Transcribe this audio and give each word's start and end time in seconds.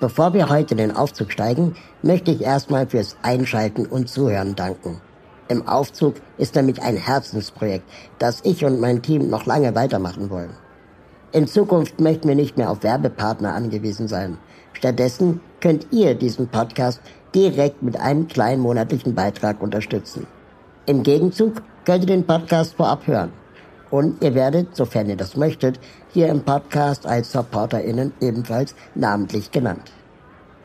Bevor 0.00 0.34
wir 0.34 0.48
heute 0.48 0.74
in 0.74 0.78
den 0.78 0.96
Aufzug 0.96 1.30
steigen, 1.30 1.76
möchte 2.02 2.32
ich 2.32 2.42
erstmal 2.42 2.86
fürs 2.86 3.16
Einschalten 3.22 3.86
und 3.86 4.08
Zuhören 4.08 4.56
danken. 4.56 5.00
Im 5.48 5.68
Aufzug 5.68 6.16
ist 6.36 6.56
nämlich 6.56 6.82
ein 6.82 6.96
Herzensprojekt, 6.96 7.84
das 8.18 8.40
ich 8.44 8.64
und 8.64 8.80
mein 8.80 9.02
Team 9.02 9.28
noch 9.28 9.46
lange 9.46 9.74
weitermachen 9.74 10.30
wollen. 10.30 10.56
In 11.32 11.46
Zukunft 11.46 12.00
möchten 12.00 12.28
wir 12.28 12.34
nicht 12.34 12.56
mehr 12.56 12.70
auf 12.70 12.82
Werbepartner 12.82 13.54
angewiesen 13.54 14.08
sein. 14.08 14.38
Stattdessen 14.72 15.40
könnt 15.60 15.86
ihr 15.92 16.14
diesen 16.14 16.48
Podcast 16.48 17.00
direkt 17.34 17.82
mit 17.82 17.98
einem 18.00 18.26
kleinen 18.26 18.62
monatlichen 18.62 19.14
Beitrag 19.14 19.62
unterstützen. 19.62 20.26
Im 20.86 21.02
Gegenzug 21.02 21.62
könnt 21.84 22.04
ihr 22.04 22.08
den 22.08 22.26
Podcast 22.26 22.74
vorab 22.74 23.06
hören. 23.06 23.32
Und 23.94 24.22
ihr 24.24 24.34
werdet, 24.34 24.74
sofern 24.74 25.08
ihr 25.08 25.14
das 25.14 25.36
möchtet, 25.36 25.78
hier 26.12 26.26
im 26.26 26.42
Podcast 26.42 27.06
als 27.06 27.30
SupporterInnen 27.30 28.12
ebenfalls 28.20 28.74
namentlich 28.96 29.52
genannt. 29.52 29.92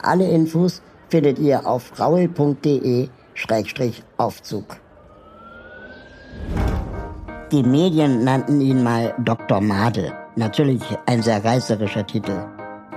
Alle 0.02 0.28
Infos 0.28 0.82
findet 1.10 1.38
ihr 1.38 1.68
auf 1.68 2.00
raul.de-aufzug. 2.00 4.66
Die 7.52 7.62
Medien 7.62 8.24
nannten 8.24 8.62
ihn 8.62 8.82
mal 8.82 9.14
Dr. 9.20 9.62
Madel. 9.62 10.12
Natürlich 10.36 10.82
ein 11.06 11.22
sehr 11.22 11.46
reißerischer 11.46 12.08
Titel. 12.08 12.34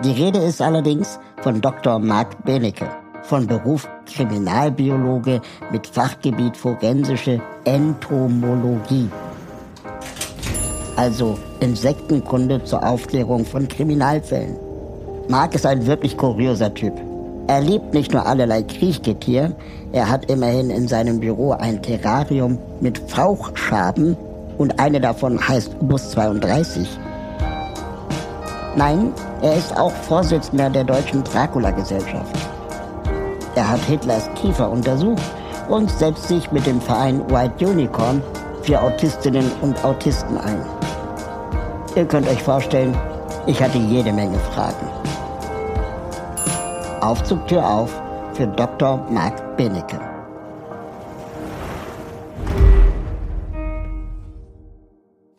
Die 0.02 0.12
Rede 0.12 0.38
ist 0.38 0.62
allerdings 0.62 1.20
von 1.42 1.60
Dr. 1.60 1.98
Marc 1.98 2.42
Benecke, 2.46 2.88
von 3.20 3.46
Beruf 3.46 3.86
Kriminalbiologe 4.06 5.42
mit 5.70 5.86
Fachgebiet 5.86 6.56
forensische 6.56 7.38
Entomologie. 7.66 9.10
Also 10.96 11.38
Insektenkunde 11.60 12.62
zur 12.64 12.86
Aufklärung 12.86 13.44
von 13.44 13.68
Kriminalfällen. 13.68 14.56
Marc 15.28 15.54
ist 15.54 15.66
ein 15.66 15.86
wirklich 15.86 16.16
kurioser 16.16 16.74
Typ. 16.74 16.92
Er 17.46 17.60
liebt 17.60 17.92
nicht 17.92 18.12
nur 18.12 18.24
allerlei 18.26 18.62
Kriechgetier, 18.62 19.52
er 19.92 20.08
hat 20.08 20.30
immerhin 20.30 20.70
in 20.70 20.88
seinem 20.88 21.20
Büro 21.20 21.52
ein 21.52 21.82
Terrarium 21.82 22.58
mit 22.80 22.98
Fauchschaben 23.10 24.16
und 24.58 24.78
eine 24.78 25.00
davon 25.00 25.38
heißt 25.48 25.76
Bus 25.80 26.10
32. 26.10 26.88
Nein, 28.76 29.12
er 29.42 29.56
ist 29.56 29.76
auch 29.76 29.90
Vorsitzender 29.90 30.70
der 30.70 30.84
Deutschen 30.84 31.24
Dracula-Gesellschaft. 31.24 32.36
Er 33.54 33.68
hat 33.68 33.80
Hitlers 33.80 34.30
Kiefer 34.34 34.70
untersucht 34.70 35.22
und 35.68 35.90
setzt 35.90 36.28
sich 36.28 36.50
mit 36.52 36.66
dem 36.66 36.80
Verein 36.80 37.20
White 37.30 37.66
Unicorn 37.66 38.22
für 38.62 38.80
Autistinnen 38.80 39.50
und 39.60 39.84
Autisten 39.84 40.38
ein. 40.38 40.81
Ihr 41.94 42.06
könnt 42.06 42.26
euch 42.26 42.42
vorstellen, 42.42 42.96
ich 43.46 43.62
hatte 43.62 43.76
jede 43.76 44.14
Menge 44.14 44.38
Fragen. 44.38 44.88
Aufzugtür 47.02 47.68
auf 47.68 47.92
für 48.32 48.46
Dr. 48.46 48.96
Marc 49.10 49.58
Benecke. 49.58 50.00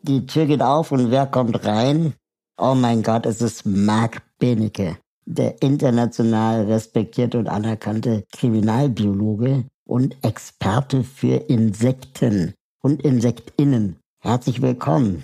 Die 0.03 0.27
Tür 0.27 0.45
geht 0.45 0.61
auf 0.61 0.91
und 0.91 1.09
wer 1.09 1.25
kommt 1.25 1.65
rein? 1.65 2.13
Oh 2.61 2.75
mein 2.75 3.01
Gott, 3.01 3.25
es 3.25 3.41
ist 3.41 3.65
Marc 3.65 4.21
Benecke, 4.37 4.97
der 5.25 5.59
international 5.63 6.65
respektierte 6.65 7.39
und 7.39 7.47
anerkannte 7.47 8.25
Kriminalbiologe 8.31 9.63
und 9.85 10.23
Experte 10.23 11.03
für 11.03 11.49
Insekten 11.49 12.53
und 12.83 13.01
Insektinnen. 13.01 13.97
Herzlich 14.21 14.61
willkommen. 14.61 15.23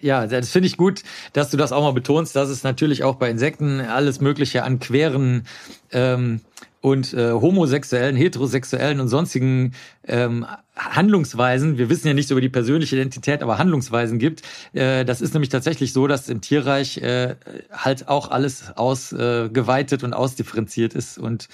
Ja, 0.00 0.26
das 0.26 0.50
finde 0.50 0.66
ich 0.66 0.76
gut, 0.76 1.02
dass 1.32 1.50
du 1.50 1.56
das 1.56 1.72
auch 1.72 1.82
mal 1.82 1.92
betonst, 1.92 2.36
dass 2.36 2.50
es 2.50 2.62
natürlich 2.62 3.02
auch 3.02 3.16
bei 3.16 3.30
Insekten 3.30 3.80
alles 3.80 4.20
Mögliche 4.20 4.62
an 4.62 4.78
queren 4.78 5.46
ähm, 5.90 6.42
und 6.82 7.14
äh, 7.14 7.32
homosexuellen, 7.32 8.14
heterosexuellen 8.14 9.00
und 9.00 9.08
sonstigen 9.08 9.72
ähm, 10.06 10.46
Handlungsweisen, 10.76 11.78
wir 11.78 11.88
wissen 11.88 12.06
ja 12.06 12.14
nichts 12.14 12.30
über 12.30 12.42
die 12.42 12.50
persönliche 12.50 12.94
Identität, 12.94 13.42
aber 13.42 13.56
Handlungsweisen 13.56 14.18
gibt. 14.18 14.42
Äh, 14.74 15.06
das 15.06 15.22
ist 15.22 15.32
nämlich 15.32 15.48
tatsächlich 15.48 15.94
so, 15.94 16.06
dass 16.06 16.28
im 16.28 16.42
Tierreich 16.42 16.98
äh, 16.98 17.36
halt 17.72 18.08
auch 18.08 18.30
alles 18.30 18.76
ausgeweitet 18.76 20.02
äh, 20.02 20.04
und 20.04 20.12
ausdifferenziert 20.12 20.94
ist 20.94 21.18
und 21.18 21.48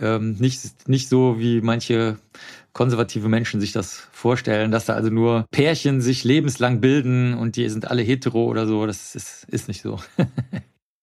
ähm, 0.00 0.36
nicht, 0.38 0.88
nicht 0.88 1.10
so 1.10 1.38
wie 1.38 1.60
manche 1.60 2.16
konservative 2.72 3.28
Menschen 3.28 3.60
sich 3.60 3.72
das 3.72 4.08
vorstellen, 4.12 4.70
dass 4.70 4.86
da 4.86 4.94
also 4.94 5.10
nur 5.10 5.46
Pärchen 5.50 6.00
sich 6.00 6.24
lebenslang 6.24 6.80
bilden 6.80 7.34
und 7.34 7.56
die 7.56 7.68
sind 7.68 7.90
alle 7.90 8.02
hetero 8.02 8.44
oder 8.46 8.66
so. 8.66 8.86
Das 8.86 9.14
ist, 9.14 9.44
ist 9.48 9.68
nicht 9.68 9.82
so. 9.82 9.98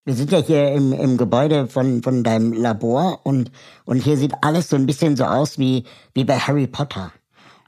Wir 0.06 0.16
sind 0.16 0.32
ja 0.32 0.40
hier 0.40 0.72
im, 0.72 0.92
im 0.92 1.18
Gebäude 1.18 1.68
von, 1.68 2.02
von 2.02 2.24
deinem 2.24 2.54
Labor 2.54 3.20
und, 3.24 3.52
und 3.86 3.98
hier 3.98 4.18
sieht 4.18 4.34
alles 4.42 4.70
so 4.70 4.76
ein 4.76 4.88
bisschen 4.88 5.16
so 5.16 5.26
aus 5.26 5.60
wie, 5.60 5.84
wie 6.16 6.24
bei 6.24 6.40
Harry 6.40 6.66
Potter. 6.66 7.12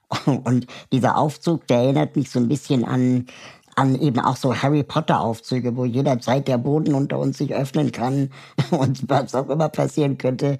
Und 0.26 0.66
dieser 0.92 1.18
Aufzug, 1.18 1.68
der 1.68 1.78
erinnert 1.78 2.16
mich 2.16 2.32
so 2.32 2.40
ein 2.40 2.48
bisschen 2.48 2.84
an, 2.84 3.28
an 3.76 4.00
eben 4.00 4.20
auch 4.20 4.36
so 4.36 4.56
Harry 4.56 4.84
Potter 4.84 5.22
Aufzüge, 5.22 5.76
wo 5.76 5.86
jederzeit 5.86 6.48
der 6.48 6.58
Boden 6.58 6.94
unter 6.94 7.20
uns 7.20 7.38
sich 7.38 7.54
öffnen 7.54 7.92
kann 7.92 8.30
und 8.72 9.08
was 9.08 9.36
auch 9.36 9.50
immer 9.50 9.70
passieren 9.70 10.18
könnte. 10.18 10.60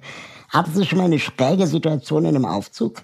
Hattest 0.50 0.76
du 0.76 0.84
schon 0.84 0.98
mal 0.98 1.04
eine 1.04 1.18
schräge 1.18 1.66
Situation 1.66 2.24
in 2.24 2.36
einem 2.36 2.44
Aufzug? 2.44 3.02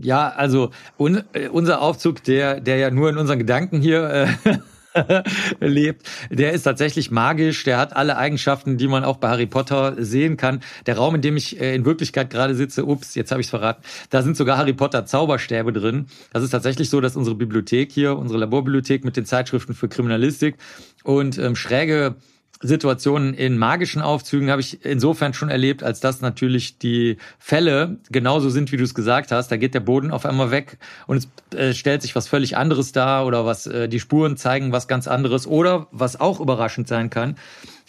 Ja, 0.00 0.28
also 0.28 0.70
un, 0.98 1.22
äh, 1.32 1.48
unser 1.48 1.82
Aufzug, 1.82 2.22
der, 2.24 2.60
der 2.60 2.76
ja 2.76 2.90
nur 2.90 3.10
in 3.10 3.16
unseren 3.18 3.38
Gedanken 3.38 3.80
hier 3.80 4.28
äh, 4.44 4.58
lebt, 5.60 6.08
der 6.30 6.52
ist 6.52 6.62
tatsächlich 6.62 7.10
magisch, 7.10 7.64
der 7.64 7.78
hat 7.78 7.96
alle 7.96 8.16
Eigenschaften, 8.16 8.76
die 8.76 8.88
man 8.88 9.04
auch 9.04 9.16
bei 9.16 9.28
Harry 9.28 9.46
Potter 9.46 9.96
sehen 9.98 10.36
kann. 10.36 10.60
Der 10.86 10.96
Raum, 10.96 11.14
in 11.14 11.20
dem 11.20 11.36
ich 11.36 11.60
äh, 11.60 11.74
in 11.74 11.84
Wirklichkeit 11.84 12.30
gerade 12.30 12.54
sitze, 12.54 12.84
ups, 12.84 13.14
jetzt 13.14 13.30
habe 13.30 13.40
ich 13.40 13.46
es 13.46 13.50
verraten, 13.50 13.82
da 14.10 14.22
sind 14.22 14.36
sogar 14.36 14.58
Harry 14.58 14.72
Potter 14.72 15.04
Zauberstäbe 15.04 15.72
drin. 15.72 16.06
Das 16.32 16.42
ist 16.42 16.50
tatsächlich 16.50 16.90
so, 16.90 17.00
dass 17.00 17.16
unsere 17.16 17.36
Bibliothek 17.36 17.92
hier, 17.92 18.16
unsere 18.16 18.40
Laborbibliothek 18.40 19.04
mit 19.04 19.16
den 19.16 19.26
Zeitschriften 19.26 19.74
für 19.74 19.88
Kriminalistik 19.88 20.56
und 21.04 21.38
ähm, 21.38 21.56
schräge 21.56 22.16
Situationen 22.62 23.34
in 23.34 23.58
magischen 23.58 24.02
Aufzügen 24.02 24.50
habe 24.50 24.60
ich 24.60 24.84
insofern 24.84 25.34
schon 25.34 25.48
erlebt, 25.48 25.82
als 25.82 26.00
dass 26.00 26.20
natürlich 26.20 26.78
die 26.78 27.18
Fälle 27.38 27.98
genauso 28.10 28.50
sind, 28.50 28.70
wie 28.72 28.76
du 28.76 28.84
es 28.84 28.94
gesagt 28.94 29.32
hast. 29.32 29.48
Da 29.48 29.56
geht 29.56 29.74
der 29.74 29.80
Boden 29.80 30.12
auf 30.12 30.24
einmal 30.24 30.50
weg 30.50 30.78
und 31.06 31.16
es 31.16 31.58
äh, 31.58 31.74
stellt 31.74 32.02
sich 32.02 32.14
was 32.14 32.28
völlig 32.28 32.56
anderes 32.56 32.92
dar 32.92 33.26
oder 33.26 33.44
was 33.44 33.66
äh, 33.66 33.88
die 33.88 34.00
Spuren 34.00 34.36
zeigen 34.36 34.72
was 34.72 34.88
ganz 34.88 35.08
anderes 35.08 35.46
oder 35.46 35.88
was 35.90 36.20
auch 36.20 36.40
überraschend 36.40 36.86
sein 36.86 37.10
kann, 37.10 37.36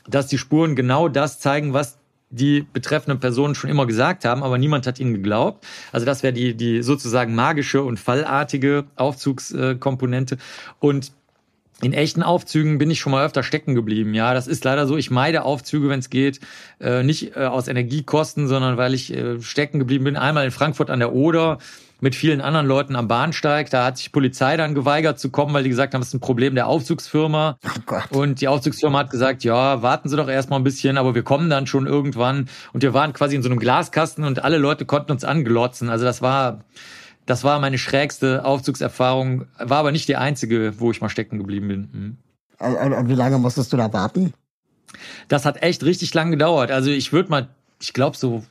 dass 0.07 0.27
die 0.27 0.37
Spuren 0.37 0.75
genau 0.75 1.07
das 1.07 1.39
zeigen, 1.39 1.73
was 1.73 1.99
die 2.33 2.65
betreffenden 2.73 3.19
Personen 3.19 3.53
schon 3.53 3.69
immer 3.69 3.85
gesagt 3.85 4.25
haben, 4.25 4.41
aber 4.41 4.57
niemand 4.57 4.87
hat 4.87 4.99
ihnen 4.99 5.13
geglaubt. 5.13 5.65
Also 5.91 6.05
das 6.05 6.23
wäre 6.23 6.33
die, 6.33 6.55
die 6.55 6.81
sozusagen 6.81 7.35
magische 7.35 7.83
und 7.83 7.99
fallartige 7.99 8.85
Aufzugskomponente. 8.95 10.37
Und 10.79 11.11
in 11.81 11.93
echten 11.93 12.23
Aufzügen 12.23 12.77
bin 12.77 12.89
ich 12.91 12.99
schon 12.99 13.11
mal 13.11 13.25
öfter 13.25 13.43
stecken 13.43 13.75
geblieben. 13.75 14.13
Ja, 14.13 14.33
das 14.33 14.47
ist 14.47 14.63
leider 14.63 14.87
so. 14.87 14.95
Ich 14.95 15.11
meide 15.11 15.43
Aufzüge, 15.43 15.89
wenn 15.89 15.99
es 15.99 16.09
geht, 16.09 16.39
äh, 16.79 17.03
nicht 17.03 17.35
äh, 17.35 17.45
aus 17.45 17.67
Energiekosten, 17.67 18.47
sondern 18.47 18.77
weil 18.77 18.93
ich 18.93 19.13
äh, 19.13 19.41
stecken 19.41 19.79
geblieben 19.79 20.05
bin. 20.05 20.15
Einmal 20.15 20.45
in 20.45 20.51
Frankfurt 20.51 20.89
an 20.89 20.99
der 20.99 21.13
Oder 21.13 21.57
mit 22.03 22.15
vielen 22.15 22.41
anderen 22.41 22.67
Leuten 22.67 22.97
am 22.97 23.07
Bahnsteig. 23.07 23.69
Da 23.69 23.85
hat 23.85 23.97
sich 23.97 24.11
Polizei 24.11 24.57
dann 24.57 24.75
geweigert 24.75 25.19
zu 25.19 25.29
kommen, 25.29 25.53
weil 25.53 25.63
die 25.63 25.69
gesagt 25.69 25.93
haben, 25.93 26.01
das 26.01 26.09
ist 26.09 26.13
ein 26.13 26.19
Problem 26.19 26.53
der 26.53 26.67
Aufzugsfirma. 26.67 27.57
Oh 27.89 28.17
und 28.19 28.41
die 28.41 28.49
Aufzugsfirma 28.49 28.99
hat 28.99 29.09
gesagt, 29.09 29.45
ja, 29.45 29.81
warten 29.81 30.09
Sie 30.09 30.17
doch 30.17 30.27
erstmal 30.27 30.59
ein 30.59 30.65
bisschen, 30.65 30.97
aber 30.97 31.15
wir 31.15 31.23
kommen 31.23 31.49
dann 31.49 31.65
schon 31.65 31.87
irgendwann. 31.87 32.49
Und 32.73 32.83
wir 32.83 32.93
waren 32.93 33.13
quasi 33.13 33.37
in 33.37 33.41
so 33.41 33.49
einem 33.49 33.59
Glaskasten 33.59 34.25
und 34.25 34.43
alle 34.43 34.57
Leute 34.57 34.85
konnten 34.85 35.13
uns 35.13 35.23
anglotzen. 35.23 35.89
Also 35.89 36.03
das 36.03 36.21
war 36.21 36.65
das 37.25 37.43
war 37.43 37.59
meine 37.59 37.77
schrägste 37.77 38.45
Aufzugserfahrung, 38.45 39.45
war 39.57 39.77
aber 39.77 39.91
nicht 39.91 40.07
die 40.07 40.15
einzige, 40.15 40.79
wo 40.79 40.91
ich 40.91 41.01
mal 41.01 41.09
stecken 41.09 41.37
geblieben 41.37 41.67
bin. 41.67 41.89
Mhm. 41.91 42.17
Und 42.59 43.09
wie 43.09 43.15
lange 43.15 43.37
musstest 43.39 43.73
du 43.73 43.77
da 43.77 43.91
warten? 43.91 44.33
Das 45.27 45.45
hat 45.45 45.61
echt 45.61 45.83
richtig 45.83 46.13
lang 46.13 46.31
gedauert. 46.31 46.71
Also 46.71 46.91
ich 46.91 47.11
würde 47.11 47.29
mal, 47.29 47.49
ich 47.81 47.93
glaube 47.93 48.15
so 48.17 48.43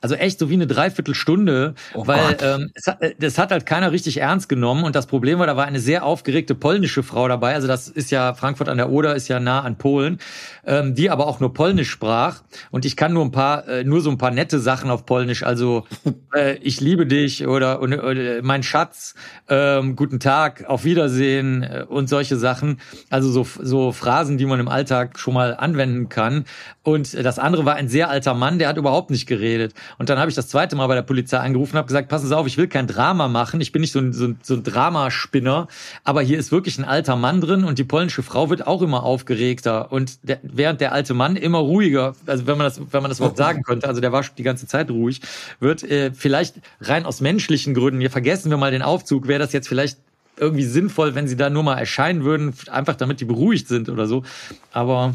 also 0.00 0.14
echt 0.14 0.38
so 0.38 0.48
wie 0.48 0.54
eine 0.54 0.66
Dreiviertelstunde, 0.66 1.74
oh 1.94 2.06
weil 2.06 2.36
ähm, 2.42 2.70
es, 2.74 2.86
hat, 2.86 3.00
das 3.18 3.38
hat 3.38 3.50
halt 3.50 3.66
keiner 3.66 3.92
richtig 3.92 4.18
ernst 4.18 4.48
genommen. 4.48 4.84
Und 4.84 4.96
das 4.96 5.06
Problem 5.06 5.38
war, 5.38 5.46
da 5.46 5.56
war 5.56 5.66
eine 5.66 5.80
sehr 5.80 6.04
aufgeregte 6.04 6.54
polnische 6.54 7.02
Frau 7.02 7.28
dabei. 7.28 7.54
Also 7.54 7.68
das 7.68 7.88
ist 7.88 8.10
ja, 8.10 8.32
Frankfurt 8.34 8.68
an 8.68 8.78
der 8.78 8.90
Oder 8.90 9.14
ist 9.14 9.28
ja 9.28 9.40
nah 9.40 9.60
an 9.60 9.76
Polen, 9.76 10.18
ähm, 10.66 10.94
die 10.94 11.10
aber 11.10 11.26
auch 11.26 11.40
nur 11.40 11.52
Polnisch 11.52 11.90
sprach. 11.90 12.42
Und 12.70 12.86
ich 12.86 12.96
kann 12.96 13.12
nur 13.12 13.24
ein 13.24 13.30
paar, 13.30 13.68
äh, 13.68 13.84
nur 13.84 14.00
so 14.00 14.10
ein 14.10 14.16
paar 14.16 14.30
nette 14.30 14.58
Sachen 14.58 14.90
auf 14.90 15.04
Polnisch. 15.04 15.42
Also 15.42 15.86
äh, 16.34 16.56
ich 16.62 16.80
liebe 16.80 17.06
dich 17.06 17.46
oder, 17.46 17.82
oder, 17.82 18.04
oder 18.04 18.42
mein 18.42 18.62
Schatz, 18.62 19.14
ähm, 19.48 19.96
guten 19.96 20.18
Tag, 20.18 20.64
auf 20.66 20.84
Wiedersehen 20.84 21.62
äh, 21.62 21.84
und 21.86 22.08
solche 22.08 22.36
Sachen. 22.36 22.80
Also 23.10 23.30
so, 23.30 23.46
so 23.60 23.92
Phrasen, 23.92 24.38
die 24.38 24.46
man 24.46 24.60
im 24.60 24.68
Alltag 24.68 25.18
schon 25.18 25.34
mal 25.34 25.54
anwenden 25.54 26.08
kann. 26.08 26.44
Und 26.82 27.12
das 27.14 27.38
andere 27.38 27.66
war 27.66 27.74
ein 27.74 27.88
sehr 27.88 28.08
alter 28.08 28.32
Mann, 28.32 28.58
der 28.58 28.68
hat 28.68 28.78
überhaupt 28.78 29.10
nicht 29.10 29.26
geredet. 29.26 29.59
Und 29.98 30.08
dann 30.08 30.18
habe 30.18 30.30
ich 30.30 30.34
das 30.34 30.48
zweite 30.48 30.76
Mal 30.76 30.86
bei 30.86 30.94
der 30.94 31.02
Polizei 31.02 31.38
angerufen 31.38 31.72
und 31.72 31.78
habe 31.78 31.86
gesagt, 31.86 32.08
passen 32.08 32.28
Sie 32.28 32.36
auf, 32.36 32.46
ich 32.46 32.56
will 32.56 32.68
kein 32.68 32.86
Drama 32.86 33.28
machen. 33.28 33.60
Ich 33.60 33.72
bin 33.72 33.80
nicht 33.80 33.92
so 33.92 33.98
ein, 33.98 34.12
so 34.12 34.26
ein, 34.26 34.38
so 34.42 34.54
ein 34.54 34.62
Dramaspinner. 34.62 35.68
Aber 36.04 36.22
hier 36.22 36.38
ist 36.38 36.52
wirklich 36.52 36.78
ein 36.78 36.84
alter 36.84 37.16
Mann 37.16 37.40
drin 37.40 37.64
und 37.64 37.78
die 37.78 37.84
polnische 37.84 38.22
Frau 38.22 38.50
wird 38.50 38.66
auch 38.66 38.82
immer 38.82 39.02
aufgeregter. 39.02 39.92
Und 39.92 40.18
der, 40.28 40.38
während 40.42 40.80
der 40.80 40.92
alte 40.92 41.14
Mann 41.14 41.36
immer 41.36 41.58
ruhiger, 41.58 42.14
also 42.26 42.46
wenn 42.46 42.58
man 42.58 42.66
das, 42.66 42.80
wenn 42.90 43.02
man 43.02 43.10
das 43.10 43.18
überhaupt 43.18 43.38
sagen 43.38 43.62
könnte, 43.62 43.88
also 43.88 44.00
der 44.00 44.12
war 44.12 44.24
die 44.36 44.42
ganze 44.42 44.66
Zeit 44.66 44.90
ruhig, 44.90 45.20
wird 45.60 45.82
äh, 45.82 46.12
vielleicht 46.12 46.56
rein 46.80 47.04
aus 47.04 47.20
menschlichen 47.20 47.74
Gründen, 47.74 48.00
hier 48.00 48.10
vergessen 48.10 48.50
wir 48.50 48.56
mal 48.56 48.70
den 48.70 48.82
Aufzug, 48.82 49.28
wäre 49.28 49.38
das 49.38 49.52
jetzt 49.52 49.68
vielleicht 49.68 49.98
irgendwie 50.40 50.64
sinnvoll, 50.64 51.14
wenn 51.14 51.28
sie 51.28 51.36
da 51.36 51.50
nur 51.50 51.62
mal 51.62 51.76
erscheinen 51.76 52.24
würden, 52.24 52.54
einfach 52.70 52.96
damit 52.96 53.20
die 53.20 53.26
beruhigt 53.26 53.68
sind 53.68 53.88
oder 53.88 54.06
so. 54.06 54.24
Aber 54.72 55.14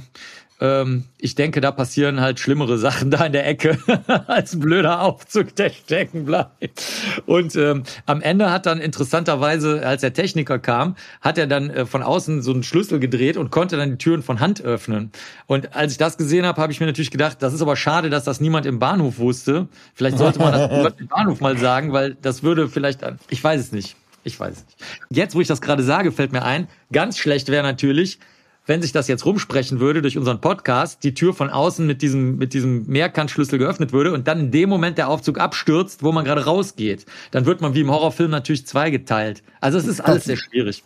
ähm, 0.62 1.04
ich 1.18 1.36
denke, 1.36 1.60
da 1.60 1.72
passieren 1.72 2.22
halt 2.22 2.40
schlimmere 2.40 2.78
Sachen 2.78 3.12
da 3.12 3.26
in 3.26 3.34
der 3.34 3.48
Ecke 3.48 3.78
als 4.28 4.54
ein 4.54 4.60
blöder 4.60 5.02
Aufzug, 5.02 5.56
der 5.56 5.70
stecken 5.70 6.26
bleibt. 6.26 6.84
Und 7.26 7.56
ähm, 7.56 7.84
am 8.06 8.22
Ende 8.22 8.52
hat 8.52 8.66
dann 8.66 8.80
interessanterweise, 8.80 9.86
als 9.86 10.02
der 10.02 10.14
Techniker 10.14 10.60
kam, 10.60 10.96
hat 11.22 11.38
er 11.38 11.48
dann 11.48 11.70
äh, 11.70 11.86
von 11.86 12.04
außen 12.04 12.42
so 12.42 12.54
einen 12.54 12.64
Schlüssel 12.64 13.00
gedreht 13.00 13.38
und 13.38 13.52
konnte 13.52 13.78
dann 13.78 13.92
die 13.92 13.98
Türen 13.98 14.24
von 14.24 14.40
Hand 14.40 14.62
öffnen. 14.62 15.12
Und 15.48 15.76
als 15.76 15.92
ich 15.92 15.98
das 15.98 16.18
gesehen 16.18 16.46
habe, 16.46 16.62
habe 16.62 16.72
ich 16.72 16.80
mir 16.80 16.86
natürlich 16.86 17.12
gedacht, 17.12 17.38
das 17.42 17.54
ist 17.54 17.62
aber 17.62 17.76
schade, 17.76 18.10
dass 18.10 18.24
das 18.24 18.40
niemand 18.40 18.66
im 18.66 18.80
Bahnhof 18.80 19.20
wusste. 19.20 19.68
Vielleicht 19.94 20.18
sollte 20.18 20.40
man 20.40 20.54
das 20.54 20.94
im 21.00 21.08
Bahnhof 21.08 21.42
mal 21.42 21.58
sagen, 21.58 21.92
weil 21.92 22.16
das 22.22 22.44
würde 22.44 22.70
vielleicht, 22.70 23.02
ich 23.30 23.44
weiß 23.44 23.60
es 23.60 23.72
nicht. 23.72 23.96
Ich 24.24 24.40
weiß 24.40 24.54
es 24.54 24.66
nicht. 24.66 24.78
Jetzt, 25.12 25.36
wo 25.36 25.42
ich 25.42 25.48
das 25.48 25.62
gerade 25.62 25.84
sage, 25.84 26.12
fällt 26.12 26.32
mir 26.32 26.44
ein, 26.44 26.68
ganz 26.92 27.20
schlecht 27.20 27.50
wäre 27.50 27.64
natürlich, 27.64 28.20
wenn 28.66 28.82
sich 28.82 28.92
das 28.92 29.08
jetzt 29.08 29.26
rumsprechen 29.26 29.80
würde 29.80 30.02
durch 30.02 30.18
unseren 30.18 30.42
Podcast, 30.42 31.04
die 31.04 31.14
Tür 31.14 31.34
von 31.34 31.50
außen 31.50 31.86
mit 31.86 32.02
diesem, 32.02 32.38
mit 32.38 32.54
diesem 32.54 32.86
Mehrkantschlüssel 32.88 33.60
geöffnet 33.60 33.94
würde 33.94 34.14
und 34.14 34.28
dann 34.28 34.40
in 34.40 34.52
dem 34.52 34.70
Moment 34.70 34.98
der 34.98 35.10
Aufzug 35.10 35.40
abstürzt, 35.40 36.04
wo 36.04 36.12
man 36.12 36.26
gerade 36.26 36.46
rausgeht, 36.46 37.06
dann 37.32 37.46
wird 37.46 37.62
man 37.62 37.74
wie 37.74 37.82
im 37.82 37.92
Horrorfilm 37.92 38.32
natürlich 38.32 38.66
zweigeteilt. 38.66 39.44
Also 39.62 39.78
es 39.78 39.88
ist 39.88 40.02
alles 40.02 40.26
sehr 40.26 40.38
schwierig. 40.38 40.84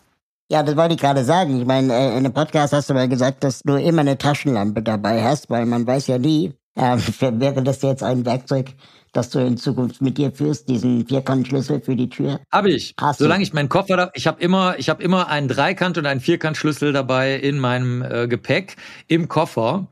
Ja, 0.52 0.64
das 0.64 0.76
wollte 0.76 0.96
ich 0.96 1.00
gerade 1.00 1.24
sagen. 1.24 1.60
Ich 1.60 1.66
meine, 1.68 1.94
äh, 1.94 2.10
in 2.10 2.18
einem 2.18 2.34
Podcast 2.34 2.74
hast 2.74 2.90
du 2.90 2.96
mal 2.96 3.08
gesagt, 3.08 3.44
dass 3.44 3.62
du 3.62 3.76
immer 3.76 4.02
eine 4.02 4.18
Taschenlampe 4.18 4.82
dabei 4.82 5.24
hast, 5.24 5.50
weil 5.50 5.68
man 5.68 5.86
weiß 5.86 6.08
ja 6.08 6.18
nie, 6.18 6.54
äh, 6.76 6.98
wäre 7.20 7.62
das 7.62 7.82
jetzt 7.84 8.02
ein 8.02 8.26
Werkzeug, 8.26 8.74
dass 9.14 9.30
du 9.30 9.40
in 9.40 9.58
Zukunft 9.58 10.02
mit 10.02 10.18
dir 10.18 10.32
führst, 10.32 10.70
diesen 10.70 11.08
Vierkantschlüssel 11.08 11.82
für 11.82 11.96
die 11.96 12.10
Tür? 12.10 12.40
Habe 12.52 12.72
ich. 12.72 12.94
Hast 13.00 13.20
Solange 13.20 13.44
du? 13.44 13.48
ich 13.48 13.54
meinen 13.54 13.70
Koffer 13.70 13.98
da, 13.98 14.12
ich 14.14 14.28
habe 14.28 14.42
immer, 14.42 14.78
ich 14.78 14.90
habe 14.90 15.04
immer 15.04 15.28
einen 15.28 15.48
Dreikant 15.48 15.98
und 15.98 16.06
einen 16.06 16.20
Vierkantschlüssel 16.20 16.94
dabei 16.94 17.36
in 17.36 17.60
meinem 17.60 18.02
äh, 18.02 18.28
Gepäck 18.28 18.76
im 19.08 19.28
Koffer. 19.28 19.88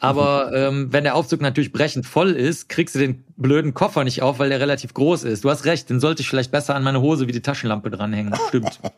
Aber 0.00 0.46
mhm. 0.46 0.56
ähm, 0.56 0.92
wenn 0.92 1.04
der 1.04 1.14
Aufzug 1.14 1.42
natürlich 1.42 1.72
brechend 1.72 2.06
voll 2.06 2.30
ist, 2.30 2.68
kriegst 2.68 2.94
du 2.94 2.98
den 2.98 3.24
blöden 3.36 3.74
Koffer 3.74 4.02
nicht 4.02 4.22
auf, 4.22 4.38
weil 4.38 4.48
der 4.48 4.60
relativ 4.60 4.94
groß 4.94 5.24
ist. 5.24 5.44
Du 5.44 5.50
hast 5.50 5.66
recht, 5.66 5.90
den 5.90 6.00
sollte 6.00 6.22
ich 6.22 6.28
vielleicht 6.28 6.50
besser 6.50 6.74
an 6.74 6.82
meine 6.82 7.02
Hose 7.02 7.28
wie 7.28 7.32
die 7.32 7.42
Taschenlampe 7.42 7.90
dranhängen. 7.90 8.34
Stimmt. 8.48 8.80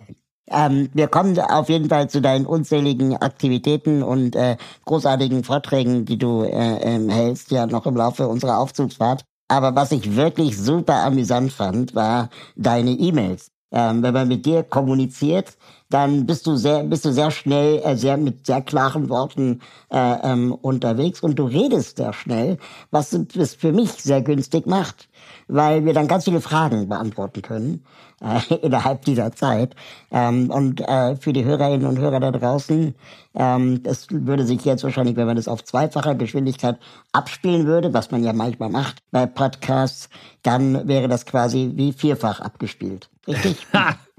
Ähm, 0.53 0.91
wir 0.93 1.09
kommen 1.09 1.39
auf 1.39 1.69
jeden 1.71 1.89
Fall 1.89 2.11
zu 2.11 2.21
deinen 2.21 2.45
unzähligen 2.45 3.17
Aktivitäten 3.17 4.03
und 4.03 4.37
äh, 4.37 4.57
großartigen 4.85 5.45
Vorträgen, 5.45 6.05
die 6.05 6.19
du 6.19 6.43
äh, 6.43 6.97
äh, 6.97 7.11
hältst, 7.11 7.51
ja 7.51 7.67
noch 7.67 7.87
im 7.87 7.97
Laufe 7.97 8.29
unserer 8.29 8.59
Aufzugsfahrt. 8.59 9.25
Aber 9.49 9.75
was 9.75 9.93
ich 9.93 10.17
wirklich 10.17 10.59
super 10.59 11.05
amüsant 11.05 11.53
fand, 11.53 11.95
war 11.95 12.31
deine 12.57 12.93
E-Mails. 12.93 13.51
Ähm, 13.75 14.03
wenn 14.03 14.13
man 14.13 14.29
mit 14.29 14.45
dir 14.45 14.65
kommuniziert, 14.65 15.57
dann 15.89 16.27
bist 16.27 16.47
du 16.47 16.57
sehr, 16.57 16.85
bist 16.85 17.07
du 17.07 17.13
sehr 17.13 17.31
schnell, 17.31 17.81
äh, 17.85 17.97
sehr 17.97 18.19
mit 18.19 18.47
sehr 18.47 18.61
klaren 18.61 19.09
Worten 19.09 19.61
äh, 19.91 20.17
ähm, 20.23 20.53
unterwegs 20.53 21.21
und 21.21 21.39
du 21.39 21.45
redest 21.45 21.97
sehr 21.97 22.13
schnell, 22.13 22.59
was 22.91 23.13
es 23.13 23.55
für 23.55 23.73
mich 23.73 23.91
sehr 23.93 24.21
günstig 24.21 24.67
macht, 24.67 25.09
weil 25.49 25.87
wir 25.87 25.95
dann 25.95 26.07
ganz 26.07 26.25
viele 26.25 26.43
Fragen 26.43 26.89
beantworten 26.89 27.41
können 27.41 27.85
äh, 28.23 28.55
innerhalb 28.63 29.05
dieser 29.05 29.33
Zeit. 29.33 29.75
Ähm, 30.11 30.51
und 30.51 30.81
äh, 30.81 31.17
für 31.17 31.33
die 31.33 31.45
Hörerinnen 31.45 31.87
und 31.87 31.99
Hörer 31.99 32.21
da 32.21 32.31
draußen, 32.31 32.95
ähm, 33.35 33.83
das 33.83 34.07
würde 34.11 34.47
sich 34.47 34.65
jetzt 34.65 34.85
wahrscheinlich, 34.85 35.17
wenn 35.17 35.27
man 35.27 35.37
das 35.37 35.49
auf 35.49 35.65
zweifacher 35.65 36.15
Geschwindigkeit 36.15 36.79
abspielen 37.13 37.67
würde, 37.67 37.93
was 37.93 38.11
man 38.11 38.23
ja 38.23 38.33
manchmal 38.33 38.71
macht 38.71 39.03
bei 39.11 39.27
Podcasts, 39.27 40.09
dann 40.43 40.87
wäre 40.89 41.09
das 41.09 41.27
quasi 41.27 41.73
wie 41.75 41.93
vierfach 41.93 42.41
abgespielt. 42.41 43.09
Richtig? 43.27 43.67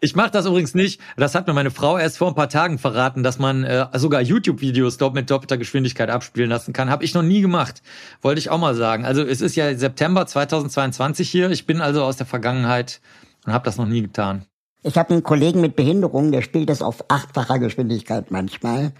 Ich 0.00 0.16
mache 0.16 0.30
das 0.30 0.46
übrigens 0.46 0.74
nicht. 0.74 1.00
Das 1.16 1.34
hat 1.34 1.46
mir 1.46 1.52
meine 1.52 1.70
Frau 1.70 1.98
erst 1.98 2.18
vor 2.18 2.28
ein 2.28 2.34
paar 2.34 2.48
Tagen 2.48 2.78
verraten, 2.78 3.22
dass 3.22 3.38
man 3.38 3.64
äh, 3.64 3.86
sogar 3.94 4.20
YouTube-Videos 4.20 4.96
dort 4.96 5.14
mit 5.14 5.30
doppelter 5.30 5.58
Geschwindigkeit 5.58 6.10
abspielen 6.10 6.50
lassen 6.50 6.72
kann. 6.72 6.90
Habe 6.90 7.04
ich 7.04 7.14
noch 7.14 7.22
nie 7.22 7.40
gemacht. 7.40 7.82
Wollte 8.22 8.38
ich 8.38 8.50
auch 8.50 8.58
mal 8.58 8.74
sagen. 8.74 9.04
Also 9.04 9.22
es 9.22 9.40
ist 9.40 9.56
ja 9.56 9.74
September 9.74 10.26
2022 10.26 11.30
hier. 11.30 11.50
Ich 11.50 11.66
bin 11.66 11.80
also 11.80 12.02
aus 12.02 12.16
der 12.16 12.26
Vergangenheit 12.26 13.00
und 13.46 13.52
habe 13.52 13.64
das 13.64 13.76
noch 13.76 13.86
nie 13.86 14.02
getan. 14.02 14.46
Ich 14.82 14.96
habe 14.96 15.12
einen 15.12 15.22
Kollegen 15.22 15.60
mit 15.60 15.76
Behinderung, 15.76 16.32
der 16.32 16.40
spielt 16.40 16.70
das 16.70 16.80
auf 16.80 17.04
achtfacher 17.08 17.58
Geschwindigkeit 17.58 18.30
manchmal. 18.30 18.92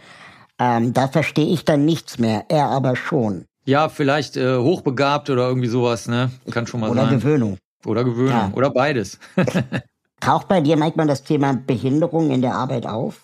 Ähm, 0.58 0.92
da 0.92 1.08
verstehe 1.08 1.46
ich 1.46 1.64
dann 1.64 1.86
nichts 1.86 2.18
mehr. 2.18 2.44
Er 2.48 2.66
aber 2.66 2.96
schon. 2.96 3.46
Ja, 3.64 3.88
vielleicht 3.88 4.36
äh, 4.36 4.58
hochbegabt 4.58 5.30
oder 5.30 5.48
irgendwie 5.48 5.68
sowas, 5.68 6.06
ne? 6.06 6.30
Kann 6.50 6.66
schon 6.66 6.80
mal 6.80 6.90
oder 6.90 7.02
sein. 7.02 7.08
Oder 7.08 7.16
Gewöhnung. 7.18 7.58
Oder 7.86 8.04
Gewöhnung. 8.04 8.32
Ja. 8.32 8.52
Oder 8.54 8.70
beides. 8.70 9.18
Taucht 10.20 10.48
bei 10.48 10.60
dir 10.60 10.76
manchmal 10.76 11.06
das 11.06 11.24
Thema 11.24 11.54
Behinderung 11.54 12.30
in 12.30 12.42
der 12.42 12.54
Arbeit 12.54 12.86
auf? 12.86 13.20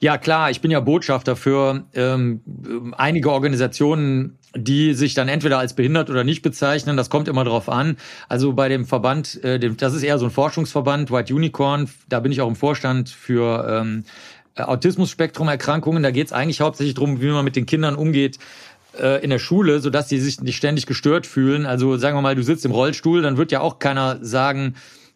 Ja, 0.00 0.18
klar, 0.18 0.50
ich 0.50 0.60
bin 0.60 0.70
ja 0.70 0.80
Botschafter 0.80 1.36
für 1.36 1.84
ähm, 1.94 2.92
einige 2.98 3.30
Organisationen, 3.30 4.38
die 4.54 4.92
sich 4.92 5.14
dann 5.14 5.28
entweder 5.28 5.58
als 5.58 5.74
behindert 5.74 6.10
oder 6.10 6.24
nicht 6.24 6.42
bezeichnen. 6.42 6.96
Das 6.96 7.08
kommt 7.08 7.28
immer 7.28 7.44
drauf 7.44 7.68
an. 7.68 7.96
Also 8.28 8.52
bei 8.52 8.68
dem 8.68 8.84
Verband, 8.84 9.42
äh, 9.42 9.58
dem, 9.58 9.76
das 9.76 9.94
ist 9.94 10.02
eher 10.02 10.18
so 10.18 10.26
ein 10.26 10.30
Forschungsverband, 10.30 11.10
White 11.10 11.34
Unicorn, 11.34 11.88
da 12.08 12.20
bin 12.20 12.32
ich 12.32 12.40
auch 12.40 12.48
im 12.48 12.56
Vorstand 12.56 13.08
für 13.08 13.66
ähm, 13.68 14.04
Autismus-Spektrum-Erkrankungen. 14.56 16.02
Da 16.02 16.10
geht 16.10 16.26
es 16.26 16.32
eigentlich 16.32 16.60
hauptsächlich 16.60 16.94
darum, 16.94 17.20
wie 17.20 17.28
man 17.28 17.44
mit 17.44 17.56
den 17.56 17.66
Kindern 17.66 17.94
umgeht, 17.94 18.38
äh, 19.00 19.22
in 19.22 19.30
der 19.30 19.38
Schule, 19.38 19.80
sodass 19.80 20.08
sie 20.08 20.18
sich 20.18 20.40
nicht 20.40 20.56
ständig 20.56 20.86
gestört 20.86 21.26
fühlen. 21.26 21.66
Also 21.66 21.96
sagen 21.96 22.16
wir 22.16 22.22
mal, 22.22 22.34
du 22.34 22.42
sitzt 22.42 22.64
im 22.64 22.72
Rollstuhl, 22.72 23.22
dann 23.22 23.36
wird 23.36 23.52
ja 23.52 23.60
auch 23.60 23.78
keiner 23.78 24.18
sagen, 24.22 24.74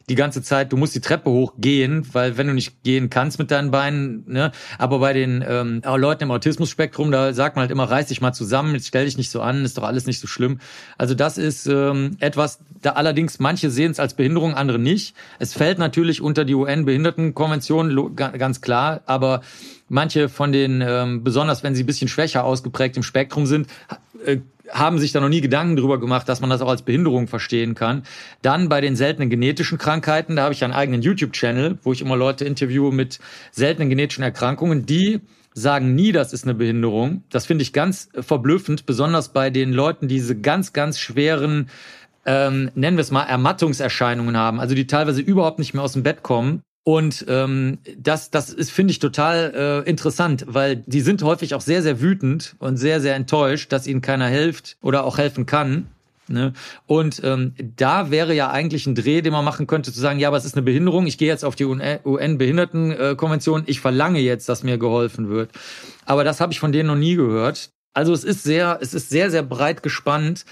die 0.08 0.14
ganze 0.14 0.42
Zeit, 0.42 0.72
du 0.72 0.76
musst 0.76 0.94
die 0.94 1.00
Treppe 1.00 1.30
hochgehen, 1.30 2.06
weil 2.12 2.36
wenn 2.38 2.46
du 2.46 2.54
nicht 2.54 2.82
gehen 2.82 3.10
kannst 3.10 3.38
mit 3.38 3.50
deinen 3.50 3.70
Beinen, 3.70 4.24
ne, 4.26 4.52
aber 4.78 4.98
bei 5.00 5.12
den 5.12 5.44
ähm, 5.46 5.82
Leuten 5.84 6.24
im 6.24 6.30
Autismus-Spektrum, 6.30 7.10
da 7.10 7.32
sagt 7.32 7.56
man 7.56 7.62
halt 7.62 7.70
immer, 7.70 7.84
reiß 7.84 8.06
dich 8.06 8.20
mal 8.20 8.32
zusammen, 8.32 8.78
stell 8.80 9.04
dich 9.04 9.16
nicht 9.16 9.30
so 9.30 9.40
an, 9.40 9.64
ist 9.64 9.76
doch 9.76 9.82
alles 9.82 10.06
nicht 10.06 10.20
so 10.20 10.26
schlimm. 10.26 10.60
Also 10.96 11.14
das 11.14 11.36
ist 11.38 11.66
ähm, 11.66 12.16
etwas, 12.20 12.60
da 12.80 12.92
allerdings 12.92 13.38
manche 13.38 13.70
sehen 13.70 13.90
es 13.90 14.00
als 14.00 14.14
Behinderung, 14.14 14.54
andere 14.54 14.78
nicht. 14.78 15.14
Es 15.38 15.52
fällt 15.52 15.78
natürlich 15.78 16.22
unter 16.22 16.44
die 16.44 16.54
UN-Behindertenkonvention, 16.54 18.16
ganz 18.16 18.60
klar, 18.60 19.02
aber 19.06 19.42
manche 19.88 20.28
von 20.28 20.52
den, 20.52 20.82
ähm, 20.86 21.24
besonders 21.24 21.62
wenn 21.62 21.74
sie 21.74 21.82
ein 21.82 21.86
bisschen 21.86 22.08
schwächer 22.08 22.44
ausgeprägt 22.44 22.96
im 22.96 23.02
Spektrum 23.02 23.46
sind, 23.46 23.68
äh, 24.24 24.38
haben 24.70 24.98
sich 24.98 25.12
da 25.12 25.20
noch 25.20 25.28
nie 25.28 25.40
Gedanken 25.40 25.76
drüber 25.76 25.98
gemacht, 25.98 26.28
dass 26.28 26.40
man 26.40 26.50
das 26.50 26.60
auch 26.60 26.68
als 26.68 26.82
Behinderung 26.82 27.28
verstehen 27.28 27.74
kann. 27.74 28.02
Dann 28.42 28.68
bei 28.68 28.80
den 28.80 28.96
seltenen 28.96 29.30
genetischen 29.30 29.78
Krankheiten, 29.78 30.36
da 30.36 30.44
habe 30.44 30.54
ich 30.54 30.64
einen 30.64 30.72
eigenen 30.72 31.02
YouTube-Channel, 31.02 31.78
wo 31.82 31.92
ich 31.92 32.00
immer 32.00 32.16
Leute 32.16 32.44
interviewe 32.44 32.92
mit 32.92 33.18
seltenen 33.50 33.88
genetischen 33.88 34.24
Erkrankungen, 34.24 34.86
die 34.86 35.20
sagen 35.54 35.94
nie, 35.94 36.12
das 36.12 36.32
ist 36.32 36.44
eine 36.44 36.54
Behinderung. 36.54 37.24
Das 37.30 37.46
finde 37.46 37.62
ich 37.62 37.72
ganz 37.72 38.10
verblüffend, 38.18 38.86
besonders 38.86 39.30
bei 39.30 39.50
den 39.50 39.72
Leuten, 39.72 40.08
die 40.08 40.16
diese 40.16 40.38
ganz, 40.38 40.72
ganz 40.72 40.98
schweren, 40.98 41.68
ähm, 42.26 42.70
nennen 42.74 42.96
wir 42.96 43.02
es 43.02 43.10
mal, 43.10 43.24
Ermattungserscheinungen 43.24 44.36
haben, 44.36 44.60
also 44.60 44.74
die 44.74 44.86
teilweise 44.86 45.20
überhaupt 45.20 45.58
nicht 45.58 45.74
mehr 45.74 45.82
aus 45.82 45.94
dem 45.94 46.02
Bett 46.02 46.22
kommen 46.22 46.62
und 46.88 47.26
ähm, 47.28 47.80
das, 47.98 48.30
das 48.30 48.48
ist, 48.48 48.70
finde 48.70 48.92
ich, 48.92 48.98
total 48.98 49.84
äh, 49.84 49.90
interessant, 49.90 50.46
weil 50.48 50.76
die 50.76 51.02
sind 51.02 51.22
häufig 51.22 51.54
auch 51.54 51.60
sehr, 51.60 51.82
sehr 51.82 52.00
wütend 52.00 52.56
und 52.60 52.78
sehr, 52.78 53.02
sehr 53.02 53.14
enttäuscht, 53.14 53.72
dass 53.72 53.86
ihnen 53.86 54.00
keiner 54.00 54.26
hilft 54.28 54.78
oder 54.80 55.04
auch 55.04 55.18
helfen 55.18 55.44
kann. 55.44 55.88
Ne? 56.28 56.54
Und 56.86 57.20
ähm, 57.24 57.52
da 57.76 58.10
wäre 58.10 58.32
ja 58.32 58.50
eigentlich 58.50 58.86
ein 58.86 58.94
Dreh, 58.94 59.20
den 59.20 59.34
man 59.34 59.44
machen 59.44 59.66
könnte, 59.66 59.92
zu 59.92 60.00
sagen, 60.00 60.18
ja, 60.18 60.28
aber 60.28 60.38
es 60.38 60.46
ist 60.46 60.54
eine 60.54 60.62
Behinderung, 60.62 61.06
ich 61.06 61.18
gehe 61.18 61.28
jetzt 61.28 61.44
auf 61.44 61.56
die 61.56 61.66
UN-Behindertenkonvention, 61.66 63.64
ich 63.66 63.80
verlange 63.80 64.20
jetzt, 64.20 64.48
dass 64.48 64.62
mir 64.62 64.78
geholfen 64.78 65.28
wird. 65.28 65.50
Aber 66.06 66.24
das 66.24 66.40
habe 66.40 66.54
ich 66.54 66.60
von 66.60 66.72
denen 66.72 66.86
noch 66.86 66.96
nie 66.96 67.16
gehört. 67.16 67.68
Also 67.92 68.14
es 68.14 68.24
ist 68.24 68.44
sehr, 68.44 68.78
es 68.80 68.94
ist 68.94 69.10
sehr, 69.10 69.30
sehr 69.30 69.42
breit 69.42 69.82
gespannt 69.82 70.46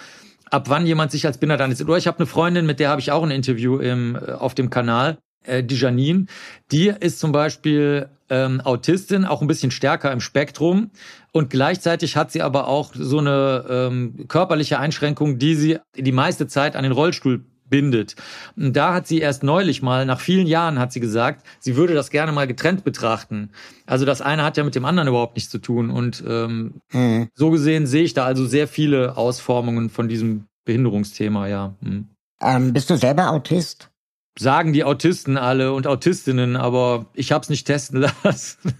ab 0.50 0.68
wann 0.68 0.86
jemand 0.86 1.10
sich 1.10 1.26
als 1.26 1.40
dann 1.40 1.72
ist. 1.72 1.82
Oder 1.82 1.96
ich 1.96 2.06
habe 2.06 2.18
eine 2.18 2.26
Freundin, 2.26 2.66
mit 2.66 2.78
der 2.78 2.90
habe 2.90 3.00
ich 3.00 3.10
auch 3.10 3.22
ein 3.22 3.30
Interview 3.30 3.78
im, 3.78 4.16
äh, 4.16 4.32
auf 4.32 4.54
dem 4.54 4.70
Kanal, 4.70 5.18
äh, 5.46 5.62
die 5.62 5.76
Janine. 5.76 6.26
Die 6.72 6.88
ist 6.88 7.18
zum 7.18 7.32
Beispiel 7.32 8.08
ähm, 8.28 8.60
Autistin, 8.60 9.24
auch 9.24 9.40
ein 9.40 9.48
bisschen 9.48 9.70
stärker 9.70 10.12
im 10.12 10.20
Spektrum. 10.20 10.90
Und 11.32 11.50
gleichzeitig 11.50 12.16
hat 12.16 12.32
sie 12.32 12.42
aber 12.42 12.66
auch 12.68 12.92
so 12.94 13.18
eine 13.18 13.64
ähm, 13.68 14.26
körperliche 14.28 14.78
Einschränkung, 14.78 15.38
die 15.38 15.54
sie 15.54 15.78
die 15.96 16.12
meiste 16.12 16.46
Zeit 16.46 16.76
an 16.76 16.82
den 16.82 16.92
Rollstuhl 16.92 17.44
bindet. 17.68 18.16
Und 18.56 18.74
da 18.74 18.94
hat 18.94 19.06
sie 19.06 19.18
erst 19.18 19.42
neulich 19.42 19.82
mal, 19.82 20.06
nach 20.06 20.20
vielen 20.20 20.46
Jahren 20.46 20.78
hat 20.78 20.92
sie 20.92 21.00
gesagt, 21.00 21.44
sie 21.58 21.76
würde 21.76 21.94
das 21.94 22.10
gerne 22.10 22.32
mal 22.32 22.46
getrennt 22.46 22.84
betrachten. 22.84 23.50
Also 23.86 24.04
das 24.04 24.22
eine 24.22 24.44
hat 24.44 24.56
ja 24.56 24.64
mit 24.64 24.74
dem 24.74 24.84
anderen 24.84 25.08
überhaupt 25.08 25.36
nichts 25.36 25.50
zu 25.50 25.58
tun. 25.58 25.90
Und 25.90 26.22
ähm, 26.26 26.80
mhm. 26.92 27.28
so 27.34 27.50
gesehen 27.50 27.86
sehe 27.86 28.04
ich 28.04 28.14
da 28.14 28.24
also 28.24 28.46
sehr 28.46 28.68
viele 28.68 29.16
Ausformungen 29.16 29.90
von 29.90 30.08
diesem 30.08 30.46
Behinderungsthema, 30.64 31.48
ja. 31.48 31.74
Mhm. 31.80 32.08
Ähm, 32.40 32.72
bist 32.72 32.90
du 32.90 32.96
selber 32.96 33.30
Autist? 33.30 33.90
Sagen 34.38 34.72
die 34.72 34.84
Autisten 34.84 35.38
alle 35.38 35.72
und 35.72 35.86
Autistinnen, 35.86 36.56
aber 36.56 37.06
ich 37.14 37.32
habe 37.32 37.42
es 37.42 37.48
nicht 37.48 37.66
testen 37.66 38.00
lassen. 38.24 38.74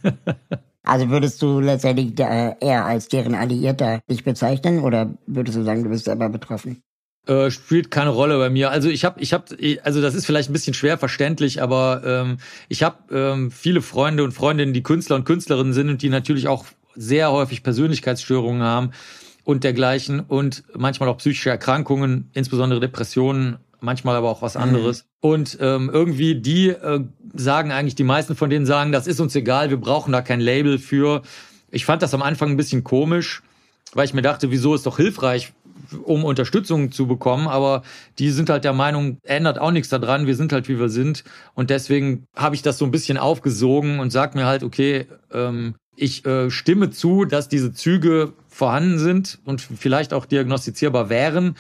Also 0.83 1.11
würdest 1.11 1.43
du 1.43 1.61
letztendlich 1.61 2.19
äh, 2.21 2.55
eher 2.61 2.85
als 2.85 3.09
deren 3.09 3.35
Alliierter 3.35 4.01
dich 4.09 4.23
bezeichnen 4.23 4.81
oder 4.81 5.17
würdest 5.27 5.57
du 5.57 5.63
sagen, 5.65 5.83
du 5.83 5.91
bist 5.91 6.05
selber 6.05 6.29
betroffen? 6.29 6.83
Äh, 7.27 7.51
spielt 7.51 7.91
keine 7.91 8.11
Rolle 8.11 8.39
bei 8.39 8.51
mir. 8.51 8.71
Also 8.71 8.89
ich 8.89 9.05
habe, 9.05 9.21
ich 9.21 9.33
habe, 9.33 9.47
also 9.83 10.01
das 10.01 10.15
ist 10.15 10.27
vielleicht 10.27 10.49
ein 10.49 10.53
bisschen 10.53 10.75
schwer 10.75 10.97
verständlich, 10.97 11.61
aber 11.61 12.03
ähm, 12.05 12.37
ich 12.69 12.85
habe 12.85 12.99
ähm, 13.13 13.51
viele 13.51 13.83
Freunde 13.83 14.23
und 14.23 14.31
Freundinnen, 14.31 14.73
die 14.73 14.85
Künstler 14.85 15.17
und 15.17 15.25
Künstlerinnen 15.25 15.73
sind 15.73 15.89
und 15.89 16.03
die 16.03 16.09
natürlich 16.09 16.47
auch 16.47 16.67
sehr 16.95 17.33
häufig 17.33 17.65
Persönlichkeitsstörungen 17.65 18.63
haben 18.63 18.93
und 19.43 19.65
dergleichen 19.65 20.21
und 20.21 20.63
manchmal 20.73 21.09
auch 21.09 21.19
psychische 21.19 21.51
Erkrankungen, 21.51 22.31
insbesondere 22.33 22.79
Depressionen, 22.79 23.59
manchmal 23.87 24.17
aber 24.17 24.29
auch 24.29 24.43
was 24.43 24.57
mhm. 24.57 24.63
anderes. 24.63 25.05
Mhm. 25.05 25.09
Und 25.31 25.59
ähm, 25.63 25.91
irgendwie 25.91 26.35
die 26.35 26.69
äh, 26.69 27.01
sagen 27.35 27.73
eigentlich, 27.73 27.95
die 27.95 28.05
meisten 28.05 28.37
von 28.37 28.51
denen 28.51 28.67
sagen, 28.67 28.93
das 28.93 29.07
ist 29.07 29.21
uns 29.21 29.35
egal, 29.35 29.71
wir 29.71 29.79
brauchen 29.79 30.13
da 30.13 30.21
kein 30.21 30.41
Label 30.41 30.79
für. 30.79 31.23
Ich 31.71 31.87
fand 31.87 32.03
das 32.03 32.13
am 32.13 32.21
Anfang 32.21 32.51
ein 32.51 32.57
bisschen 32.59 32.85
komisch, 32.85 33.43
weil 33.95 34.05
ich 34.05 34.13
mir 34.13 34.23
dachte, 34.23 34.51
wieso 34.51 34.75
ist 34.75 34.85
doch 34.85 34.99
hilfreich, 34.99 35.53
um 36.03 36.25
Unterstützung 36.25 36.91
zu 36.91 37.07
bekommen, 37.07 37.47
aber 37.49 37.83
die 38.19 38.31
sind 38.31 38.51
halt 38.51 38.65
der 38.65 38.73
Meinung, 38.73 39.19
ändert 39.23 39.59
auch 39.59 39.71
nichts 39.71 39.89
daran, 39.89 40.27
wir 40.27 40.35
sind 40.35 40.53
halt 40.53 40.69
wie 40.69 40.79
wir 40.79 40.89
sind 40.89 41.23
und 41.55 41.71
deswegen 41.71 42.27
habe 42.35 42.55
ich 42.55 42.63
das 42.63 42.79
so 42.79 42.85
ein 42.85 42.91
bisschen 42.91 43.19
aufgesogen 43.19 44.01
und 44.01 44.11
sag 44.11 44.35
mir 44.35 44.47
halt, 44.47 44.65
okay, 44.65 45.07
ähm, 45.33 45.75
ich 45.95 46.27
äh, 46.27 46.51
stimme 46.51 46.91
zu, 46.91 47.25
dass 47.25 47.49
diese 47.49 47.73
Züge 47.73 48.33
vorhanden 48.49 48.99
sind 48.99 49.39
und 49.45 49.61
vielleicht 49.61 50.13
auch 50.13 50.27
diagnostizierbar 50.27 51.09
wären, 51.09 51.57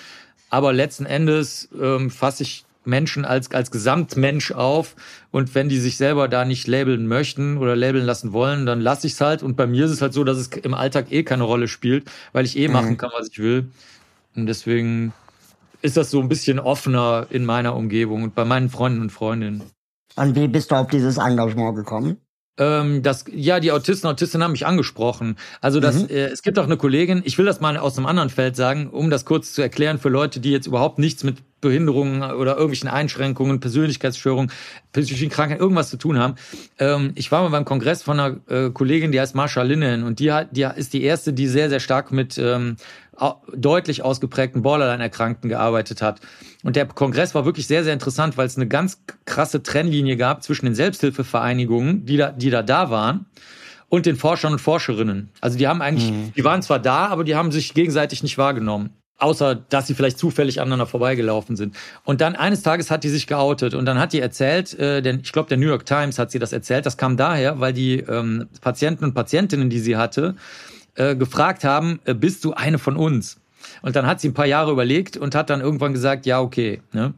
aber 0.56 0.72
letzten 0.72 1.04
Endes 1.04 1.68
ähm, 1.78 2.08
fasse 2.08 2.42
ich 2.42 2.64
Menschen 2.86 3.26
als, 3.26 3.50
als 3.50 3.70
Gesamtmensch 3.70 4.52
auf. 4.52 4.96
Und 5.30 5.54
wenn 5.54 5.68
die 5.68 5.78
sich 5.78 5.98
selber 5.98 6.28
da 6.28 6.46
nicht 6.46 6.66
labeln 6.66 7.06
möchten 7.06 7.58
oder 7.58 7.76
labeln 7.76 8.06
lassen 8.06 8.32
wollen, 8.32 8.64
dann 8.64 8.80
lasse 8.80 9.06
ich 9.06 9.12
es 9.12 9.20
halt. 9.20 9.42
Und 9.42 9.54
bei 9.58 9.66
mir 9.66 9.84
ist 9.84 9.90
es 9.90 10.00
halt 10.00 10.14
so, 10.14 10.24
dass 10.24 10.38
es 10.38 10.48
im 10.48 10.72
Alltag 10.72 11.12
eh 11.12 11.24
keine 11.24 11.42
Rolle 11.42 11.68
spielt, 11.68 12.10
weil 12.32 12.46
ich 12.46 12.56
eh 12.56 12.68
mhm. 12.68 12.72
machen 12.72 12.96
kann, 12.96 13.10
was 13.14 13.28
ich 13.28 13.38
will. 13.38 13.68
Und 14.34 14.46
deswegen 14.46 15.12
ist 15.82 15.98
das 15.98 16.10
so 16.10 16.20
ein 16.20 16.30
bisschen 16.30 16.58
offener 16.58 17.26
in 17.28 17.44
meiner 17.44 17.76
Umgebung 17.76 18.22
und 18.22 18.34
bei 18.34 18.46
meinen 18.46 18.70
Freunden 18.70 19.02
und 19.02 19.12
Freundinnen. 19.12 19.62
Und 20.16 20.36
wie 20.36 20.48
bist 20.48 20.70
du 20.70 20.76
auf 20.76 20.88
dieses 20.88 21.18
Engagement 21.18 21.76
gekommen? 21.76 22.16
Ähm, 22.58 23.02
das, 23.02 23.24
ja, 23.32 23.60
die 23.60 23.72
Autisten 23.72 24.08
Autistinnen 24.08 24.44
haben 24.44 24.52
mich 24.52 24.66
angesprochen. 24.66 25.36
Also 25.60 25.80
das, 25.80 26.04
mhm. 26.04 26.08
äh, 26.08 26.26
es 26.26 26.42
gibt 26.42 26.58
auch 26.58 26.64
eine 26.64 26.76
Kollegin, 26.76 27.22
ich 27.24 27.36
will 27.38 27.44
das 27.44 27.60
mal 27.60 27.76
aus 27.76 27.98
einem 27.98 28.06
anderen 28.06 28.30
Feld 28.30 28.56
sagen, 28.56 28.88
um 28.88 29.10
das 29.10 29.24
kurz 29.24 29.52
zu 29.52 29.62
erklären 29.62 29.98
für 29.98 30.08
Leute, 30.08 30.40
die 30.40 30.52
jetzt 30.52 30.66
überhaupt 30.66 30.98
nichts 30.98 31.22
mit 31.22 31.36
Behinderungen 31.60 32.22
oder 32.22 32.52
irgendwelchen 32.52 32.88
Einschränkungen, 32.88 33.60
Persönlichkeitsstörungen, 33.60 34.50
psychischen 34.92 35.30
Krankheiten, 35.30 35.60
irgendwas 35.60 35.90
zu 35.90 35.96
tun 35.96 36.18
haben. 36.18 36.36
Ähm, 36.78 37.12
ich 37.14 37.32
war 37.32 37.42
mal 37.42 37.50
beim 37.50 37.64
Kongress 37.64 38.02
von 38.02 38.20
einer 38.20 38.36
äh, 38.48 38.70
Kollegin, 38.70 39.10
die 39.10 39.20
heißt 39.20 39.34
Marsha 39.34 39.62
Linnen 39.62 40.04
und 40.04 40.18
die, 40.18 40.32
hat, 40.32 40.48
die 40.52 40.66
ist 40.76 40.92
die 40.92 41.02
erste, 41.02 41.32
die 41.32 41.48
sehr, 41.48 41.68
sehr 41.68 41.80
stark 41.80 42.12
mit 42.12 42.38
ähm, 42.38 42.76
deutlich 43.54 44.02
ausgeprägten 44.02 44.62
Borderline-Erkrankten 44.62 45.48
gearbeitet 45.48 46.02
hat. 46.02 46.20
Und 46.62 46.76
der 46.76 46.86
Kongress 46.86 47.34
war 47.34 47.44
wirklich 47.44 47.66
sehr, 47.66 47.84
sehr 47.84 47.92
interessant, 47.92 48.36
weil 48.36 48.46
es 48.46 48.56
eine 48.56 48.66
ganz 48.66 49.02
krasse 49.24 49.62
Trennlinie 49.62 50.16
gab 50.16 50.42
zwischen 50.42 50.66
den 50.66 50.74
Selbsthilfevereinigungen, 50.74 52.04
die 52.04 52.16
da, 52.16 52.30
die 52.32 52.50
da 52.50 52.62
da 52.62 52.90
waren, 52.90 53.26
und 53.88 54.06
den 54.06 54.16
Forschern 54.16 54.52
und 54.52 54.58
Forscherinnen. 54.58 55.30
Also 55.40 55.58
die 55.58 55.68
haben 55.68 55.80
eigentlich, 55.80 56.10
mhm. 56.10 56.32
die 56.36 56.44
waren 56.44 56.62
zwar 56.62 56.78
da, 56.78 57.06
aber 57.06 57.24
die 57.24 57.36
haben 57.36 57.52
sich 57.52 57.72
gegenseitig 57.74 58.22
nicht 58.22 58.36
wahrgenommen. 58.36 58.90
Außer, 59.18 59.54
dass 59.54 59.86
sie 59.86 59.94
vielleicht 59.94 60.18
zufällig 60.18 60.60
aneinander 60.60 60.84
vorbeigelaufen 60.84 61.56
sind. 61.56 61.74
Und 62.04 62.20
dann 62.20 62.36
eines 62.36 62.62
Tages 62.62 62.90
hat 62.90 63.02
die 63.02 63.08
sich 63.08 63.26
geoutet 63.26 63.72
und 63.72 63.86
dann 63.86 63.98
hat 63.98 64.12
die 64.12 64.20
erzählt, 64.20 64.78
äh, 64.78 65.00
denn 65.00 65.20
ich 65.22 65.32
glaube, 65.32 65.48
der 65.48 65.56
New 65.56 65.68
York 65.68 65.86
Times 65.86 66.18
hat 66.18 66.30
sie 66.30 66.38
das 66.38 66.52
erzählt. 66.52 66.84
Das 66.84 66.98
kam 66.98 67.16
daher, 67.16 67.58
weil 67.58 67.72
die 67.72 68.00
ähm, 68.00 68.48
Patienten 68.60 69.04
und 69.04 69.14
Patientinnen, 69.14 69.70
die 69.70 69.78
sie 69.78 69.96
hatte, 69.96 70.34
äh, 70.96 71.16
gefragt 71.16 71.64
haben, 71.64 72.00
äh, 72.04 72.14
bist 72.14 72.44
du 72.44 72.52
eine 72.52 72.78
von 72.78 72.96
uns? 72.96 73.40
Und 73.82 73.96
dann 73.96 74.06
hat 74.06 74.20
sie 74.20 74.28
ein 74.28 74.34
paar 74.34 74.46
Jahre 74.46 74.70
überlegt 74.72 75.16
und 75.16 75.34
hat 75.34 75.50
dann 75.50 75.60
irgendwann 75.60 75.92
gesagt, 75.92 76.26
ja, 76.26 76.40
okay, 76.40 76.82
ne, 76.92 77.14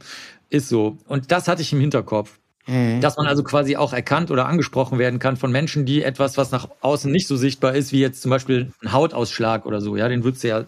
ist 0.50 0.68
so. 0.68 0.96
Und 1.06 1.30
das 1.30 1.48
hatte 1.48 1.62
ich 1.62 1.72
im 1.72 1.80
Hinterkopf. 1.80 2.38
Mhm. 2.66 3.00
Dass 3.00 3.16
man 3.16 3.26
also 3.26 3.42
quasi 3.42 3.76
auch 3.76 3.92
erkannt 3.92 4.30
oder 4.30 4.46
angesprochen 4.46 4.98
werden 4.98 5.18
kann 5.18 5.36
von 5.36 5.50
Menschen, 5.50 5.86
die 5.86 6.02
etwas, 6.02 6.36
was 6.36 6.50
nach 6.50 6.68
außen 6.80 7.10
nicht 7.10 7.26
so 7.26 7.36
sichtbar 7.36 7.74
ist, 7.74 7.92
wie 7.92 8.00
jetzt 8.00 8.20
zum 8.20 8.30
Beispiel 8.30 8.72
ein 8.82 8.92
Hautausschlag 8.92 9.64
oder 9.64 9.80
so, 9.80 9.96
ja, 9.96 10.08
den 10.08 10.22
würdest 10.22 10.44
du 10.44 10.48
ja 10.48 10.64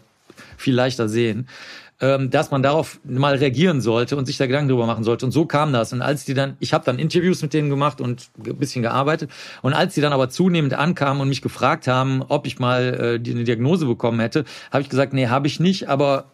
viel 0.56 0.74
leichter 0.74 1.08
sehen 1.08 1.46
ähm, 2.00 2.30
dass 2.30 2.50
man 2.50 2.62
darauf 2.62 3.00
mal 3.04 3.34
reagieren 3.34 3.80
sollte 3.80 4.16
und 4.16 4.26
sich 4.26 4.38
da 4.38 4.46
Gedanken 4.46 4.68
drüber 4.68 4.86
machen 4.86 5.04
sollte. 5.04 5.26
Und 5.26 5.32
so 5.32 5.44
kam 5.44 5.72
das. 5.72 5.92
Und 5.92 6.02
als 6.02 6.24
die 6.24 6.34
dann, 6.34 6.56
ich 6.58 6.72
habe 6.72 6.84
dann 6.84 6.98
Interviews 6.98 7.42
mit 7.42 7.52
denen 7.52 7.68
gemacht 7.68 8.00
und 8.00 8.30
ein 8.46 8.56
bisschen 8.56 8.82
gearbeitet. 8.82 9.30
Und 9.62 9.74
als 9.74 9.94
die 9.94 10.00
dann 10.00 10.12
aber 10.12 10.30
zunehmend 10.30 10.74
ankamen 10.74 11.20
und 11.20 11.28
mich 11.28 11.42
gefragt 11.42 11.86
haben, 11.86 12.22
ob 12.28 12.46
ich 12.46 12.58
mal 12.58 12.82
äh, 13.16 13.20
die, 13.20 13.32
eine 13.32 13.44
Diagnose 13.44 13.86
bekommen 13.86 14.20
hätte, 14.20 14.44
habe 14.70 14.82
ich 14.82 14.88
gesagt, 14.88 15.12
nee, 15.12 15.28
habe 15.28 15.46
ich 15.46 15.60
nicht, 15.60 15.88
aber 15.88 16.24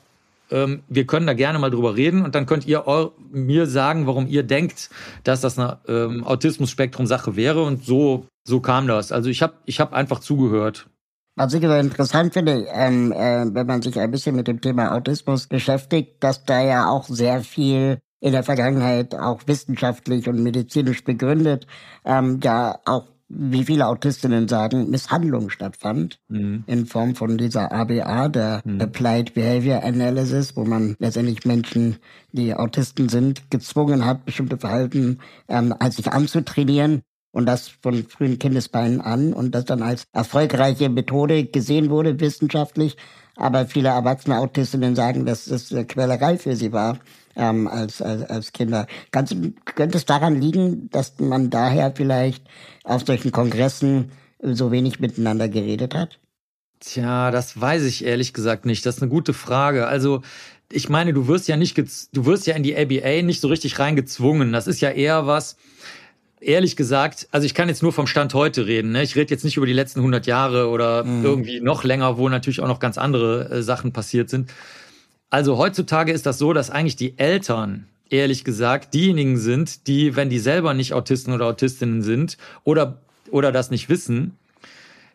ähm, 0.50 0.82
wir 0.88 1.06
können 1.06 1.26
da 1.26 1.34
gerne 1.34 1.58
mal 1.58 1.70
drüber 1.70 1.96
reden 1.96 2.24
und 2.24 2.34
dann 2.34 2.46
könnt 2.46 2.66
ihr 2.66 2.84
mir 3.32 3.66
sagen, 3.66 4.06
warum 4.06 4.28
ihr 4.28 4.44
denkt, 4.44 4.90
dass 5.24 5.40
das 5.40 5.58
eine 5.58 5.78
ähm, 5.88 6.24
Autismus-Spektrum-Sache 6.24 7.34
wäre. 7.36 7.62
Und 7.62 7.84
so, 7.84 8.26
so 8.44 8.60
kam 8.60 8.86
das. 8.86 9.10
Also 9.10 9.28
ich 9.30 9.42
habe 9.42 9.54
ich 9.64 9.80
hab 9.80 9.92
einfach 9.92 10.20
zugehört. 10.20 10.86
Was 11.38 11.52
ich 11.52 11.62
aber 11.64 11.78
interessant 11.78 12.32
finde, 12.32 12.66
ähm, 12.72 13.12
äh, 13.12 13.44
wenn 13.52 13.66
man 13.66 13.82
sich 13.82 14.00
ein 14.00 14.10
bisschen 14.10 14.34
mit 14.36 14.48
dem 14.48 14.62
Thema 14.62 14.94
Autismus 14.94 15.46
beschäftigt, 15.46 16.24
dass 16.24 16.44
da 16.46 16.62
ja 16.62 16.88
auch 16.88 17.04
sehr 17.04 17.42
viel 17.42 17.98
in 18.20 18.32
der 18.32 18.42
Vergangenheit 18.42 19.14
auch 19.14 19.42
wissenschaftlich 19.46 20.28
und 20.28 20.42
medizinisch 20.42 21.04
begründet, 21.04 21.66
ähm, 22.06 22.40
ja 22.42 22.78
auch 22.86 23.04
wie 23.28 23.64
viele 23.64 23.86
Autistinnen 23.86 24.48
sagen, 24.48 24.88
Misshandlung 24.88 25.50
stattfand 25.50 26.20
mhm. 26.28 26.64
in 26.66 26.86
Form 26.86 27.16
von 27.16 27.36
dieser 27.36 27.72
ABA, 27.72 28.28
der 28.28 28.62
mhm. 28.64 28.80
Applied 28.80 29.34
Behavior 29.34 29.82
Analysis, 29.82 30.56
wo 30.56 30.64
man 30.64 30.96
letztendlich 31.00 31.44
Menschen, 31.44 31.96
die 32.32 32.54
Autisten 32.54 33.08
sind, 33.08 33.50
gezwungen 33.50 34.06
hat, 34.06 34.24
bestimmte 34.24 34.56
Verhalten 34.58 35.18
ähm, 35.48 35.74
als 35.78 35.96
sich 35.96 36.10
anzutrainieren 36.10 37.02
und 37.36 37.44
das 37.44 37.68
von 37.68 38.06
frühen 38.08 38.38
Kindesbeinen 38.38 39.02
an 39.02 39.34
und 39.34 39.54
das 39.54 39.66
dann 39.66 39.82
als 39.82 40.04
erfolgreiche 40.14 40.88
Methode 40.88 41.44
gesehen 41.44 41.90
wurde 41.90 42.18
wissenschaftlich. 42.18 42.96
Aber 43.36 43.66
viele 43.66 43.90
erwachsene 43.90 44.38
Autistinnen 44.38 44.96
sagen, 44.96 45.26
dass 45.26 45.44
das 45.44 45.70
eine 45.70 45.84
Quälerei 45.84 46.38
für 46.38 46.56
sie 46.56 46.72
war 46.72 46.98
ähm, 47.36 47.68
als, 47.68 48.00
als, 48.00 48.22
als 48.30 48.52
Kinder. 48.54 48.86
Ganz, 49.10 49.36
könnte 49.66 49.98
es 49.98 50.06
daran 50.06 50.40
liegen, 50.40 50.88
dass 50.88 51.18
man 51.18 51.50
daher 51.50 51.92
vielleicht 51.94 52.42
auf 52.84 53.04
solchen 53.04 53.32
Kongressen 53.32 54.12
so 54.40 54.72
wenig 54.72 54.98
miteinander 54.98 55.50
geredet 55.50 55.94
hat? 55.94 56.18
Tja, 56.80 57.30
das 57.30 57.60
weiß 57.60 57.82
ich 57.82 58.06
ehrlich 58.06 58.32
gesagt 58.32 58.64
nicht. 58.64 58.86
Das 58.86 58.96
ist 58.96 59.02
eine 59.02 59.10
gute 59.10 59.34
Frage. 59.34 59.88
Also 59.88 60.22
ich 60.72 60.88
meine, 60.88 61.12
du 61.12 61.28
wirst 61.28 61.48
ja 61.48 61.58
nicht, 61.58 61.76
du 61.76 62.24
wirst 62.24 62.46
ja 62.46 62.56
in 62.56 62.62
die 62.62 62.74
ABA 62.74 63.20
nicht 63.20 63.42
so 63.42 63.48
richtig 63.48 63.78
reingezwungen. 63.78 64.52
Das 64.52 64.66
ist 64.66 64.80
ja 64.80 64.88
eher 64.88 65.26
was, 65.26 65.56
ehrlich 66.40 66.76
gesagt, 66.76 67.28
also 67.30 67.46
ich 67.46 67.54
kann 67.54 67.68
jetzt 67.68 67.82
nur 67.82 67.92
vom 67.92 68.06
Stand 68.06 68.34
heute 68.34 68.66
reden. 68.66 68.92
Ne? 68.92 69.02
Ich 69.02 69.16
rede 69.16 69.30
jetzt 69.30 69.44
nicht 69.44 69.56
über 69.56 69.66
die 69.66 69.72
letzten 69.72 70.00
100 70.00 70.26
Jahre 70.26 70.68
oder 70.68 71.04
mhm. 71.04 71.24
irgendwie 71.24 71.60
noch 71.60 71.84
länger, 71.84 72.18
wo 72.18 72.28
natürlich 72.28 72.60
auch 72.60 72.68
noch 72.68 72.80
ganz 72.80 72.98
andere 72.98 73.50
äh, 73.50 73.62
Sachen 73.62 73.92
passiert 73.92 74.28
sind. 74.28 74.50
Also 75.30 75.58
heutzutage 75.58 76.12
ist 76.12 76.26
das 76.26 76.38
so, 76.38 76.52
dass 76.52 76.70
eigentlich 76.70 76.96
die 76.96 77.18
Eltern, 77.18 77.86
ehrlich 78.10 78.44
gesagt, 78.44 78.94
diejenigen 78.94 79.36
sind, 79.38 79.86
die, 79.86 80.14
wenn 80.14 80.30
die 80.30 80.38
selber 80.38 80.74
nicht 80.74 80.92
Autisten 80.92 81.32
oder 81.32 81.46
Autistinnen 81.46 82.02
sind 82.02 82.36
oder, 82.64 83.00
oder 83.30 83.50
das 83.50 83.70
nicht 83.70 83.88
wissen, 83.88 84.36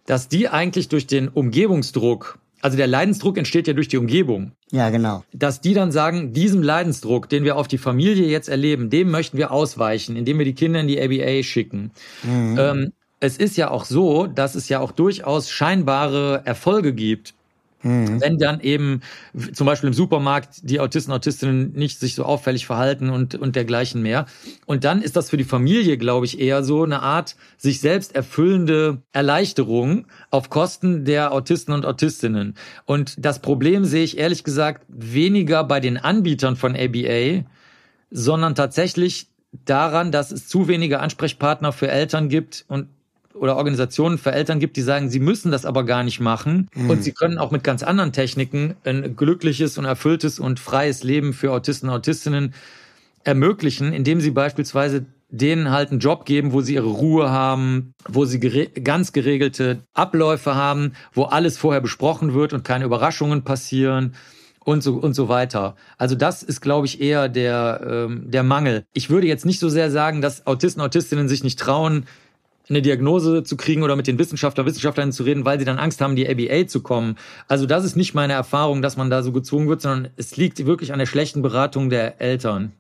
dass 0.06 0.28
die 0.28 0.50
eigentlich 0.50 0.90
durch 0.90 1.08
den 1.08 1.30
Umgebungsdruck 1.30 2.40
also 2.62 2.78
der 2.78 2.88
Leidensdruck 2.88 3.38
entsteht 3.38 3.68
ja 3.68 3.74
durch 3.74 3.88
die 3.88 3.98
Umgebung. 3.98 4.52
Ja, 4.72 4.90
genau. 4.90 5.24
Dass 5.34 5.62
die 5.62 5.74
dann 5.74 5.92
sagen, 5.92 6.34
diesem 6.34 6.62
Leidensdruck, 6.62 7.28
den 7.30 7.44
wir 7.44 7.58
auf 7.58 7.68
die 7.68 7.78
Familie 7.78 8.28
jetzt 8.28 8.50
erleben, 8.50 8.90
dem 8.90 9.10
möchten 9.10 9.38
wir 9.38 9.52
ausweichen, 9.52 10.16
indem 10.16 10.38
wir 10.38 10.46
die 10.46 10.54
Kinder 10.54 10.80
in 10.80 10.88
die 10.88 11.02
ABA 11.02 11.44
schicken. 11.44 11.92
Mhm. 12.24 12.58
Ähm, 12.60 12.94
es 13.20 13.38
ist 13.38 13.58
ja 13.58 13.70
auch 13.70 13.86
so, 13.86 14.28
dass 14.28 14.56
es 14.56 14.70
ja 14.70 14.80
auch 14.80 14.92
durchaus 14.92 15.50
scheinbare 15.50 16.42
Erfolge 16.46 16.94
gibt 16.94 17.34
Mhm. 17.84 18.22
Wenn 18.22 18.38
dann 18.38 18.60
eben 18.62 19.02
zum 19.54 19.66
Beispiel 19.66 19.88
im 19.88 19.94
Supermarkt 19.94 20.70
die 20.70 20.80
Autisten, 20.80 21.12
Autistinnen 21.12 21.74
nicht 21.74 22.00
sich 22.00 22.16
so 22.16 22.24
auffällig 22.24 22.66
verhalten 22.66 23.10
und, 23.10 23.36
und 23.36 23.56
dergleichen 23.56 24.02
mehr. 24.02 24.26
Und 24.66 24.84
dann 24.84 25.02
ist 25.02 25.16
das 25.16 25.30
für 25.30 25.38
die 25.38 25.44
Familie, 25.44 25.98
glaube 25.98 26.26
ich, 26.26 26.40
eher 26.40 26.64
so 26.64 26.84
eine 26.84 27.02
Art 27.02 27.36
sich 27.58 27.80
selbst 27.80 28.16
erfüllende 28.16 29.02
Erleichterung 29.12 30.08
auf 30.30 30.50
Kosten 30.50 31.06
der 31.06 31.34
Autisten 31.34 31.74
und 31.74 31.86
Autistinnen. 31.86 32.56
Und 32.86 33.16
das 33.18 33.40
Problem 33.40 33.86
sehe 33.86 34.04
ich 34.04 34.18
ehrlich 34.18 34.44
gesagt 34.44 34.86
weniger 34.88 35.64
bei 35.64 35.80
den 35.80 35.98
Anbietern 35.98 36.56
von 36.56 36.76
ABA, 36.76 37.46
sondern 38.12 38.56
tatsächlich 38.56 39.28
daran, 39.66 40.12
dass 40.12 40.32
es 40.32 40.48
zu 40.48 40.68
wenige 40.68 41.00
Ansprechpartner 41.00 41.72
für 41.72 41.90
Eltern 41.90 42.30
gibt 42.30 42.66
und 42.68 42.88
oder 43.42 43.58
Organisationen 43.58 44.20
für 44.20 44.32
Eltern 44.32 44.60
gibt, 44.60 44.78
die 44.78 44.84
sagen, 44.84 45.10
sie 45.10 45.20
müssen 45.20 45.52
das 45.52 45.66
aber 45.66 45.84
gar 45.84 46.04
nicht 46.04 46.20
machen 46.20 46.70
mhm. 46.76 46.92
und 46.92 47.04
sie 47.04 47.12
können 47.12 47.40
auch 47.40 47.50
mit 47.50 47.64
ganz 47.64 47.82
anderen 47.82 48.14
Techniken 48.14 48.76
ein 48.84 49.16
glückliches 49.16 49.80
und 49.80 49.86
erfülltes 49.86 50.38
und 50.38 50.60
freies 50.60 51.02
Leben 51.02 51.34
für 51.34 51.52
Autisten 51.52 51.90
und 51.90 51.96
Autistinnen 51.96 52.54
ermöglichen, 53.24 53.94
indem 53.94 54.22
sie 54.22 54.30
beispielsweise 54.30 55.08
denen 55.30 55.72
halt 55.72 55.90
einen 55.90 56.00
Job 56.00 56.26
geben, 56.26 56.54
wo 56.54 56.62
sie 56.62 56.76
ihre 56.76 56.90
Ruhe 56.90 57.32
haben, 57.32 57.96
wo 58.08 58.26
sie 58.26 58.40
gere 58.40 58.68
ganz 58.68 59.12
geregelte 59.12 59.80
Abläufe 59.96 60.54
haben, 60.54 60.92
wo 61.12 61.24
alles 61.24 61.58
vorher 61.58 61.82
besprochen 61.82 62.36
wird 62.36 62.54
und 62.54 62.64
keine 62.64 62.86
Überraschungen 62.86 63.44
passieren 63.44 64.14
und 64.64 64.84
so 64.84 64.94
und 64.98 65.16
so 65.16 65.30
weiter. 65.30 65.76
Also 65.98 66.14
das 66.14 66.44
ist, 66.44 66.62
glaube 66.62 66.86
ich, 66.86 67.02
eher 67.02 67.28
der 67.28 67.82
ähm, 67.90 68.30
der 68.30 68.44
Mangel. 68.44 68.86
Ich 68.94 69.10
würde 69.10 69.26
jetzt 69.26 69.48
nicht 69.48 69.60
so 69.60 69.70
sehr 69.70 69.90
sagen, 69.90 70.22
dass 70.22 70.46
Autisten 70.46 70.82
Autistinnen 70.82 71.28
sich 71.28 71.44
nicht 71.44 71.58
trauen, 71.58 72.06
eine 72.72 72.82
Diagnose 72.82 73.44
zu 73.44 73.56
kriegen 73.56 73.84
oder 73.84 73.96
mit 73.96 74.08
den 74.08 74.18
Wissenschaftler, 74.18 74.66
Wissenschaftlerinnen 74.66 75.14
zu 75.14 75.24
reden, 75.24 75.46
weil 75.46 75.60
sie 75.60 75.66
dann 75.66 75.78
Angst 75.78 76.02
haben, 76.02 76.16
die 76.16 76.28
ABA 76.28 76.68
zu 76.68 76.82
kommen. 76.82 77.18
Also 77.48 77.66
das 77.66 77.86
ist 77.86 77.96
nicht 77.96 78.16
meine 78.16 78.34
Erfahrung, 78.34 78.82
dass 78.82 78.98
man 78.98 79.10
da 79.10 79.22
so 79.22 79.32
gezwungen 79.32 79.68
wird, 79.68 79.82
sondern 79.82 80.12
es 80.18 80.38
liegt 80.38 80.66
wirklich 80.66 80.94
an 80.94 81.00
der 81.00 81.06
schlechten 81.06 81.42
Beratung 81.42 81.90
der 81.90 82.20
Eltern. 82.20 82.72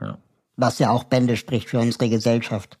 Ja. 0.00 0.18
Was 0.56 0.78
ja 0.78 0.90
auch 0.90 1.04
Bände 1.04 1.36
spricht 1.36 1.70
für 1.70 1.78
unsere 1.78 2.08
Gesellschaft. 2.08 2.78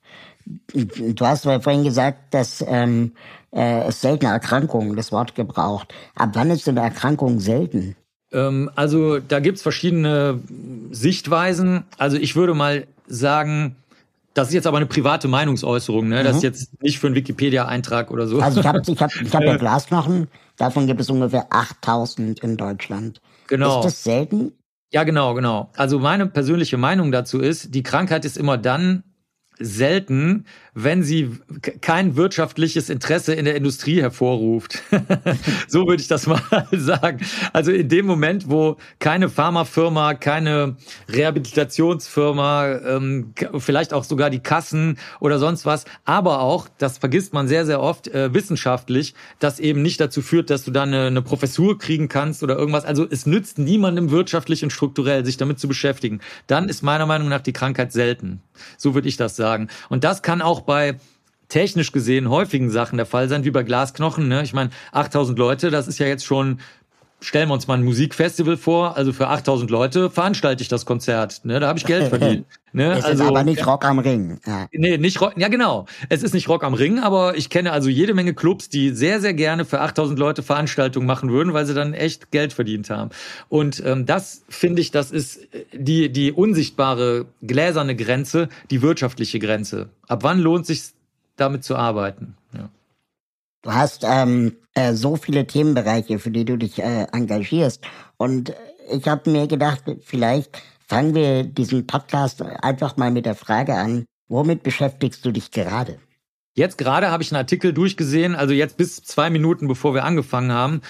Du 0.72 1.26
hast 1.26 1.42
vorhin 1.42 1.84
gesagt, 1.84 2.32
dass 2.34 2.64
ähm, 2.66 3.12
äh, 3.52 3.88
es 3.88 4.00
seltene 4.00 4.30
Erkrankungen 4.30 4.96
das 4.96 5.10
Wort 5.10 5.34
gebraucht. 5.34 5.92
Ab 6.14 6.30
wann 6.34 6.50
ist 6.50 6.68
eine 6.68 6.80
Erkrankung 6.80 7.40
selten? 7.40 7.96
Ähm, 8.32 8.70
also 8.76 9.18
da 9.18 9.40
gibt's 9.40 9.62
verschiedene 9.62 10.40
Sichtweisen. 10.90 11.84
Also 11.98 12.16
ich 12.16 12.36
würde 12.36 12.54
mal 12.54 12.86
sagen, 13.08 13.76
das 14.36 14.48
ist 14.48 14.54
jetzt 14.54 14.66
aber 14.66 14.76
eine 14.76 14.84
private 14.84 15.28
Meinungsäußerung, 15.28 16.08
ne? 16.08 16.22
Das 16.22 16.32
mhm. 16.32 16.36
ist 16.36 16.42
jetzt 16.42 16.82
nicht 16.82 16.98
für 16.98 17.06
einen 17.06 17.16
Wikipedia-Eintrag 17.16 18.10
oder 18.10 18.26
so. 18.26 18.38
Also 18.38 18.60
ich 18.60 18.66
habe 18.66 18.82
ich 18.86 19.00
hab, 19.00 19.10
ich 19.18 19.34
hab 19.34 19.42
ja 19.42 19.56
Glasknochen, 19.58 20.28
davon 20.58 20.86
gibt 20.86 21.00
es 21.00 21.08
ungefähr 21.08 21.46
8000 21.48 22.40
in 22.40 22.58
Deutschland. 22.58 23.22
Genau. 23.46 23.78
Ist 23.78 23.86
das 23.86 24.04
selten? 24.04 24.52
Ja, 24.92 25.04
genau, 25.04 25.32
genau. 25.32 25.70
Also 25.74 25.98
meine 25.98 26.26
persönliche 26.26 26.76
Meinung 26.76 27.12
dazu 27.12 27.40
ist, 27.40 27.74
die 27.74 27.82
Krankheit 27.82 28.26
ist 28.26 28.36
immer 28.36 28.58
dann 28.58 29.04
selten, 29.58 30.44
wenn 30.78 31.02
sie 31.02 31.30
kein 31.80 32.16
wirtschaftliches 32.16 32.90
Interesse 32.90 33.32
in 33.32 33.46
der 33.46 33.56
Industrie 33.56 34.02
hervorruft. 34.02 34.82
so 35.68 35.86
würde 35.86 36.02
ich 36.02 36.08
das 36.08 36.26
mal 36.26 36.42
sagen. 36.70 37.24
Also 37.54 37.72
in 37.72 37.88
dem 37.88 38.04
Moment, 38.04 38.50
wo 38.50 38.76
keine 38.98 39.30
Pharmafirma, 39.30 40.12
keine 40.12 40.76
Rehabilitationsfirma, 41.08 42.72
ähm, 42.86 43.32
vielleicht 43.56 43.94
auch 43.94 44.04
sogar 44.04 44.28
die 44.28 44.40
Kassen 44.40 44.98
oder 45.18 45.38
sonst 45.38 45.64
was, 45.64 45.86
aber 46.04 46.40
auch, 46.40 46.68
das 46.76 46.98
vergisst 46.98 47.32
man 47.32 47.48
sehr, 47.48 47.64
sehr 47.64 47.80
oft, 47.80 48.08
äh, 48.08 48.34
wissenschaftlich, 48.34 49.14
das 49.38 49.58
eben 49.58 49.80
nicht 49.80 49.98
dazu 49.98 50.20
führt, 50.20 50.50
dass 50.50 50.64
du 50.64 50.72
dann 50.72 50.92
eine, 50.92 51.06
eine 51.06 51.22
Professur 51.22 51.78
kriegen 51.78 52.08
kannst 52.08 52.42
oder 52.42 52.58
irgendwas. 52.58 52.84
Also 52.84 53.06
es 53.08 53.24
nützt 53.24 53.58
niemandem 53.58 54.10
wirtschaftlich 54.10 54.62
und 54.62 54.70
strukturell, 54.70 55.24
sich 55.24 55.38
damit 55.38 55.58
zu 55.58 55.68
beschäftigen. 55.68 56.20
Dann 56.46 56.68
ist 56.68 56.82
meiner 56.82 57.06
Meinung 57.06 57.30
nach 57.30 57.40
die 57.40 57.54
Krankheit 57.54 57.92
selten. 57.92 58.42
So 58.76 58.94
würde 58.94 59.08
ich 59.08 59.16
das 59.16 59.36
sagen. 59.36 59.68
Und 59.88 60.04
das 60.04 60.22
kann 60.22 60.42
auch 60.42 60.65
bei 60.66 60.96
technisch 61.48 61.92
gesehen 61.92 62.28
häufigen 62.28 62.70
Sachen 62.70 62.96
der 62.96 63.06
Fall 63.06 63.28
sein, 63.28 63.44
wie 63.44 63.50
bei 63.50 63.62
Glasknochen. 63.62 64.28
Ne? 64.28 64.42
Ich 64.42 64.52
meine, 64.52 64.70
8000 64.92 65.38
Leute, 65.38 65.70
das 65.70 65.86
ist 65.88 65.98
ja 65.98 66.06
jetzt 66.06 66.24
schon 66.24 66.60
stellen 67.20 67.48
wir 67.48 67.54
uns 67.54 67.66
mal 67.66 67.74
ein 67.74 67.84
Musikfestival 67.84 68.56
vor, 68.56 68.96
also 68.96 69.12
für 69.12 69.28
8000 69.28 69.70
Leute 69.70 70.10
veranstalte 70.10 70.62
ich 70.62 70.68
das 70.68 70.84
Konzert, 70.84 71.44
ne, 71.44 71.60
da 71.60 71.68
habe 71.68 71.78
ich 71.78 71.86
Geld 71.86 72.08
verdient. 72.08 72.46
Ne? 72.72 72.92
Es 72.92 73.04
also, 73.06 73.24
ist 73.24 73.28
aber 73.28 73.42
nicht 73.42 73.66
Rock 73.66 73.86
am 73.86 73.98
Ring. 73.98 74.38
Ja. 74.46 74.68
Nee, 74.70 74.98
nicht 74.98 75.18
Rock, 75.20 75.32
ja 75.36 75.48
genau, 75.48 75.86
es 76.10 76.22
ist 76.22 76.34
nicht 76.34 76.48
Rock 76.48 76.62
am 76.62 76.74
Ring, 76.74 76.98
aber 76.98 77.36
ich 77.36 77.48
kenne 77.48 77.72
also 77.72 77.88
jede 77.88 78.12
Menge 78.12 78.34
Clubs, 78.34 78.68
die 78.68 78.90
sehr, 78.90 79.20
sehr 79.20 79.32
gerne 79.32 79.64
für 79.64 79.80
8000 79.80 80.18
Leute 80.18 80.42
Veranstaltungen 80.42 81.06
machen 81.06 81.30
würden, 81.30 81.54
weil 81.54 81.64
sie 81.64 81.72
dann 81.72 81.94
echt 81.94 82.30
Geld 82.32 82.52
verdient 82.52 82.90
haben. 82.90 83.10
Und 83.48 83.82
ähm, 83.84 84.04
das 84.04 84.42
finde 84.50 84.82
ich, 84.82 84.90
das 84.90 85.10
ist 85.10 85.40
die, 85.72 86.12
die 86.12 86.32
unsichtbare 86.32 87.24
gläserne 87.42 87.96
Grenze, 87.96 88.50
die 88.70 88.82
wirtschaftliche 88.82 89.38
Grenze. 89.38 89.88
Ab 90.06 90.22
wann 90.22 90.40
lohnt 90.40 90.66
sich 90.66 90.90
damit 91.36 91.64
zu 91.64 91.76
arbeiten? 91.76 92.34
Ja. 92.52 92.68
Du 93.66 93.74
hast 93.74 94.04
ähm, 94.08 94.52
äh, 94.74 94.94
so 94.94 95.16
viele 95.16 95.44
Themenbereiche, 95.44 96.20
für 96.20 96.30
die 96.30 96.44
du 96.44 96.56
dich 96.56 96.78
äh, 96.78 97.08
engagierst. 97.12 97.84
Und 98.16 98.54
ich 98.88 99.08
habe 99.08 99.28
mir 99.28 99.48
gedacht, 99.48 99.82
vielleicht 100.04 100.62
fangen 100.86 101.16
wir 101.16 101.42
diesen 101.42 101.84
Podcast 101.84 102.42
einfach 102.42 102.96
mal 102.96 103.10
mit 103.10 103.26
der 103.26 103.34
Frage 103.34 103.74
an, 103.74 104.04
womit 104.28 104.62
beschäftigst 104.62 105.24
du 105.24 105.32
dich 105.32 105.50
gerade? 105.50 105.98
Jetzt 106.54 106.78
gerade 106.78 107.10
habe 107.10 107.24
ich 107.24 107.32
einen 107.32 107.40
Artikel 107.40 107.72
durchgesehen, 107.72 108.36
also 108.36 108.54
jetzt 108.54 108.76
bis 108.76 109.02
zwei 109.02 109.30
Minuten 109.30 109.66
bevor 109.66 109.94
wir 109.94 110.04
angefangen 110.04 110.52
haben, 110.52 110.80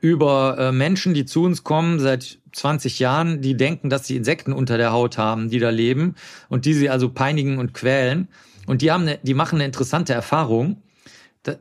über 0.00 0.58
äh, 0.58 0.72
Menschen, 0.72 1.14
die 1.14 1.26
zu 1.26 1.44
uns 1.44 1.62
kommen 1.62 2.00
seit 2.00 2.40
20 2.50 2.98
Jahren, 2.98 3.42
die 3.42 3.56
denken, 3.56 3.90
dass 3.90 4.08
sie 4.08 4.16
Insekten 4.16 4.52
unter 4.52 4.76
der 4.76 4.90
Haut 4.90 5.18
haben, 5.18 5.50
die 5.50 5.60
da 5.60 5.70
leben 5.70 6.16
und 6.48 6.64
die 6.64 6.74
sie 6.74 6.90
also 6.90 7.10
peinigen 7.10 7.58
und 7.58 7.74
quälen. 7.74 8.26
Und 8.66 8.82
die 8.82 8.90
haben, 8.90 9.02
eine, 9.02 9.18
die 9.22 9.34
machen 9.34 9.58
eine 9.58 9.66
interessante 9.66 10.14
Erfahrung 10.14 10.82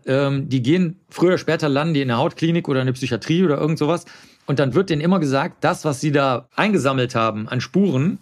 ähm, 0.05 0.49
die 0.49 0.61
gehen 0.61 0.99
früher 1.09 1.29
oder 1.29 1.37
später 1.37 1.69
landen 1.69 1.93
die 1.93 2.01
in 2.01 2.07
der 2.07 2.17
Hautklinik 2.17 2.67
oder 2.67 2.81
in 2.81 2.85
der 2.85 2.93
Psychiatrie 2.93 3.43
oder 3.43 3.57
irgend 3.57 3.77
sowas. 3.77 4.05
Und 4.45 4.59
dann 4.59 4.73
wird 4.73 4.89
denen 4.89 5.01
immer 5.01 5.19
gesagt, 5.19 5.63
das, 5.63 5.85
was 5.85 6.01
sie 6.01 6.11
da 6.11 6.47
eingesammelt 6.55 7.15
haben 7.15 7.47
an 7.47 7.61
Spuren, 7.61 8.19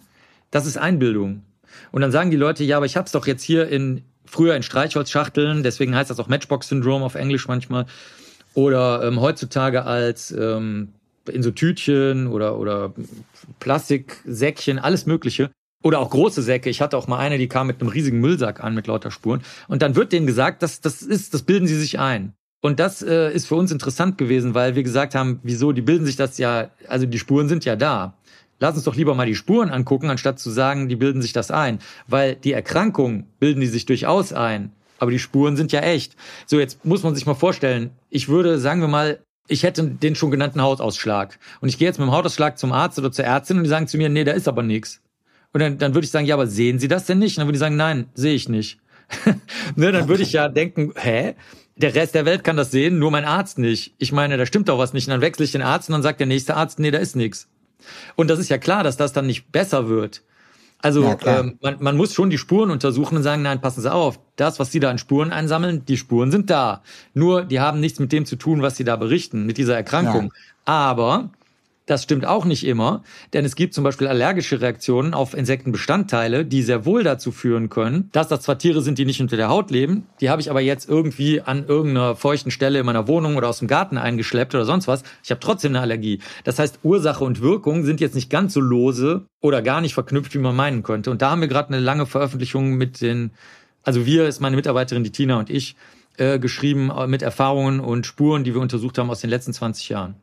das 0.50 0.66
ist 0.66 0.76
Einbildung. 0.76 1.42
Und 1.90 2.02
dann 2.02 2.12
sagen 2.12 2.30
die 2.30 2.36
Leute, 2.36 2.64
ja, 2.64 2.76
aber 2.76 2.86
ich 2.86 2.96
hab's 2.96 3.12
doch 3.12 3.26
jetzt 3.26 3.42
hier 3.42 3.68
in 3.68 4.02
früher 4.24 4.54
in 4.54 4.62
Streichholzschachteln, 4.62 5.62
deswegen 5.62 5.94
heißt 5.94 6.10
das 6.10 6.20
auch 6.20 6.28
Matchbox-Syndrom 6.28 7.02
auf 7.02 7.14
Englisch 7.16 7.48
manchmal. 7.48 7.86
Oder 8.54 9.02
ähm, 9.04 9.20
heutzutage 9.20 9.84
als 9.84 10.30
ähm, 10.30 10.92
in 11.30 11.42
so 11.42 11.50
Tütchen 11.50 12.26
oder, 12.26 12.58
oder 12.58 12.92
Plastiksäckchen, 13.60 14.78
alles 14.78 15.06
Mögliche. 15.06 15.50
Oder 15.82 15.98
auch 15.98 16.10
große 16.10 16.42
Säcke. 16.42 16.70
Ich 16.70 16.80
hatte 16.80 16.96
auch 16.96 17.08
mal 17.08 17.18
eine, 17.18 17.38
die 17.38 17.48
kam 17.48 17.66
mit 17.66 17.80
einem 17.80 17.90
riesigen 17.90 18.20
Müllsack 18.20 18.62
an 18.62 18.74
mit 18.74 18.86
lauter 18.86 19.10
Spuren. 19.10 19.42
Und 19.68 19.82
dann 19.82 19.96
wird 19.96 20.12
denen 20.12 20.26
gesagt, 20.26 20.62
das, 20.62 20.80
das 20.80 21.02
ist, 21.02 21.34
das 21.34 21.42
bilden 21.42 21.66
sie 21.66 21.78
sich 21.78 21.98
ein. 21.98 22.34
Und 22.60 22.78
das 22.78 23.02
äh, 23.02 23.32
ist 23.32 23.46
für 23.46 23.56
uns 23.56 23.72
interessant 23.72 24.16
gewesen, 24.18 24.54
weil 24.54 24.76
wir 24.76 24.84
gesagt 24.84 25.16
haben, 25.16 25.40
wieso, 25.42 25.72
die 25.72 25.82
bilden 25.82 26.06
sich 26.06 26.14
das 26.14 26.38
ja, 26.38 26.70
also 26.88 27.06
die 27.06 27.18
Spuren 27.18 27.48
sind 27.48 27.64
ja 27.64 27.74
da. 27.74 28.14
Lass 28.60 28.76
uns 28.76 28.84
doch 28.84 28.94
lieber 28.94 29.16
mal 29.16 29.26
die 29.26 29.34
Spuren 29.34 29.70
angucken, 29.70 30.08
anstatt 30.08 30.38
zu 30.38 30.48
sagen, 30.48 30.88
die 30.88 30.94
bilden 30.94 31.20
sich 31.20 31.32
das 31.32 31.50
ein. 31.50 31.80
Weil 32.06 32.36
die 32.36 32.52
Erkrankung 32.52 33.26
bilden 33.40 33.60
die 33.60 33.66
sich 33.66 33.86
durchaus 33.86 34.32
ein. 34.32 34.70
Aber 35.00 35.10
die 35.10 35.18
Spuren 35.18 35.56
sind 35.56 35.72
ja 35.72 35.80
echt. 35.80 36.14
So, 36.46 36.60
jetzt 36.60 36.84
muss 36.84 37.02
man 37.02 37.16
sich 37.16 37.26
mal 37.26 37.34
vorstellen, 37.34 37.90
ich 38.08 38.28
würde, 38.28 38.60
sagen 38.60 38.80
wir 38.80 38.86
mal, 38.86 39.18
ich 39.48 39.64
hätte 39.64 39.82
den 39.82 40.14
schon 40.14 40.30
genannten 40.30 40.62
Hautausschlag. 40.62 41.40
Und 41.60 41.68
ich 41.68 41.78
gehe 41.78 41.88
jetzt 41.88 41.98
mit 41.98 42.06
dem 42.06 42.12
Hautausschlag 42.12 42.56
zum 42.56 42.70
Arzt 42.70 43.00
oder 43.00 43.10
zur 43.10 43.24
Ärztin 43.24 43.56
und 43.56 43.64
die 43.64 43.68
sagen 43.68 43.88
zu 43.88 43.96
mir, 43.96 44.08
nee, 44.08 44.22
da 44.22 44.30
ist 44.30 44.46
aber 44.46 44.62
nichts. 44.62 45.01
Und 45.52 45.60
dann, 45.60 45.78
dann 45.78 45.94
würde 45.94 46.04
ich 46.04 46.10
sagen, 46.10 46.26
ja, 46.26 46.34
aber 46.34 46.46
sehen 46.46 46.78
Sie 46.78 46.88
das 46.88 47.06
denn 47.06 47.18
nicht? 47.18 47.36
Und 47.36 47.42
dann 47.42 47.48
würde 47.48 47.56
ich 47.56 47.60
sagen, 47.60 47.76
nein, 47.76 48.06
sehe 48.14 48.34
ich 48.34 48.48
nicht. 48.48 48.78
ne, 49.76 49.92
dann 49.92 50.08
würde 50.08 50.22
ich 50.22 50.32
ja 50.32 50.48
denken, 50.48 50.92
hä? 50.96 51.34
Der 51.76 51.94
Rest 51.94 52.14
der 52.14 52.24
Welt 52.24 52.44
kann 52.44 52.56
das 52.56 52.70
sehen, 52.70 52.98
nur 52.98 53.10
mein 53.10 53.24
Arzt 53.24 53.58
nicht. 53.58 53.94
Ich 53.98 54.12
meine, 54.12 54.36
da 54.36 54.46
stimmt 54.46 54.68
doch 54.68 54.78
was 54.78 54.92
nicht. 54.92 55.06
Und 55.06 55.12
dann 55.12 55.20
wechsle 55.20 55.44
ich 55.44 55.52
den 55.52 55.62
Arzt 55.62 55.88
und 55.88 55.94
dann 55.94 56.02
sagt 56.02 56.20
der 56.20 56.26
nächste 56.26 56.54
Arzt, 56.54 56.78
nee, 56.78 56.90
da 56.90 56.98
ist 56.98 57.16
nichts. 57.16 57.48
Und 58.14 58.28
das 58.28 58.38
ist 58.38 58.48
ja 58.48 58.58
klar, 58.58 58.84
dass 58.84 58.96
das 58.96 59.12
dann 59.12 59.26
nicht 59.26 59.50
besser 59.52 59.88
wird. 59.88 60.22
Also 60.82 61.04
ja, 61.04 61.16
ähm, 61.26 61.58
man, 61.62 61.76
man 61.80 61.96
muss 61.96 62.12
schon 62.12 62.28
die 62.28 62.38
Spuren 62.38 62.70
untersuchen 62.70 63.16
und 63.16 63.22
sagen, 63.22 63.42
nein, 63.42 63.60
passen 63.60 63.80
Sie 63.80 63.92
auf, 63.92 64.18
das, 64.36 64.58
was 64.58 64.72
Sie 64.72 64.80
da 64.80 64.90
an 64.90 64.98
Spuren 64.98 65.30
einsammeln, 65.32 65.84
die 65.86 65.96
Spuren 65.96 66.32
sind 66.32 66.50
da. 66.50 66.82
Nur, 67.14 67.44
die 67.44 67.60
haben 67.60 67.78
nichts 67.80 68.00
mit 68.00 68.10
dem 68.10 68.26
zu 68.26 68.36
tun, 68.36 68.62
was 68.62 68.76
Sie 68.76 68.84
da 68.84 68.96
berichten, 68.96 69.46
mit 69.46 69.58
dieser 69.58 69.76
Erkrankung. 69.76 70.24
Ja. 70.24 70.40
Aber 70.64 71.30
das 71.86 72.04
stimmt 72.04 72.26
auch 72.26 72.44
nicht 72.44 72.64
immer, 72.64 73.02
denn 73.32 73.44
es 73.44 73.56
gibt 73.56 73.74
zum 73.74 73.84
Beispiel 73.84 74.06
allergische 74.06 74.60
Reaktionen 74.60 75.14
auf 75.14 75.34
Insektenbestandteile, 75.34 76.44
die 76.44 76.62
sehr 76.62 76.84
wohl 76.84 77.02
dazu 77.02 77.32
führen 77.32 77.68
können, 77.68 78.08
dass 78.12 78.28
das 78.28 78.42
zwar 78.42 78.58
Tiere 78.58 78.82
sind, 78.82 78.98
die 78.98 79.04
nicht 79.04 79.20
unter 79.20 79.36
der 79.36 79.48
Haut 79.48 79.70
leben, 79.70 80.06
die 80.20 80.30
habe 80.30 80.40
ich 80.40 80.50
aber 80.50 80.60
jetzt 80.60 80.88
irgendwie 80.88 81.40
an 81.40 81.66
irgendeiner 81.66 82.14
feuchten 82.14 82.50
Stelle 82.50 82.78
in 82.78 82.86
meiner 82.86 83.08
Wohnung 83.08 83.36
oder 83.36 83.48
aus 83.48 83.58
dem 83.58 83.68
Garten 83.68 83.98
eingeschleppt 83.98 84.54
oder 84.54 84.64
sonst 84.64 84.86
was. 84.86 85.02
Ich 85.24 85.30
habe 85.30 85.40
trotzdem 85.40 85.72
eine 85.72 85.80
Allergie. 85.80 86.20
Das 86.44 86.58
heißt, 86.58 86.80
Ursache 86.82 87.24
und 87.24 87.40
Wirkung 87.40 87.84
sind 87.84 88.00
jetzt 88.00 88.14
nicht 88.14 88.30
ganz 88.30 88.54
so 88.54 88.60
lose 88.60 89.26
oder 89.40 89.62
gar 89.62 89.80
nicht 89.80 89.94
verknüpft, 89.94 90.34
wie 90.34 90.38
man 90.38 90.54
meinen 90.54 90.82
könnte. 90.82 91.10
Und 91.10 91.22
da 91.22 91.30
haben 91.30 91.40
wir 91.40 91.48
gerade 91.48 91.68
eine 91.68 91.80
lange 91.80 92.06
Veröffentlichung 92.06 92.74
mit 92.74 93.00
den, 93.00 93.32
also 93.82 94.06
wir 94.06 94.26
ist 94.28 94.40
meine 94.40 94.56
Mitarbeiterin, 94.56 95.04
die 95.04 95.10
Tina 95.10 95.38
und 95.38 95.50
ich, 95.50 95.76
äh, 96.16 96.38
geschrieben 96.38 96.90
äh, 96.90 97.06
mit 97.06 97.22
Erfahrungen 97.22 97.80
und 97.80 98.06
Spuren, 98.06 98.44
die 98.44 98.54
wir 98.54 98.60
untersucht 98.60 98.98
haben 98.98 99.10
aus 99.10 99.20
den 99.20 99.30
letzten 99.30 99.52
20 99.52 99.88
Jahren. 99.88 100.16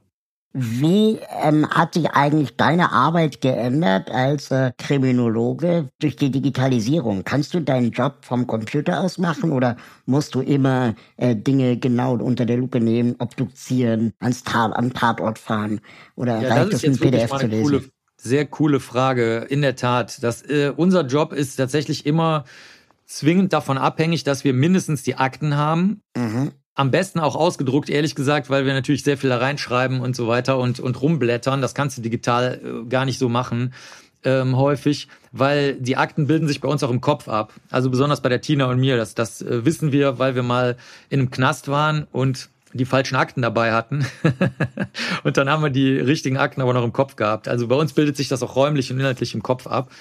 Wie 0.52 1.20
ähm, 1.44 1.70
hat 1.70 1.94
sich 1.94 2.10
eigentlich 2.10 2.58
deine 2.58 2.92
Arbeit 2.92 3.40
geändert 3.40 4.10
als 4.10 4.50
äh, 4.50 4.72
Kriminologe 4.80 5.90
durch 6.00 6.16
die 6.16 6.32
Digitalisierung? 6.32 7.24
Kannst 7.24 7.54
du 7.54 7.62
deinen 7.62 7.92
Job 7.92 8.18
vom 8.22 8.48
Computer 8.48 9.02
aus 9.02 9.20
machen 9.20 9.52
oder 9.52 9.78
musst 10.08 10.34
du 10.34 10.42
immer 10.42 10.96
äh, 11.18 11.36
Dinge 11.36 11.78
genau 11.78 12.16
unter 12.16 12.48
der 12.48 12.58
Lupe 12.58 12.80
nehmen, 12.80 13.16
obduzieren, 13.20 14.14
ans 14.20 14.44
Tat, 14.44 14.76
am 14.76 14.92
Tatort 14.92 15.38
fahren 15.38 15.82
oder 16.16 16.42
ja, 16.42 16.50
reicht 16.50 16.74
es, 16.74 16.84
ein 16.84 16.98
PDF 16.98 17.30
zu 17.30 17.46
lesen? 17.46 17.64
Coole, 17.64 17.84
sehr 18.18 18.48
coole 18.48 18.80
Frage. 18.80 19.46
In 19.50 19.62
der 19.62 19.76
Tat, 19.76 20.24
das, 20.24 20.42
äh, 20.42 20.74
unser 20.76 21.06
Job 21.06 21.32
ist 21.32 21.58
tatsächlich 21.58 22.08
immer 22.08 22.46
zwingend 23.06 23.54
davon 23.54 23.78
abhängig, 23.78 24.24
dass 24.24 24.44
wir 24.44 24.54
mindestens 24.54 25.04
die 25.04 25.16
Akten 25.16 25.58
haben. 25.58 26.02
Mhm 26.18 26.54
am 26.80 26.92
besten 26.92 27.20
auch 27.20 27.36
ausgedruckt, 27.36 27.90
ehrlich 27.90 28.16
gesagt, 28.16 28.50
weil 28.50 28.66
wir 28.66 28.74
natürlich 28.74 29.04
sehr 29.04 29.18
viel 29.18 29.30
da 29.30 29.38
reinschreiben 29.38 30.00
und 30.00 30.16
so 30.16 30.30
weiter 30.30 30.58
und, 30.58 30.80
und 30.80 31.02
rumblättern. 31.02 31.62
Das 31.62 31.76
kannst 31.76 31.98
du 31.98 32.02
digital 32.02 32.62
äh, 32.64 32.88
gar 32.88 33.04
nicht 33.04 33.20
so 33.20 33.28
machen. 33.28 33.74
Ähm, 34.24 34.56
häufig, 34.56 35.10
weil 35.34 35.74
die 35.74 35.98
Akten 35.98 36.28
bilden 36.28 36.48
sich 36.48 36.62
bei 36.62 36.70
uns 36.70 36.82
auch 36.82 36.90
im 36.90 37.02
Kopf 37.02 37.28
ab. 37.28 37.52
Also 37.70 37.90
besonders 37.90 38.22
bei 38.22 38.30
der 38.30 38.40
Tina 38.40 38.68
und 38.68 38.80
mir. 38.80 38.96
Das, 38.96 39.14
das 39.14 39.42
äh, 39.42 39.66
wissen 39.66 39.92
wir, 39.92 40.20
weil 40.20 40.36
wir 40.36 40.44
mal 40.44 40.78
in 41.10 41.20
einem 41.20 41.32
Knast 41.32 41.68
waren 41.68 42.08
und 42.14 42.50
die 42.72 42.86
falschen 42.86 43.18
Akten 43.18 43.42
dabei 43.42 43.74
hatten. 43.74 44.06
und 45.26 45.36
dann 45.36 45.50
haben 45.50 45.62
wir 45.62 45.72
die 45.72 46.00
richtigen 46.00 46.38
Akten 46.38 46.62
aber 46.62 46.74
noch 46.74 46.86
im 46.86 46.94
Kopf 46.94 47.18
gehabt. 47.18 47.50
Also 47.50 47.68
bei 47.68 47.76
uns 47.76 47.92
bildet 47.92 48.16
sich 48.16 48.30
das 48.30 48.42
auch 48.42 48.56
räumlich 48.56 48.90
und 48.90 49.00
inhaltlich 49.00 49.36
im 49.36 49.44
Kopf 49.44 49.68
ab. 49.68 49.92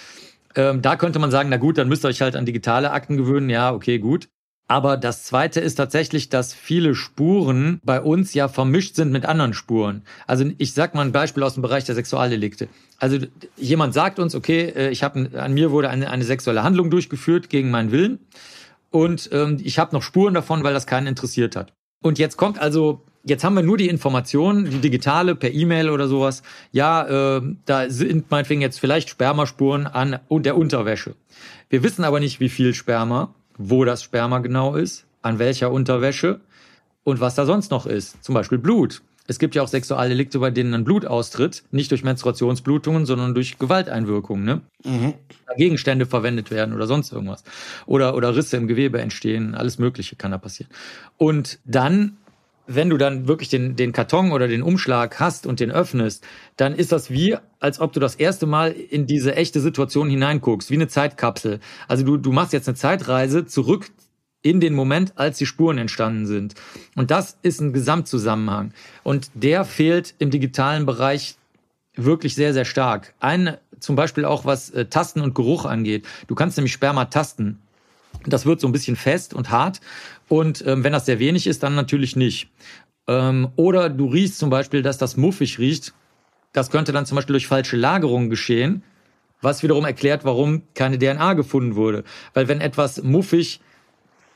Ähm, 0.55 0.81
da 0.81 0.95
könnte 0.95 1.19
man 1.19 1.33
sagen, 1.33 1.49
na 1.49 1.57
gut, 1.57 1.77
dann 1.77 1.89
müsst 1.89 2.05
ihr 2.05 2.09
euch 2.09 2.21
halt 2.21 2.37
an 2.37 2.47
digitale 2.47 2.93
Akten 2.93 3.17
gewöhnen. 3.17 3.51
Ja, 3.51 3.73
okay, 3.73 3.99
gut. 3.99 4.29
Aber 4.71 4.99
das 4.99 5.25
Zweite 5.25 5.61
ist 5.61 5.77
tatsächlich, 5.77 6.29
dass 6.29 6.53
viele 6.53 6.95
Spuren 6.95 7.81
bei 7.83 8.03
uns 8.03 8.35
ja 8.35 8.49
vermischt 8.49 8.97
sind 8.97 9.11
mit 9.11 9.25
anderen 9.25 9.55
Spuren. 9.55 10.03
Also 10.27 10.45
ich 10.59 10.75
sag 10.75 10.95
mal 10.95 11.07
ein 11.07 11.13
Beispiel 11.13 11.43
aus 11.43 11.55
dem 11.55 11.63
Bereich 11.63 11.85
der 11.85 11.95
Sexualdelikte. 11.95 12.69
Also 12.99 13.19
jemand 13.57 13.95
sagt 13.95 14.19
uns, 14.19 14.35
okay, 14.35 14.73
äh, 14.77 14.91
ich 14.91 15.03
habe 15.03 15.31
an 15.41 15.55
mir 15.55 15.71
wurde 15.71 15.89
eine, 15.89 16.11
eine 16.11 16.25
sexuelle 16.25 16.63
Handlung 16.63 16.91
durchgeführt 16.91 17.49
gegen 17.49 17.71
meinen 17.71 17.93
Willen 17.93 18.19
und 18.91 19.31
ähm, 19.33 19.59
ich 19.63 19.79
habe 19.79 19.95
noch 19.97 20.03
Spuren 20.03 20.35
davon, 20.35 20.63
weil 20.65 20.75
das 20.75 20.87
keinen 20.87 21.07
interessiert 21.07 21.57
hat. 21.57 21.73
Und 22.03 22.19
jetzt 22.19 22.37
kommt 22.37 22.59
also 22.59 23.03
Jetzt 23.25 23.45
haben 23.45 23.57
wir 23.57 23.63
nur 23.63 23.77
die 23.77 23.89
Informationen, 23.89 24.71
die 24.71 24.79
digitale 24.79 25.35
per 25.35 25.53
E-Mail 25.53 25.91
oder 25.91 26.09
sowas. 26.09 26.43
Ja, 26.73 27.37
äh, 27.37 27.43
da 27.67 27.91
sind 27.91 28.31
meinetwegen 28.31 28.63
jetzt 28.63 28.81
vielleicht 28.81 29.11
Spermaspuren 29.11 29.87
an 29.87 30.21
der 30.31 30.57
Unterwäsche. 30.57 31.15
Wir 31.69 31.83
wissen 31.83 32.05
aber 32.05 32.21
nicht, 32.21 32.41
wie 32.41 32.49
viel 32.49 32.73
Sperma 32.73 33.35
wo 33.59 33.85
das 33.85 34.03
Sperma 34.03 34.39
genau 34.39 34.75
ist, 34.75 35.05
an 35.23 35.39
welcher 35.39 35.71
Unterwäsche 35.71 36.41
und 37.05 37.21
was 37.21 37.35
da 37.35 37.45
sonst 37.45 37.71
noch 37.71 37.87
ist. 37.87 38.23
Zum 38.25 38.35
Beispiel 38.35 38.59
Blut. 38.59 39.03
Es 39.27 39.39
gibt 39.39 39.55
ja 39.55 39.63
auch 39.63 39.69
Sexualdelikte, 39.69 40.39
bei 40.39 40.51
denen 40.51 40.73
dann 40.73 40.85
Blut 40.85 41.05
austritt, 41.05 41.63
nicht 41.71 41.91
durch 41.91 42.03
Menstruationsblutungen, 42.03 43.05
sondern 43.05 43.35
durch 43.35 43.59
Gewalteinwirkungen, 43.59 44.45
ne? 44.45 44.61
Mhm. 44.85 45.15
Gegenstände 45.59 46.07
verwendet 46.07 46.51
werden 46.51 46.75
oder 46.75 46.87
sonst 46.87 47.13
irgendwas. 47.13 47.45
Oder, 47.85 48.15
oder 48.15 48.35
Risse 48.35 48.57
im 48.57 48.69
Gewebe 48.69 49.01
entstehen, 49.01 49.55
alles 49.55 49.79
Mögliche 49.79 50.17
kann 50.17 50.31
da 50.31 50.39
passieren. 50.39 50.71
Und 51.19 51.59
dann 51.67 52.17
wenn 52.69 52.91
du 52.91 52.99
dann 52.99 53.27
wirklich 53.27 53.49
den, 53.49 53.75
den 53.75 53.93
Karton 53.93 54.31
oder 54.31 54.47
den 54.47 54.63
Umschlag 54.63 55.19
hast 55.19 55.47
und 55.47 55.59
den 55.59 55.73
öffnest, 55.73 56.25
dann 56.57 56.75
ist 56.75 56.93
das 56.93 57.11
wie, 57.11 57.37
als 57.59 57.81
ob 57.81 57.93
du 57.95 57.99
das 57.99 58.15
erste 58.15 58.47
Mal 58.47 58.73
in 58.73 59.07
diese 59.07 59.35
echte 59.35 59.61
Situation 59.61 60.11
hineinguckst, 60.11 60.71
wie 60.71 60.75
eine 60.75 60.87
Zeitkapsel. 60.87 61.61
Also 61.89 62.05
du, 62.05 62.19
du 62.19 62.31
machst 62.31 62.53
jetzt 62.53 62.69
eine 62.69 62.77
Zeitreise 62.77 63.47
zurück 63.47 63.91
in 64.43 64.61
den 64.61 64.75
Moment, 64.75 65.15
als 65.17 65.39
die 65.39 65.47
Spuren 65.47 65.79
entstanden 65.79 66.27
sind. 66.27 66.55
Und 66.95 67.11
das 67.11 67.39
ist 67.43 67.61
ein 67.61 67.73
Gesamtzusammenhang. 67.73 68.73
Und 69.03 69.31
der 69.35 69.65
fehlt 69.65 70.15
im 70.19 70.31
digitalen 70.31 70.87
Bereich 70.87 71.37
wirklich 71.95 72.35
sehr, 72.35 72.53
sehr 72.53 72.67
stark. 72.67 73.15
Ein, 73.19 73.57
zum 73.81 73.97
Beispiel 73.97 74.25
auch 74.25 74.45
was 74.45 74.71
äh, 74.71 74.85
Tasten 74.85 75.23
und 75.23 75.35
Geruch 75.35 75.65
angeht. 75.65 76.07
Du 76.29 76.35
kannst 76.35 76.57
nämlich 76.57 76.73
Sperma 76.73 77.07
tasten. 77.07 77.59
Das 78.27 78.47
wird 78.47 78.61
so 78.61 78.69
ein 78.69 78.73
bisschen 78.73 78.97
fest 78.97 79.35
und 79.35 79.51
hart. 79.51 79.81
Und 80.29 80.65
ähm, 80.67 80.85
wenn 80.85 80.93
das 80.93 81.07
sehr 81.07 81.19
wenig 81.19 81.47
ist, 81.47 81.63
dann 81.63 81.75
natürlich 81.75 82.17
nicht. 82.17 82.51
Ähm, 83.07 83.49
oder 83.57 83.89
du 83.89 84.07
riechst 84.07 84.39
zum 84.39 84.51
Beispiel, 84.51 84.83
dass 84.83 84.99
das 84.99 85.17
muffig 85.17 85.59
riecht. 85.59 85.95
Das 86.53 86.71
könnte 86.71 86.93
dann 86.93 87.07
zum 87.07 87.17
Beispiel 87.17 87.35
durch 87.35 87.47
falsche 87.47 87.77
Lagerung 87.77 88.31
geschehen, 88.31 88.83
was 89.41 89.63
wiederum 89.63 89.85
erklärt, 89.85 90.25
warum 90.25 90.63
keine 90.75 90.99
DNA 90.99 91.35
gefunden 91.35 91.77
wurde. 91.77 92.05
Weil 92.35 92.49
wenn 92.49 92.61
etwas 92.61 93.03
muffig 93.03 93.61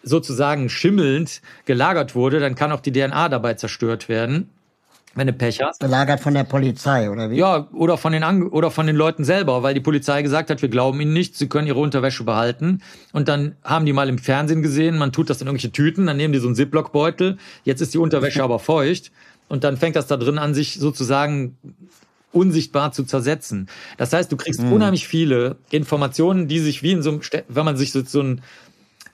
sozusagen 0.02 0.68
schimmelnd 0.68 1.42
gelagert 1.64 2.14
wurde, 2.14 2.40
dann 2.40 2.54
kann 2.54 2.72
auch 2.72 2.80
die 2.80 2.92
DNA 2.92 3.28
dabei 3.28 3.54
zerstört 3.54 4.08
werden 4.08 4.50
wenn 5.14 5.26
du 5.26 5.32
Pech 5.32 5.60
hast. 5.62 5.80
Belagert 5.80 6.20
von 6.20 6.34
der 6.34 6.44
Polizei, 6.44 7.10
oder 7.10 7.30
wie? 7.30 7.36
Ja, 7.36 7.68
oder 7.72 7.98
von 7.98 8.12
den 8.12 8.22
Ange 8.22 8.48
oder 8.48 8.70
von 8.70 8.86
den 8.86 8.96
Leuten 8.96 9.24
selber, 9.24 9.62
weil 9.62 9.74
die 9.74 9.80
Polizei 9.80 10.22
gesagt 10.22 10.50
hat, 10.50 10.62
wir 10.62 10.68
glauben 10.68 11.00
ihnen 11.00 11.12
nicht, 11.12 11.36
sie 11.36 11.48
können 11.48 11.66
ihre 11.66 11.80
Unterwäsche 11.80 12.24
behalten. 12.24 12.82
Und 13.12 13.28
dann 13.28 13.56
haben 13.62 13.86
die 13.86 13.92
mal 13.92 14.08
im 14.08 14.18
Fernsehen 14.18 14.62
gesehen, 14.62 14.98
man 14.98 15.12
tut 15.12 15.30
das 15.30 15.40
in 15.40 15.46
irgendwelche 15.46 15.72
Tüten, 15.72 16.06
dann 16.06 16.16
nehmen 16.16 16.32
die 16.32 16.38
so 16.38 16.46
einen 16.46 16.56
Ziploc-Beutel, 16.56 17.38
jetzt 17.64 17.80
ist 17.80 17.94
die 17.94 17.98
Unterwäsche 17.98 18.42
aber 18.42 18.58
feucht 18.58 19.12
und 19.48 19.64
dann 19.64 19.76
fängt 19.76 19.96
das 19.96 20.06
da 20.06 20.16
drin 20.16 20.38
an, 20.38 20.54
sich 20.54 20.74
sozusagen 20.78 21.56
unsichtbar 22.32 22.92
zu 22.92 23.04
zersetzen. 23.04 23.68
Das 23.98 24.12
heißt, 24.12 24.32
du 24.32 24.36
kriegst 24.36 24.62
mhm. 24.62 24.72
unheimlich 24.72 25.06
viele 25.06 25.56
Informationen, 25.70 26.48
die 26.48 26.58
sich 26.58 26.82
wie 26.82 26.92
in 26.92 27.02
so 27.02 27.10
einem, 27.10 27.20
wenn 27.48 27.64
man 27.64 27.76
sich 27.76 27.92
so, 27.92 28.02
so 28.02 28.22
ein 28.22 28.40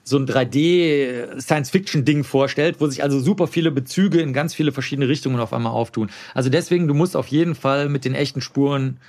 so 0.09 0.17
ein 0.17 0.25
3D-Science-Fiction-Ding 0.25 2.23
vorstellt, 2.23 2.81
wo 2.81 2.87
sich 2.87 3.03
also 3.03 3.19
super 3.19 3.47
viele 3.47 3.71
Bezüge 3.71 4.19
in 4.19 4.33
ganz 4.33 4.53
viele 4.53 4.71
verschiedene 4.71 5.07
Richtungen 5.07 5.39
auf 5.39 5.53
einmal 5.53 5.71
auftun. 5.71 6.09
Also 6.33 6.49
deswegen, 6.49 6.87
du 6.87 6.93
musst 6.93 7.15
auf 7.15 7.27
jeden 7.27 7.55
Fall 7.55 7.89
mit 7.89 8.05
den 8.05 8.15
echten 8.15 8.41
Spuren 8.41 8.99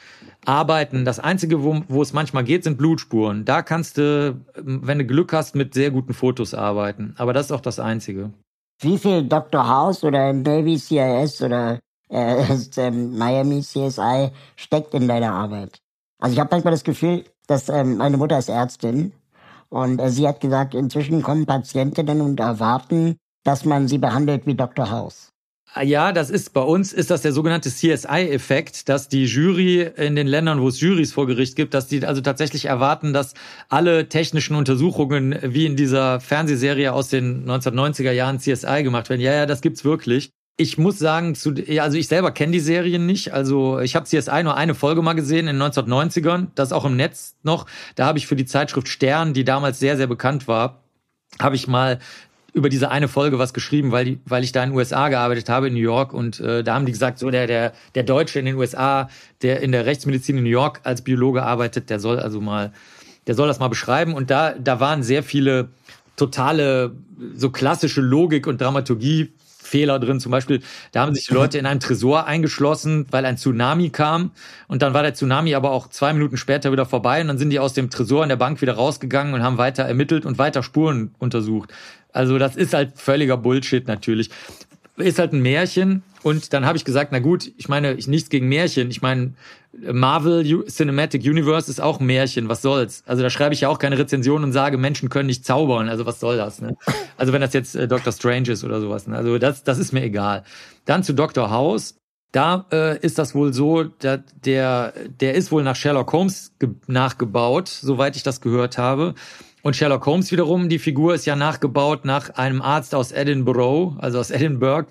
arbeiten. 0.44 1.04
Das 1.04 1.18
Einzige, 1.18 1.62
wo, 1.64 1.82
wo 1.88 2.02
es 2.02 2.12
manchmal 2.12 2.44
geht, 2.44 2.64
sind 2.64 2.78
Blutspuren. 2.78 3.44
Da 3.44 3.62
kannst 3.62 3.98
du, 3.98 4.40
wenn 4.54 4.98
du 4.98 5.04
Glück 5.04 5.32
hast, 5.32 5.54
mit 5.54 5.74
sehr 5.74 5.90
guten 5.90 6.14
Fotos 6.14 6.54
arbeiten. 6.54 7.14
Aber 7.16 7.32
das 7.32 7.46
ist 7.46 7.52
auch 7.52 7.60
das 7.60 7.78
Einzige. 7.78 8.30
Wie 8.80 8.98
viel 8.98 9.24
Dr. 9.24 9.68
House 9.68 10.04
oder 10.04 10.32
Navy 10.32 10.78
CIS 10.78 11.42
oder 11.42 11.80
äh, 12.08 12.44
ähm, 12.76 13.16
Miami 13.16 13.60
CSI 13.60 14.30
steckt 14.56 14.94
in 14.94 15.08
deiner 15.08 15.32
Arbeit? 15.32 15.80
Also 16.18 16.34
ich 16.34 16.40
habe 16.40 16.48
manchmal 16.52 16.72
das 16.72 16.84
Gefühl, 16.84 17.24
dass 17.46 17.68
ähm, 17.68 17.96
meine 17.96 18.16
Mutter 18.16 18.38
ist 18.38 18.48
Ärztin 18.48 19.12
und 19.70 19.98
äh, 19.98 20.10
sie 20.10 20.28
hat 20.28 20.40
gesagt, 20.40 20.74
inzwischen 20.74 21.22
kommen 21.22 21.46
Patientinnen 21.46 22.20
und 22.20 22.38
erwarten, 22.40 23.16
dass 23.44 23.64
man 23.64 23.88
sie 23.88 23.98
behandelt 23.98 24.46
wie 24.46 24.54
Dr. 24.54 24.90
House. 24.90 25.32
Ah, 25.72 25.82
ja, 25.82 26.10
das 26.10 26.30
ist 26.30 26.52
bei 26.52 26.62
uns 26.62 26.92
ist 26.92 27.12
das 27.12 27.22
der 27.22 27.32
sogenannte 27.32 27.70
CSI-Effekt, 27.70 28.88
dass 28.88 29.08
die 29.08 29.26
Jury 29.26 29.88
in 29.96 30.16
den 30.16 30.26
Ländern, 30.26 30.60
wo 30.60 30.66
es 30.66 30.80
Jurys 30.80 31.12
vor 31.12 31.28
Gericht 31.28 31.54
gibt, 31.54 31.74
dass 31.74 31.86
die 31.86 32.04
also 32.04 32.20
tatsächlich 32.20 32.64
erwarten, 32.64 33.12
dass 33.12 33.34
alle 33.68 34.08
technischen 34.08 34.56
Untersuchungen 34.56 35.38
wie 35.42 35.66
in 35.66 35.76
dieser 35.76 36.18
Fernsehserie 36.18 36.92
aus 36.92 37.08
den 37.08 37.48
1990er 37.48 38.10
Jahren 38.10 38.40
CSI 38.40 38.82
gemacht 38.82 39.10
werden. 39.10 39.20
Ja, 39.20 39.32
ja, 39.32 39.46
das 39.46 39.60
gibt's 39.60 39.84
wirklich 39.84 40.32
ich 40.60 40.76
muss 40.76 40.98
sagen, 40.98 41.34
zu, 41.34 41.54
also 41.78 41.96
ich 41.96 42.06
selber 42.06 42.32
kenne 42.32 42.52
die 42.52 42.60
Serien 42.60 43.06
nicht. 43.06 43.32
Also 43.32 43.80
ich 43.80 43.96
habe 43.96 44.04
CSI 44.04 44.42
nur 44.42 44.58
eine 44.58 44.74
Folge 44.74 45.00
mal 45.00 45.14
gesehen 45.14 45.48
in 45.48 45.58
den 45.58 45.62
1990ern. 45.62 46.48
Das 46.54 46.74
auch 46.74 46.84
im 46.84 46.96
Netz 46.96 47.34
noch. 47.42 47.64
Da 47.94 48.04
habe 48.04 48.18
ich 48.18 48.26
für 48.26 48.36
die 48.36 48.44
Zeitschrift 48.44 48.86
Stern, 48.88 49.32
die 49.32 49.44
damals 49.44 49.78
sehr, 49.78 49.96
sehr 49.96 50.06
bekannt 50.06 50.48
war, 50.48 50.82
habe 51.40 51.56
ich 51.56 51.66
mal 51.66 51.98
über 52.52 52.68
diese 52.68 52.90
eine 52.90 53.08
Folge 53.08 53.38
was 53.38 53.54
geschrieben, 53.54 53.90
weil, 53.90 54.04
die, 54.04 54.20
weil 54.26 54.44
ich 54.44 54.52
da 54.52 54.62
in 54.62 54.70
den 54.70 54.76
USA 54.76 55.08
gearbeitet 55.08 55.48
habe, 55.48 55.68
in 55.68 55.72
New 55.72 55.80
York. 55.80 56.12
Und 56.12 56.40
äh, 56.40 56.62
da 56.62 56.74
haben 56.74 56.84
die 56.84 56.92
gesagt, 56.92 57.18
so 57.18 57.30
der, 57.30 57.46
der, 57.46 57.72
der 57.94 58.02
Deutsche 58.02 58.38
in 58.38 58.44
den 58.44 58.56
USA, 58.56 59.08
der 59.40 59.62
in 59.62 59.72
der 59.72 59.86
Rechtsmedizin 59.86 60.36
in 60.36 60.44
New 60.44 60.50
York 60.50 60.80
als 60.82 61.00
Biologe 61.00 61.42
arbeitet, 61.42 61.88
der 61.88 62.00
soll 62.00 62.18
also 62.18 62.38
mal, 62.42 62.74
der 63.26 63.34
soll 63.34 63.48
das 63.48 63.60
mal 63.60 63.68
beschreiben. 63.68 64.12
Und 64.12 64.30
da, 64.30 64.52
da 64.52 64.78
waren 64.78 65.02
sehr 65.02 65.22
viele 65.22 65.70
totale, 66.16 66.92
so 67.34 67.48
klassische 67.48 68.02
Logik 68.02 68.46
und 68.46 68.60
Dramaturgie 68.60 69.32
Fehler 69.70 69.98
drin. 69.98 70.20
Zum 70.20 70.32
Beispiel, 70.32 70.60
da 70.92 71.02
haben 71.02 71.14
sich 71.14 71.26
die 71.26 71.34
Leute 71.34 71.58
in 71.58 71.66
einem 71.66 71.80
Tresor 71.80 72.26
eingeschlossen, 72.26 73.06
weil 73.10 73.24
ein 73.24 73.36
Tsunami 73.36 73.90
kam. 73.90 74.32
Und 74.68 74.82
dann 74.82 74.92
war 74.94 75.02
der 75.02 75.14
Tsunami 75.14 75.54
aber 75.54 75.70
auch 75.70 75.88
zwei 75.88 76.12
Minuten 76.12 76.36
später 76.36 76.72
wieder 76.72 76.86
vorbei. 76.86 77.20
Und 77.20 77.28
dann 77.28 77.38
sind 77.38 77.50
die 77.50 77.58
aus 77.58 77.72
dem 77.72 77.88
Tresor 77.88 78.22
in 78.24 78.28
der 78.28 78.36
Bank 78.36 78.60
wieder 78.60 78.74
rausgegangen 78.74 79.32
und 79.32 79.42
haben 79.42 79.58
weiter 79.58 79.84
ermittelt 79.84 80.26
und 80.26 80.38
weiter 80.38 80.62
Spuren 80.62 81.14
untersucht. 81.18 81.72
Also 82.12 82.38
das 82.38 82.56
ist 82.56 82.74
halt 82.74 82.98
völliger 82.98 83.36
Bullshit 83.36 83.86
natürlich. 83.86 84.30
Ist 84.96 85.18
halt 85.18 85.32
ein 85.32 85.40
Märchen. 85.40 86.02
Und 86.22 86.52
dann 86.52 86.66
habe 86.66 86.76
ich 86.76 86.84
gesagt, 86.84 87.12
na 87.12 87.18
gut, 87.18 87.50
ich 87.56 87.68
meine, 87.68 87.94
ich 87.94 88.06
nichts 88.06 88.28
gegen 88.28 88.48
Märchen. 88.48 88.90
Ich 88.90 89.00
meine, 89.00 89.34
Marvel 89.72 90.64
Cinematic 90.66 91.22
Universe 91.22 91.70
ist 91.70 91.80
auch 91.80 92.00
Märchen, 92.00 92.48
was 92.48 92.62
soll's? 92.62 93.02
Also 93.06 93.22
da 93.22 93.30
schreibe 93.30 93.54
ich 93.54 93.62
ja 93.62 93.68
auch 93.68 93.78
keine 93.78 93.98
Rezension 93.98 94.44
und 94.44 94.52
sage, 94.52 94.76
Menschen 94.78 95.08
können 95.08 95.28
nicht 95.28 95.44
zaubern, 95.44 95.88
also 95.88 96.06
was 96.06 96.20
soll 96.20 96.36
das? 96.36 96.60
Ne? 96.60 96.76
Also 97.16 97.32
wenn 97.32 97.40
das 97.40 97.52
jetzt 97.52 97.76
äh, 97.76 97.86
Doctor 97.86 98.12
Strange 98.12 98.50
ist 98.50 98.64
oder 98.64 98.80
sowas, 98.80 99.06
ne? 99.06 99.16
also 99.16 99.38
das, 99.38 99.62
das 99.62 99.78
ist 99.78 99.92
mir 99.92 100.02
egal. 100.02 100.42
Dann 100.86 101.02
zu 101.04 101.14
Dr. 101.14 101.50
House, 101.50 101.94
da 102.32 102.66
äh, 102.72 102.98
ist 102.98 103.18
das 103.18 103.34
wohl 103.34 103.52
so, 103.52 103.84
der, 103.84 104.24
der, 104.44 104.92
der 105.20 105.34
ist 105.34 105.52
wohl 105.52 105.62
nach 105.62 105.76
Sherlock 105.76 106.12
Holmes 106.12 106.52
nachgebaut, 106.86 107.68
soweit 107.68 108.16
ich 108.16 108.22
das 108.22 108.40
gehört 108.40 108.76
habe. 108.76 109.14
Und 109.62 109.76
Sherlock 109.76 110.06
Holmes 110.06 110.32
wiederum, 110.32 110.68
die 110.68 110.78
Figur 110.78 111.14
ist 111.14 111.26
ja 111.26 111.36
nachgebaut 111.36 112.04
nach 112.04 112.30
einem 112.30 112.62
Arzt 112.62 112.94
aus 112.94 113.12
Edinburgh, 113.12 113.96
also 113.98 114.18
aus 114.18 114.30
Edinburgh. 114.30 114.88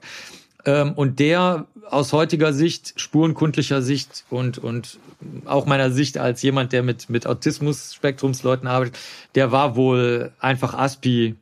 Ähm, 0.66 0.94
und 0.94 1.20
der 1.20 1.66
aus 1.90 2.14
heutiger 2.14 2.54
Sicht, 2.54 2.94
spurenkundlicher 2.98 3.82
Sicht 3.82 4.26
und, 4.30 4.58
und 4.58 5.00
auch 5.46 5.66
meiner 5.66 5.92
Sicht 5.92 6.18
als 6.18 6.42
jemand, 6.42 6.72
der 6.72 6.84
mit, 6.84 7.10
mit 7.10 7.26
Autismus-Spektrumsleuten 7.26 8.68
arbeitet, 8.68 8.98
der 9.36 9.52
war 9.52 9.76
wohl 9.76 10.32
einfach 10.40 10.74
Aspi, 10.74 11.36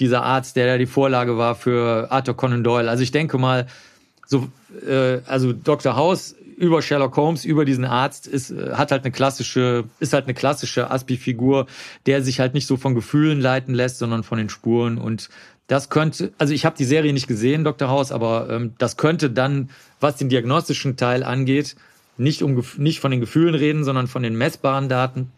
dieser 0.00 0.22
Arzt, 0.22 0.56
der 0.56 0.66
da 0.66 0.78
die 0.78 0.86
Vorlage 0.86 1.36
war 1.36 1.54
für 1.54 2.10
Arthur 2.10 2.36
Conan 2.36 2.64
Doyle. 2.64 2.88
Also 2.88 3.02
ich 3.02 3.12
denke 3.12 3.36
mal, 3.38 3.66
so, 4.26 4.48
äh, 4.86 5.18
also 5.26 5.52
Dr. 5.52 5.94
House 5.94 6.34
über 6.56 6.82
Sherlock 6.82 7.16
Holmes, 7.16 7.44
über 7.44 7.64
diesen 7.64 7.84
Arzt 7.84 8.26
ist, 8.26 8.50
äh, 8.50 8.72
hat 8.72 8.92
halt 8.92 9.04
eine 9.04 9.12
klassische, 9.12 9.84
ist 9.98 10.12
halt 10.12 10.24
eine 10.24 10.34
klassische 10.34 10.90
Aspi-Figur, 10.90 11.66
der 12.06 12.22
sich 12.22 12.40
halt 12.40 12.54
nicht 12.54 12.66
so 12.66 12.76
von 12.76 12.94
Gefühlen 12.94 13.40
leiten 13.40 13.74
lässt, 13.74 13.98
sondern 13.98 14.22
von 14.22 14.38
den 14.38 14.48
Spuren 14.48 14.98
und 14.98 15.28
das 15.70 15.88
könnte, 15.88 16.32
also 16.36 16.52
ich 16.52 16.64
habe 16.64 16.76
die 16.76 16.84
Serie 16.84 17.12
nicht 17.12 17.28
gesehen, 17.28 17.62
Dr. 17.62 17.88
House, 17.88 18.10
aber 18.10 18.50
ähm, 18.50 18.74
das 18.78 18.96
könnte 18.96 19.30
dann, 19.30 19.70
was 20.00 20.16
den 20.16 20.28
diagnostischen 20.28 20.96
Teil 20.96 21.22
angeht, 21.22 21.76
nicht, 22.16 22.42
um, 22.42 22.64
nicht 22.76 22.98
von 22.98 23.12
den 23.12 23.20
Gefühlen 23.20 23.54
reden, 23.54 23.84
sondern 23.84 24.08
von 24.08 24.24
den 24.24 24.34
messbaren 24.34 24.88
Daten. 24.88 25.30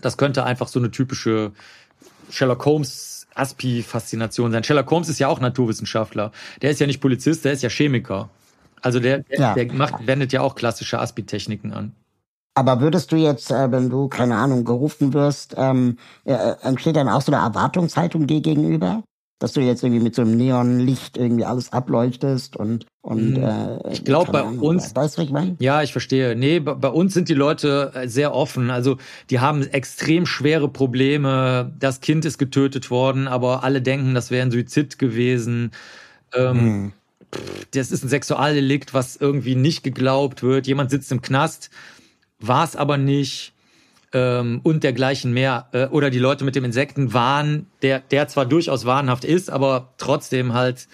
Das 0.00 0.16
könnte 0.16 0.44
einfach 0.44 0.68
so 0.68 0.78
eine 0.78 0.90
typische 0.90 1.52
Sherlock 2.30 2.64
Holmes 2.64 3.26
Aspi-Faszination 3.34 4.50
sein. 4.50 4.64
Sherlock 4.64 4.90
Holmes 4.90 5.10
ist 5.10 5.18
ja 5.18 5.28
auch 5.28 5.40
Naturwissenschaftler. 5.40 6.32
Der 6.62 6.70
ist 6.70 6.80
ja 6.80 6.86
nicht 6.86 7.02
Polizist, 7.02 7.44
der 7.44 7.52
ist 7.52 7.62
ja 7.62 7.68
Chemiker. 7.68 8.30
Also 8.80 8.98
der, 8.98 9.24
ja. 9.28 9.52
der 9.52 9.70
macht, 9.74 10.06
wendet 10.06 10.32
ja 10.32 10.40
auch 10.40 10.54
klassische 10.54 10.98
Aspi-Techniken 11.00 11.74
an. 11.74 11.92
Aber 12.54 12.80
würdest 12.80 13.12
du 13.12 13.16
jetzt, 13.16 13.50
äh, 13.50 13.70
wenn 13.70 13.90
du, 13.90 14.08
keine 14.08 14.36
Ahnung, 14.36 14.64
gerufen 14.64 15.12
wirst, 15.12 15.54
ähm, 15.58 15.98
äh, 16.24 16.54
entsteht 16.62 16.96
dann 16.96 17.10
auch 17.10 17.20
so 17.20 17.30
eine 17.30 17.44
Erwartungshaltung 17.44 18.26
dir 18.26 18.40
gegenüber? 18.40 19.02
Dass 19.38 19.52
du 19.52 19.60
jetzt 19.60 19.82
irgendwie 19.82 20.02
mit 20.02 20.14
so 20.14 20.22
einem 20.22 20.36
Neonlicht 20.36 21.16
irgendwie 21.18 21.44
alles 21.44 21.72
ableuchtest 21.72 22.56
und 22.56 22.86
und 23.02 23.36
mhm. 23.36 23.42
äh, 23.42 23.92
ich 23.92 24.04
glaube 24.04 24.32
bei 24.32 24.40
Ahnung, 24.40 24.58
uns 24.58 24.96
weißt 24.96 25.18
du, 25.18 25.22
ich 25.22 25.30
meine? 25.30 25.56
Ja, 25.60 25.82
ich 25.82 25.92
verstehe. 25.92 26.34
Nee, 26.34 26.58
bei, 26.58 26.74
bei 26.74 26.88
uns 26.88 27.14
sind 27.14 27.28
die 27.28 27.34
Leute 27.34 27.92
äh, 27.94 28.08
sehr 28.08 28.34
offen. 28.34 28.68
Also, 28.70 28.96
die 29.30 29.38
haben 29.38 29.62
extrem 29.62 30.26
schwere 30.26 30.68
Probleme. 30.68 31.72
Das 31.78 32.00
Kind 32.00 32.24
ist 32.24 32.36
getötet 32.36 32.90
worden, 32.90 33.28
aber 33.28 33.62
alle 33.62 33.80
denken, 33.80 34.14
das 34.14 34.32
wäre 34.32 34.44
ein 34.44 34.50
Suizid 34.50 34.98
gewesen. 34.98 35.70
Ähm, 36.34 36.56
mhm. 36.56 36.92
das 37.72 37.92
ist 37.92 38.02
ein 38.02 38.08
Sexualdelikt, 38.08 38.92
was 38.92 39.14
irgendwie 39.14 39.54
nicht 39.54 39.84
geglaubt 39.84 40.42
wird. 40.42 40.66
Jemand 40.66 40.90
sitzt 40.90 41.12
im 41.12 41.22
Knast, 41.22 41.70
war 42.40 42.64
es 42.64 42.74
aber 42.74 42.96
nicht 42.96 43.52
ähm, 44.16 44.60
und 44.62 44.82
dergleichen 44.82 45.32
mehr. 45.32 45.68
Äh, 45.72 45.86
oder 45.88 46.08
die 46.08 46.18
Leute 46.18 46.44
mit 46.44 46.56
dem 46.56 46.64
Insektenwahn, 46.64 47.66
der, 47.82 48.00
der 48.00 48.28
zwar 48.28 48.46
durchaus 48.46 48.86
wahnhaft 48.86 49.24
ist, 49.24 49.50
aber 49.50 49.92
trotzdem 49.98 50.54
halt 50.54 50.88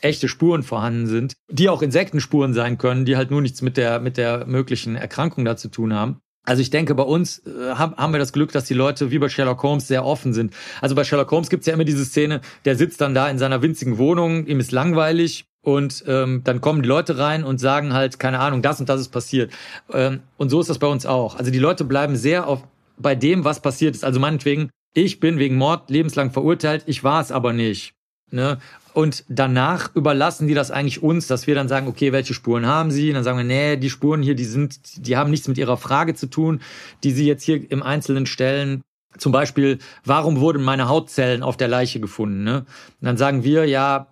echte 0.00 0.28
Spuren 0.28 0.64
vorhanden 0.64 1.06
sind, 1.06 1.34
die 1.48 1.68
auch 1.68 1.80
Insektenspuren 1.80 2.52
sein 2.52 2.76
können, 2.76 3.04
die 3.04 3.16
halt 3.16 3.30
nur 3.30 3.40
nichts 3.40 3.62
mit 3.62 3.76
der, 3.76 4.00
mit 4.00 4.16
der 4.16 4.44
möglichen 4.46 4.96
Erkrankung 4.96 5.44
da 5.44 5.56
zu 5.56 5.68
tun 5.68 5.94
haben. 5.94 6.18
Also 6.46 6.60
ich 6.60 6.68
denke, 6.68 6.94
bei 6.94 7.04
uns 7.04 7.38
äh, 7.46 7.74
haben 7.76 8.12
wir 8.12 8.18
das 8.18 8.32
Glück, 8.32 8.52
dass 8.52 8.64
die 8.64 8.74
Leute 8.74 9.10
wie 9.10 9.18
bei 9.18 9.30
Sherlock 9.30 9.62
Holmes 9.62 9.88
sehr 9.88 10.04
offen 10.04 10.34
sind. 10.34 10.52
Also 10.82 10.94
bei 10.94 11.04
Sherlock 11.04 11.30
Holmes 11.30 11.48
gibt's 11.48 11.66
ja 11.66 11.72
immer 11.72 11.84
diese 11.84 12.04
Szene, 12.04 12.42
der 12.66 12.76
sitzt 12.76 13.00
dann 13.00 13.14
da 13.14 13.30
in 13.30 13.38
seiner 13.38 13.62
winzigen 13.62 13.96
Wohnung, 13.96 14.46
ihm 14.46 14.60
ist 14.60 14.72
langweilig 14.72 15.46
und 15.64 16.04
ähm, 16.06 16.42
dann 16.44 16.60
kommen 16.60 16.82
die 16.82 16.88
Leute 16.88 17.18
rein 17.18 17.42
und 17.42 17.58
sagen 17.58 17.94
halt, 17.94 18.18
keine 18.18 18.38
Ahnung, 18.38 18.62
das 18.62 18.80
und 18.80 18.88
das 18.88 19.00
ist 19.00 19.08
passiert. 19.08 19.52
Ähm, 19.92 20.20
und 20.36 20.50
so 20.50 20.60
ist 20.60 20.70
das 20.70 20.78
bei 20.78 20.86
uns 20.86 21.06
auch. 21.06 21.36
Also 21.36 21.50
die 21.50 21.58
Leute 21.58 21.84
bleiben 21.84 22.16
sehr 22.16 22.46
auf 22.46 22.62
bei 22.96 23.14
dem, 23.14 23.44
was 23.44 23.60
passiert 23.60 23.94
ist. 23.94 24.04
Also 24.04 24.20
meinetwegen, 24.20 24.70
ich 24.92 25.18
bin 25.18 25.38
wegen 25.38 25.56
Mord 25.56 25.90
lebenslang 25.90 26.30
verurteilt, 26.30 26.84
ich 26.86 27.02
war 27.02 27.20
es 27.20 27.32
aber 27.32 27.52
nicht. 27.52 27.94
Ne? 28.30 28.58
Und 28.92 29.24
danach 29.28 29.94
überlassen 29.96 30.46
die 30.46 30.54
das 30.54 30.70
eigentlich 30.70 31.02
uns, 31.02 31.26
dass 31.26 31.46
wir 31.46 31.54
dann 31.54 31.68
sagen, 31.68 31.88
okay, 31.88 32.12
welche 32.12 32.34
Spuren 32.34 32.66
haben 32.66 32.90
sie? 32.90 33.08
Und 33.08 33.14
dann 33.14 33.24
sagen 33.24 33.38
wir, 33.38 33.44
nee, 33.44 33.76
die 33.76 33.90
Spuren 33.90 34.22
hier, 34.22 34.34
die 34.34 34.44
sind, 34.44 35.06
die 35.06 35.16
haben 35.16 35.30
nichts 35.30 35.48
mit 35.48 35.58
ihrer 35.58 35.76
Frage 35.76 36.14
zu 36.14 36.28
tun, 36.28 36.60
die 37.02 37.10
sie 37.10 37.26
jetzt 37.26 37.42
hier 37.42 37.70
im 37.70 37.82
Einzelnen 37.82 38.26
stellen. 38.26 38.82
Zum 39.18 39.32
Beispiel, 39.32 39.78
warum 40.04 40.40
wurden 40.40 40.62
meine 40.62 40.88
Hautzellen 40.88 41.42
auf 41.42 41.56
der 41.56 41.68
Leiche 41.68 42.00
gefunden? 42.00 42.44
Ne? 42.44 42.58
Und 42.58 42.66
dann 43.06 43.16
sagen 43.16 43.44
wir, 43.44 43.64
ja, 43.64 44.08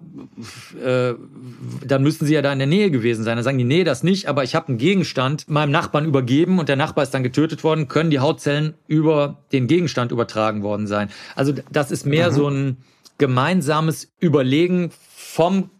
äh, 0.84 1.14
dann 1.84 2.02
müssten 2.02 2.26
sie 2.26 2.34
ja 2.34 2.42
da 2.42 2.52
in 2.52 2.58
der 2.58 2.68
Nähe 2.68 2.90
gewesen 2.90 3.24
sein. 3.24 3.36
Dann 3.36 3.44
sagen 3.44 3.58
die, 3.58 3.64
nee, 3.64 3.84
das 3.84 4.02
nicht, 4.02 4.26
aber 4.26 4.44
ich 4.44 4.54
habe 4.54 4.68
einen 4.68 4.78
Gegenstand 4.78 5.48
meinem 5.48 5.70
Nachbarn 5.70 6.04
übergeben 6.04 6.58
und 6.58 6.68
der 6.68 6.76
Nachbar 6.76 7.04
ist 7.04 7.12
dann 7.12 7.22
getötet 7.22 7.64
worden, 7.64 7.88
können 7.88 8.10
die 8.10 8.20
Hautzellen 8.20 8.74
über 8.86 9.38
den 9.52 9.66
Gegenstand 9.66 10.12
übertragen 10.12 10.62
worden 10.62 10.86
sein. 10.86 11.08
Also 11.34 11.52
das 11.70 11.90
ist 11.90 12.06
mehr 12.06 12.30
mhm. 12.30 12.34
so 12.34 12.48
ein 12.48 12.76
gemeinsames 13.18 14.12
Überlegen 14.20 14.90
vom 15.08 15.70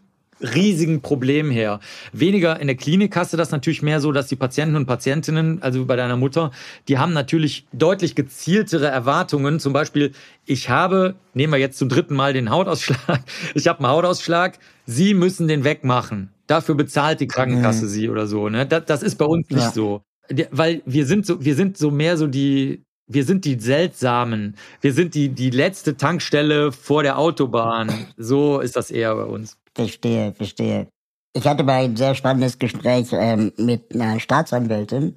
riesigen 0.42 1.00
Problem 1.00 1.50
her. 1.50 1.80
Weniger 2.12 2.58
in 2.60 2.66
der 2.66 2.76
Klinik 2.76 3.16
hast 3.16 3.32
du 3.32 3.36
das 3.36 3.50
natürlich 3.50 3.82
mehr 3.82 4.00
so, 4.00 4.12
dass 4.12 4.26
die 4.26 4.36
Patienten 4.36 4.76
und 4.76 4.86
Patientinnen, 4.86 5.62
also 5.62 5.84
bei 5.86 5.96
deiner 5.96 6.16
Mutter, 6.16 6.50
die 6.88 6.98
haben 6.98 7.12
natürlich 7.12 7.66
deutlich 7.72 8.14
gezieltere 8.14 8.86
Erwartungen. 8.88 9.60
Zum 9.60 9.72
Beispiel, 9.72 10.12
ich 10.44 10.68
habe, 10.68 11.14
nehmen 11.34 11.52
wir 11.52 11.60
jetzt 11.60 11.78
zum 11.78 11.88
dritten 11.88 12.14
Mal 12.14 12.32
den 12.32 12.50
Hautausschlag, 12.50 13.22
ich 13.54 13.68
habe 13.68 13.80
einen 13.80 13.88
Hautausschlag, 13.88 14.58
Sie 14.84 15.14
müssen 15.14 15.46
den 15.46 15.64
wegmachen. 15.64 16.30
Dafür 16.48 16.74
bezahlt 16.74 17.20
die 17.20 17.28
Krankenkasse 17.28 17.84
mhm. 17.84 17.88
Sie 17.88 18.08
oder 18.08 18.26
so. 18.26 18.48
Ne? 18.48 18.66
Das, 18.66 18.84
das 18.84 19.02
ist 19.02 19.16
bei 19.16 19.24
uns 19.24 19.48
nicht 19.48 19.62
ja. 19.62 19.70
so. 19.70 20.02
Weil 20.50 20.82
wir 20.86 21.06
sind 21.06 21.24
so, 21.24 21.44
wir 21.44 21.54
sind 21.54 21.78
so 21.78 21.90
mehr 21.90 22.16
so 22.16 22.26
die, 22.26 22.82
wir 23.06 23.24
sind 23.24 23.44
die 23.44 23.58
Seltsamen. 23.58 24.56
Wir 24.80 24.92
sind 24.92 25.14
die, 25.14 25.28
die 25.28 25.50
letzte 25.50 25.96
Tankstelle 25.96 26.72
vor 26.72 27.02
der 27.02 27.18
Autobahn. 27.18 28.06
So 28.16 28.60
ist 28.60 28.76
das 28.76 28.90
eher 28.90 29.14
bei 29.14 29.24
uns. 29.24 29.56
Verstehe, 29.74 30.34
verstehe. 30.34 30.88
Ich 31.34 31.46
hatte 31.46 31.64
mal 31.64 31.84
ein 31.84 31.96
sehr 31.96 32.14
spannendes 32.14 32.58
Gespräch 32.58 33.08
ähm, 33.12 33.52
mit 33.56 33.94
einer 33.94 34.20
Staatsanwältin 34.20 35.16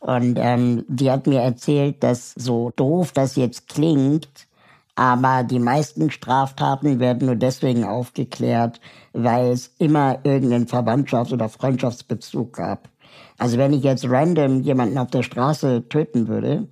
und 0.00 0.38
ähm, 0.40 0.84
die 0.88 1.10
hat 1.10 1.26
mir 1.26 1.40
erzählt, 1.40 2.02
dass 2.02 2.32
so 2.34 2.70
doof 2.74 3.12
das 3.12 3.36
jetzt 3.36 3.68
klingt, 3.68 4.48
aber 4.94 5.44
die 5.44 5.58
meisten 5.58 6.10
Straftaten 6.10 7.00
werden 7.00 7.26
nur 7.26 7.36
deswegen 7.36 7.84
aufgeklärt, 7.84 8.80
weil 9.12 9.50
es 9.50 9.74
immer 9.78 10.18
irgendeinen 10.24 10.66
Verwandtschafts- 10.66 11.34
oder 11.34 11.50
Freundschaftsbezug 11.50 12.54
gab. 12.54 12.88
Also 13.36 13.58
wenn 13.58 13.74
ich 13.74 13.84
jetzt 13.84 14.08
random 14.08 14.62
jemanden 14.62 14.96
auf 14.96 15.10
der 15.10 15.22
Straße 15.22 15.86
töten 15.88 16.28
würde, 16.28 16.66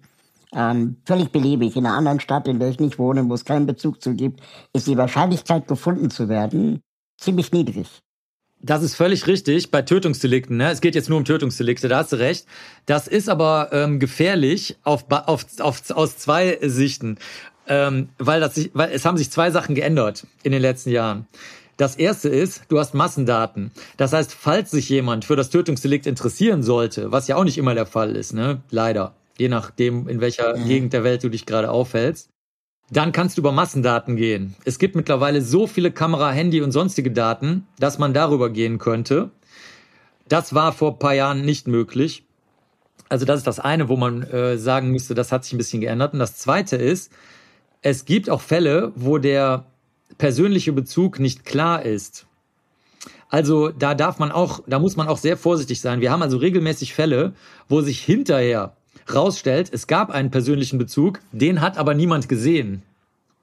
ähm, 0.54 0.96
völlig 1.04 1.30
beliebig, 1.32 1.76
in 1.76 1.84
einer 1.84 1.96
anderen 1.96 2.20
Stadt, 2.20 2.48
in 2.48 2.58
der 2.58 2.70
ich 2.70 2.80
nicht 2.80 2.98
wohne, 2.98 3.28
wo 3.28 3.34
es 3.34 3.44
keinen 3.44 3.66
Bezug 3.66 4.02
zu 4.02 4.14
gibt, 4.14 4.40
ist 4.72 4.86
die 4.86 4.96
Wahrscheinlichkeit 4.96 5.68
gefunden 5.68 6.10
zu 6.10 6.28
werden 6.30 6.82
ziemlich 7.20 7.52
niedrig. 7.52 7.86
Das 8.62 8.82
ist 8.82 8.94
völlig 8.94 9.26
richtig 9.26 9.70
bei 9.70 9.82
Tötungsdelikten. 9.82 10.58
Ne? 10.58 10.70
Es 10.70 10.82
geht 10.82 10.94
jetzt 10.94 11.08
nur 11.08 11.18
um 11.18 11.24
Tötungsdelikte, 11.24 11.88
da 11.88 11.98
hast 11.98 12.12
du 12.12 12.16
recht. 12.16 12.46
Das 12.84 13.08
ist 13.08 13.28
aber 13.28 13.70
ähm, 13.72 13.98
gefährlich 13.98 14.76
auf, 14.82 15.06
auf, 15.08 15.46
auf, 15.60 15.90
aus 15.90 16.18
zwei 16.18 16.58
Sichten, 16.60 17.16
ähm, 17.68 18.10
weil, 18.18 18.40
das, 18.40 18.68
weil 18.74 18.90
es 18.92 19.06
haben 19.06 19.16
sich 19.16 19.30
zwei 19.30 19.50
Sachen 19.50 19.74
geändert 19.74 20.26
in 20.42 20.52
den 20.52 20.60
letzten 20.60 20.90
Jahren. 20.90 21.26
Das 21.78 21.96
erste 21.96 22.28
ist, 22.28 22.64
du 22.68 22.78
hast 22.78 22.92
Massendaten. 22.92 23.70
Das 23.96 24.12
heißt, 24.12 24.34
falls 24.34 24.70
sich 24.70 24.90
jemand 24.90 25.24
für 25.24 25.36
das 25.36 25.48
Tötungsdelikt 25.48 26.06
interessieren 26.06 26.62
sollte, 26.62 27.10
was 27.10 27.28
ja 27.28 27.36
auch 27.36 27.44
nicht 27.44 27.56
immer 27.56 27.74
der 27.74 27.86
Fall 27.86 28.16
ist, 28.16 28.34
ne? 28.34 28.60
leider, 28.70 29.14
je 29.38 29.48
nachdem, 29.48 30.06
in 30.06 30.20
welcher 30.20 30.58
mhm. 30.58 30.68
Gegend 30.68 30.92
der 30.92 31.04
Welt 31.04 31.24
du 31.24 31.30
dich 31.30 31.46
gerade 31.46 31.70
aufhältst, 31.70 32.28
dann 32.90 33.12
kannst 33.12 33.36
du 33.36 33.40
über 33.40 33.52
Massendaten 33.52 34.16
gehen. 34.16 34.56
Es 34.64 34.78
gibt 34.78 34.96
mittlerweile 34.96 35.42
so 35.42 35.66
viele 35.66 35.92
Kamera, 35.92 36.30
Handy 36.32 36.60
und 36.60 36.72
sonstige 36.72 37.12
Daten, 37.12 37.66
dass 37.78 37.98
man 37.98 38.12
darüber 38.12 38.50
gehen 38.50 38.78
könnte. 38.78 39.30
Das 40.28 40.54
war 40.54 40.72
vor 40.72 40.98
paar 40.98 41.14
Jahren 41.14 41.44
nicht 41.44 41.68
möglich. 41.68 42.24
Also 43.08 43.24
das 43.24 43.38
ist 43.38 43.46
das 43.46 43.60
eine, 43.60 43.88
wo 43.88 43.96
man 43.96 44.22
äh, 44.22 44.58
sagen 44.58 44.90
müsste, 44.90 45.14
das 45.14 45.32
hat 45.32 45.44
sich 45.44 45.52
ein 45.52 45.58
bisschen 45.58 45.80
geändert. 45.80 46.12
Und 46.12 46.18
das 46.18 46.36
zweite 46.36 46.76
ist, 46.76 47.12
es 47.82 48.04
gibt 48.04 48.28
auch 48.28 48.40
Fälle, 48.40 48.92
wo 48.94 49.18
der 49.18 49.66
persönliche 50.18 50.72
Bezug 50.72 51.18
nicht 51.18 51.44
klar 51.44 51.84
ist. 51.84 52.26
Also 53.28 53.68
da 53.68 53.94
darf 53.94 54.18
man 54.18 54.32
auch, 54.32 54.60
da 54.66 54.78
muss 54.80 54.96
man 54.96 55.08
auch 55.08 55.18
sehr 55.18 55.36
vorsichtig 55.36 55.80
sein. 55.80 56.00
Wir 56.00 56.10
haben 56.10 56.22
also 56.22 56.36
regelmäßig 56.36 56.94
Fälle, 56.94 57.32
wo 57.68 57.80
sich 57.80 58.00
hinterher 58.00 58.76
rausstellt, 59.12 59.70
es 59.72 59.86
gab 59.86 60.10
einen 60.10 60.30
persönlichen 60.30 60.78
Bezug, 60.78 61.20
den 61.32 61.60
hat 61.60 61.78
aber 61.78 61.94
niemand 61.94 62.28
gesehen 62.28 62.82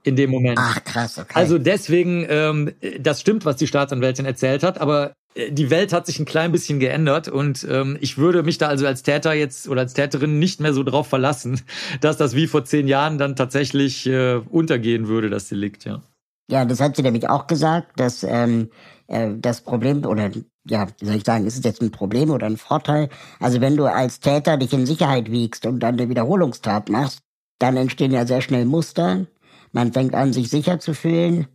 in 0.04 0.16
dem 0.16 0.32
Moment. 0.32 0.58
Ach, 0.62 0.84
krass, 0.84 1.18
okay. 1.20 1.34
Also 1.34 1.58
deswegen, 1.58 2.26
ähm, 2.30 2.72
das 3.00 3.20
stimmt, 3.20 3.46
was 3.46 3.58
die 3.58 3.68
Staatsanwältin 3.68 4.26
erzählt 4.26 4.64
hat, 4.64 4.80
aber 4.80 5.14
äh, 5.36 5.52
die 5.52 5.70
Welt 5.70 5.92
hat 5.92 6.06
sich 6.06 6.20
ein 6.20 6.26
klein 6.26 6.52
bisschen 6.52 6.80
geändert 6.80 7.28
und 7.28 7.68
ähm, 7.70 7.98
ich 8.00 8.18
würde 8.18 8.44
mich 8.44 8.58
da 8.58 8.68
also 8.68 8.88
als 8.88 9.04
Täter 9.04 9.34
jetzt 9.34 9.68
oder 9.68 9.82
als 9.82 9.94
Täterin 9.94 10.40
nicht 10.40 10.62
mehr 10.62 10.74
so 10.74 10.84
drauf 10.84 11.08
verlassen, 11.08 11.62
dass 12.02 12.18
das 12.18 12.36
wie 12.36 12.48
vor 12.48 12.64
zehn 12.64 12.88
Jahren 12.88 13.18
dann 13.18 13.36
tatsächlich 13.36 14.08
äh, 14.08 14.36
untergehen 14.50 15.08
würde, 15.08 15.30
das 15.30 15.50
Delikt, 15.50 15.86
ja. 15.86 16.02
Ja, 16.50 16.64
das 16.64 16.80
hat 16.80 16.96
sie 16.96 17.02
nämlich 17.02 17.28
auch 17.28 17.48
gesagt, 17.48 18.00
dass 18.00 18.24
ähm, 18.24 18.70
äh, 19.08 19.32
das 19.38 19.60
Problem 19.62 20.06
oder 20.06 20.32
ja, 20.70 20.88
wie 21.00 21.06
soll 21.06 21.16
ich 21.16 21.26
sagen, 21.26 21.46
ist 21.46 21.58
es 21.58 21.64
jetzt 21.64 21.82
ein 21.82 21.92
Problem 21.92 22.30
oder 22.30 22.46
ein 22.48 22.58
Vorteil? 22.58 23.10
Also 23.40 23.62
wenn 23.62 23.78
du 23.78 23.86
als 23.86 24.20
Täter 24.20 24.58
dich 24.58 24.74
in 24.74 24.86
Sicherheit 24.86 25.32
wiegst 25.32 25.66
und 25.66 25.80
dann 25.80 25.96
eine 26.00 26.10
Wiederholungstat 26.10 26.90
machst, 26.90 27.20
dann 27.60 27.78
entstehen 27.78 28.12
ja 28.12 28.26
sehr 28.26 28.42
schnell 28.42 28.66
Muster. 28.66 29.26
Man 29.72 29.94
fängt 29.94 30.16
an, 30.16 30.34
sich 30.34 30.50
sicher 30.50 30.80
zu 30.80 30.94
fühlen. 30.94 31.48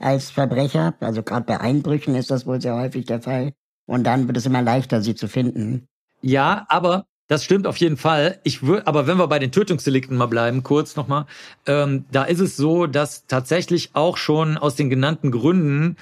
als 0.00 0.30
Verbrecher. 0.30 0.94
Also 1.00 1.22
gerade 1.22 1.46
bei 1.46 1.60
Einbrüchen 1.60 2.14
ist 2.14 2.30
das 2.30 2.46
wohl 2.46 2.60
sehr 2.60 2.74
häufig 2.74 3.04
der 3.06 3.20
Fall. 3.22 3.52
Und 3.86 4.04
dann 4.04 4.26
wird 4.26 4.36
es 4.36 4.46
immer 4.46 4.62
leichter, 4.62 5.02
sie 5.02 5.14
zu 5.14 5.28
finden. 5.28 5.86
Ja, 6.22 6.66
aber 6.68 7.06
das 7.28 7.44
stimmt 7.44 7.66
auf 7.66 7.76
jeden 7.76 7.96
Fall. 7.96 8.40
Ich 8.44 8.62
würde, 8.62 8.86
aber 8.86 9.06
wenn 9.06 9.18
wir 9.18 9.28
bei 9.28 9.38
den 9.38 9.52
Tötungsdelikten 9.52 10.16
mal 10.16 10.26
bleiben, 10.26 10.62
kurz 10.62 10.96
nochmal, 10.96 11.26
ähm, 11.66 12.04
da 12.10 12.24
ist 12.24 12.40
es 12.40 12.56
so, 12.56 12.86
dass 12.86 13.26
tatsächlich 13.26 13.90
auch 13.94 14.16
schon 14.16 14.58
aus 14.58 14.74
den 14.74 14.90
genannten 14.90 15.30
Gründen 15.30 15.96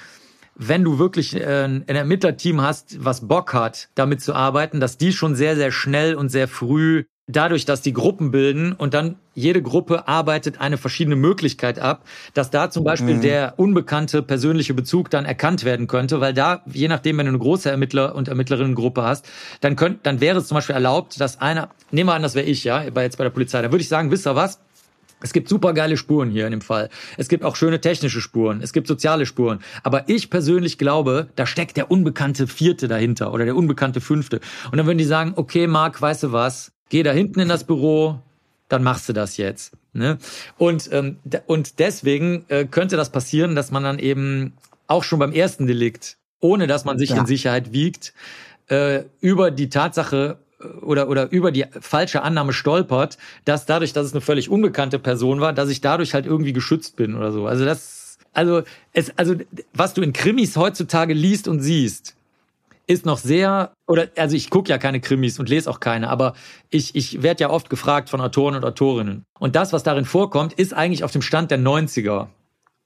wenn 0.59 0.83
du 0.83 0.99
wirklich 0.99 1.35
äh, 1.35 1.63
ein 1.63 1.87
Ermittlerteam 1.87 2.61
hast, 2.61 3.03
was 3.03 3.27
Bock 3.27 3.53
hat, 3.53 3.89
damit 3.95 4.21
zu 4.21 4.35
arbeiten, 4.35 4.79
dass 4.79 4.97
die 4.97 5.13
schon 5.13 5.33
sehr, 5.33 5.55
sehr 5.55 5.71
schnell 5.71 6.15
und 6.15 6.29
sehr 6.29 6.47
früh 6.47 7.05
dadurch, 7.29 7.65
dass 7.65 7.81
die 7.81 7.93
Gruppen 7.93 8.31
bilden 8.31 8.73
und 8.73 8.93
dann 8.93 9.15
jede 9.35 9.61
Gruppe 9.61 10.07
arbeitet 10.07 10.59
eine 10.59 10.77
verschiedene 10.77 11.15
Möglichkeit 11.15 11.79
ab, 11.79 12.03
dass 12.33 12.49
da 12.49 12.69
zum 12.71 12.83
Beispiel 12.83 13.15
mhm. 13.15 13.21
der 13.21 13.53
unbekannte 13.57 14.21
persönliche 14.23 14.73
Bezug 14.73 15.09
dann 15.11 15.25
erkannt 15.25 15.63
werden 15.63 15.87
könnte, 15.87 16.19
weil 16.19 16.33
da, 16.33 16.63
je 16.65 16.87
nachdem, 16.87 17.19
wenn 17.19 17.27
du 17.27 17.31
eine 17.31 17.39
große 17.39 17.69
Ermittler- 17.69 18.15
und 18.15 18.27
Ermittlerinnengruppe 18.27 19.03
hast, 19.03 19.29
dann 19.61 19.75
könnt, 19.75 20.05
dann 20.05 20.19
wäre 20.19 20.39
es 20.39 20.47
zum 20.47 20.55
Beispiel 20.55 20.75
erlaubt, 20.75 21.21
dass 21.21 21.39
einer, 21.39 21.69
nehmen 21.91 22.09
wir 22.09 22.15
an, 22.15 22.23
das 22.23 22.35
wäre 22.35 22.47
ich, 22.47 22.63
ja, 22.63 22.89
bei 22.89 23.03
jetzt 23.03 23.17
bei 23.17 23.23
der 23.23 23.31
Polizei, 23.31 23.61
da 23.61 23.71
würde 23.71 23.81
ich 23.81 23.89
sagen, 23.89 24.11
wisst 24.11 24.27
ihr 24.27 24.35
was? 24.35 24.59
Es 25.21 25.33
gibt 25.33 25.49
super 25.49 25.73
geile 25.73 25.97
Spuren 25.97 26.29
hier 26.29 26.45
in 26.45 26.51
dem 26.51 26.61
Fall. 26.61 26.89
Es 27.17 27.27
gibt 27.27 27.43
auch 27.43 27.55
schöne 27.55 27.81
technische 27.81 28.21
Spuren. 28.21 28.61
Es 28.61 28.73
gibt 28.73 28.87
soziale 28.87 29.25
Spuren. 29.25 29.59
Aber 29.83 30.07
ich 30.07 30.29
persönlich 30.29 30.77
glaube, 30.77 31.29
da 31.35 31.45
steckt 31.45 31.77
der 31.77 31.91
unbekannte 31.91 32.47
Vierte 32.47 32.87
dahinter 32.87 33.33
oder 33.33 33.45
der 33.45 33.55
unbekannte 33.55 34.01
Fünfte. 34.01 34.39
Und 34.71 34.77
dann 34.77 34.85
würden 34.85 34.97
die 34.97 35.03
sagen, 35.03 35.33
okay, 35.35 35.67
Marc, 35.67 36.01
weißt 36.01 36.23
du 36.23 36.31
was? 36.31 36.71
Geh 36.89 37.03
da 37.03 37.11
hinten 37.11 37.39
in 37.39 37.49
das 37.49 37.65
Büro, 37.65 38.19
dann 38.69 38.83
machst 38.83 39.09
du 39.09 39.13
das 39.13 39.37
jetzt. 39.37 39.73
Ne? 39.93 40.17
Und, 40.57 40.89
ähm, 40.91 41.17
und 41.47 41.79
deswegen 41.79 42.45
äh, 42.47 42.65
könnte 42.65 42.95
das 42.95 43.11
passieren, 43.11 43.55
dass 43.55 43.71
man 43.71 43.83
dann 43.83 43.99
eben 43.99 44.53
auch 44.87 45.03
schon 45.03 45.19
beim 45.19 45.33
ersten 45.33 45.67
Delikt, 45.67 46.17
ohne 46.39 46.67
dass 46.67 46.85
man 46.85 46.97
sich 46.97 47.11
ja. 47.11 47.17
in 47.17 47.25
Sicherheit 47.25 47.73
wiegt, 47.73 48.13
äh, 48.67 49.03
über 49.19 49.51
die 49.51 49.69
Tatsache 49.69 50.39
oder, 50.81 51.09
oder 51.09 51.31
über 51.31 51.51
die 51.51 51.65
falsche 51.79 52.21
Annahme 52.21 52.53
stolpert, 52.53 53.17
dass 53.45 53.65
dadurch, 53.65 53.93
dass 53.93 54.05
es 54.05 54.13
eine 54.13 54.21
völlig 54.21 54.49
unbekannte 54.49 54.99
Person 54.99 55.41
war, 55.41 55.53
dass 55.53 55.69
ich 55.69 55.81
dadurch 55.81 56.13
halt 56.13 56.25
irgendwie 56.25 56.53
geschützt 56.53 56.95
bin 56.95 57.15
oder 57.15 57.31
so. 57.31 57.47
Also 57.47 57.65
das, 57.65 58.17
also 58.33 58.63
es, 58.93 59.17
also 59.17 59.35
was 59.73 59.93
du 59.93 60.01
in 60.01 60.13
Krimis 60.13 60.57
heutzutage 60.57 61.13
liest 61.13 61.47
und 61.47 61.61
siehst, 61.61 62.15
ist 62.87 63.05
noch 63.05 63.19
sehr, 63.19 63.71
oder 63.87 64.07
also 64.17 64.35
ich 64.35 64.49
gucke 64.49 64.69
ja 64.69 64.79
keine 64.79 64.99
Krimis 64.99 65.39
und 65.39 65.47
lese 65.47 65.69
auch 65.69 65.79
keine, 65.79 66.09
aber 66.09 66.33
ich, 66.71 66.95
ich 66.95 67.21
werde 67.21 67.41
ja 67.41 67.49
oft 67.51 67.69
gefragt 67.69 68.09
von 68.09 68.19
Autoren 68.19 68.55
und 68.55 68.65
Autorinnen. 68.65 69.25
Und 69.37 69.55
das, 69.55 69.73
was 69.73 69.83
darin 69.83 70.05
vorkommt, 70.05 70.53
ist 70.53 70.73
eigentlich 70.73 71.03
auf 71.03 71.11
dem 71.11 71.21
Stand 71.21 71.51
der 71.51 71.59
90er. 71.59 72.27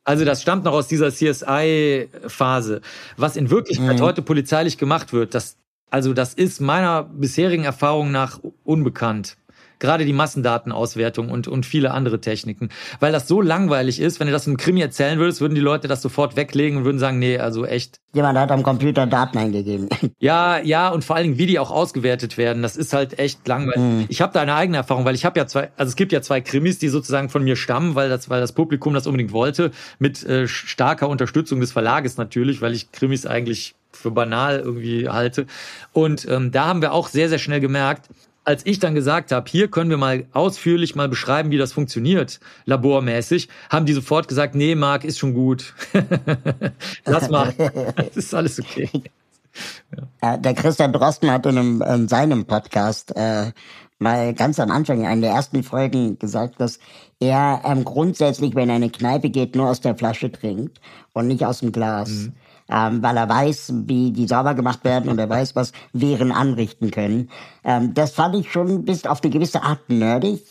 Also 0.03 0.25
das 0.25 0.41
stammt 0.41 0.65
noch 0.65 0.73
aus 0.73 0.89
dieser 0.89 1.09
CSI-Phase. 1.09 2.81
Was 3.15 3.37
in 3.37 3.49
Wirklichkeit 3.49 3.99
mhm. 3.99 4.03
heute 4.03 4.21
polizeilich 4.21 4.77
gemacht 4.77 5.13
wird, 5.13 5.33
das, 5.33 5.55
also 5.93 6.11
das 6.13 6.33
ist 6.33 6.59
meiner 6.59 7.03
bisherigen 7.03 7.65
Erfahrung 7.65 8.11
nach 8.11 8.39
unbekannt. 8.63 9.37
Gerade 9.83 10.05
die 10.05 10.13
Massendatenauswertung 10.13 11.27
und, 11.27 11.49
und 11.49 11.65
viele 11.65 11.91
andere 11.91 12.21
Techniken. 12.21 12.69
Weil 13.01 13.11
das 13.11 13.27
so 13.27 13.41
langweilig 13.41 13.99
ist, 13.99 14.21
wenn 14.21 14.27
du 14.27 14.31
das 14.31 14.47
im 14.47 14.55
Krimi 14.55 14.79
erzählen 14.79 15.19
würdest, 15.19 15.41
würden 15.41 15.55
die 15.55 15.61
Leute 15.61 15.89
das 15.89 16.01
sofort 16.01 16.37
weglegen 16.37 16.77
und 16.77 16.85
würden 16.85 16.99
sagen, 16.99 17.19
nee, 17.19 17.37
also 17.37 17.65
echt. 17.65 17.99
Jemand 18.13 18.39
hat 18.39 18.49
am 18.51 18.63
Computer 18.63 19.05
Daten 19.07 19.37
eingegeben. 19.37 19.89
Ja, 20.19 20.59
ja, 20.59 20.87
und 20.87 21.03
vor 21.03 21.17
allen 21.17 21.23
Dingen, 21.23 21.37
wie 21.37 21.47
die 21.47 21.59
auch 21.59 21.69
ausgewertet 21.69 22.37
werden, 22.37 22.63
das 22.63 22.77
ist 22.77 22.93
halt 22.93 23.19
echt 23.19 23.45
langweilig. 23.45 23.81
Mhm. 23.81 24.05
Ich 24.07 24.21
habe 24.21 24.31
da 24.31 24.39
eine 24.39 24.55
eigene 24.55 24.77
Erfahrung, 24.77 25.03
weil 25.03 25.15
ich 25.15 25.25
habe 25.25 25.37
ja 25.37 25.47
zwei, 25.47 25.71
also 25.75 25.89
es 25.89 25.97
gibt 25.97 26.13
ja 26.13 26.21
zwei 26.21 26.39
Krimis, 26.39 26.79
die 26.79 26.87
sozusagen 26.87 27.27
von 27.27 27.43
mir 27.43 27.57
stammen, 27.57 27.95
weil 27.95 28.07
das, 28.07 28.29
weil 28.29 28.39
das 28.39 28.53
Publikum 28.53 28.93
das 28.93 29.05
unbedingt 29.05 29.33
wollte, 29.33 29.71
mit 29.99 30.23
äh, 30.23 30.47
starker 30.47 31.09
Unterstützung 31.09 31.59
des 31.59 31.73
Verlages 31.73 32.15
natürlich, 32.15 32.61
weil 32.61 32.73
ich 32.73 32.93
Krimis 32.93 33.25
eigentlich 33.25 33.75
für 33.91 34.11
banal 34.11 34.59
irgendwie 34.59 35.09
halte. 35.09 35.45
Und 35.91 36.25
ähm, 36.29 36.51
da 36.51 36.67
haben 36.67 36.81
wir 36.81 36.93
auch 36.93 37.09
sehr, 37.09 37.27
sehr 37.27 37.39
schnell 37.39 37.59
gemerkt, 37.59 38.07
als 38.45 38.65
ich 38.65 38.79
dann 38.79 38.95
gesagt 38.95 39.31
habe, 39.31 39.49
hier 39.49 39.69
können 39.69 39.89
wir 39.89 39.97
mal 39.97 40.25
ausführlich 40.33 40.95
mal 40.95 41.07
beschreiben, 41.07 41.51
wie 41.51 41.57
das 41.57 41.73
funktioniert, 41.73 42.39
labormäßig, 42.65 43.49
haben 43.69 43.85
die 43.85 43.93
sofort 43.93 44.27
gesagt, 44.27 44.55
nee, 44.55 44.75
Marc, 44.75 45.03
ist 45.03 45.19
schon 45.19 45.33
gut. 45.33 45.73
Lass 47.05 47.29
mal. 47.29 47.53
das 47.95 48.07
ist 48.15 48.33
alles 48.33 48.59
okay. 48.59 48.89
Ja. 50.21 50.37
Der 50.37 50.53
Christian 50.55 50.93
Drosten 50.93 51.31
hat 51.31 51.45
in, 51.45 51.57
einem, 51.57 51.81
in 51.81 52.07
seinem 52.07 52.45
Podcast 52.45 53.15
äh, 53.15 53.51
mal 53.99 54.33
ganz 54.33 54.59
am 54.59 54.71
Anfang, 54.71 55.01
in 55.01 55.05
einer 55.05 55.21
der 55.21 55.31
ersten 55.31 55.63
Folgen, 55.63 56.17
gesagt, 56.17 56.59
dass 56.59 56.79
er 57.19 57.61
ähm, 57.63 57.85
grundsätzlich, 57.85 58.55
wenn 58.55 58.69
er 58.69 58.77
in 58.77 58.83
eine 58.83 58.91
Kneipe 58.91 59.29
geht, 59.29 59.55
nur 59.55 59.69
aus 59.69 59.81
der 59.81 59.95
Flasche 59.95 60.31
trinkt 60.31 60.81
und 61.13 61.27
nicht 61.27 61.45
aus 61.45 61.59
dem 61.59 61.71
Glas. 61.71 62.09
Mhm 62.09 62.33
ähm, 62.73 63.03
weil 63.03 63.15
er 63.17 63.29
weiß, 63.29 63.73
wie 63.85 64.11
die 64.11 64.27
sauber 64.27 64.55
gemacht 64.55 64.83
werden 64.83 65.09
und 65.09 65.19
er 65.19 65.29
weiß, 65.29 65.55
was 65.55 65.71
Viren 65.93 66.31
anrichten 66.31 66.89
können. 66.89 67.29
Ähm, 67.63 67.93
das 67.93 68.13
fand 68.13 68.35
ich 68.35 68.51
schon 68.51 68.83
bis 68.83 69.05
auf 69.05 69.23
eine 69.23 69.31
gewisse 69.31 69.61
Art 69.61 69.89
nerdig. 69.89 70.41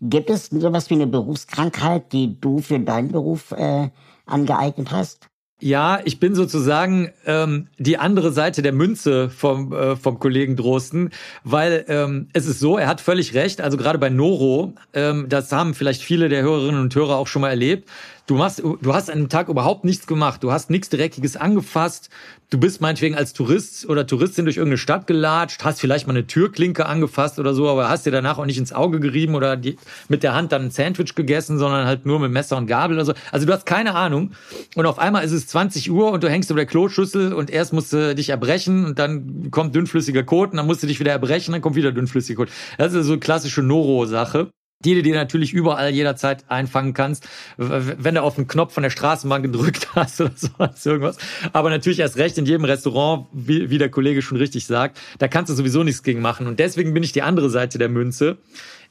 Gibt 0.00 0.30
es 0.30 0.46
sowas 0.46 0.90
wie 0.90 0.94
eine 0.94 1.06
Berufskrankheit, 1.06 2.12
die 2.12 2.40
du 2.40 2.58
für 2.58 2.80
deinen 2.80 3.12
Beruf 3.12 3.52
äh, 3.52 3.90
angeeignet 4.26 4.90
hast? 4.90 5.28
Ja, 5.60 6.00
ich 6.04 6.18
bin 6.18 6.34
sozusagen 6.34 7.12
ähm, 7.24 7.68
die 7.78 7.96
andere 7.96 8.32
Seite 8.32 8.62
der 8.62 8.72
Münze 8.72 9.30
vom, 9.30 9.72
äh, 9.72 9.94
vom 9.94 10.18
Kollegen 10.18 10.56
Drosten, 10.56 11.10
weil 11.44 11.84
ähm, 11.86 12.26
es 12.32 12.46
ist 12.46 12.58
so, 12.58 12.78
er 12.78 12.88
hat 12.88 13.00
völlig 13.00 13.34
recht, 13.34 13.60
also 13.60 13.76
gerade 13.76 14.00
bei 14.00 14.10
Noro, 14.10 14.74
ähm, 14.92 15.26
das 15.28 15.52
haben 15.52 15.74
vielleicht 15.74 16.02
viele 16.02 16.28
der 16.28 16.42
Hörerinnen 16.42 16.80
und 16.80 16.92
Hörer 16.92 17.14
auch 17.14 17.28
schon 17.28 17.42
mal 17.42 17.50
erlebt, 17.50 17.88
Du 18.26 18.36
machst, 18.36 18.60
du 18.60 18.94
hast 18.94 19.10
an 19.10 19.18
einem 19.18 19.28
Tag 19.28 19.48
überhaupt 19.48 19.84
nichts 19.84 20.06
gemacht. 20.06 20.44
Du 20.44 20.52
hast 20.52 20.70
nichts 20.70 20.88
Dreckiges 20.90 21.36
angefasst. 21.36 22.08
Du 22.50 22.58
bist 22.58 22.80
meinetwegen 22.80 23.16
als 23.16 23.32
Tourist 23.32 23.88
oder 23.88 24.06
Touristin 24.06 24.44
durch 24.44 24.58
irgendeine 24.58 24.78
Stadt 24.78 25.08
gelatscht, 25.08 25.64
hast 25.64 25.80
vielleicht 25.80 26.06
mal 26.06 26.12
eine 26.12 26.26
Türklinke 26.26 26.86
angefasst 26.86 27.38
oder 27.40 27.52
so, 27.52 27.68
aber 27.68 27.88
hast 27.88 28.06
dir 28.06 28.10
danach 28.10 28.38
auch 28.38 28.44
nicht 28.44 28.58
ins 28.58 28.72
Auge 28.72 29.00
gerieben 29.00 29.34
oder 29.34 29.56
die, 29.56 29.76
mit 30.08 30.22
der 30.22 30.34
Hand 30.34 30.52
dann 30.52 30.66
ein 30.66 30.70
Sandwich 30.70 31.14
gegessen, 31.14 31.58
sondern 31.58 31.86
halt 31.86 32.06
nur 32.06 32.20
mit 32.20 32.30
Messer 32.30 32.58
und 32.58 32.66
Gabel 32.66 32.96
oder 32.96 33.06
so. 33.06 33.14
Also 33.32 33.46
du 33.46 33.52
hast 33.52 33.66
keine 33.66 33.94
Ahnung. 33.94 34.32
Und 34.76 34.86
auf 34.86 34.98
einmal 34.98 35.24
ist 35.24 35.32
es 35.32 35.48
20 35.48 35.90
Uhr 35.90 36.12
und 36.12 36.22
du 36.22 36.30
hängst 36.30 36.50
über 36.50 36.60
der 36.60 36.66
Kloschüssel 36.66 37.32
und 37.32 37.50
erst 37.50 37.72
musst 37.72 37.92
du 37.92 38.14
dich 38.14 38.28
erbrechen 38.28 38.84
und 38.84 38.98
dann 38.98 39.50
kommt 39.50 39.74
dünnflüssiger 39.74 40.22
Kot 40.22 40.50
und 40.50 40.58
dann 40.58 40.66
musst 40.66 40.82
du 40.82 40.86
dich 40.86 41.00
wieder 41.00 41.10
erbrechen, 41.10 41.52
dann 41.52 41.62
kommt 41.62 41.74
wieder 41.74 41.90
dünnflüssiger 41.90 42.36
Kot. 42.44 42.50
Das 42.78 42.92
ist 42.92 43.06
so 43.06 43.12
eine 43.12 43.20
klassische 43.20 43.62
Noro-Sache 43.62 44.50
die 44.84 44.94
du 44.94 45.02
dir 45.02 45.14
natürlich 45.14 45.52
überall 45.52 45.90
jederzeit 45.90 46.44
einfangen 46.48 46.94
kannst, 46.94 47.28
wenn 47.56 48.14
du 48.14 48.22
auf 48.22 48.36
den 48.36 48.46
Knopf 48.46 48.74
von 48.74 48.82
der 48.82 48.90
Straßenbahn 48.90 49.42
gedrückt 49.42 49.88
hast 49.94 50.20
oder 50.20 50.32
so 50.36 50.90
irgendwas. 50.90 51.18
Aber 51.52 51.70
natürlich 51.70 52.00
erst 52.00 52.16
recht 52.16 52.38
in 52.38 52.46
jedem 52.46 52.64
Restaurant, 52.64 53.26
wie, 53.32 53.70
wie 53.70 53.78
der 53.78 53.90
Kollege 53.90 54.22
schon 54.22 54.38
richtig 54.38 54.66
sagt, 54.66 54.98
da 55.18 55.28
kannst 55.28 55.50
du 55.50 55.54
sowieso 55.54 55.82
nichts 55.82 56.02
gegen 56.02 56.20
machen. 56.20 56.46
Und 56.46 56.58
deswegen 56.58 56.94
bin 56.94 57.02
ich 57.02 57.12
die 57.12 57.22
andere 57.22 57.50
Seite 57.50 57.78
der 57.78 57.88
Münze. 57.88 58.38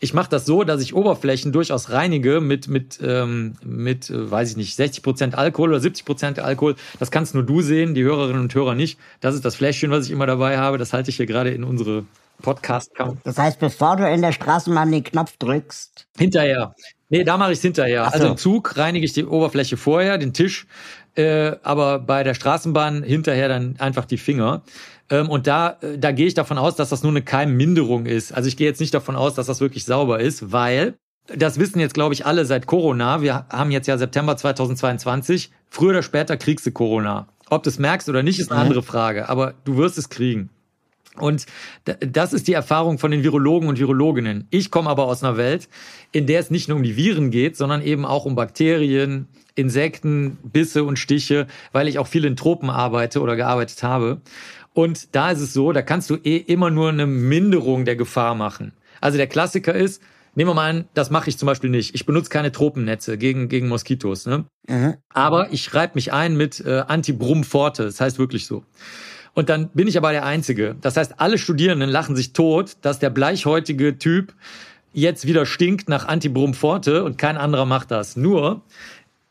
Ich 0.04 0.16
mache 0.16 0.30
das 0.32 0.48
so, 0.48 0.64
dass 0.64 0.82
ich 0.82 0.96
Oberflächen 0.96 1.52
durchaus 1.52 1.92
reinige 1.92 2.42
mit 2.42 2.68
mit 2.68 3.00
ähm, 3.04 3.54
mit 3.64 4.10
äh, 4.10 4.32
weiß 4.32 4.50
ich 4.50 4.58
nicht 4.58 4.76
60 4.76 5.04
Prozent 5.04 5.38
Alkohol 5.38 5.70
oder 5.70 5.80
70 5.80 6.06
Prozent 6.06 6.40
Alkohol. 6.40 6.76
Das 6.98 7.12
kannst 7.12 7.36
nur 7.36 7.44
du 7.44 7.62
sehen, 7.62 7.94
die 7.94 8.04
Hörerinnen 8.04 8.42
und 8.42 8.56
Hörer 8.56 8.74
nicht. 8.74 8.98
Das 9.20 9.36
ist 9.36 9.46
das 9.46 9.56
Fläschchen, 9.56 9.92
was 9.92 10.08
ich 10.08 10.12
immer 10.12 10.26
dabei 10.26 10.58
habe. 10.58 10.80
Das 10.80 10.92
halte 10.94 11.12
ich 11.12 11.18
hier 11.18 11.28
gerade 11.28 11.52
in 11.52 11.64
unsere 11.64 12.06
Podcast 12.42 12.94
kam. 12.96 13.20
Das 13.24 13.38
heißt, 13.38 13.60
bevor 13.60 13.96
du 13.96 14.10
in 14.10 14.22
der 14.22 14.32
Straßenbahn 14.32 14.92
den 14.92 15.04
Knopf 15.04 15.38
drückst? 15.38 16.08
Hinterher. 16.18 16.74
Nee, 17.10 17.24
da 17.24 17.38
mache 17.38 17.52
ich 17.52 17.58
es 17.58 17.62
hinterher. 17.62 18.06
So. 18.06 18.12
Also 18.12 18.28
im 18.28 18.38
Zug 18.38 18.78
reinige 18.78 19.06
ich 19.06 19.14
die 19.14 19.26
Oberfläche 19.26 19.78
vorher, 19.78 20.18
den 20.18 20.34
Tisch, 20.34 20.66
äh, 21.16 21.54
aber 21.64 22.00
bei 22.00 22.24
der 22.24 22.34
Straßenbahn 22.34 23.04
hinterher 23.04 23.50
dann 23.50 23.76
einfach 23.80 24.06
die 24.06 24.18
Finger. 24.18 24.64
Ähm, 25.10 25.30
und 25.30 25.46
da, 25.46 25.78
äh, 25.82 25.98
da 25.98 26.12
gehe 26.14 26.26
ich 26.26 26.34
davon 26.34 26.58
aus, 26.58 26.76
dass 26.76 26.90
das 26.90 27.04
nur 27.04 27.12
eine 27.12 27.22
Keimminderung 27.22 28.06
ist. 28.06 28.32
Also 28.32 28.48
ich 28.48 28.56
gehe 28.56 28.68
jetzt 28.68 28.80
nicht 28.80 28.94
davon 28.94 29.16
aus, 29.16 29.36
dass 29.36 29.48
das 29.48 29.60
wirklich 29.60 29.86
sauber 29.86 30.22
ist, 30.22 30.52
weil 30.52 30.96
das 31.28 31.60
wissen 31.60 31.80
jetzt, 31.80 31.94
glaube 31.94 32.14
ich, 32.14 32.26
alle 32.26 32.46
seit 32.46 32.66
Corona. 32.66 33.22
Wir 33.22 33.46
haben 33.50 33.72
jetzt 33.72 33.88
ja 33.88 33.98
September 33.98 34.38
2022. 34.38 35.52
Früher 35.70 35.92
oder 35.92 36.04
später 36.04 36.38
kriegst 36.38 36.66
du 36.66 36.72
Corona. 36.72 37.28
Ob 37.50 37.64
du 37.64 37.70
es 37.70 37.80
merkst 37.80 38.08
oder 38.08 38.24
nicht, 38.24 38.40
ist 38.40 38.52
eine 38.52 38.62
andere 38.62 38.84
Frage. 38.84 39.28
Aber 39.28 39.54
du 39.66 39.76
wirst 39.76 39.98
es 39.98 40.10
kriegen. 40.10 40.50
Und 41.17 41.45
das 42.00 42.32
ist 42.32 42.47
die 42.47 42.54
Erfahrung 42.54 42.97
von 42.97 43.12
den 43.12 43.24
Virologen 43.24 43.67
und 43.67 43.80
Virologinnen. 43.80 44.47
Ich 44.50 44.71
komme 44.71 44.89
aber 44.89 45.06
aus 45.06 45.24
einer 45.24 45.36
Welt, 45.36 45.67
in 46.12 46.26
der 46.26 46.39
es 46.39 46.52
nicht 46.52 46.69
nur 46.69 46.78
um 46.78 46.84
die 46.84 46.95
Viren 46.95 47.32
geht, 47.32 47.57
sondern 47.57 47.82
eben 47.82 48.05
auch 48.05 48.26
um 48.26 48.36
Bakterien, 48.36 49.28
Insekten, 49.55 50.38
Bisse 50.43 50.86
und 50.86 50.97
Stiche, 50.97 51.47
weil 51.74 51.89
ich 51.89 51.99
auch 51.99 52.07
viel 52.07 52.24
in 52.24 52.38
Tropen 52.38 52.70
arbeite 52.70 53.20
oder 53.20 53.36
gearbeitet 53.36 53.84
habe. 53.84 54.22
Und 54.74 55.14
da 55.14 55.32
ist 55.32 55.41
es 55.41 55.53
so, 55.53 55.74
da 55.74 55.82
kannst 55.82 56.09
du 56.09 56.16
eh 56.16 56.38
immer 56.38 56.70
nur 56.70 56.89
eine 56.89 57.05
Minderung 57.05 57.84
der 57.84 57.97
Gefahr 57.97 58.36
machen. 58.36 58.72
Also 59.01 59.18
der 59.18 59.28
Klassiker 59.28 59.74
ist, 59.76 60.01
nehmen 60.36 60.49
wir 60.49 60.53
mal 60.53 60.70
an, 60.70 60.86
das 60.93 61.09
mache 61.09 61.30
ich 61.30 61.38
zum 61.38 61.47
Beispiel 61.47 61.70
nicht. 61.70 61.93
Ich 61.93 62.05
benutze 62.05 62.30
keine 62.30 62.53
Tropennetze 62.53 63.18
gegen, 63.18 63.49
gegen 63.49 63.68
Moskitos. 63.68 64.26
Ne? 64.26 64.45
Mhm. 64.68 64.95
Aber 65.14 65.51
ich 65.51 65.64
schreibe 65.64 65.95
mich 65.95 66.14
ein 66.14 66.38
mit 66.38 66.62
äh, 66.62 66.84
Anti-Brumm-Forte. 66.88 67.84
Das 67.84 67.99
heißt 67.99 68.18
wirklich 68.18 68.45
so. 68.45 68.64
Und 69.34 69.50
dann 69.50 69.70
bin 69.70 69.88
ich 69.88 69.98
aber 69.98 70.12
der 70.12 70.26
Einzige. 70.26 70.76
Das 70.82 70.98
heißt, 70.98 71.20
alle 71.20 71.38
Studierenden 71.38 71.90
lachen 71.90 72.16
sich 72.16 72.34
tot, 72.34 72.78
dass 72.82 73.00
der 73.00 73.10
bleichhäutige 73.10 73.98
Typ 73.98 74.34
jetzt 74.94 75.26
wieder 75.26 75.46
stinkt 75.46 75.88
nach 75.88 76.08
Antibrum 76.08 76.54
Forte 76.54 77.04
und 77.04 77.18
kein 77.18 77.38
anderer 77.38 77.66
macht 77.66 77.92
das. 77.92 78.18
Nur, 78.18 78.62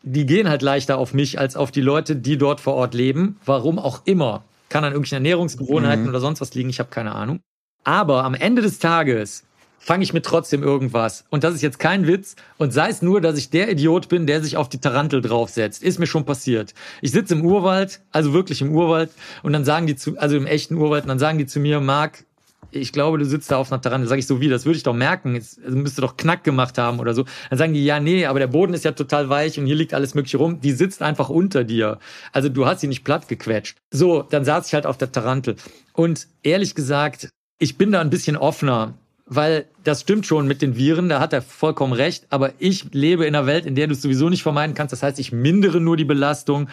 die 0.03 0.25
gehen 0.25 0.49
halt 0.49 0.63
leichter 0.63 0.99
auf 0.99 1.13
mich 1.13 1.39
als 1.39 1.57
auf 1.57 1.71
die 1.71 1.83
Leute, 1.83 2.17
die 2.17 2.39
dort 2.39 2.61
vor 2.61 2.75
Ort 2.75 2.95
leben. 2.95 3.39
Warum 3.45 3.79
auch 3.79 4.03
immer. 4.07 4.45
Kann 4.71 4.85
an 4.85 4.93
irgendwelchen 4.93 5.17
Ernährungsgewohnheiten 5.17 6.05
mhm. 6.05 6.11
oder 6.11 6.21
sonst 6.21 6.41
was 6.41 6.55
liegen, 6.55 6.71
ich 6.71 6.79
habe 6.79 6.91
keine 6.91 7.15
Ahnung. 7.15 7.41
Aber 7.85 8.25
am 8.25 8.35
Ende 8.35 8.63
des 8.63 8.79
Tages 8.79 9.45
fange 9.81 10.05
ich 10.05 10.13
mit 10.13 10.25
trotzdem 10.25 10.63
irgendwas. 10.63 11.25
Und 11.31 11.43
das 11.43 11.55
ist 11.55 11.63
jetzt 11.63 11.81
kein 11.81 12.07
Witz. 12.07 12.37
Und 12.59 12.73
sei 12.73 12.91
es 12.91 13.03
nur, 13.03 13.21
dass 13.21 13.37
ich 13.39 13.51
der 13.51 13.71
Idiot 13.73 14.09
bin, 14.09 14.27
der 14.27 14.43
sich 14.43 14.57
auf 14.57 14.69
die 14.69 14.79
Tarantel 14.79 15.23
draufsetzt. 15.23 15.83
Ist 15.83 15.99
mir 15.99 16.07
schon 16.07 16.25
passiert. 16.25 16.75
Ich 17.01 17.11
sitze 17.11 17.35
im 17.35 17.45
Urwald, 17.45 18.01
also 18.13 18.33
wirklich 18.33 18.61
im 18.61 18.73
Urwald, 18.73 19.11
und 19.43 19.53
dann 19.53 19.65
sagen 19.65 19.87
die 19.87 19.97
zu, 19.97 20.17
also 20.19 20.37
im 20.37 20.47
echten 20.47 20.77
Urwald, 20.77 21.05
und 21.05 21.09
dann 21.09 21.19
sagen 21.19 21.39
die 21.39 21.47
zu 21.47 21.59
mir, 21.59 21.81
Marc, 21.81 22.25
ich 22.73 22.93
glaube, 22.93 23.19
du 23.19 23.25
sitzt 23.25 23.51
da 23.51 23.57
auf 23.57 23.73
einer 23.73 23.81
Tarantel. 23.81 24.07
Sag 24.07 24.19
ich 24.19 24.27
so, 24.27 24.41
wie, 24.41 24.49
das 24.49 24.65
würde 24.65 24.77
ich 24.77 24.83
doch 24.83 24.95
merken. 24.95 25.35
Es 25.35 25.59
müsste 25.67 26.03
doch 26.03 26.17
Knack 26.17 26.45
gemacht 26.45 26.79
haben 26.79 27.01
oder 27.01 27.15
so. 27.15 27.25
Dann 27.49 27.59
sagen 27.59 27.73
die, 27.73 27.85
ja, 27.85 27.99
nee, 27.99 28.27
aber 28.27 28.39
der 28.39 28.47
Boden 28.47 28.75
ist 28.75 28.85
ja 28.85 28.93
total 28.93 29.29
weich 29.29 29.59
und 29.59 29.67
hier 29.67 29.75
liegt 29.75 29.93
alles 29.93 30.15
mögliche 30.15 30.37
rum. 30.37 30.61
Die 30.61 30.71
sitzt 30.71 31.03
einfach 31.03 31.31
unter 31.31 31.65
dir. 31.65 31.99
Also 32.33 32.49
du 32.49 32.67
hast 32.67 32.81
sie 32.81 32.87
nicht 32.87 33.03
platt 33.03 33.27
gequetscht. 33.27 33.79
So, 33.91 34.23
dann 34.23 34.45
saß 34.45 34.69
ich 34.69 34.75
halt 34.75 34.87
auf 34.87 34.99
der 34.99 35.11
Tarantel. 35.11 35.57
Und 35.95 36.29
ehrlich 36.43 36.75
gesagt, 36.75 37.31
ich 37.59 37.77
bin 37.77 37.93
da 37.93 38.01
ein 38.01 38.11
bisschen 38.11 38.37
offener 38.37 38.95
weil 39.31 39.67
das 39.85 40.01
stimmt 40.01 40.27
schon 40.27 40.49
mit 40.49 40.61
den 40.61 40.77
Viren, 40.77 41.09
da 41.09 41.21
hat 41.21 41.33
er 41.33 41.41
vollkommen 41.41 41.93
recht, 41.93 42.27
aber 42.31 42.53
ich 42.59 42.93
lebe 42.93 43.25
in 43.25 43.35
einer 43.35 43.47
Welt, 43.47 43.65
in 43.65 43.77
der 43.77 43.87
du 43.87 43.93
es 43.93 44.03
sowieso 44.03 44.29
nicht 44.29 44.43
vermeiden 44.43 44.75
kannst. 44.75 44.93
Das 44.93 45.05
heißt, 45.05 45.21
ich 45.21 45.31
mindere 45.31 45.81
nur 45.81 45.97
die 45.97 46.05
Belastung. 46.05 46.69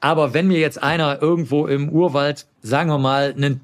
Aber 0.00 0.34
wenn 0.34 0.48
mir 0.48 0.58
jetzt 0.58 0.82
einer 0.82 1.22
irgendwo 1.22 1.68
im 1.68 1.88
Urwald, 1.88 2.46
sagen 2.62 2.90
wir 2.90 2.98
mal, 2.98 3.32
einen, 3.36 3.60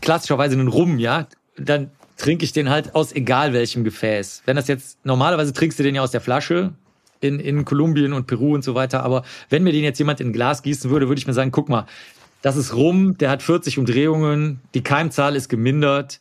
klassischerweise 0.00 0.54
einen 0.58 0.68
Rum, 0.68 0.98
ja, 0.98 1.26
dann 1.58 1.90
trinke 2.16 2.44
ich 2.44 2.52
den 2.52 2.70
halt 2.70 2.94
aus 2.94 3.12
egal 3.12 3.52
welchem 3.52 3.84
Gefäß. 3.84 4.42
Wenn 4.46 4.56
das 4.56 4.66
jetzt, 4.66 4.98
normalerweise 5.04 5.52
trinkst 5.52 5.78
du 5.78 5.82
den 5.82 5.94
ja 5.94 6.02
aus 6.02 6.12
der 6.12 6.22
Flasche, 6.22 6.72
in, 7.20 7.38
in 7.40 7.66
Kolumbien 7.66 8.14
und 8.14 8.26
Peru 8.26 8.54
und 8.54 8.64
so 8.64 8.74
weiter. 8.74 9.04
Aber 9.04 9.22
wenn 9.50 9.62
mir 9.62 9.72
den 9.72 9.84
jetzt 9.84 9.98
jemand 9.98 10.20
in 10.20 10.28
ein 10.28 10.32
Glas 10.32 10.62
gießen 10.62 10.90
würde, 10.90 11.08
würde 11.08 11.18
ich 11.18 11.26
mir 11.26 11.34
sagen, 11.34 11.52
guck 11.52 11.68
mal, 11.68 11.86
das 12.40 12.56
ist 12.56 12.74
rum, 12.74 13.18
der 13.18 13.30
hat 13.30 13.42
40 13.42 13.78
Umdrehungen, 13.78 14.60
die 14.74 14.82
Keimzahl 14.82 15.36
ist 15.36 15.48
gemindert, 15.48 16.20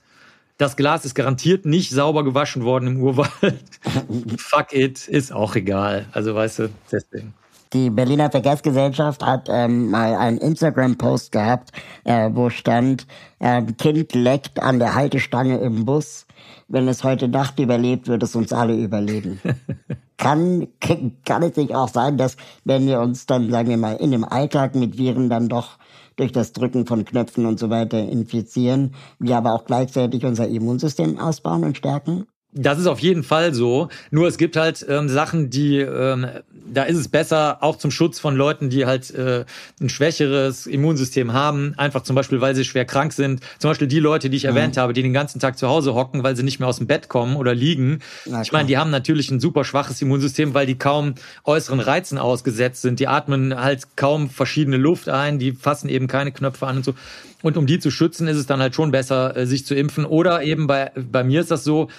das 0.62 0.76
Glas 0.76 1.06
ist 1.06 1.16
garantiert 1.16 1.66
nicht 1.66 1.90
sauber 1.90 2.24
gewaschen 2.24 2.64
worden 2.64 2.88
im 2.88 3.02
Urwald. 3.02 3.32
Fuck 4.38 4.74
it, 4.74 5.08
ist 5.08 5.34
auch 5.34 5.56
egal. 5.56 6.06
Also 6.12 6.36
weißt 6.36 6.60
du, 6.60 6.70
deswegen. 6.92 7.34
Die 7.74 7.90
Berliner 7.90 8.30
Verkehrsgesellschaft 8.30 9.26
hat 9.26 9.48
ähm, 9.50 9.90
mal 9.90 10.14
einen 10.16 10.38
Instagram-Post 10.38 11.32
gehabt, 11.32 11.72
äh, 12.04 12.30
wo 12.34 12.50
stand, 12.50 13.08
äh, 13.40 13.64
Kind 13.64 14.14
leckt 14.14 14.62
an 14.62 14.78
der 14.78 14.94
Haltestange 14.94 15.58
im 15.58 15.86
Bus. 15.86 16.28
Wenn 16.68 16.88
es 16.88 17.04
heute 17.04 17.28
Nacht 17.28 17.60
überlebt, 17.60 18.08
wird 18.08 18.22
es 18.22 18.36
uns 18.36 18.54
alle 18.54 18.76
überleben. 18.76 19.42
kann, 20.18 20.68
kann 21.26 21.44
es 21.44 21.56
nicht 21.56 21.74
auch 21.74 21.90
sein, 21.90 22.18
dass 22.18 22.38
wenn 22.66 22.86
wir 22.86 23.00
uns 23.00 23.26
dann, 23.26 23.50
sagen 23.50 23.70
wir 23.70 23.78
mal, 23.78 23.96
in 23.96 24.12
dem 24.12 24.26
Alltag 24.26 24.76
mit 24.76 24.98
Viren 24.98 25.30
dann 25.30 25.50
doch 25.50 25.80
durch 26.16 26.32
das 26.32 26.54
Drücken 26.54 26.86
von 26.86 27.06
Knöpfen 27.06 27.46
und 27.46 27.60
so 27.60 27.70
weiter 27.70 28.00
infizieren, 28.00 28.96
wir 29.20 29.38
aber 29.38 29.54
auch 29.54 29.66
gleichzeitig 29.66 30.26
unser 30.26 30.48
Immunsystem 30.48 31.18
ausbauen 31.20 31.64
und 31.64 31.78
stärken? 31.78 32.28
Das 32.54 32.80
ist 32.80 32.88
auf 32.88 33.00
jeden 33.00 33.24
Fall 33.24 33.54
so. 33.54 33.90
Nur 34.10 34.28
es 34.28 34.38
gibt 34.38 34.58
halt 34.58 34.86
ähm, 34.90 35.08
Sachen, 35.08 35.50
die 35.50 35.80
ähm, 35.80 36.28
da 36.74 36.84
ist 36.84 36.98
es 36.98 37.08
besser, 37.08 37.58
auch 37.62 37.78
zum 37.78 37.92
Schutz 37.92 38.20
von 38.20 38.36
Leuten, 38.36 38.70
die 38.70 38.86
halt 38.86 39.12
äh, 39.12 39.46
ein 39.80 39.90
schwächeres 39.90 40.68
Immunsystem 40.68 41.34
haben, 41.34 41.74
einfach 41.78 42.04
zum 42.04 42.16
Beispiel, 42.16 42.42
weil 42.42 42.56
sie 42.56 42.66
schwer 42.66 42.86
krank 42.86 43.14
sind. 43.14 43.42
Zum 43.60 43.70
Beispiel 43.70 43.88
die 43.88 44.00
Leute, 44.00 44.30
die 44.30 44.38
ich 44.38 44.44
mhm. 44.44 44.50
erwähnt 44.50 44.78
habe, 44.78 44.94
die 44.94 45.02
den 45.02 45.14
ganzen 45.14 45.40
Tag 45.40 45.58
zu 45.58 45.68
Hause 45.68 45.94
hocken, 45.94 46.24
weil 46.24 46.36
sie 46.36 46.44
nicht 46.44 46.60
mehr 46.60 46.70
aus 46.70 46.78
dem 46.78 46.88
Bett 46.88 47.10
kommen 47.10 47.36
oder 47.36 47.54
liegen. 47.54 48.00
Na, 48.26 48.42
ich 48.42 48.52
meine, 48.52 48.68
die 48.68 48.78
haben 48.78 48.92
natürlich 48.92 49.32
ein 49.32 49.40
super 49.40 49.64
schwaches 49.64 50.02
Immunsystem, 50.02 50.54
weil 50.54 50.66
die 50.66 50.78
kaum 50.78 51.16
äußeren 51.44 51.80
Reizen 51.80 52.18
ausgesetzt 52.18 52.82
sind. 52.82 53.00
Die 53.00 53.08
atmen 53.08 53.60
halt 53.60 53.96
kaum 53.96 54.30
verschiedene 54.30 54.78
Luft 54.78 55.10
ein, 55.10 55.40
die 55.40 55.52
fassen 55.52 55.90
eben 55.90 56.08
keine 56.08 56.32
Knöpfe 56.32 56.68
an 56.68 56.78
und 56.78 56.86
so. 56.86 56.94
Und 57.42 57.58
um 57.58 57.66
die 57.66 57.80
zu 57.80 57.92
schützen, 57.92 58.28
ist 58.28 58.38
es 58.38 58.46
dann 58.46 58.62
halt 58.62 58.76
schon 58.76 58.92
besser, 58.92 59.36
äh, 59.36 59.48
sich 59.48 59.66
zu 59.66 59.76
impfen. 59.76 60.06
Oder 60.06 60.44
eben 60.44 60.68
bei, 60.68 60.92
bei 60.96 61.24
mir 61.24 61.42
ist 61.42 61.52
das 61.52 61.64
so, 61.64 61.90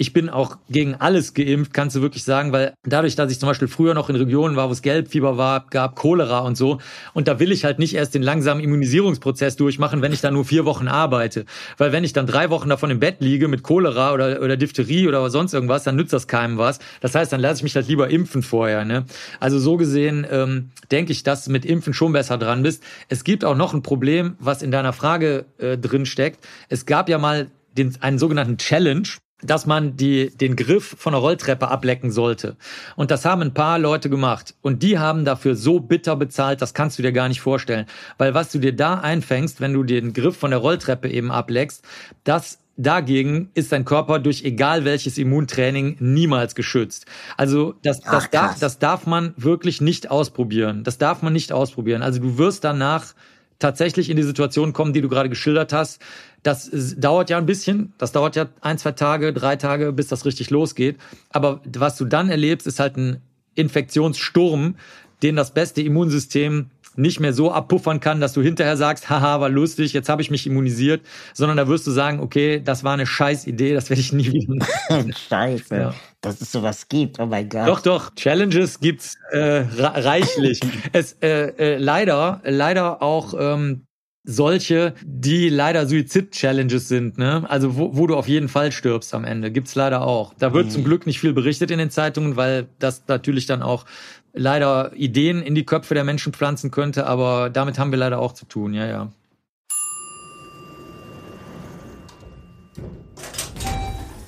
ich 0.00 0.14
bin 0.14 0.30
auch 0.30 0.56
gegen 0.70 0.94
alles 0.94 1.34
geimpft, 1.34 1.74
kannst 1.74 1.94
du 1.94 2.00
wirklich 2.00 2.24
sagen, 2.24 2.52
weil 2.52 2.72
dadurch, 2.86 3.16
dass 3.16 3.30
ich 3.30 3.38
zum 3.38 3.50
Beispiel 3.50 3.68
früher 3.68 3.92
noch 3.92 4.08
in 4.08 4.16
Regionen 4.16 4.56
war, 4.56 4.70
wo 4.70 4.72
es 4.72 4.80
Gelbfieber 4.80 5.36
war, 5.36 5.66
gab 5.68 5.94
Cholera 5.94 6.38
und 6.38 6.56
so, 6.56 6.78
und 7.12 7.28
da 7.28 7.38
will 7.38 7.52
ich 7.52 7.66
halt 7.66 7.78
nicht 7.78 7.94
erst 7.94 8.14
den 8.14 8.22
langsamen 8.22 8.64
Immunisierungsprozess 8.64 9.56
durchmachen, 9.56 10.00
wenn 10.00 10.14
ich 10.14 10.22
da 10.22 10.30
nur 10.30 10.46
vier 10.46 10.64
Wochen 10.64 10.88
arbeite. 10.88 11.44
Weil 11.76 11.92
wenn 11.92 12.02
ich 12.02 12.14
dann 12.14 12.26
drei 12.26 12.48
Wochen 12.48 12.70
davon 12.70 12.90
im 12.90 12.98
Bett 12.98 13.16
liege 13.20 13.46
mit 13.46 13.62
Cholera 13.62 14.14
oder, 14.14 14.40
oder 14.40 14.56
Diphtherie 14.56 15.06
oder 15.06 15.28
sonst 15.28 15.52
irgendwas, 15.52 15.84
dann 15.84 15.96
nützt 15.96 16.14
das 16.14 16.26
keinem 16.26 16.56
was. 16.56 16.78
Das 17.02 17.14
heißt, 17.14 17.30
dann 17.30 17.40
lasse 17.40 17.58
ich 17.58 17.64
mich 17.64 17.76
halt 17.76 17.86
lieber 17.86 18.08
impfen 18.08 18.42
vorher. 18.42 18.86
Ne? 18.86 19.04
Also 19.38 19.58
so 19.58 19.76
gesehen 19.76 20.26
ähm, 20.30 20.70
denke 20.90 21.12
ich, 21.12 21.24
dass 21.24 21.44
du 21.44 21.50
mit 21.50 21.66
Impfen 21.66 21.92
schon 21.92 22.14
besser 22.14 22.38
dran 22.38 22.62
bist. 22.62 22.82
Es 23.10 23.22
gibt 23.22 23.44
auch 23.44 23.54
noch 23.54 23.74
ein 23.74 23.82
Problem, 23.82 24.36
was 24.38 24.62
in 24.62 24.70
deiner 24.70 24.94
Frage 24.94 25.44
äh, 25.58 25.76
drin 25.76 26.06
steckt. 26.06 26.42
Es 26.70 26.86
gab 26.86 27.10
ja 27.10 27.18
mal 27.18 27.50
den, 27.76 27.94
einen 28.00 28.18
sogenannten 28.18 28.56
Challenge, 28.56 29.06
dass 29.42 29.66
man 29.66 29.96
die, 29.96 30.36
den 30.36 30.56
Griff 30.56 30.96
von 30.98 31.12
der 31.12 31.20
Rolltreppe 31.20 31.68
ablecken 31.68 32.10
sollte. 32.10 32.56
Und 32.96 33.10
das 33.10 33.24
haben 33.24 33.42
ein 33.42 33.54
paar 33.54 33.78
Leute 33.78 34.10
gemacht. 34.10 34.54
Und 34.62 34.82
die 34.82 34.98
haben 34.98 35.24
dafür 35.24 35.54
so 35.54 35.80
bitter 35.80 36.16
bezahlt, 36.16 36.62
das 36.62 36.74
kannst 36.74 36.98
du 36.98 37.02
dir 37.02 37.12
gar 37.12 37.28
nicht 37.28 37.40
vorstellen. 37.40 37.86
Weil 38.18 38.34
was 38.34 38.52
du 38.52 38.58
dir 38.58 38.74
da 38.74 38.94
einfängst, 38.94 39.60
wenn 39.60 39.72
du 39.72 39.82
den 39.82 40.12
Griff 40.12 40.36
von 40.36 40.50
der 40.50 40.60
Rolltreppe 40.60 41.08
eben 41.08 41.30
ableckst, 41.30 41.84
das 42.24 42.58
Dagegen 42.82 43.50
ist 43.52 43.72
dein 43.72 43.84
Körper 43.84 44.18
durch 44.20 44.42
egal 44.42 44.86
welches 44.86 45.18
Immuntraining 45.18 45.98
niemals 46.00 46.54
geschützt. 46.54 47.04
Also 47.36 47.74
das, 47.82 48.00
das, 48.00 48.24
Ach, 48.24 48.26
darf, 48.28 48.58
das 48.58 48.78
darf 48.78 49.06
man 49.06 49.34
wirklich 49.36 49.82
nicht 49.82 50.10
ausprobieren. 50.10 50.82
Das 50.82 50.96
darf 50.96 51.20
man 51.20 51.34
nicht 51.34 51.52
ausprobieren. 51.52 52.00
Also 52.00 52.20
du 52.20 52.38
wirst 52.38 52.64
danach 52.64 53.14
tatsächlich 53.60 54.10
in 54.10 54.16
die 54.16 54.24
Situation 54.24 54.72
kommen, 54.72 54.92
die 54.92 55.00
du 55.00 55.08
gerade 55.08 55.28
geschildert 55.28 55.72
hast, 55.72 56.02
das 56.42 56.70
dauert 56.96 57.30
ja 57.30 57.38
ein 57.38 57.46
bisschen. 57.46 57.92
Das 57.98 58.12
dauert 58.12 58.34
ja 58.34 58.48
ein, 58.60 58.78
zwei 58.78 58.92
Tage, 58.92 59.32
drei 59.32 59.56
Tage, 59.56 59.92
bis 59.92 60.08
das 60.08 60.24
richtig 60.24 60.50
losgeht. 60.50 60.98
Aber 61.30 61.60
was 61.64 61.96
du 61.96 62.04
dann 62.04 62.28
erlebst, 62.28 62.66
ist 62.66 62.80
halt 62.80 62.96
ein 62.96 63.20
Infektionssturm, 63.54 64.76
den 65.22 65.36
das 65.36 65.52
beste 65.52 65.82
Immunsystem 65.82 66.70
nicht 66.96 67.20
mehr 67.20 67.32
so 67.32 67.52
abpuffern 67.52 68.00
kann, 68.00 68.20
dass 68.20 68.32
du 68.32 68.42
hinterher 68.42 68.76
sagst, 68.76 69.08
haha, 69.08 69.40
war 69.40 69.48
lustig, 69.48 69.92
jetzt 69.92 70.08
habe 70.08 70.22
ich 70.22 70.30
mich 70.30 70.46
immunisiert, 70.46 71.02
sondern 71.34 71.56
da 71.56 71.68
wirst 71.68 71.86
du 71.86 71.90
sagen, 71.92 72.20
okay, 72.20 72.60
das 72.64 72.82
war 72.82 72.94
eine 72.94 73.06
scheiß 73.06 73.46
Idee, 73.46 73.74
das 73.74 73.90
werde 73.90 74.00
ich 74.00 74.12
nie 74.12 74.32
wieder 74.32 74.54
machen. 74.88 75.14
Scheiße, 75.28 75.76
ja. 75.76 75.94
Dass 76.20 76.40
es 76.40 76.52
sowas 76.52 76.88
gibt, 76.88 77.18
oh 77.18 77.26
mein 77.26 77.48
Gott. 77.48 77.66
Doch, 77.66 77.80
doch, 77.80 78.14
Challenges 78.14 78.80
gibt's 78.80 79.16
äh, 79.30 79.64
reichlich. 79.72 80.60
es 80.92 81.14
äh, 81.22 81.48
äh, 81.56 81.76
leider, 81.78 82.42
leider 82.44 83.02
auch 83.02 83.34
ähm, 83.38 83.86
solche, 84.24 84.94
die 85.02 85.48
leider 85.48 85.86
Suizid-Challenges 85.86 86.88
sind, 86.88 87.16
ne? 87.16 87.44
Also 87.48 87.76
wo, 87.76 87.96
wo 87.96 88.06
du 88.06 88.16
auf 88.16 88.28
jeden 88.28 88.48
Fall 88.48 88.70
stirbst 88.70 89.14
am 89.14 89.24
Ende, 89.24 89.50
gibt's 89.50 89.74
leider 89.74 90.02
auch. 90.02 90.34
Da 90.34 90.52
wird 90.52 90.66
mhm. 90.66 90.70
zum 90.70 90.84
Glück 90.84 91.06
nicht 91.06 91.20
viel 91.20 91.32
berichtet 91.32 91.70
in 91.70 91.78
den 91.78 91.90
Zeitungen, 91.90 92.36
weil 92.36 92.68
das 92.78 93.04
natürlich 93.08 93.46
dann 93.46 93.62
auch 93.62 93.86
leider 94.32 94.92
Ideen 94.94 95.42
in 95.42 95.54
die 95.54 95.64
Köpfe 95.64 95.94
der 95.94 96.04
Menschen 96.04 96.32
pflanzen 96.32 96.70
könnte, 96.70 97.06
aber 97.06 97.50
damit 97.50 97.78
haben 97.78 97.90
wir 97.90 97.98
leider 97.98 98.18
auch 98.20 98.32
zu 98.32 98.44
tun, 98.44 98.74
ja, 98.74 98.86
ja. 98.86 99.12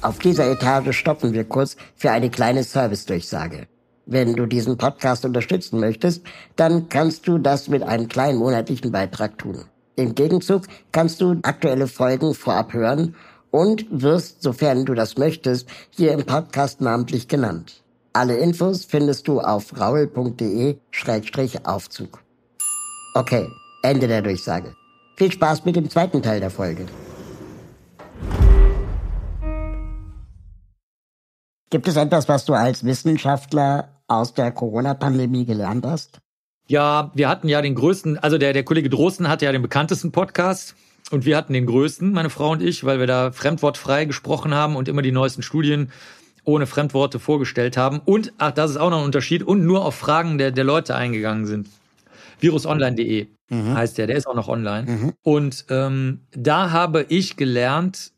Auf 0.02 0.18
dieser 0.18 0.50
Etage 0.50 0.96
stoppen 0.96 1.32
wir 1.32 1.44
kurz 1.44 1.76
für 1.94 2.10
eine 2.10 2.28
kleine 2.28 2.64
Service-Durchsage. 2.64 3.68
Wenn 4.04 4.34
du 4.34 4.46
diesen 4.46 4.76
Podcast 4.76 5.24
unterstützen 5.24 5.78
möchtest, 5.78 6.24
dann 6.56 6.88
kannst 6.88 7.28
du 7.28 7.38
das 7.38 7.68
mit 7.68 7.84
einem 7.84 8.08
kleinen 8.08 8.40
monatlichen 8.40 8.90
Beitrag 8.90 9.38
tun. 9.38 9.64
Im 9.94 10.16
Gegenzug 10.16 10.64
kannst 10.90 11.20
du 11.20 11.38
aktuelle 11.42 11.86
Folgen 11.86 12.34
vorab 12.34 12.72
hören 12.72 13.14
und 13.52 13.86
wirst, 13.90 14.42
sofern 14.42 14.84
du 14.84 14.94
das 14.94 15.18
möchtest, 15.18 15.68
hier 15.90 16.10
im 16.12 16.26
Podcast 16.26 16.80
namentlich 16.80 17.28
genannt. 17.28 17.84
Alle 18.12 18.38
Infos 18.38 18.84
findest 18.84 19.28
du 19.28 19.38
auf 19.40 19.78
raul.de-aufzug. 19.78 20.80
Okay, 23.14 23.46
Ende 23.84 24.08
der 24.08 24.22
Durchsage. 24.22 24.74
Viel 25.16 25.30
Spaß 25.30 25.64
mit 25.64 25.76
dem 25.76 25.88
zweiten 25.88 26.20
Teil 26.22 26.40
der 26.40 26.50
Folge. 26.50 26.86
Gibt 31.72 31.88
es 31.88 31.96
etwas, 31.96 32.28
was 32.28 32.44
du 32.44 32.52
als 32.52 32.84
Wissenschaftler 32.84 33.88
aus 34.06 34.34
der 34.34 34.52
Corona-Pandemie 34.52 35.46
gelernt 35.46 35.86
hast? 35.86 36.20
Ja, 36.68 37.10
wir 37.14 37.30
hatten 37.30 37.48
ja 37.48 37.62
den 37.62 37.74
größten, 37.74 38.18
also 38.18 38.36
der, 38.36 38.52
der 38.52 38.62
Kollege 38.62 38.90
Drosten 38.90 39.26
hatte 39.26 39.46
ja 39.46 39.52
den 39.52 39.62
bekanntesten 39.62 40.12
Podcast 40.12 40.74
und 41.10 41.24
wir 41.24 41.34
hatten 41.34 41.54
den 41.54 41.64
größten, 41.64 42.12
meine 42.12 42.28
Frau 42.28 42.50
und 42.50 42.62
ich, 42.62 42.84
weil 42.84 43.00
wir 43.00 43.06
da 43.06 43.32
fremdwortfrei 43.32 44.04
gesprochen 44.04 44.52
haben 44.52 44.76
und 44.76 44.86
immer 44.86 45.00
die 45.00 45.12
neuesten 45.12 45.40
Studien 45.40 45.90
ohne 46.44 46.66
Fremdworte 46.66 47.18
vorgestellt 47.18 47.78
haben. 47.78 48.02
Und, 48.04 48.34
ach, 48.36 48.52
das 48.52 48.72
ist 48.72 48.76
auch 48.76 48.90
noch 48.90 48.98
ein 48.98 49.06
Unterschied, 49.06 49.42
und 49.42 49.64
nur 49.64 49.86
auf 49.86 49.94
Fragen 49.94 50.36
der, 50.36 50.50
der 50.50 50.64
Leute 50.64 50.94
eingegangen 50.94 51.46
sind. 51.46 51.70
Virusonline.de 52.40 53.28
mhm. 53.48 53.74
heißt 53.74 53.96
der, 53.96 54.08
der 54.08 54.16
ist 54.16 54.26
auch 54.26 54.34
noch 54.34 54.48
online. 54.48 54.90
Mhm. 54.90 55.12
Und 55.22 55.64
ähm, 55.70 56.20
da 56.32 56.70
habe 56.70 57.06
ich 57.08 57.38
gelernt, 57.38 58.12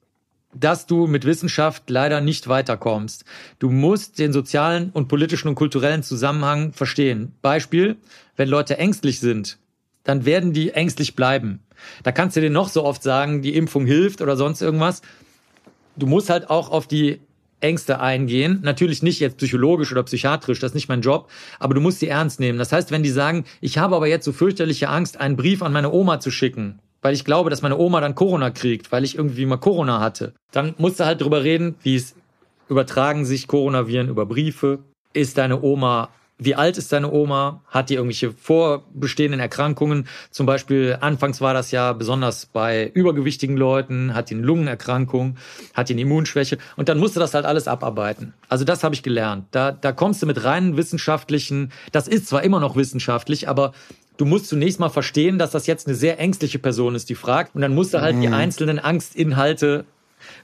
dass 0.55 0.87
du 0.87 1.07
mit 1.07 1.25
Wissenschaft 1.25 1.89
leider 1.91 2.21
nicht 2.21 2.49
weiterkommst. 2.49 3.25
Du 3.59 3.71
musst 3.71 4.19
den 4.19 4.33
sozialen 4.33 4.91
und 4.91 5.09
politischen 5.09 5.49
und 5.49 5.55
kulturellen 5.55 6.03
Zusammenhang 6.03 6.73
verstehen. 6.73 7.33
Beispiel, 7.43 7.97
wenn 8.37 8.49
Leute 8.49 8.79
ängstlich 8.79 9.21
sind, 9.21 9.59
dann 10.05 10.25
werden 10.25 10.53
die 10.53 10.71
ängstlich 10.71 11.17
bleiben. 11.17 11.61
Da 12.03 12.13
kannst 12.13 12.37
du 12.37 12.41
dir 12.41 12.51
noch 12.51 12.69
so 12.69 12.85
oft 12.85 13.03
sagen, 13.03 13.43
die 13.43 13.57
Impfung 13.57 13.87
hilft 13.87 14.21
oder 14.21 14.37
sonst 14.37 14.63
irgendwas. 14.63 15.03
Du 15.97 16.07
musst 16.07 16.31
halt 16.31 16.51
auch 16.51 16.71
auf 16.71 16.87
die 16.87 17.21
Ängste 17.61 18.01
eingehen. 18.01 18.61
Natürlich 18.63 19.03
nicht 19.03 19.21
jetzt 19.21 19.39
psychologisch 19.39 19.91
oder 19.91 20.03
psychiatrisch, 20.03 20.61
das 20.61 20.73
ist 20.73 20.75
nicht 20.75 20.89
mein 20.89 21.01
Job, 21.01 21.31
aber 21.59 21.75
du 21.75 21.81
musst 21.81 22.01
sie 22.01 22.09
ernst 22.09 22.39
nehmen. 22.39 22.59
Das 22.59 22.73
heißt, 22.73 22.91
wenn 22.91 23.03
die 23.03 23.11
sagen, 23.11 23.45
ich 23.61 23.79
habe 23.79 23.97
aber 23.97 24.07
jetzt 24.07 24.25
so 24.25 24.33
fürchterliche 24.33 24.89
Angst, 24.89 25.19
einen 25.19 25.37
Brief 25.37 25.63
an 25.63 25.73
meine 25.73 25.91
Oma 25.91 26.21
zu 26.21 26.31
schicken, 26.31 26.79
weil 27.05 27.13
ich 27.13 27.27
glaube, 27.27 27.51
dass 27.51 27.61
meine 27.61 27.77
Oma 27.77 28.01
dann 28.01 28.15
Corona 28.15 28.51
kriegt, 28.51 28.91
weil 28.91 29.05
ich 29.05 29.17
irgendwie 29.17 29.45
mal 29.45 29.59
Corona 29.59 30.01
hatte, 30.01 30.33
dann 30.53 30.75
musst 30.79 30.99
du 30.99 31.05
halt 31.05 31.21
drüber 31.21 31.45
reden, 31.45 31.75
wie 31.83 31.97
es 31.97 32.15
übertragen 32.71 33.27
sich 33.27 33.47
Coronaviren 33.47 34.09
über 34.09 34.25
Briefe. 34.25 34.79
Ist 35.13 35.37
deine 35.37 35.61
Oma 35.61 36.09
wie 36.39 36.57
alt 36.57 36.79
ist 36.79 36.93
deine 36.93 37.13
Oma? 37.13 37.63
Hat 37.69 37.91
die 37.91 37.95
irgendwelche 37.95 38.33
vorbestehenden 38.33 39.41
Erkrankungen? 39.41 40.09
Zum 40.31 40.47
Beispiel, 40.47 40.99
anfangs 41.01 41.41
war 41.41 41.55
das 41.55 41.71
ja 41.71 41.93
besonders 41.93 42.47
bei 42.47 42.91
übergewichtigen 42.93 43.57
Leuten, 43.57 44.15
hat 44.15 44.31
die 44.31 44.35
eine 44.35 44.45
Lungenerkrankung, 44.45 45.37
hat 45.75 45.89
die 45.89 45.93
eine 45.93 46.03
Immunschwäche 46.03 46.59
und 46.77 46.89
dann 46.89 46.99
musst 46.99 47.15
du 47.15 47.21
das 47.21 47.35
halt 47.35 47.45
alles 47.45 47.69
abarbeiten. 47.69 48.35
Also 48.49 48.65
das 48.65 48.83
habe 48.83 48.95
ich 48.97 49.05
gelernt. 49.05 49.47
Da, 49.53 49.71
da 49.71 49.93
kommst 49.93 50.23
du 50.23 50.27
mit 50.27 50.43
reinen 50.43 50.77
wissenschaftlichen, 50.77 51.71
das 51.93 52.09
ist 52.09 52.27
zwar 52.27 52.43
immer 52.43 52.59
noch 52.59 52.75
wissenschaftlich, 52.75 53.49
aber 53.49 53.73
du 54.17 54.25
musst 54.25 54.49
zunächst 54.49 54.81
mal 54.81 54.89
verstehen, 54.89 55.39
dass 55.39 55.53
das 55.53 55.69
jetzt 55.69 55.87
eine 55.87 55.95
sehr 55.95 56.19
ängstliche 56.19 56.59
Person 56.59 56.97
ist, 56.97 57.09
die 57.11 57.15
fragt 57.15 57.55
und 57.55 57.61
dann 57.61 57.75
musst 57.75 57.95
du 57.95 58.01
halt 58.01 58.17
mhm. 58.17 58.23
die 58.23 58.29
einzelnen 58.29 58.81
Angstinhalte 58.81 59.85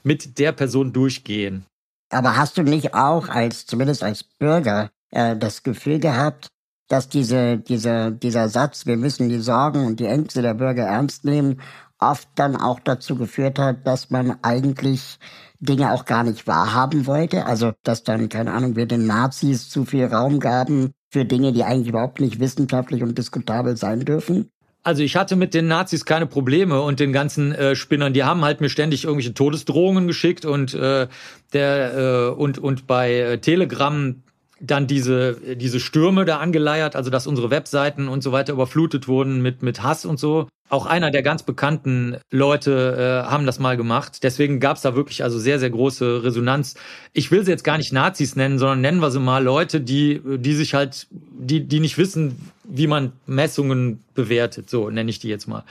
mit 0.05 0.39
der 0.39 0.53
Person 0.53 0.93
durchgehen. 0.93 1.65
Aber 2.11 2.37
hast 2.37 2.59
du 2.59 2.63
nicht 2.63 2.95
auch 2.95 3.29
als, 3.29 3.67
zumindest 3.67 4.03
als 4.03 4.25
Bürger, 4.25 4.91
äh, 5.11 5.37
das 5.37 5.63
Gefühl 5.63 5.99
gehabt, 5.99 6.49
dass 6.89 7.09
diese, 7.09 7.59
diese, 7.59 8.11
dieser 8.11 8.49
Satz, 8.49 8.87
wir 8.87 8.97
müssen 8.97 9.29
die 9.29 9.39
Sorgen 9.39 9.87
und 9.87 10.01
die 10.01 10.07
Ängste 10.07 10.43
der 10.43 10.55
Bürger 10.55 10.85
ernst 10.85 11.25
nehmen, 11.25 11.61
oft 12.01 12.29
dann 12.35 12.57
auch 12.57 12.81
dazu 12.81 13.15
geführt 13.15 13.59
hat, 13.59 13.87
dass 13.87 14.11
man 14.11 14.39
eigentlich 14.43 15.19
Dinge 15.61 15.93
auch 15.93 16.05
gar 16.05 16.25
nicht 16.25 16.47
wahrhaben 16.47 17.07
wollte. 17.07 17.47
Also, 17.47 17.73
dass 17.85 18.03
dann, 18.03 18.29
keine 18.29 18.53
Ahnung, 18.53 18.77
wir 18.77 18.87
den 18.87 19.07
Nazis 19.07 19.69
zu 19.69 19.85
viel 19.85 20.07
Raum 20.07 20.41
gaben 20.41 20.93
für 21.11 21.25
Dinge, 21.25 21.53
die 21.53 21.65
eigentlich 21.65 21.89
überhaupt 21.89 22.21
nicht 22.21 22.41
wissenschaftlich 22.41 23.03
und 23.03 23.19
diskutabel 23.19 23.77
sein 23.77 24.01
dürfen. 24.05 24.51
Also 24.83 25.03
ich 25.03 25.17
hatte 25.17 25.37
mit 25.37 25.53
den 25.53 25.69
Nazis 25.69 26.07
keine 26.07 26.27
Probleme 26.27 26.81
und 26.81 27.01
den 27.01 27.13
ganzen 27.13 27.53
äh, 27.53 27.77
Spinnern, 27.77 28.15
die 28.15 28.25
haben 28.25 28.43
halt 28.43 28.63
mir 28.63 28.71
ständig 28.71 29.05
irgendwelche 29.05 29.35
Todesdrohungen 29.35 30.07
geschickt 30.07 30.47
und 30.47 30.73
äh, 30.73 31.07
der 31.53 31.95
äh, 31.95 32.29
und 32.31 32.59
und 32.59 32.87
bei 32.87 33.13
äh, 33.13 33.39
Telegram 33.39 34.23
dann 34.61 34.87
diese, 34.87 35.57
diese 35.57 35.81
Stürme 35.81 36.25
da 36.25 36.39
angeleiert, 36.39 36.95
also 36.95 37.11
dass 37.11 37.27
unsere 37.27 37.51
Webseiten 37.51 38.09
und 38.09 38.23
so 38.23 38.31
weiter 38.31 38.53
überflutet 38.53 39.09
wurden 39.09 39.41
mit, 39.41 39.63
mit 39.63 39.83
Hass 39.83 40.05
und 40.05 40.21
so. 40.21 40.49
Auch 40.69 40.87
einer 40.87 41.11
der 41.11 41.23
ganz 41.23 41.43
bekannten 41.43 42.19
Leute 42.31 43.25
äh, 43.27 43.29
haben 43.29 43.47
das 43.47 43.59
mal 43.59 43.77
gemacht. 43.77 44.23
Deswegen 44.23 44.61
gab 44.61 44.77
es 44.77 44.83
da 44.83 44.95
wirklich 44.95 45.25
also 45.25 45.39
sehr, 45.39 45.59
sehr 45.59 45.71
große 45.71 46.23
Resonanz. 46.23 46.77
Ich 47.13 47.31
will 47.33 47.45
sie 47.45 47.51
jetzt 47.51 47.65
gar 47.65 47.79
nicht 47.79 47.93
Nazis 47.93 48.37
nennen, 48.37 48.59
sondern 48.59 48.81
nennen 48.81 49.01
wir 49.01 49.11
sie 49.11 49.19
mal 49.19 49.43
Leute, 49.43 49.81
die, 49.81 50.21
die 50.25 50.55
sich 50.55 50.75
halt, 50.75 51.09
die, 51.11 51.65
die 51.67 51.81
nicht 51.81 51.99
wissen, 51.99 52.51
wie 52.63 52.87
man 52.87 53.13
Messungen 53.27 54.05
bewertet. 54.15 54.71
So 54.71 54.91
nenne 54.91 55.11
ich 55.11 55.19
die 55.19 55.29
jetzt 55.29 55.49
mal. 55.49 55.65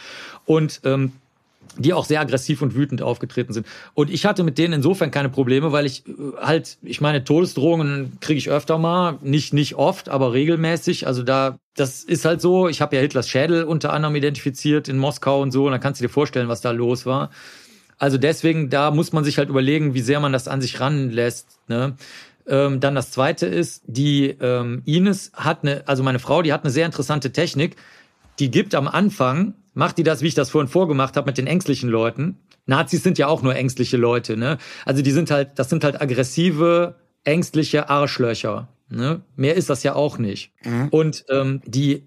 Und 0.46 0.82
ähm, 0.84 1.14
die 1.78 1.94
auch 1.94 2.06
sehr 2.06 2.20
aggressiv 2.20 2.62
und 2.62 2.76
wütend 2.76 3.02
aufgetreten 3.02 3.54
sind. 3.54 3.66
Und 3.94 4.10
ich 4.10 4.26
hatte 4.26 4.44
mit 4.44 4.58
denen 4.58 4.74
insofern 4.74 5.12
keine 5.12 5.30
Probleme, 5.30 5.72
weil 5.72 5.86
ich 5.86 6.08
äh, 6.08 6.12
halt, 6.42 6.78
ich 6.82 7.02
meine, 7.02 7.24
Todesdrohungen 7.24 8.18
kriege 8.20 8.38
ich 8.38 8.50
öfter 8.50 8.78
mal, 8.78 9.18
nicht 9.22 9.54
nicht 9.54 9.76
oft, 9.76 10.10
aber 10.10 10.34
regelmäßig. 10.34 11.08
Also 11.08 11.24
da, 11.24 11.58
das 11.76 12.04
ist 12.04 12.26
halt 12.26 12.42
so. 12.42 12.68
Ich 12.68 12.82
habe 12.82 12.96
ja 12.96 13.02
Hitlers 13.02 13.30
Schädel 13.30 13.64
unter 13.64 13.94
anderem 13.94 14.16
identifiziert 14.16 14.88
in 14.88 14.98
Moskau 14.98 15.42
und 15.42 15.52
so. 15.52 15.66
Und 15.66 15.72
dann 15.72 15.82
kannst 15.82 16.02
du 16.02 16.06
dir 16.06 16.12
vorstellen, 16.12 16.48
was 16.48 16.62
da 16.62 16.72
los 16.72 17.06
war. 17.06 17.30
Also 17.98 18.18
deswegen, 18.18 18.70
da 18.70 18.92
muss 18.92 19.12
man 19.12 19.24
sich 19.24 19.38
halt 19.38 19.50
überlegen, 19.50 19.94
wie 19.94 20.02
sehr 20.02 20.20
man 20.20 20.32
das 20.32 20.48
an 20.48 20.62
sich 20.62 20.80
ranlässt. 20.80 21.60
Ne? 21.68 21.96
Ähm, 22.48 22.80
dann 22.80 22.96
das 22.96 23.12
Zweite 23.12 23.46
ist, 23.46 23.84
die 23.86 24.30
ähm, 24.42 24.82
Ines 24.86 25.32
hat 25.36 25.60
eine, 25.64 25.84
also 25.86 26.02
meine 26.02 26.20
Frau, 26.20 26.42
die 26.42 26.54
hat 26.54 26.64
eine 26.64 26.72
sehr 26.72 26.86
interessante 26.86 27.32
Technik. 27.32 27.76
Die 28.40 28.50
gibt 28.50 28.74
am 28.74 28.88
Anfang 28.88 29.54
macht 29.74 29.98
die 29.98 30.04
das, 30.04 30.22
wie 30.22 30.28
ich 30.28 30.36
das 30.36 30.50
vorhin 30.50 30.68
vorgemacht 30.68 31.18
habe, 31.18 31.28
mit 31.28 31.38
den 31.38 31.48
ängstlichen 31.48 31.90
Leuten. 31.90 32.38
Nazis 32.66 33.04
sind 33.04 33.18
ja 33.18 33.28
auch 33.28 33.42
nur 33.42 33.56
ängstliche 33.56 33.98
Leute, 33.98 34.38
ne? 34.38 34.58
Also 34.86 35.02
die 35.02 35.12
sind 35.12 35.32
halt, 35.32 35.58
das 35.58 35.70
sind 35.70 35.84
halt 35.84 36.02
aggressive, 36.02 36.96
ängstliche 37.24 37.90
Arschlöcher. 37.90 38.68
Ne? 38.90 39.22
Mehr 39.36 39.56
ist 39.56 39.70
das 39.70 39.84
ja 39.84 39.94
auch 39.96 40.18
nicht. 40.18 40.52
Mhm. 40.64 40.88
Und 40.90 41.26
ähm, 41.30 41.62
die 41.66 42.04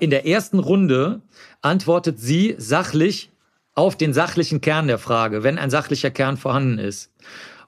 in 0.00 0.10
der 0.10 0.26
ersten 0.26 0.58
Runde 0.58 1.22
antwortet 1.60 2.18
sie 2.18 2.56
sachlich 2.58 3.30
auf 3.74 3.96
den 3.96 4.12
sachlichen 4.12 4.60
Kern 4.60 4.88
der 4.88 4.98
Frage, 4.98 5.42
wenn 5.42 5.58
ein 5.58 5.70
sachlicher 5.70 6.10
Kern 6.10 6.36
vorhanden 6.36 6.78
ist. 6.78 7.12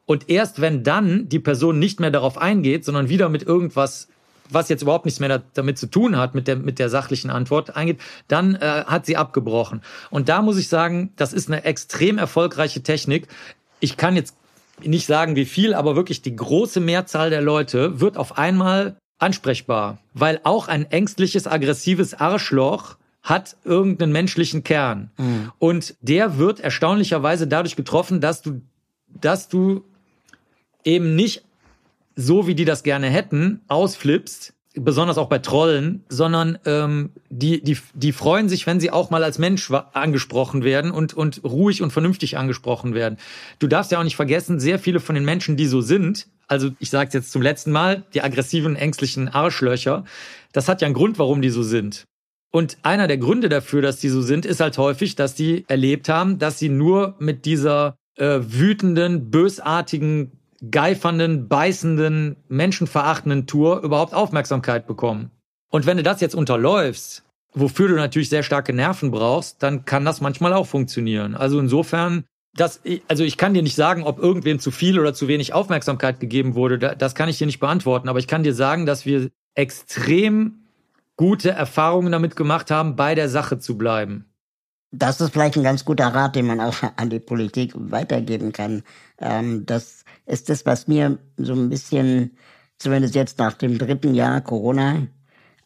Und 0.05 0.28
erst 0.28 0.61
wenn 0.61 0.82
dann 0.82 1.28
die 1.28 1.38
Person 1.38 1.78
nicht 1.78 2.01
mehr 2.01 2.11
darauf 2.11 2.36
eingeht, 2.38 2.84
sondern 2.84 3.09
wieder 3.09 3.28
mit 3.28 3.42
irgendwas 3.42 4.09
was 4.51 4.68
jetzt 4.68 4.82
überhaupt 4.82 5.05
nichts 5.05 5.20
mehr 5.20 5.42
damit 5.55 5.78
zu 5.78 5.86
tun 5.86 6.16
hat, 6.16 6.34
mit 6.34 6.49
der, 6.49 6.57
mit 6.57 6.78
der 6.78 6.88
sachlichen 6.88 7.30
Antwort 7.30 7.76
eingeht, 7.76 8.01
dann 8.28 8.55
äh, 8.57 8.84
hat 8.86 9.07
sie 9.07 9.16
abgebrochen. 9.16 9.82
Und 10.11 10.28
da 10.28 10.42
muss 10.42 10.59
ich 10.59 10.68
sagen, 10.68 11.12
das 11.16 11.32
ist 11.32 11.49
eine 11.49 11.64
extrem 11.64 12.18
erfolgreiche 12.18 12.82
Technik. 12.82 13.28
Ich 13.80 13.97
kann 13.97 14.16
jetzt 14.16 14.36
nicht 14.82 15.07
sagen, 15.07 15.36
wie 15.36 15.45
viel, 15.45 15.74
aber 15.74 15.97
wirklich 15.97 16.22
die 16.22 16.34
große 16.34 16.80
Mehrzahl 16.80 17.30
der 17.30 17.42
Leute 17.42 18.01
wird 18.01 18.16
auf 18.16 18.38
einmal 18.38 18.97
ansprechbar, 19.18 19.99
weil 20.12 20.40
auch 20.45 20.68
ein 20.68 20.90
ängstliches, 20.90 21.47
aggressives 21.47 22.14
Arschloch 22.14 22.97
hat 23.22 23.57
irgendeinen 23.64 24.12
menschlichen 24.12 24.64
Kern. 24.64 25.11
Mhm. 25.16 25.53
Und 25.59 25.95
der 26.01 26.36
wird 26.36 26.61
erstaunlicherweise 26.61 27.47
dadurch 27.47 27.76
getroffen, 27.76 28.20
dass 28.20 28.42
du, 28.42 28.61
dass 29.09 29.49
du 29.49 29.84
eben 30.84 31.16
nicht 31.16 31.42
so 32.16 32.46
wie 32.46 32.54
die 32.54 32.64
das 32.64 32.82
gerne 32.82 33.08
hätten, 33.08 33.60
ausflippst, 33.68 34.54
besonders 34.74 35.18
auch 35.18 35.28
bei 35.28 35.38
Trollen, 35.38 36.04
sondern 36.08 36.58
ähm, 36.64 37.10
die, 37.30 37.62
die, 37.62 37.78
die 37.94 38.12
freuen 38.12 38.48
sich, 38.48 38.66
wenn 38.66 38.80
sie 38.80 38.90
auch 38.90 39.10
mal 39.10 39.22
als 39.22 39.38
Mensch 39.38 39.70
angesprochen 39.70 40.64
werden 40.64 40.90
und, 40.90 41.14
und 41.14 41.44
ruhig 41.44 41.82
und 41.82 41.92
vernünftig 41.92 42.36
angesprochen 42.36 42.94
werden. 42.94 43.18
Du 43.60 43.68
darfst 43.68 43.92
ja 43.92 44.00
auch 44.00 44.04
nicht 44.04 44.16
vergessen, 44.16 44.58
sehr 44.58 44.78
viele 44.78 45.00
von 45.00 45.14
den 45.14 45.24
Menschen, 45.24 45.56
die 45.56 45.66
so 45.66 45.80
sind, 45.80 46.26
also 46.48 46.70
ich 46.78 46.90
sage 46.90 47.10
jetzt 47.12 47.32
zum 47.32 47.42
letzten 47.42 47.72
Mal, 47.72 48.04
die 48.14 48.22
aggressiven, 48.22 48.76
ängstlichen 48.76 49.28
Arschlöcher, 49.28 50.04
das 50.52 50.68
hat 50.68 50.82
ja 50.82 50.86
einen 50.86 50.94
Grund, 50.94 51.18
warum 51.18 51.40
die 51.40 51.50
so 51.50 51.62
sind. 51.62 52.04
Und 52.50 52.78
einer 52.82 53.08
der 53.08 53.18
Gründe 53.18 53.48
dafür, 53.48 53.82
dass 53.82 53.98
die 53.98 54.08
so 54.08 54.22
sind, 54.22 54.46
ist 54.46 54.60
halt 54.60 54.78
häufig, 54.78 55.16
dass 55.16 55.34
die 55.34 55.64
erlebt 55.68 56.08
haben, 56.08 56.38
dass 56.38 56.58
sie 56.58 56.68
nur 56.68 57.16
mit 57.18 57.46
dieser 57.46 57.96
äh, 58.16 58.40
wütenden, 58.40 59.30
bösartigen 59.30 60.32
geifernden, 60.70 61.48
beißenden, 61.48 62.36
menschenverachtenden 62.48 63.46
Tour 63.46 63.80
überhaupt 63.82 64.14
Aufmerksamkeit 64.14 64.86
bekommen. 64.86 65.30
Und 65.70 65.86
wenn 65.86 65.96
du 65.96 66.02
das 66.02 66.20
jetzt 66.20 66.34
unterläufst, 66.34 67.24
wofür 67.52 67.88
du 67.88 67.94
natürlich 67.94 68.28
sehr 68.28 68.42
starke 68.42 68.72
Nerven 68.72 69.11
brauchst, 69.11 69.62
dann 69.62 69.84
kann 69.84 70.05
das 70.05 70.20
manchmal 70.20 70.52
auch 70.52 70.66
funktionieren. 70.66 71.34
Also 71.34 71.59
insofern, 71.59 72.24
das, 72.57 72.80
also 73.09 73.24
ich 73.24 73.36
kann 73.36 73.55
dir 73.55 73.62
nicht 73.62 73.74
sagen, 73.74 74.02
ob 74.02 74.18
irgendwem 74.18 74.59
zu 74.59 74.70
viel 74.70 74.98
oder 74.98 75.14
zu 75.14 75.28
wenig 75.28 75.52
Aufmerksamkeit 75.52 76.20
gegeben 76.20 76.55
wurde. 76.55 76.78
Das 76.78 77.14
kann 77.14 77.28
ich 77.28 77.38
dir 77.38 77.46
nicht 77.46 77.61
beantworten. 77.61 78.09
Aber 78.09 78.18
ich 78.18 78.28
kann 78.28 78.42
dir 78.42 78.55
sagen, 78.55 78.86
dass 78.86 79.07
wir 79.07 79.30
extrem 79.55 80.64
gute 81.16 81.50
Erfahrungen 81.50 82.12
damit 82.12 82.36
gemacht 82.36 82.70
haben, 82.70 82.96
bei 82.96 83.14
der 83.14 83.28
Sache 83.28 83.59
zu 83.59 83.78
bleiben. 83.78 84.26
Das 84.97 85.20
ist 85.20 85.32
vielleicht 85.32 85.57
ein 85.57 85.64
ganz 85.64 85.84
guter 85.84 86.07
Rat, 86.07 86.36
den 86.36 86.47
man 86.47 86.61
auch 86.61 86.76
an 86.97 87.11
die 87.11 87.18
Politik 87.18 87.72
weitergeben 87.74 88.53
kann. 88.53 88.82
Ähm, 89.18 89.66
das 89.66 90.05
ist 90.26 90.49
das, 90.49 90.64
was 90.66 90.86
mir 90.86 91.18
so 91.36 91.53
ein 91.53 91.68
bisschen, 91.68 92.36
zumindest 92.78 93.14
jetzt 93.14 93.38
nach 93.38 93.55
dem 93.55 93.78
dritten 93.78 94.14
Jahr 94.14 94.40
Corona, 94.40 95.07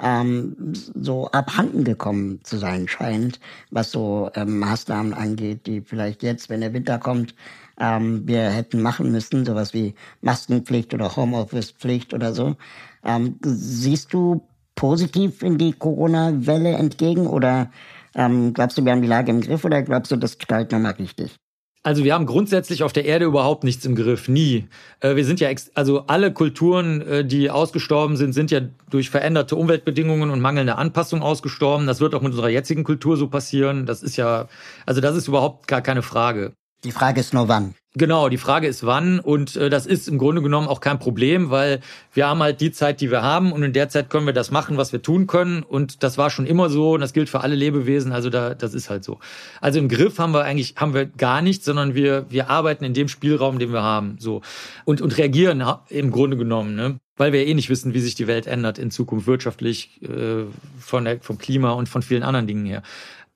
ähm, 0.00 0.56
so 0.72 1.26
abhanden 1.28 1.84
gekommen 1.84 2.40
zu 2.44 2.56
sein 2.56 2.88
scheint, 2.88 3.40
was 3.70 3.90
so 3.90 4.30
ähm, 4.34 4.58
Maßnahmen 4.60 5.12
angeht, 5.12 5.66
die 5.66 5.80
vielleicht 5.80 6.22
jetzt, 6.22 6.48
wenn 6.48 6.60
der 6.60 6.72
Winter 6.72 6.98
kommt, 6.98 7.34
ähm, 7.78 8.26
wir 8.26 8.48
hätten 8.50 8.80
machen 8.80 9.10
müssen, 9.12 9.44
sowas 9.44 9.74
wie 9.74 9.94
Maskenpflicht 10.22 10.94
oder 10.94 11.16
Homeoffice-Pflicht 11.16 12.14
oder 12.14 12.32
so. 12.32 12.56
Ähm, 13.04 13.38
siehst 13.42 14.12
du 14.12 14.46
positiv 14.74 15.42
in 15.42 15.58
die 15.58 15.72
Corona-Welle 15.72 16.70
entgegen 16.70 17.26
oder 17.26 17.70
ähm, 18.18 18.52
glaubst 18.52 18.76
du, 18.76 18.84
wir 18.84 18.92
haben 18.92 19.00
die 19.00 19.08
Lage 19.08 19.30
im 19.30 19.40
Griff 19.40 19.64
oder 19.64 19.80
glaubst 19.82 20.10
du, 20.10 20.16
das 20.16 20.36
gestalten 20.36 20.72
wir 20.72 20.78
mal 20.80 20.92
richtig? 20.92 21.36
Also 21.84 22.02
wir 22.02 22.12
haben 22.12 22.26
grundsätzlich 22.26 22.82
auf 22.82 22.92
der 22.92 23.04
Erde 23.04 23.24
überhaupt 23.24 23.62
nichts 23.62 23.84
im 23.86 23.94
Griff, 23.94 24.28
nie. 24.28 24.68
Äh, 25.00 25.14
wir 25.14 25.24
sind 25.24 25.38
ja, 25.38 25.48
also 25.74 26.06
alle 26.08 26.32
Kulturen, 26.32 27.00
äh, 27.02 27.24
die 27.24 27.48
ausgestorben 27.48 28.16
sind, 28.16 28.32
sind 28.32 28.50
ja 28.50 28.60
durch 28.90 29.10
veränderte 29.10 29.54
Umweltbedingungen 29.54 30.30
und 30.30 30.40
mangelnde 30.40 30.76
Anpassung 30.76 31.22
ausgestorben. 31.22 31.86
Das 31.86 32.00
wird 32.00 32.14
auch 32.16 32.20
mit 32.20 32.32
unserer 32.32 32.48
jetzigen 32.48 32.82
Kultur 32.82 33.16
so 33.16 33.28
passieren. 33.28 33.86
Das 33.86 34.02
ist 34.02 34.16
ja, 34.16 34.48
also 34.84 35.00
das 35.00 35.16
ist 35.16 35.28
überhaupt 35.28 35.68
gar 35.68 35.80
keine 35.80 36.02
Frage. 36.02 36.52
Die 36.84 36.92
Frage 36.92 37.20
ist 37.20 37.34
nur 37.34 37.48
wann. 37.48 37.74
Genau, 37.94 38.28
die 38.28 38.38
Frage 38.38 38.68
ist 38.68 38.86
wann 38.86 39.18
und 39.18 39.56
äh, 39.56 39.70
das 39.70 39.84
ist 39.84 40.06
im 40.06 40.18
Grunde 40.18 40.40
genommen 40.40 40.68
auch 40.68 40.80
kein 40.80 41.00
Problem, 41.00 41.50
weil 41.50 41.80
wir 42.12 42.28
haben 42.28 42.40
halt 42.40 42.60
die 42.60 42.70
Zeit, 42.70 43.00
die 43.00 43.10
wir 43.10 43.22
haben 43.22 43.50
und 43.50 43.64
in 43.64 43.72
der 43.72 43.88
Zeit 43.88 44.10
können 44.10 44.26
wir 44.26 44.32
das 44.32 44.52
machen, 44.52 44.76
was 44.76 44.92
wir 44.92 45.02
tun 45.02 45.26
können 45.26 45.64
und 45.64 46.04
das 46.04 46.16
war 46.16 46.30
schon 46.30 46.46
immer 46.46 46.70
so 46.70 46.92
und 46.92 47.00
das 47.00 47.12
gilt 47.12 47.28
für 47.28 47.40
alle 47.40 47.56
Lebewesen, 47.56 48.12
also 48.12 48.30
da 48.30 48.54
das 48.54 48.74
ist 48.74 48.90
halt 48.90 49.02
so. 49.02 49.18
Also 49.60 49.80
im 49.80 49.88
Griff 49.88 50.20
haben 50.20 50.32
wir 50.32 50.44
eigentlich 50.44 50.74
haben 50.76 50.94
wir 50.94 51.06
gar 51.06 51.42
nichts, 51.42 51.64
sondern 51.64 51.96
wir 51.96 52.26
wir 52.28 52.50
arbeiten 52.50 52.84
in 52.84 52.94
dem 52.94 53.08
Spielraum, 53.08 53.58
den 53.58 53.72
wir 53.72 53.82
haben, 53.82 54.16
so 54.20 54.42
und 54.84 55.00
und 55.00 55.18
reagieren 55.18 55.64
im 55.88 56.12
Grunde 56.12 56.36
genommen, 56.36 56.76
ne? 56.76 57.00
Weil 57.16 57.32
wir 57.32 57.44
eh 57.44 57.54
nicht 57.54 57.68
wissen, 57.68 57.94
wie 57.94 58.00
sich 58.00 58.14
die 58.14 58.28
Welt 58.28 58.46
ändert 58.46 58.78
in 58.78 58.92
Zukunft 58.92 59.26
wirtschaftlich 59.26 60.00
äh, 60.02 60.44
von 60.78 61.04
der, 61.04 61.20
vom 61.20 61.36
Klima 61.36 61.72
und 61.72 61.88
von 61.88 62.02
vielen 62.02 62.22
anderen 62.22 62.46
Dingen 62.46 62.64
her. 62.64 62.84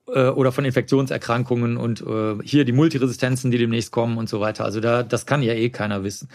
Äh, 0.08 0.28
oder 0.28 0.50
von 0.50 0.64
Infektionserkrankungen 0.64 1.76
und 1.76 2.00
äh, 2.00 2.36
hier 2.42 2.64
die 2.64 2.72
Multiresistenzen, 2.72 3.52
die 3.52 3.58
demnächst 3.58 3.92
kommen 3.92 4.18
und 4.18 4.28
so 4.28 4.40
weiter. 4.40 4.64
Also 4.64 4.80
da, 4.80 5.04
das 5.04 5.26
kann 5.26 5.42
ja 5.42 5.52
eh 5.52 5.70
keiner 5.70 6.02
wissen. 6.02 6.28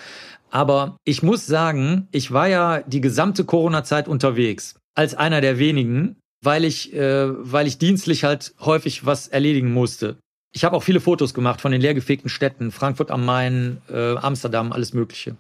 Aber 0.50 0.96
ich 1.04 1.22
muss 1.22 1.46
sagen, 1.46 2.08
ich 2.12 2.32
war 2.32 2.48
ja 2.48 2.82
die 2.82 3.02
gesamte 3.02 3.44
Corona-Zeit 3.44 4.08
unterwegs 4.08 4.76
als 4.96 5.16
einer 5.16 5.42
der 5.42 5.60
wenigen, 5.60 6.16
weil 6.42 6.64
ich, 6.64 6.94
äh, 6.94 7.28
weil 7.30 7.68
ich 7.68 7.78
dienstlich 7.78 8.24
halt 8.24 8.56
häufig 8.62 9.06
was 9.06 9.28
erledigen 9.28 9.74
musste. 9.74 10.16
Ich 10.54 10.64
habe 10.64 10.78
auch 10.78 10.84
viele 10.84 11.02
Fotos 11.02 11.34
gemacht 11.34 11.60
von 11.60 11.74
den 11.74 11.82
leergefegten 11.82 12.30
Städten, 12.30 12.72
Frankfurt 12.72 13.12
am 13.12 13.26
Main, 13.26 13.82
äh, 13.92 14.16
Amsterdam, 14.16 14.72
alles 14.72 14.94
Mögliche. 14.94 15.36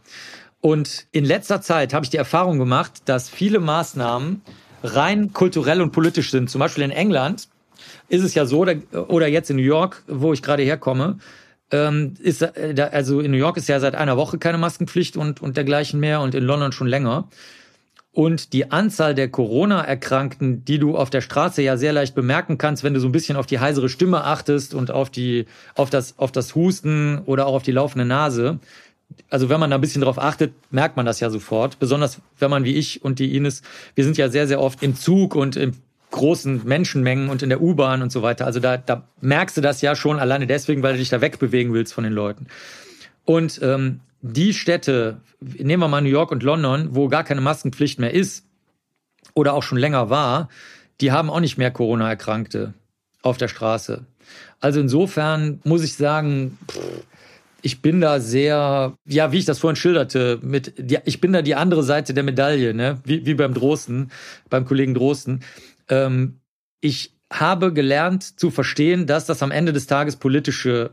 Und 0.59 1.07
in 1.13 1.23
letzter 1.23 1.61
Zeit 1.61 1.93
habe 1.93 2.03
ich 2.03 2.09
die 2.09 2.17
Erfahrung 2.17 2.59
gemacht, 2.59 3.03
dass 3.05 3.29
viele 3.29 3.61
Maßnahmen 3.61 4.41
rein 4.83 5.31
kulturell 5.31 5.81
und 5.81 5.91
politisch 5.91 6.29
sind. 6.29 6.49
Zum 6.49 6.59
Beispiel 6.59 6.83
in 6.83 6.91
England 6.91 7.47
ist 8.09 8.23
es 8.23 8.33
ja 8.33 8.45
so, 8.45 8.65
oder 9.07 9.27
jetzt 9.27 9.49
in 9.49 9.57
New 9.57 9.61
York, 9.61 10.03
wo 10.07 10.33
ich 10.33 10.41
gerade 10.41 10.63
herkomme, 10.63 11.17
ähm, 11.71 12.13
ist 12.19 12.41
äh, 12.41 12.89
also 12.91 13.19
in 13.19 13.31
New 13.31 13.37
York 13.37 13.57
ist 13.57 13.67
ja 13.67 13.79
seit 13.79 13.95
einer 13.95 14.17
Woche 14.17 14.37
keine 14.37 14.57
Maskenpflicht 14.57 15.17
und 15.17 15.41
und 15.41 15.57
dergleichen 15.57 15.99
mehr 15.99 16.21
und 16.21 16.33
in 16.33 16.43
London 16.43 16.71
schon 16.71 16.87
länger. 16.87 17.27
Und 18.13 18.53
die 18.53 18.71
Anzahl 18.71 19.13
der 19.13 19.29
Corona-Erkrankten, 19.29 20.65
die 20.65 20.79
du 20.79 20.97
auf 20.97 21.11
der 21.11 21.21
Straße 21.21 21.61
ja 21.61 21.77
sehr 21.77 21.93
leicht 21.93 22.15
bemerken 22.15 22.57
kannst, 22.57 22.83
wenn 22.83 22.95
du 22.95 22.99
so 22.99 23.07
ein 23.07 23.11
bisschen 23.11 23.35
auf 23.37 23.45
die 23.45 23.59
heisere 23.59 23.89
Stimme 23.89 24.23
achtest 24.23 24.73
und 24.73 24.89
auf 24.89 25.11
die 25.11 25.45
auf 25.75 25.89
das 25.89 26.17
auf 26.17 26.31
das 26.31 26.55
Husten 26.55 27.19
oder 27.25 27.45
auch 27.45 27.55
auf 27.55 27.63
die 27.63 27.73
laufende 27.73 28.05
Nase. 28.05 28.59
Also 29.29 29.49
wenn 29.49 29.59
man 29.59 29.69
da 29.69 29.77
ein 29.77 29.81
bisschen 29.81 30.01
drauf 30.01 30.17
achtet, 30.19 30.53
merkt 30.71 30.97
man 30.97 31.05
das 31.05 31.19
ja 31.19 31.29
sofort. 31.29 31.79
Besonders 31.79 32.19
wenn 32.39 32.49
man 32.49 32.63
wie 32.63 32.75
ich 32.75 33.03
und 33.03 33.19
die 33.19 33.35
Ines, 33.35 33.61
wir 33.95 34.03
sind 34.03 34.17
ja 34.17 34.29
sehr, 34.29 34.47
sehr 34.47 34.61
oft 34.61 34.81
im 34.83 34.95
Zug 34.95 35.35
und 35.35 35.55
im 35.55 35.73
großen 36.11 36.61
Menschenmengen 36.65 37.29
und 37.29 37.43
in 37.43 37.49
der 37.49 37.61
U-Bahn 37.61 38.01
und 38.01 38.11
so 38.11 38.21
weiter. 38.21 38.45
Also 38.45 38.59
da, 38.59 38.77
da 38.77 39.03
merkst 39.21 39.57
du 39.57 39.61
das 39.61 39.81
ja 39.81 39.95
schon 39.95 40.19
alleine 40.19 40.47
deswegen, 40.47 40.83
weil 40.83 40.93
du 40.93 40.99
dich 40.99 41.09
da 41.09 41.21
wegbewegen 41.21 41.73
willst 41.73 41.93
von 41.93 42.03
den 42.03 42.13
Leuten. 42.13 42.47
Und 43.25 43.59
ähm, 43.61 43.99
die 44.21 44.53
Städte, 44.53 45.21
nehmen 45.39 45.81
wir 45.81 45.87
mal 45.87 46.01
New 46.01 46.09
York 46.09 46.31
und 46.31 46.43
London, 46.43 46.89
wo 46.91 47.07
gar 47.07 47.23
keine 47.23 47.41
Maskenpflicht 47.41 47.99
mehr 47.99 48.13
ist 48.13 48.45
oder 49.33 49.53
auch 49.53 49.63
schon 49.63 49.77
länger 49.77 50.09
war, 50.09 50.49
die 51.01 51.11
haben 51.11 51.29
auch 51.29 51.39
nicht 51.39 51.57
mehr 51.57 51.71
Corona-Erkrankte 51.71 52.73
auf 53.21 53.37
der 53.37 53.47
Straße. 53.47 54.05
Also 54.59 54.79
insofern 54.79 55.59
muss 55.63 55.83
ich 55.83 55.95
sagen, 55.95 56.57
ich 57.61 57.81
bin 57.81 58.01
da 58.01 58.19
sehr, 58.19 58.93
ja, 59.05 59.31
wie 59.31 59.39
ich 59.39 59.45
das 59.45 59.59
vorhin 59.59 59.75
schilderte, 59.75 60.39
mit, 60.41 60.73
ich 61.05 61.21
bin 61.21 61.33
da 61.33 61.41
die 61.41 61.55
andere 61.55 61.83
Seite 61.83 62.13
der 62.13 62.23
Medaille, 62.23 62.73
ne, 62.73 62.99
wie, 63.03 63.25
wie 63.25 63.33
beim 63.33 63.53
Drosten, 63.53 64.11
beim 64.49 64.65
Kollegen 64.65 64.93
Drosten 64.93 65.41
ähm, 65.89 66.41
ich 66.81 67.17
habe 67.31 67.73
gelernt 67.73 68.39
zu 68.39 68.51
verstehen, 68.51 69.05
dass 69.05 69.25
das 69.25 69.43
am 69.43 69.51
Ende 69.51 69.73
des 69.73 69.87
Tages 69.87 70.15
politische 70.15 70.91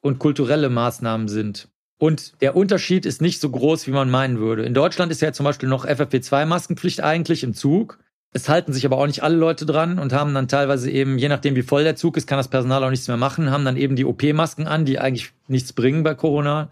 und 0.00 0.18
kulturelle 0.18 0.68
Maßnahmen 0.68 1.28
sind. 1.28 1.68
Und 1.98 2.40
der 2.42 2.56
Unterschied 2.56 3.06
ist 3.06 3.22
nicht 3.22 3.40
so 3.40 3.50
groß, 3.50 3.86
wie 3.86 3.92
man 3.92 4.10
meinen 4.10 4.38
würde. 4.38 4.64
In 4.64 4.74
Deutschland 4.74 5.10
ist 5.10 5.22
ja 5.22 5.32
zum 5.32 5.44
Beispiel 5.44 5.68
noch 5.68 5.86
FFP2-Maskenpflicht 5.86 7.00
eigentlich 7.00 7.42
im 7.42 7.54
Zug. 7.54 7.98
Es 8.32 8.50
halten 8.50 8.74
sich 8.74 8.84
aber 8.84 8.98
auch 8.98 9.06
nicht 9.06 9.22
alle 9.22 9.36
Leute 9.36 9.64
dran 9.64 9.98
und 9.98 10.12
haben 10.12 10.34
dann 10.34 10.46
teilweise 10.46 10.90
eben, 10.90 11.16
je 11.16 11.28
nachdem 11.28 11.56
wie 11.56 11.62
voll 11.62 11.84
der 11.84 11.96
Zug 11.96 12.18
ist, 12.18 12.26
kann 12.26 12.36
das 12.36 12.48
Personal 12.48 12.84
auch 12.84 12.90
nichts 12.90 13.08
mehr 13.08 13.16
machen, 13.16 13.50
haben 13.50 13.64
dann 13.64 13.78
eben 13.78 13.96
die 13.96 14.04
OP-Masken 14.04 14.66
an, 14.66 14.84
die 14.84 14.98
eigentlich 14.98 15.32
nichts 15.48 15.72
bringen 15.72 16.02
bei 16.02 16.14
Corona. 16.14 16.68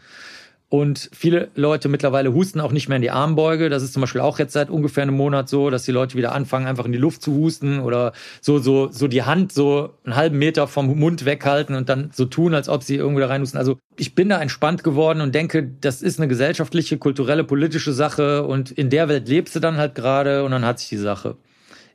Und 0.74 1.08
viele 1.12 1.50
Leute 1.54 1.88
mittlerweile 1.88 2.34
husten 2.34 2.58
auch 2.60 2.72
nicht 2.72 2.88
mehr 2.88 2.96
in 2.96 3.02
die 3.02 3.12
Armbeuge. 3.12 3.70
Das 3.70 3.84
ist 3.84 3.92
zum 3.92 4.00
Beispiel 4.00 4.20
auch 4.20 4.40
jetzt 4.40 4.54
seit 4.54 4.70
ungefähr 4.70 5.04
einem 5.04 5.14
Monat 5.14 5.48
so, 5.48 5.70
dass 5.70 5.84
die 5.84 5.92
Leute 5.92 6.16
wieder 6.16 6.32
anfangen, 6.32 6.66
einfach 6.66 6.84
in 6.84 6.90
die 6.90 6.98
Luft 6.98 7.22
zu 7.22 7.32
husten 7.32 7.78
oder 7.78 8.12
so, 8.40 8.58
so, 8.58 8.90
so 8.90 9.06
die 9.06 9.22
Hand 9.22 9.52
so 9.52 9.94
einen 10.02 10.16
halben 10.16 10.36
Meter 10.36 10.66
vom 10.66 10.98
Mund 10.98 11.26
weghalten 11.26 11.76
und 11.76 11.88
dann 11.88 12.10
so 12.12 12.24
tun, 12.24 12.54
als 12.54 12.68
ob 12.68 12.82
sie 12.82 12.96
irgendwie 12.96 13.20
da 13.20 13.28
reinhusten. 13.28 13.56
Also 13.56 13.78
ich 13.96 14.16
bin 14.16 14.28
da 14.28 14.42
entspannt 14.42 14.82
geworden 14.82 15.20
und 15.20 15.32
denke, 15.32 15.62
das 15.62 16.02
ist 16.02 16.18
eine 16.18 16.26
gesellschaftliche, 16.26 16.98
kulturelle, 16.98 17.44
politische 17.44 17.92
Sache 17.92 18.42
und 18.42 18.72
in 18.72 18.90
der 18.90 19.08
Welt 19.08 19.28
lebst 19.28 19.54
du 19.54 19.60
dann 19.60 19.76
halt 19.76 19.94
gerade 19.94 20.42
und 20.42 20.50
dann 20.50 20.64
hat 20.64 20.80
sich 20.80 20.88
die 20.88 20.96
Sache. 20.96 21.36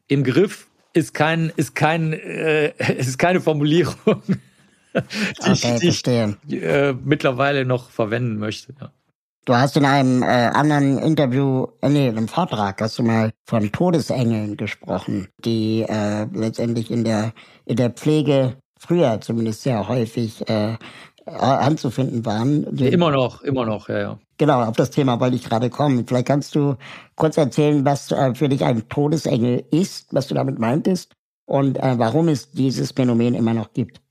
Im 0.08 0.24
Griff 0.24 0.68
ist 0.94 1.14
kein, 1.14 1.52
ist 1.58 1.76
kein, 1.76 2.14
äh, 2.14 2.72
ist 2.98 3.20
keine 3.20 3.42
Formulierung. 3.42 4.24
die 4.94 5.50
okay, 5.50 5.80
ich, 5.82 6.04
die 6.04 6.36
ich 6.48 6.64
äh, 6.64 6.94
mittlerweile 6.94 7.66
noch 7.66 7.90
verwenden 7.90 8.38
möchte. 8.38 8.74
Ja. 8.80 8.92
Du 9.46 9.56
hast 9.56 9.76
in 9.78 9.86
einem 9.86 10.22
äh, 10.22 10.26
anderen 10.26 11.00
Interview, 11.00 11.68
äh, 11.82 11.90
nee, 11.90 12.08
einem 12.08 12.28
Vortrag, 12.28 12.82
hast 12.82 13.00
du 13.00 13.04
mal 13.04 13.32
von 13.46 13.72
Todesengeln 13.72 14.58
gesprochen, 14.58 15.28
die 15.44 15.82
äh, 15.90 16.26
letztendlich 16.34 16.92
in 16.92 17.04
der 17.04 17.34
in 17.66 17.78
der 17.78 17.90
Pflege 17.90 18.58
früher 18.80 19.20
zumindest 19.22 19.64
sehr 19.64 19.88
häufig 19.88 20.48
äh, 20.48 20.78
anzufinden 21.26 22.26
waren. 22.26 22.64
Immer 22.78 23.12
noch, 23.12 23.42
immer 23.42 23.66
noch, 23.66 23.90
ja, 23.90 24.00
ja. 24.00 24.20
Genau, 24.38 24.64
auf 24.64 24.76
das 24.76 24.92
Thema 24.92 25.20
wollte 25.20 25.36
ich 25.36 25.44
gerade 25.44 25.70
kommen. 25.70 26.06
Vielleicht 26.08 26.28
kannst 26.28 26.56
du 26.56 26.76
kurz 27.16 27.38
erzählen, 27.38 27.84
was 27.86 28.12
äh, 28.12 28.34
für 28.34 28.50
dich 28.50 28.64
ein 28.64 28.88
Todesengel 28.88 29.66
ist, 29.72 30.14
was 30.14 30.28
du 30.28 30.36
damit 30.36 30.60
meintest 30.60 31.14
und 31.46 31.78
äh, 31.78 31.98
warum 31.98 32.30
es 32.30 32.52
dieses 32.52 32.92
Phänomen 32.92 33.34
immer 33.36 33.54
noch 33.54 33.74
gibt. 33.74 34.02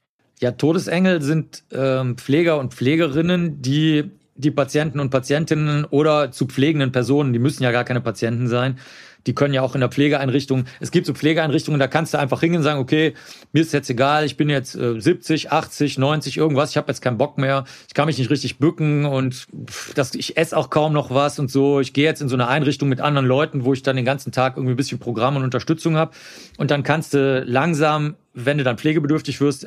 Ja, 0.40 0.52
Todesengel 0.52 1.22
sind 1.22 1.64
ähm, 1.72 2.16
Pfleger 2.16 2.58
und 2.58 2.74
Pflegerinnen, 2.74 3.60
die 3.60 4.10
die 4.38 4.52
Patienten 4.52 5.00
und 5.00 5.10
Patientinnen 5.10 5.84
oder 5.84 6.30
zu 6.30 6.46
pflegenden 6.46 6.92
Personen, 6.92 7.32
die 7.32 7.40
müssen 7.40 7.64
ja 7.64 7.72
gar 7.72 7.84
keine 7.84 8.00
Patienten 8.00 8.46
sein, 8.46 8.78
die 9.26 9.34
können 9.34 9.52
ja 9.52 9.62
auch 9.62 9.74
in 9.74 9.80
der 9.80 9.90
Pflegeeinrichtung, 9.90 10.64
es 10.80 10.90
gibt 10.90 11.06
so 11.06 11.12
Pflegeeinrichtungen, 11.12 11.80
da 11.80 11.88
kannst 11.88 12.14
du 12.14 12.18
einfach 12.18 12.40
hingehen 12.40 12.58
und 12.58 12.64
sagen, 12.64 12.80
okay, 12.80 13.14
mir 13.52 13.62
ist 13.62 13.72
jetzt 13.72 13.90
egal, 13.90 14.24
ich 14.24 14.36
bin 14.36 14.48
jetzt 14.48 14.76
äh, 14.76 15.00
70, 15.00 15.50
80, 15.50 15.98
90, 15.98 16.36
irgendwas, 16.36 16.70
ich 16.70 16.76
habe 16.76 16.88
jetzt 16.88 17.02
keinen 17.02 17.18
Bock 17.18 17.36
mehr, 17.36 17.64
ich 17.88 17.94
kann 17.94 18.06
mich 18.06 18.16
nicht 18.16 18.30
richtig 18.30 18.58
bücken 18.58 19.04
und 19.04 19.46
pff, 19.66 19.92
das, 19.94 20.14
ich 20.14 20.36
esse 20.36 20.56
auch 20.56 20.70
kaum 20.70 20.92
noch 20.92 21.12
was 21.12 21.38
und 21.38 21.50
so. 21.50 21.80
Ich 21.80 21.92
gehe 21.92 22.04
jetzt 22.04 22.22
in 22.22 22.28
so 22.28 22.36
eine 22.36 22.48
Einrichtung 22.48 22.88
mit 22.88 23.00
anderen 23.00 23.26
Leuten, 23.26 23.64
wo 23.64 23.72
ich 23.72 23.82
dann 23.82 23.96
den 23.96 24.04
ganzen 24.04 24.32
Tag 24.32 24.56
irgendwie 24.56 24.74
ein 24.74 24.76
bisschen 24.76 24.98
Programm 24.98 25.36
und 25.36 25.42
Unterstützung 25.42 25.96
habe. 25.96 26.12
Und 26.56 26.70
dann 26.70 26.82
kannst 26.82 27.12
du 27.12 27.44
langsam, 27.46 28.14
wenn 28.34 28.56
du 28.56 28.64
dann 28.64 28.78
pflegebedürftig 28.78 29.40
wirst, 29.40 29.66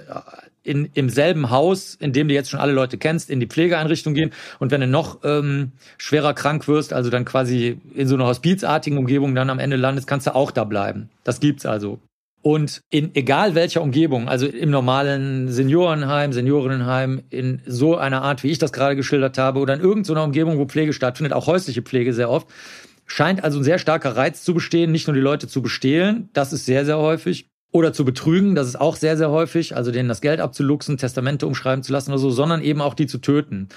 in, 0.64 0.90
im 0.94 1.10
selben 1.10 1.50
Haus, 1.50 1.96
in 1.96 2.14
dem 2.14 2.28
du 2.28 2.34
jetzt 2.34 2.50
schon 2.50 2.60
alle 2.60 2.74
Leute 2.74 2.98
kennst, 2.98 3.30
in 3.30 3.40
die 3.40 3.48
Pflegeeinrichtung 3.48 4.14
gehen. 4.14 4.32
Und 4.60 4.72
wenn 4.72 4.82
du 4.82 4.88
noch 4.88 5.20
ähm, 5.24 5.72
schwerer 5.98 6.34
krank 6.34 6.68
wirst, 6.68 6.94
also 6.94 7.10
dann 7.10 7.26
quasi 7.26 7.80
in 7.96 8.08
so 8.08 8.16
einer 8.16 8.28
hospizartigen 8.28 8.98
Umgebung 8.98 9.36
dann 9.36 9.50
am 9.50 9.60
Ende 9.60 9.76
landest, 9.76 10.08
kannst 10.08 10.28
du 10.28 10.36
auch 10.36 10.52
da 10.52 10.64
bleiben. 10.64 11.10
Das 11.24 11.40
gibt's 11.40 11.66
also. 11.66 12.00
Und 12.44 12.82
in 12.90 13.14
egal 13.14 13.54
welcher 13.54 13.84
Umgebung, 13.84 14.28
also 14.28 14.48
im 14.48 14.72
normalen 14.72 15.50
Seniorenheim, 15.50 16.34
Seniorinnenheim, 16.34 17.22
in 17.30 17.62
so 17.68 17.98
einer 17.98 18.24
Art, 18.24 18.44
wie 18.44 18.50
ich 18.50 18.58
das 18.58 18.74
gerade 18.74 18.96
geschildert 18.96 19.38
habe, 19.38 19.60
oder 19.60 19.76
in 19.76 19.80
irgendeiner 19.80 20.24
Umgebung, 20.24 20.58
wo 20.58 20.66
Pflege 20.66 20.94
stattfindet, 20.94 21.34
auch 21.34 21.46
häusliche 21.46 21.84
Pflege 21.84 22.14
sehr 22.14 22.32
oft, 22.32 22.48
scheint 23.06 23.44
also 23.44 23.60
ein 23.60 23.64
sehr 23.64 23.78
starker 23.78 24.16
Reiz 24.16 24.44
zu 24.44 24.56
bestehen, 24.56 24.92
nicht 24.92 25.08
nur 25.08 25.14
die 25.14 25.22
Leute 25.22 25.48
zu 25.48 25.62
bestehlen, 25.62 26.30
das 26.34 26.52
ist 26.52 26.66
sehr, 26.66 26.84
sehr 26.84 26.98
häufig, 26.98 27.51
oder 27.72 27.94
zu 27.94 28.04
betrügen, 28.04 28.54
das 28.54 28.68
ist 28.68 28.80
auch 28.80 28.96
sehr, 28.96 29.18
sehr 29.18 29.30
häufig, 29.32 29.76
also 29.76 29.92
denen 29.92 30.10
das 30.10 30.22
Geld 30.22 30.40
abzuluxen, 30.40 30.98
Testamente 30.98 31.48
umschreiben 31.48 31.84
zu 31.84 31.94
lassen 31.94 32.12
oder 32.12 32.20
so, 32.20 32.30
sondern 32.30 32.62
eben 32.62 32.82
auch 32.82 32.94
die 32.94 33.08
zu 33.08 33.20
töten. 33.20 33.70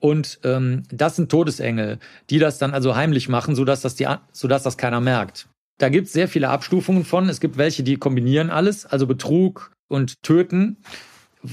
Und 0.00 0.40
ähm, 0.44 0.82
das 0.90 1.16
sind 1.16 1.30
Todesengel, 1.30 1.98
die 2.28 2.38
das 2.38 2.58
dann 2.58 2.74
also 2.74 2.96
heimlich 2.96 3.28
machen, 3.28 3.54
sodass 3.54 3.80
das, 3.80 3.94
die, 3.94 4.06
sodass 4.32 4.62
das 4.62 4.76
keiner 4.76 5.00
merkt. 5.00 5.48
Da 5.78 5.88
gibt 5.88 6.06
es 6.06 6.12
sehr 6.12 6.28
viele 6.28 6.48
Abstufungen 6.48 7.04
von. 7.04 7.28
Es 7.28 7.40
gibt 7.40 7.56
welche, 7.56 7.82
die 7.82 7.96
kombinieren 7.96 8.50
alles, 8.50 8.84
also 8.86 9.06
Betrug 9.06 9.72
und 9.88 10.22
Töten 10.22 10.78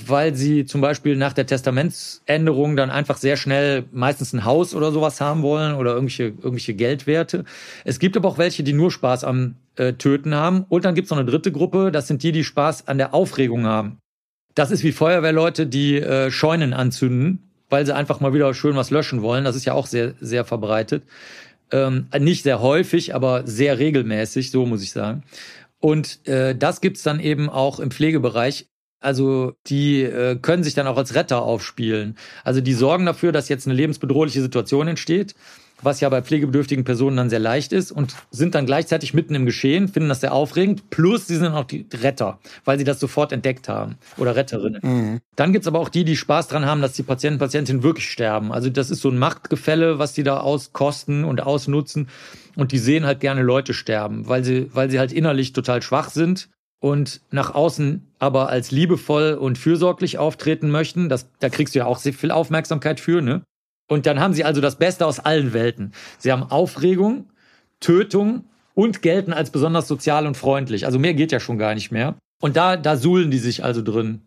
weil 0.08 0.36
sie 0.36 0.66
zum 0.66 0.82
Beispiel 0.82 1.16
nach 1.16 1.34
der 1.34 1.46
Testamentsänderung 1.46 2.76
dann 2.76 2.90
einfach 2.90 3.18
sehr 3.18 3.38
schnell 3.38 3.86
meistens 3.92 4.34
ein 4.34 4.46
Haus 4.46 4.74
oder 4.74 4.92
sowas 4.92 5.22
haben 5.22 5.42
wollen 5.42 5.76
oder 5.76 5.94
irgendwelche, 5.94 6.24
irgendwelche 6.24 6.74
Geldwerte. 6.74 7.46
Es 7.86 8.00
gibt 8.00 8.18
aber 8.18 8.28
auch 8.30 8.38
welche, 8.38 8.64
die 8.64 8.74
nur 8.74 8.92
Spaß 8.92 9.24
am 9.24 9.56
äh, 9.76 9.94
Töten 9.94 10.36
haben. 10.36 10.66
Und 10.70 10.86
dann 10.86 10.96
gibt 10.96 11.06
es 11.06 11.12
noch 11.12 11.18
eine 11.18 11.30
dritte 11.30 11.52
Gruppe, 11.52 11.92
das 11.92 12.08
sind 12.08 12.24
die, 12.24 12.32
die 12.32 12.44
Spaß 12.44 12.88
an 12.88 12.98
der 12.98 13.14
Aufregung 13.14 13.66
haben. 13.66 14.00
Das 14.56 14.72
ist 14.72 14.84
wie 14.84 14.92
Feuerwehrleute, 14.92 15.68
die 15.68 15.98
äh, 15.98 16.32
Scheunen 16.32 16.74
anzünden, 16.74 17.44
weil 17.70 17.86
sie 17.86 17.96
einfach 17.96 18.20
mal 18.20 18.34
wieder 18.34 18.54
schön 18.54 18.76
was 18.76 18.92
löschen 18.92 19.22
wollen. 19.22 19.44
Das 19.44 19.56
ist 19.56 19.66
ja 19.66 19.74
auch 19.74 19.88
sehr, 19.88 20.14
sehr 20.20 20.46
verbreitet. 20.46 21.04
Ähm, 21.72 22.08
nicht 22.20 22.44
sehr 22.44 22.62
häufig, 22.62 23.16
aber 23.16 23.48
sehr 23.48 23.80
regelmäßig, 23.80 24.52
so 24.52 24.66
muss 24.66 24.84
ich 24.84 24.92
sagen. 24.92 25.24
Und 25.80 26.26
äh, 26.28 26.56
das 26.56 26.82
gibt's 26.82 27.04
dann 27.04 27.20
eben 27.20 27.50
auch 27.50 27.80
im 27.80 27.92
Pflegebereich 27.92 28.68
Also 29.04 29.54
die 29.68 30.02
äh, 30.02 30.38
können 30.38 30.64
sich 30.64 30.74
dann 30.74 30.88
auch 30.88 30.98
als 30.98 31.16
Retter 31.16 31.42
aufspielen. 31.42 32.18
Also 32.44 32.62
die 32.62 32.74
sorgen 32.74 33.06
dafür, 33.06 33.32
dass 33.32 33.50
jetzt 33.50 33.68
eine 33.68 33.76
lebensbedrohliche 33.76 34.42
Situation 34.42 34.88
entsteht 34.88 35.36
was 35.84 36.00
ja 36.00 36.10
bei 36.10 36.22
pflegebedürftigen 36.22 36.84
Personen 36.84 37.18
dann 37.18 37.30
sehr 37.30 37.40
leicht 37.40 37.74
ist 37.74 37.92
und 37.92 38.16
sind 38.32 38.56
dann 38.56 38.66
gleichzeitig 38.66 39.14
mitten 39.14 39.36
im 39.36 39.46
Geschehen, 39.46 39.88
finden 39.88 40.10
das 40.10 40.22
sehr 40.22 40.34
aufregend. 40.34 40.90
Plus, 40.90 41.28
sie 41.28 41.36
sind 41.36 41.54
auch 41.54 41.66
die 41.66 41.86
Retter, 41.94 42.40
weil 42.66 42.78
sie 42.78 42.84
das 42.84 43.00
sofort 43.00 43.32
entdeckt 43.32 43.70
haben 43.70 43.96
oder 44.18 44.36
Retterinnen. 44.36 44.82
Mhm. 44.82 45.20
Dann 45.36 45.54
gibt's 45.54 45.68
aber 45.68 45.80
auch 45.80 45.90
die, 45.90 46.04
die 46.04 46.18
Spaß 46.18 46.48
dran 46.48 46.66
haben, 46.66 46.82
dass 46.82 46.94
die 46.94 47.04
Patienten, 47.04 47.40
Patientinnen 47.40 47.84
wirklich 47.84 48.10
sterben. 48.10 48.52
Also 48.52 48.70
das 48.70 48.90
ist 48.90 49.02
so 49.02 49.10
ein 49.10 49.20
Machtgefälle, 49.20 50.00
was 50.00 50.14
die 50.14 50.24
da 50.24 50.40
auskosten 50.40 51.26
und 51.26 51.42
ausnutzen. 51.42 52.10
Und 52.56 52.72
die 52.72 52.78
sehen 52.78 53.06
halt 53.06 53.20
gerne 53.20 53.42
Leute 53.42 53.74
sterben, 53.74 54.28
weil 54.28 54.44
sie, 54.44 54.70
weil 54.74 54.90
sie 54.90 55.00
halt 55.00 55.12
innerlich 55.12 55.54
total 55.54 55.82
schwach 55.82 56.10
sind 56.10 56.50
und 56.84 57.22
nach 57.32 57.56
außen 57.56 58.06
aber 58.20 58.50
als 58.50 58.72
liebevoll 58.72 59.36
und 59.36 59.58
fürsorglich 59.58 60.18
auftreten 60.18 60.70
möchten. 60.70 61.08
Das, 61.08 61.30
da 61.40 61.48
kriegst 61.48 61.74
du 61.74 61.80
ja 61.80 61.86
auch 61.86 61.98
sehr 61.98 62.12
viel 62.12 62.30
Aufmerksamkeit 62.30 63.00
für, 63.00 63.22
ne? 63.22 63.42
Und 63.90 64.06
dann 64.06 64.20
haben 64.20 64.34
sie 64.34 64.44
also 64.44 64.60
das 64.60 64.76
Beste 64.76 65.06
aus 65.06 65.20
allen 65.20 65.54
Welten. 65.54 65.94
Sie 66.18 66.30
haben 66.30 66.44
Aufregung, 66.44 67.30
Tötung 67.80 68.44
und 68.74 69.02
gelten 69.02 69.32
als 69.32 69.50
besonders 69.50 69.88
sozial 69.88 70.28
und 70.28 70.36
freundlich. 70.36 70.86
Also 70.86 71.00
mehr 71.00 71.14
geht 71.14 71.32
ja 71.32 71.40
schon 71.40 71.58
gar 71.58 71.74
nicht 71.74 71.92
mehr. 71.92 72.16
Und 72.42 72.58
da, 72.58 72.76
da 72.76 72.98
suhlen 72.98 73.32
die 73.32 73.38
sich 73.38 73.64
also 73.64 73.82
drin. 73.82 74.22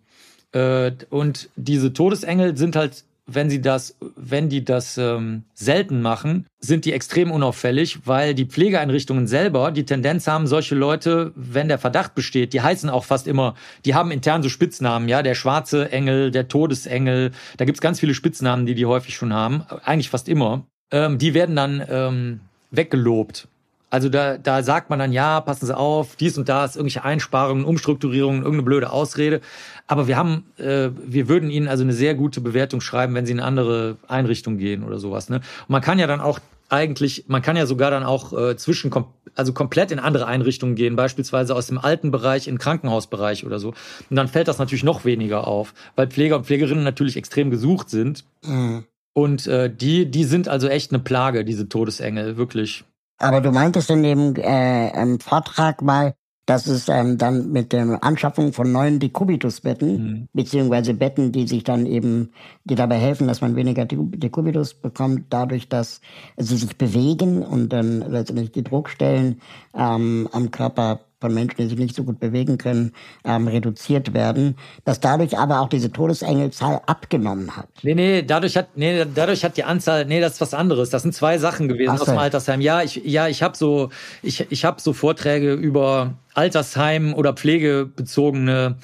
Äh, 0.53 0.93
und 1.11 1.51
diese 1.57 1.93
Todesengel 1.93 2.57
sind 2.57 2.75
halt 2.75 3.05
wenn 3.27 3.51
sie 3.51 3.61
das, 3.61 3.97
wenn 4.17 4.49
die 4.49 4.65
das 4.65 4.99
ähm, 4.99 5.45
selten 5.53 6.01
machen, 6.01 6.47
sind 6.61 6.85
die 6.85 6.93
extrem 6.93 7.31
unauffällig, 7.31 8.07
weil 8.07 8.35
die 8.35 8.47
Pflegeeinrichtungen 8.47 9.27
selber 9.27 9.73
die 9.73 9.85
Tendenz 9.85 10.27
haben, 10.29 10.47
solche 10.47 10.75
Leute, 10.77 11.33
wenn 11.35 11.69
der 11.69 11.79
Verdacht 11.79 12.15
besteht, 12.15 12.53
die 12.53 12.61
heißen 12.61 12.89
auch 12.89 13.05
fast 13.05 13.27
immer, 13.27 13.55
die 13.85 13.95
haben 13.95 14.13
intern 14.13 14.43
so 14.43 14.49
Spitznamen, 14.49 15.09
ja, 15.09 15.23
der 15.23 15.35
schwarze 15.35 15.91
Engel, 15.91 16.31
der 16.31 16.49
Todesengel, 16.49 17.33
da 17.57 17.65
gibt's 17.65 17.81
ganz 17.81 17.99
viele 18.01 18.15
Spitznamen, 18.15 18.65
die 18.65 18.75
die 18.75 18.87
häufig 18.87 19.17
schon 19.17 19.35
haben, 19.35 19.65
eigentlich 19.85 20.11
fast 20.11 20.29
immer. 20.29 20.65
Ähm, 20.93 21.19
die 21.19 21.35
werden 21.35 21.57
dann 21.57 21.85
ähm, 21.91 22.41
weggelobt. 22.71 23.49
Also 23.89 24.09
da, 24.09 24.37
da 24.37 24.63
sagt 24.63 24.91
man 24.91 24.99
dann, 24.99 25.13
ja, 25.13 25.41
passen 25.41 25.67
Sie 25.67 25.77
auf, 25.77 26.17
dies 26.17 26.37
und 26.39 26.49
das, 26.49 26.77
irgendwelche 26.77 27.05
Einsparungen, 27.05 27.65
Umstrukturierungen, 27.65 28.43
irgendeine 28.43 28.65
blöde 28.65 28.91
Ausrede. 28.91 29.41
Aber 29.87 30.09
wir 30.09 30.17
haben, 30.17 30.45
äh, 30.59 30.91
wir 31.05 31.29
würden 31.29 31.51
Ihnen 31.51 31.69
also 31.69 31.85
eine 31.85 31.93
sehr 31.93 32.15
gute 32.15 32.41
Bewertung 32.41 32.81
schreiben, 32.81 33.15
wenn 33.15 33.27
Sie 33.27 33.33
in 33.33 33.39
eine 33.39 33.47
andere 33.47 33.97
Einrichtung 34.09 34.59
gehen 34.59 34.83
oder 34.83 34.99
sowas. 34.99 35.29
Ne? 35.29 35.37
Und 35.37 35.69
man 35.69 35.83
kann 35.83 35.99
ja 35.99 36.07
dann 36.07 36.21
auch 36.21 36.41
eigentlich, 36.69 37.27
man 37.29 37.43
kann 37.43 37.57
ja 37.57 37.67
sogar 37.67 37.91
dann 37.91 38.03
auch 38.03 38.33
äh, 38.33 38.57
zwischen, 38.57 38.93
also 39.35 39.53
komplett 39.53 39.93
in 39.93 39.99
andere 39.99 40.27
Einrichtungen 40.27 40.75
gehen, 40.75 40.97
beispielsweise 40.97 41.55
aus 41.55 41.69
dem 41.69 41.79
alten 41.79 42.11
Bereich 42.11 42.49
in 42.49 42.55
den 42.55 42.61
Krankenhausbereich 42.61 43.47
oder 43.47 43.59
so. 43.59 43.69
Und 44.11 44.17
dann 44.17 44.29
fällt 44.29 44.49
das 44.49 44.59
natürlich 44.59 44.85
noch 44.85 45.05
weniger 45.05 45.47
auf, 45.47 45.75
weil 45.95 46.09
Pfleger 46.09 46.37
und 46.37 46.47
Pflegerinnen 46.47 46.83
natürlich 46.83 47.17
extrem 47.17 47.51
gesucht 47.51 47.89
sind. 47.89 48.25
Mhm. 48.45 48.85
Und 49.13 49.47
äh, 49.47 49.75
die, 49.75 50.11
die 50.11 50.25
sind 50.25 50.49
also 50.49 50.69
echt 50.69 50.93
eine 50.93 50.99
Plage, 50.99 51.45
diese 51.45 51.69
Todesengel, 51.69 52.37
wirklich. 52.37 52.85
Aber 53.19 53.41
du 53.41 53.51
meintest 53.51 53.91
in 53.91 54.03
dem 54.03 54.35
äh, 54.37 55.03
im 55.03 55.21
Vortrag 55.21 55.83
mal, 55.83 56.15
dass 56.47 56.69
es 56.69 56.89
ähm, 56.89 57.19
dann 57.19 57.51
mit 57.51 57.73
der 57.73 58.03
Anschaffung 58.05 58.53
von 58.53 58.71
neuen 58.71 59.01
Dekubitus-Betten, 59.01 59.89
mhm. 59.89 60.29
beziehungsweise 60.33 60.95
Betten, 60.95 61.33
die 61.33 61.49
sich 61.49 61.65
dann 61.65 61.87
eben, 61.87 62.31
die 62.65 62.77
dabei 62.77 62.99
helfen, 62.99 63.27
dass 63.27 63.41
man 63.41 63.57
weniger 63.57 63.85
Dekubitus 63.85 64.75
bekommt, 64.75 65.27
dadurch, 65.31 65.69
dass 65.69 66.01
sie 66.37 66.57
sich 66.57 66.79
bewegen 66.79 67.43
und 67.43 67.71
dann 67.71 68.01
letztendlich 68.01 68.53
die 68.53 68.63
Druckstellen 68.63 69.41
ähm, 69.75 70.29
am 70.31 70.53
Körper 70.53 71.01
von 71.27 71.35
Menschen, 71.35 71.57
die 71.59 71.67
sich 71.67 71.79
nicht 71.79 71.97
so 71.97 72.05
gut 72.05 72.21
bewegen 72.21 72.57
können, 72.57 72.93
ähm, 73.25 73.49
reduziert 73.49 74.15
werden, 74.15 74.57
dass 74.85 75.01
dadurch 75.01 75.37
aber 75.37 75.61
auch 75.61 75.69
diese 75.69 75.91
Todesengelzahl 75.91 76.81
abgenommen 76.87 77.57
hat. 77.57 77.69
Nee, 77.83 77.95
nee, 77.95 78.23
dadurch 78.23 78.57
hat, 78.57 78.77
nee, 78.77 79.05
dadurch 79.13 79.45
hat 79.45 79.57
die 79.57 79.65
Anzahl, 79.65 80.05
nee, 80.05 80.21
das 80.21 80.35
ist 80.35 80.41
was 80.41 80.55
anderes. 80.55 80.91
Das 80.91 81.03
sind 81.03 81.15
zwei 81.15 81.39
Sachen 81.39 81.67
gewesen 81.67 81.95
Ach 81.97 82.01
aus 82.01 82.07
dem 82.07 82.19
Altersheim. 82.19 82.61
Ja, 82.61 82.83
ich, 82.83 83.03
ja, 83.05 83.27
ich 83.27 83.43
habe 83.43 83.57
so, 83.57 83.91
ich, 84.23 84.47
ich 84.51 84.65
habe 84.65 84.81
so 84.81 84.93
Vorträge 84.93 85.55
über 85.55 86.15
Altersheim 86.35 87.13
oder 87.13 87.33
pflegebezogene 87.33 88.77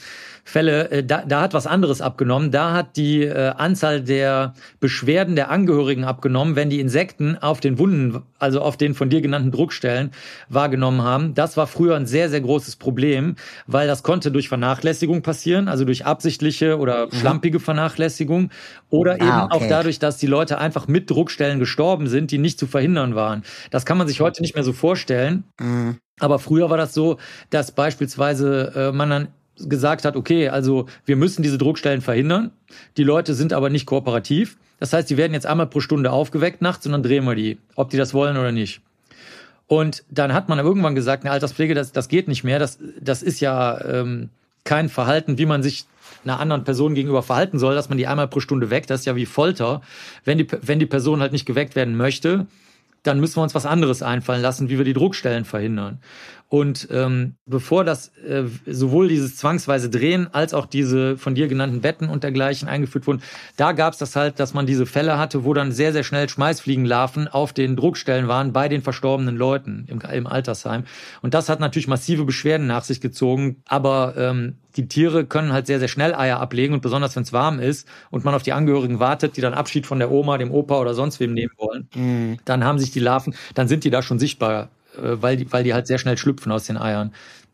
Fälle, 0.44 0.90
äh, 0.90 1.04
da, 1.04 1.24
da 1.26 1.40
hat 1.40 1.54
was 1.54 1.66
anderes 1.66 2.00
abgenommen. 2.00 2.50
Da 2.50 2.72
hat 2.72 2.96
die 2.96 3.22
äh, 3.22 3.52
Anzahl 3.56 4.00
der 4.02 4.54
Beschwerden 4.80 5.36
der 5.36 5.50
Angehörigen 5.50 6.04
abgenommen, 6.04 6.56
wenn 6.56 6.68
die 6.68 6.80
Insekten 6.80 7.38
auf 7.38 7.60
den 7.60 7.78
Wunden, 7.78 8.22
also 8.38 8.60
auf 8.60 8.76
den 8.76 8.94
von 8.94 9.08
dir 9.08 9.20
genannten 9.20 9.52
Druckstellen 9.52 10.10
wahrgenommen 10.48 11.02
haben. 11.02 11.34
Das 11.34 11.56
war 11.56 11.68
früher 11.68 11.94
ein 11.94 12.06
sehr, 12.06 12.28
sehr 12.28 12.40
großes 12.40 12.76
Problem, 12.76 13.36
weil 13.66 13.86
das 13.86 14.02
konnte 14.02 14.32
durch 14.32 14.48
Vernachlässigung 14.48 15.22
passieren, 15.22 15.68
also 15.68 15.84
durch 15.84 16.04
absichtliche 16.06 16.78
oder 16.78 17.06
mhm. 17.06 17.12
schlampige 17.12 17.60
Vernachlässigung 17.60 18.50
oder 18.90 19.12
ah, 19.12 19.16
eben 19.16 19.28
ah, 19.28 19.44
okay. 19.44 19.54
auch 19.54 19.68
dadurch, 19.68 20.00
dass 20.00 20.16
die 20.16 20.26
Leute 20.26 20.58
einfach 20.58 20.88
mit 20.88 21.08
Druckstellen 21.08 21.60
gestorben 21.60 22.08
sind, 22.08 22.32
die 22.32 22.38
nicht 22.38 22.58
zu 22.58 22.66
verhindern 22.66 23.14
waren. 23.14 23.44
Das 23.70 23.86
kann 23.86 23.96
man 23.96 24.08
sich 24.08 24.20
heute 24.20 24.42
nicht 24.42 24.56
mehr 24.56 24.64
so 24.64 24.72
vorstellen. 24.72 25.44
Mhm. 25.60 25.98
Aber 26.20 26.38
früher 26.38 26.68
war 26.68 26.76
das 26.76 26.94
so, 26.94 27.18
dass 27.50 27.72
beispielsweise 27.72 28.72
äh, 28.76 28.92
man 28.92 29.10
dann 29.10 29.28
gesagt 29.58 30.04
hat, 30.04 30.16
okay, 30.16 30.48
also 30.48 30.86
wir 31.04 31.16
müssen 31.16 31.42
diese 31.42 31.58
Druckstellen 31.58 32.00
verhindern. 32.00 32.50
Die 32.96 33.04
Leute 33.04 33.34
sind 33.34 33.52
aber 33.52 33.70
nicht 33.70 33.86
kooperativ. 33.86 34.56
Das 34.80 34.92
heißt, 34.92 35.08
die 35.10 35.16
werden 35.16 35.32
jetzt 35.32 35.46
einmal 35.46 35.66
pro 35.66 35.80
Stunde 35.80 36.10
aufgeweckt 36.10 36.62
nachts 36.62 36.86
und 36.86 36.92
dann 36.92 37.02
drehen 37.02 37.24
wir 37.24 37.34
die, 37.34 37.58
ob 37.76 37.90
die 37.90 37.96
das 37.96 38.14
wollen 38.14 38.36
oder 38.36 38.52
nicht. 38.52 38.80
Und 39.68 40.04
dann 40.10 40.34
hat 40.34 40.48
man 40.48 40.58
irgendwann 40.58 40.94
gesagt, 40.94 41.24
eine 41.24 41.32
Alterspflege, 41.32 41.74
das, 41.74 41.92
das 41.92 42.08
geht 42.08 42.28
nicht 42.28 42.44
mehr. 42.44 42.58
Das, 42.58 42.78
das 43.00 43.22
ist 43.22 43.40
ja 43.40 43.80
ähm, 43.84 44.28
kein 44.64 44.88
Verhalten, 44.88 45.38
wie 45.38 45.46
man 45.46 45.62
sich 45.62 45.86
einer 46.24 46.40
anderen 46.40 46.64
Person 46.64 46.94
gegenüber 46.94 47.22
verhalten 47.22 47.58
soll, 47.58 47.74
dass 47.74 47.88
man 47.88 47.98
die 47.98 48.06
einmal 48.06 48.28
pro 48.28 48.40
Stunde 48.40 48.70
weckt. 48.70 48.90
Das 48.90 49.00
ist 49.00 49.06
ja 49.06 49.16
wie 49.16 49.26
Folter. 49.26 49.82
Wenn 50.24 50.38
die, 50.38 50.46
wenn 50.62 50.78
die 50.78 50.86
Person 50.86 51.20
halt 51.20 51.32
nicht 51.32 51.46
geweckt 51.46 51.74
werden 51.76 51.96
möchte, 51.96 52.46
dann 53.02 53.18
müssen 53.18 53.36
wir 53.36 53.42
uns 53.42 53.54
was 53.54 53.66
anderes 53.66 54.02
einfallen 54.02 54.42
lassen, 54.42 54.68
wie 54.68 54.78
wir 54.78 54.84
die 54.84 54.92
Druckstellen 54.92 55.44
verhindern. 55.44 55.98
Und 56.52 56.88
ähm, 56.92 57.36
bevor 57.46 57.82
das 57.82 58.08
äh, 58.18 58.44
sowohl 58.66 59.08
dieses 59.08 59.38
zwangsweise 59.38 59.88
Drehen 59.88 60.28
als 60.34 60.52
auch 60.52 60.66
diese 60.66 61.16
von 61.16 61.34
dir 61.34 61.48
genannten 61.48 61.80
Betten 61.80 62.10
und 62.10 62.24
dergleichen 62.24 62.68
eingeführt 62.68 63.06
wurden, 63.06 63.22
da 63.56 63.72
gab 63.72 63.94
es 63.94 63.98
das 63.98 64.16
halt, 64.16 64.38
dass 64.38 64.52
man 64.52 64.66
diese 64.66 64.84
Fälle 64.84 65.16
hatte, 65.16 65.44
wo 65.44 65.54
dann 65.54 65.72
sehr, 65.72 65.94
sehr 65.94 66.04
schnell 66.04 66.28
Schmeißfliegenlarven 66.28 67.26
auf 67.26 67.54
den 67.54 67.74
Druckstellen 67.74 68.28
waren 68.28 68.52
bei 68.52 68.68
den 68.68 68.82
verstorbenen 68.82 69.34
Leuten 69.34 69.86
im, 69.88 70.00
im 70.02 70.26
Altersheim. 70.26 70.84
Und 71.22 71.32
das 71.32 71.48
hat 71.48 71.58
natürlich 71.58 71.88
massive 71.88 72.26
Beschwerden 72.26 72.66
nach 72.66 72.84
sich 72.84 73.00
gezogen. 73.00 73.62
Aber 73.64 74.12
ähm, 74.18 74.56
die 74.76 74.88
Tiere 74.88 75.24
können 75.24 75.54
halt 75.54 75.66
sehr, 75.66 75.78
sehr 75.78 75.88
schnell 75.88 76.14
Eier 76.14 76.38
ablegen 76.38 76.74
und 76.74 76.82
besonders 76.82 77.16
wenn 77.16 77.22
es 77.22 77.32
warm 77.32 77.60
ist 77.60 77.88
und 78.10 78.26
man 78.26 78.34
auf 78.34 78.42
die 78.42 78.52
Angehörigen 78.52 79.00
wartet, 79.00 79.38
die 79.38 79.40
dann 79.40 79.54
Abschied 79.54 79.86
von 79.86 79.98
der 79.98 80.10
Oma, 80.10 80.36
dem 80.36 80.50
Opa 80.50 80.78
oder 80.78 80.92
sonst 80.92 81.18
wem 81.18 81.32
nehmen 81.32 81.52
wollen, 81.56 81.88
mhm. 81.94 82.36
dann 82.44 82.62
haben 82.62 82.78
sich 82.78 82.90
die 82.90 83.00
Larven, 83.00 83.34
dann 83.54 83.68
sind 83.68 83.84
die 83.84 83.90
da 83.90 84.02
schon 84.02 84.18
sichtbar 84.18 84.68
weil, 84.96 85.36
die, 85.36 85.52
weil 85.52 85.64
die 85.64 85.74
halt 85.74 85.86
sehr 85.86 85.98
schnell 85.98 86.16
schlüpfen 86.16 86.52
aus 86.52 86.64
den 86.64 86.76
Eiern. 86.76 87.12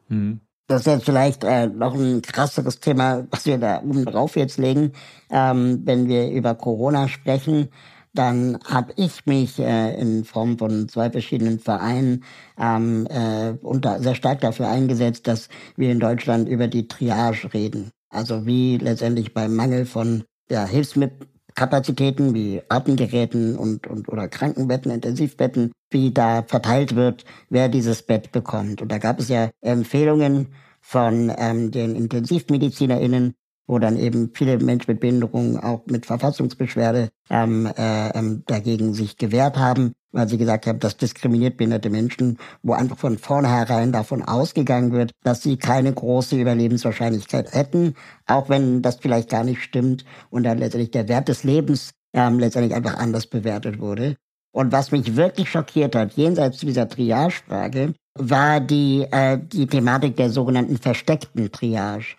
Mhm. 0.08 0.40
Das 0.68 0.82
ist 0.82 0.86
jetzt 0.86 1.04
vielleicht 1.06 1.44
äh, 1.44 1.66
noch 1.66 1.94
ein 1.94 2.20
krasseres 2.20 2.78
Thema, 2.80 3.26
was 3.30 3.46
wir 3.46 3.56
da 3.56 3.80
oben 3.82 4.04
drauf 4.04 4.36
jetzt 4.36 4.58
legen. 4.58 4.92
Ähm, 5.30 5.80
wenn 5.84 6.08
wir 6.08 6.30
über 6.30 6.54
Corona 6.54 7.08
sprechen, 7.08 7.70
dann 8.12 8.58
habe 8.66 8.92
ich 8.96 9.24
mich 9.24 9.58
äh, 9.58 9.98
in 9.98 10.24
Form 10.24 10.58
von 10.58 10.88
zwei 10.88 11.10
verschiedenen 11.10 11.58
Vereinen 11.58 12.24
ähm, 12.58 13.06
äh, 13.06 13.52
unter, 13.62 14.00
sehr 14.00 14.14
stark 14.14 14.40
dafür 14.40 14.68
eingesetzt, 14.68 15.26
dass 15.26 15.48
wir 15.76 15.90
in 15.90 16.00
Deutschland 16.00 16.48
über 16.48 16.68
die 16.68 16.86
Triage 16.86 17.54
reden. 17.54 17.90
Also 18.10 18.44
wie 18.44 18.76
letztendlich 18.76 19.32
beim 19.32 19.54
Mangel 19.54 19.86
von 19.86 20.24
ja, 20.50 20.66
Hilfsmitteln 20.66 21.30
Kapazitäten 21.58 22.34
wie 22.34 22.62
Atemgeräten 22.68 23.56
und, 23.56 23.88
und 23.88 24.08
oder 24.08 24.28
Krankenbetten, 24.28 24.92
Intensivbetten, 24.92 25.72
wie 25.90 26.12
da 26.12 26.44
verteilt 26.44 26.94
wird, 26.94 27.24
wer 27.50 27.68
dieses 27.68 28.02
Bett 28.02 28.30
bekommt. 28.30 28.80
Und 28.80 28.92
da 28.92 28.98
gab 28.98 29.18
es 29.18 29.28
ja 29.28 29.50
Empfehlungen 29.60 30.54
von 30.80 31.32
ähm, 31.36 31.72
den 31.72 31.96
IntensivmedizinerInnen, 31.96 33.34
wo 33.66 33.80
dann 33.80 33.96
eben 33.96 34.30
viele 34.34 34.56
Menschen 34.58 34.92
mit 34.92 35.00
Behinderungen 35.00 35.58
auch 35.58 35.84
mit 35.86 36.06
Verfassungsbeschwerde 36.06 37.08
ähm, 37.28 37.66
äh, 37.76 38.10
ähm, 38.10 38.44
dagegen 38.46 38.94
sich 38.94 39.16
gewehrt 39.16 39.56
haben, 39.56 39.94
weil 40.12 40.28
sie 40.28 40.38
gesagt 40.38 40.66
haben, 40.66 40.78
das 40.78 40.96
diskriminiert 40.96 41.56
behinderte 41.56 41.90
Menschen, 41.90 42.38
wo 42.62 42.72
einfach 42.72 42.98
von 42.98 43.18
vornherein 43.18 43.92
davon 43.92 44.22
ausgegangen 44.22 44.92
wird, 44.92 45.12
dass 45.22 45.42
sie 45.42 45.56
keine 45.56 45.92
große 45.92 46.36
Überlebenswahrscheinlichkeit 46.36 47.52
hätten, 47.52 47.94
auch 48.26 48.48
wenn 48.48 48.82
das 48.82 48.96
vielleicht 48.96 49.30
gar 49.30 49.44
nicht 49.44 49.62
stimmt 49.62 50.04
und 50.30 50.44
dann 50.44 50.58
letztendlich 50.58 50.90
der 50.90 51.08
Wert 51.08 51.28
des 51.28 51.44
Lebens 51.44 51.90
ähm, 52.14 52.38
letztendlich 52.38 52.74
einfach 52.74 52.96
anders 52.96 53.26
bewertet 53.26 53.80
wurde. 53.80 54.16
Und 54.52 54.72
was 54.72 54.92
mich 54.92 55.16
wirklich 55.16 55.50
schockiert 55.50 55.94
hat, 55.94 56.14
jenseits 56.14 56.58
dieser 56.58 56.88
Triage-Frage, 56.88 57.94
war 58.14 58.60
die, 58.60 59.06
äh, 59.10 59.38
die 59.40 59.66
Thematik 59.66 60.16
der 60.16 60.30
sogenannten 60.30 60.78
versteckten 60.78 61.52
Triage. 61.52 62.16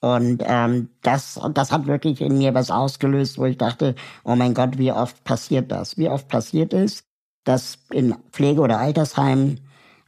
Und 0.00 0.42
ähm, 0.46 0.90
das, 1.02 1.40
das 1.54 1.72
hat 1.72 1.86
wirklich 1.86 2.20
in 2.20 2.38
mir 2.38 2.54
was 2.54 2.70
ausgelöst, 2.70 3.38
wo 3.38 3.46
ich 3.46 3.56
dachte, 3.56 3.94
oh 4.24 4.36
mein 4.36 4.54
Gott, 4.54 4.78
wie 4.78 4.92
oft 4.92 5.24
passiert 5.24 5.72
das? 5.72 5.96
Wie 5.96 6.08
oft 6.08 6.28
passiert 6.28 6.72
es, 6.72 7.02
dass 7.46 7.78
in 7.90 8.14
Pflege- 8.32 8.60
oder 8.60 8.78
Altersheimen 8.78 9.60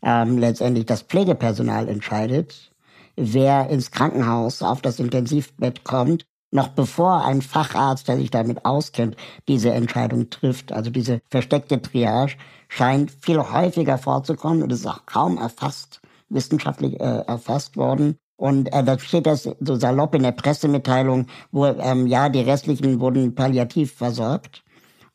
ähm, 0.02 0.36
letztendlich 0.36 0.84
das 0.84 1.02
Pflegepersonal 1.02 1.88
entscheidet, 1.88 2.70
wer 3.16 3.70
ins 3.70 3.90
Krankenhaus 3.90 4.62
auf 4.62 4.82
das 4.82 4.98
Intensivbett 4.98 5.84
kommt, 5.84 6.26
noch 6.50 6.68
bevor 6.68 7.24
ein 7.24 7.42
Facharzt, 7.42 8.08
der 8.08 8.16
sich 8.16 8.30
damit 8.30 8.64
auskennt, 8.64 9.16
diese 9.48 9.70
Entscheidung 9.70 10.30
trifft. 10.30 10.72
Also 10.72 10.90
diese 10.90 11.20
versteckte 11.30 11.80
Triage 11.80 12.36
scheint 12.68 13.10
viel 13.10 13.38
häufiger 13.38 13.98
vorzukommen 13.98 14.62
und 14.62 14.72
ist 14.72 14.86
auch 14.86 15.04
kaum 15.06 15.38
erfasst, 15.38 16.00
wissenschaftlich 16.28 16.98
äh, 17.00 17.22
erfasst 17.26 17.76
worden. 17.76 18.16
Und 18.36 18.72
äh, 18.72 18.84
da 18.84 18.98
steht 18.98 19.26
das 19.26 19.50
so 19.60 19.76
salopp 19.76 20.14
in 20.14 20.22
der 20.22 20.32
Pressemitteilung, 20.32 21.26
wo 21.50 21.66
ähm, 21.66 22.06
ja, 22.06 22.28
die 22.28 22.40
restlichen 22.40 23.00
wurden 23.00 23.34
palliativ 23.34 23.94
versorgt. 23.94 24.62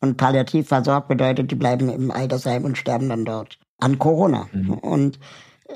Und 0.03 0.17
palliativ 0.17 0.67
versorgt 0.67 1.07
bedeutet, 1.07 1.49
die 1.49 1.55
bleiben 1.55 1.87
im 1.87 2.11
Altersheim 2.11 2.65
und 2.65 2.77
sterben 2.77 3.07
dann 3.07 3.23
dort 3.23 3.57
an 3.79 3.99
Corona. 3.99 4.49
Mhm. 4.51 4.73
Und 4.73 5.19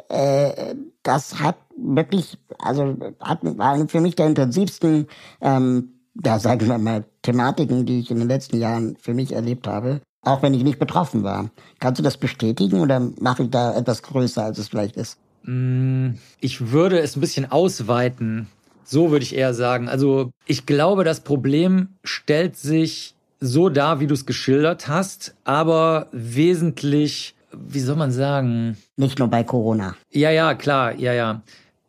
äh, 0.09 0.75
das 1.01 1.39
hat 1.39 1.55
wirklich, 1.78 2.38
also 2.59 2.97
hat, 3.21 3.39
war 3.57 3.88
für 3.88 4.01
mich 4.01 4.15
der 4.15 4.28
intensivsten, 4.28 5.07
ähm, 5.39 5.93
ja, 6.25 6.39
sagen 6.39 6.67
wir 6.67 6.78
mal, 6.78 7.05
Thematiken, 7.21 7.86
die 7.86 8.01
ich 8.01 8.11
in 8.11 8.19
den 8.19 8.28
letzten 8.28 8.57
Jahren 8.57 8.97
für 8.99 9.13
mich 9.13 9.32
erlebt 9.32 9.65
habe, 9.65 10.01
auch 10.23 10.41
wenn 10.41 10.53
ich 10.53 10.65
nicht 10.65 10.78
betroffen 10.78 11.23
war. 11.23 11.49
Kannst 11.80 11.99
du 11.99 12.03
das 12.03 12.17
bestätigen 12.17 12.82
oder 12.82 12.99
mache 13.21 13.43
ich 13.43 13.49
da 13.49 13.78
etwas 13.78 14.03
größer, 14.03 14.43
als 14.43 14.57
es 14.57 14.67
vielleicht 14.67 14.97
ist? 14.97 15.19
Mm, 15.43 16.15
ich 16.41 16.73
würde 16.73 16.99
es 16.99 17.15
ein 17.15 17.21
bisschen 17.21 17.49
ausweiten. 17.49 18.49
So 18.84 19.09
würde 19.09 19.23
ich 19.23 19.34
eher 19.34 19.53
sagen. 19.53 19.88
Also 19.88 20.32
ich 20.45 20.65
glaube, 20.65 21.05
das 21.05 21.21
Problem 21.21 21.95
stellt 22.03 22.57
sich 22.57 23.16
so 23.39 23.69
dar, 23.69 23.99
wie 23.99 24.07
du 24.07 24.13
es 24.13 24.25
geschildert 24.25 24.88
hast, 24.88 25.35
aber 25.43 26.07
wesentlich, 26.11 27.35
wie 27.51 27.79
soll 27.79 27.95
man 27.95 28.11
sagen? 28.11 28.77
Nicht 28.95 29.19
nur 29.19 29.27
bei 29.27 29.43
Corona. 29.43 29.95
Ja, 30.11 30.31
ja, 30.31 30.53
klar, 30.55 30.95
ja, 30.95 31.13
ja. 31.13 31.41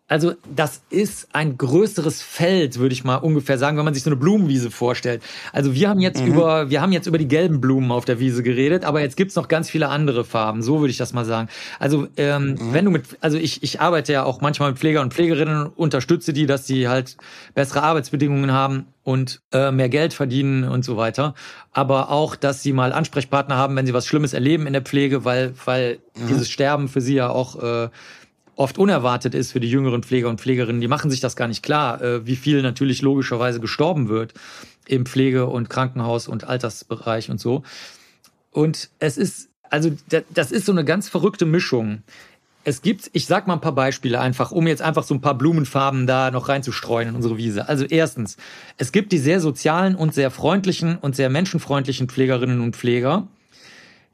Also 0.09 0.35
das 0.55 0.83
ist 0.89 1.29
ein 1.33 1.59
größeres 1.59 2.23
Feld, 2.23 2.79
würde 2.79 2.95
ich 2.95 3.05
mal 3.05 3.17
ungefähr 3.17 3.59
sagen, 3.59 3.77
wenn 3.77 3.85
man 3.85 3.95
sich 3.95 4.03
so 4.03 4.11
eine 4.11 4.17
Blumenwiese 4.17 4.71
vorstellt. 4.71 5.23
Also 5.53 5.75
wir 5.75 5.89
haben 5.89 6.01
jetzt 6.01 6.23
mhm. 6.23 6.29
über 6.29 6.71
wir 6.71 6.81
haben 6.81 6.93
jetzt 6.93 7.07
über 7.07 7.19
die 7.19 7.29
gelben 7.29 7.61
Blumen 7.61 7.93
auf 7.93 8.05
der 8.07 8.19
Wiese 8.19 8.43
geredet, 8.43 8.85
aber 8.85 9.01
jetzt 9.01 9.17
gibt's 9.17 9.37
noch 9.37 9.49
ganz 9.49 9.69
viele 9.69 9.89
andere 9.89 10.25
Farben. 10.25 10.63
So 10.63 10.81
würde 10.81 10.91
ich 10.91 10.97
das 10.97 11.13
mal 11.13 11.25
sagen. 11.25 11.49
Also 11.79 12.09
ähm, 12.17 12.53
mhm. 12.53 12.73
wenn 12.73 12.85
du 12.87 12.91
mit 12.91 13.05
also 13.21 13.37
ich 13.37 13.63
ich 13.63 13.81
arbeite 13.81 14.13
ja 14.13 14.25
auch 14.25 14.41
manchmal 14.41 14.71
mit 14.71 14.79
Pfleger 14.79 15.03
und 15.03 15.13
Pflegerinnen 15.13 15.67
und 15.67 15.77
unterstütze 15.77 16.33
die, 16.33 16.47
dass 16.47 16.67
sie 16.67 16.89
halt 16.89 17.17
bessere 17.55 17.83
Arbeitsbedingungen 17.83 18.53
haben 18.53 18.87
und 19.05 19.41
äh, 19.53 19.71
mehr 19.71 19.89
Geld 19.89 20.13
verdienen 20.13 20.65
und 20.65 20.85
so 20.85 20.97
weiter. 20.99 21.35
Aber 21.73 22.11
auch, 22.11 22.37
dass 22.37 22.63
sie 22.63 22.73
mal 22.75 22.93
Ansprechpartner 22.93 23.57
haben, 23.57 23.75
wenn 23.75 23.87
sie 23.87 23.95
was 23.95 24.07
Schlimmes 24.07 24.35
erleben 24.35 24.67
in 24.67 24.75
der 24.75 24.83
Pflege, 24.83 25.25
weil 25.25 25.55
weil 25.65 26.01
mhm. 26.15 26.29
dieses 26.29 26.51
Sterben 26.51 26.89
für 26.89 27.01
sie 27.01 27.15
ja 27.15 27.31
auch 27.31 27.63
äh, 27.63 27.89
oft 28.59 28.77
unerwartet 28.77 29.35
ist 29.35 29.53
für 29.53 29.61
die 29.61 29.71
jüngeren 29.71 30.03
Pfleger 30.03 30.29
und 30.29 30.41
Pflegerinnen. 30.41 30.81
Die 30.81 30.89
machen 30.89 31.11
sich 31.11 31.21
das 31.21 31.37
gar 31.37 31.49
nicht 31.49 31.63
klar, 31.63 32.03
äh, 32.03 32.27
wie 32.27 32.37
viel 32.37 32.61
natürlich 32.63 33.03
logischerweise 33.03 33.61
gestorben 33.61 34.09
wird 34.09 34.35
im 34.87 35.07
Pflege- 35.07 35.47
und 35.47 35.71
Krankenhaus- 35.71 36.29
und 36.29 36.45
Altersbereich 36.45 37.31
und 37.31 37.41
so. 37.41 37.63
Und 38.51 38.91
es 38.99 39.17
ist, 39.17 39.49
also 39.71 39.91
das 40.31 40.51
ist 40.51 40.67
so 40.67 40.73
eine 40.73 40.85
ganz 40.85 41.09
verrückte 41.09 41.47
Mischung. 41.47 42.03
Es 42.65 42.83
gibt, 42.83 43.09
ich 43.13 43.27
sag 43.27 43.47
mal 43.47 43.55
ein 43.55 43.61
paar 43.61 43.73
Beispiele 43.73 44.21
einfach, 44.21 44.51
um 44.51 44.67
jetzt 44.67 44.83
einfach 44.83 45.05
so 45.05 45.15
ein 45.15 45.21
paar 45.21 45.39
Blumenfarben 45.39 46.09
da 46.09 46.33
noch 46.33 46.49
reinzustreuen 46.49 47.11
in 47.11 47.15
unsere 47.15 47.37
Wiese. 47.37 47.69
Also 47.69 47.85
erstens, 47.85 48.37
es 48.77 48.91
gibt 48.91 49.13
die 49.13 49.19
sehr 49.19 49.41
sozialen 49.41 49.95
und 49.95 50.15
sehr 50.15 50.33
freundlichen 50.33 50.99
und 50.99 51.15
sehr 51.15 51.31
menschenfreundlichen 51.31 52.09
Pflegerinnen 52.09 52.61
und 52.61 52.75
Pfleger, 52.75 53.29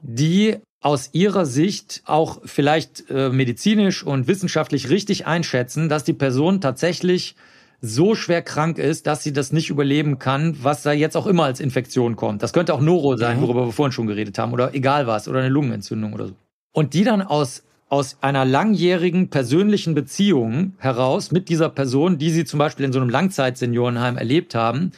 die 0.01 0.57
aus 0.85 1.09
Ihrer 1.13 1.47
Sicht 1.47 2.03
auch 2.05 2.41
vielleicht 2.45 3.09
äh, 3.09 3.29
medizinisch 3.29 4.03
und 4.03 4.27
wissenschaftlich 4.27 4.91
richtig 4.91 5.25
einschätzen, 5.25 5.89
dass 5.89 6.03
die 6.03 6.13
Person 6.13 6.61
tatsächlich 6.61 7.35
so 7.81 8.13
schwer 8.13 8.43
krank 8.43 8.77
ist, 8.77 9.07
dass 9.07 9.23
sie 9.23 9.33
das 9.33 9.51
nicht 9.51 9.71
überleben 9.71 10.19
kann, 10.19 10.55
was 10.61 10.83
da 10.83 10.91
jetzt 10.91 11.17
auch 11.17 11.25
immer 11.25 11.45
als 11.45 11.59
Infektion 11.59 12.15
kommt. 12.15 12.43
Das 12.43 12.53
könnte 12.53 12.71
auch 12.75 12.81
Noro 12.81 13.17
sein, 13.17 13.41
worüber 13.41 13.65
wir 13.65 13.71
vorhin 13.71 13.93
schon 13.93 14.05
geredet 14.05 14.37
haben, 14.37 14.53
oder 14.53 14.75
egal 14.75 15.07
was, 15.07 15.27
oder 15.27 15.39
eine 15.39 15.49
Lungenentzündung 15.49 16.13
oder 16.13 16.27
so. 16.27 16.33
Und 16.71 16.93
die 16.93 17.03
dann 17.03 17.23
aus 17.23 17.63
aus 17.87 18.17
einer 18.21 18.45
langjährigen 18.45 19.29
persönlichen 19.29 19.95
Beziehung 19.95 20.73
heraus 20.77 21.31
mit 21.31 21.49
dieser 21.49 21.69
Person, 21.69 22.17
die 22.17 22.29
sie 22.31 22.45
zum 22.45 22.59
Beispiel 22.59 22.85
in 22.85 22.91
so 22.91 22.99
einem 22.99 23.09
Langzeitseniorenheim 23.09 24.17
erlebt 24.17 24.53
haben, 24.55 24.91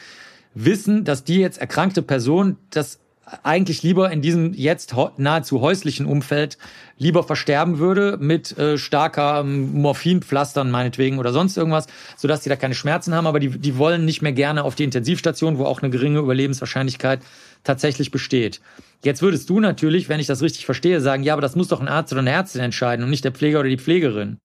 wissen, 0.53 1.03
dass 1.03 1.23
die 1.23 1.38
jetzt 1.38 1.59
erkrankte 1.59 2.01
Person 2.01 2.57
das 2.71 2.99
eigentlich 3.43 3.84
lieber 3.84 4.11
in 4.11 4.21
diesem 4.21 4.53
jetzt 4.53 4.95
nahezu 5.17 5.61
häuslichen 5.61 6.05
Umfeld 6.05 6.57
lieber 6.97 7.23
versterben 7.23 7.78
würde 7.78 8.17
mit 8.19 8.57
äh, 8.57 8.78
starker 8.78 9.41
ähm, 9.41 9.82
Morphinpflastern 9.82 10.71
meinetwegen 10.71 11.19
oder 11.19 11.34
sonst 11.34 11.57
irgendwas, 11.57 11.88
sodass 12.15 12.41
die 12.41 12.49
da 12.49 12.55
keine 12.55 12.73
Schmerzen 12.73 13.13
haben, 13.13 13.28
aber 13.28 13.39
die, 13.39 13.49
die 13.49 13.78
wollen 13.78 14.05
nicht 14.05 14.21
mehr 14.21 14.32
gerne 14.32 14.63
auf 14.63 14.75
die 14.75 14.84
Intensivstation, 14.84 15.57
wo 15.57 15.65
auch 15.65 15.82
eine 15.82 15.91
geringe 15.91 16.19
Überlebenswahrscheinlichkeit 16.19 17.21
tatsächlich 17.63 18.11
besteht. 18.11 18.61
Jetzt 19.03 19.21
würdest 19.21 19.49
du 19.49 19.59
natürlich, 19.59 20.09
wenn 20.09 20.19
ich 20.19 20.28
das 20.28 20.41
richtig 20.41 20.65
verstehe, 20.65 21.01
sagen, 21.01 21.23
ja, 21.23 21.34
aber 21.34 21.41
das 21.41 21.55
muss 21.55 21.67
doch 21.67 21.82
ein 21.82 21.88
Arzt 21.88 22.13
oder 22.13 22.21
eine 22.21 22.32
Ärztin 22.32 22.61
entscheiden 22.61 23.03
und 23.03 23.09
nicht 23.09 23.25
der 23.25 23.34
Pfleger 23.34 23.59
oder 23.59 23.69
die 23.69 23.78
Pflegerin. 23.78 24.38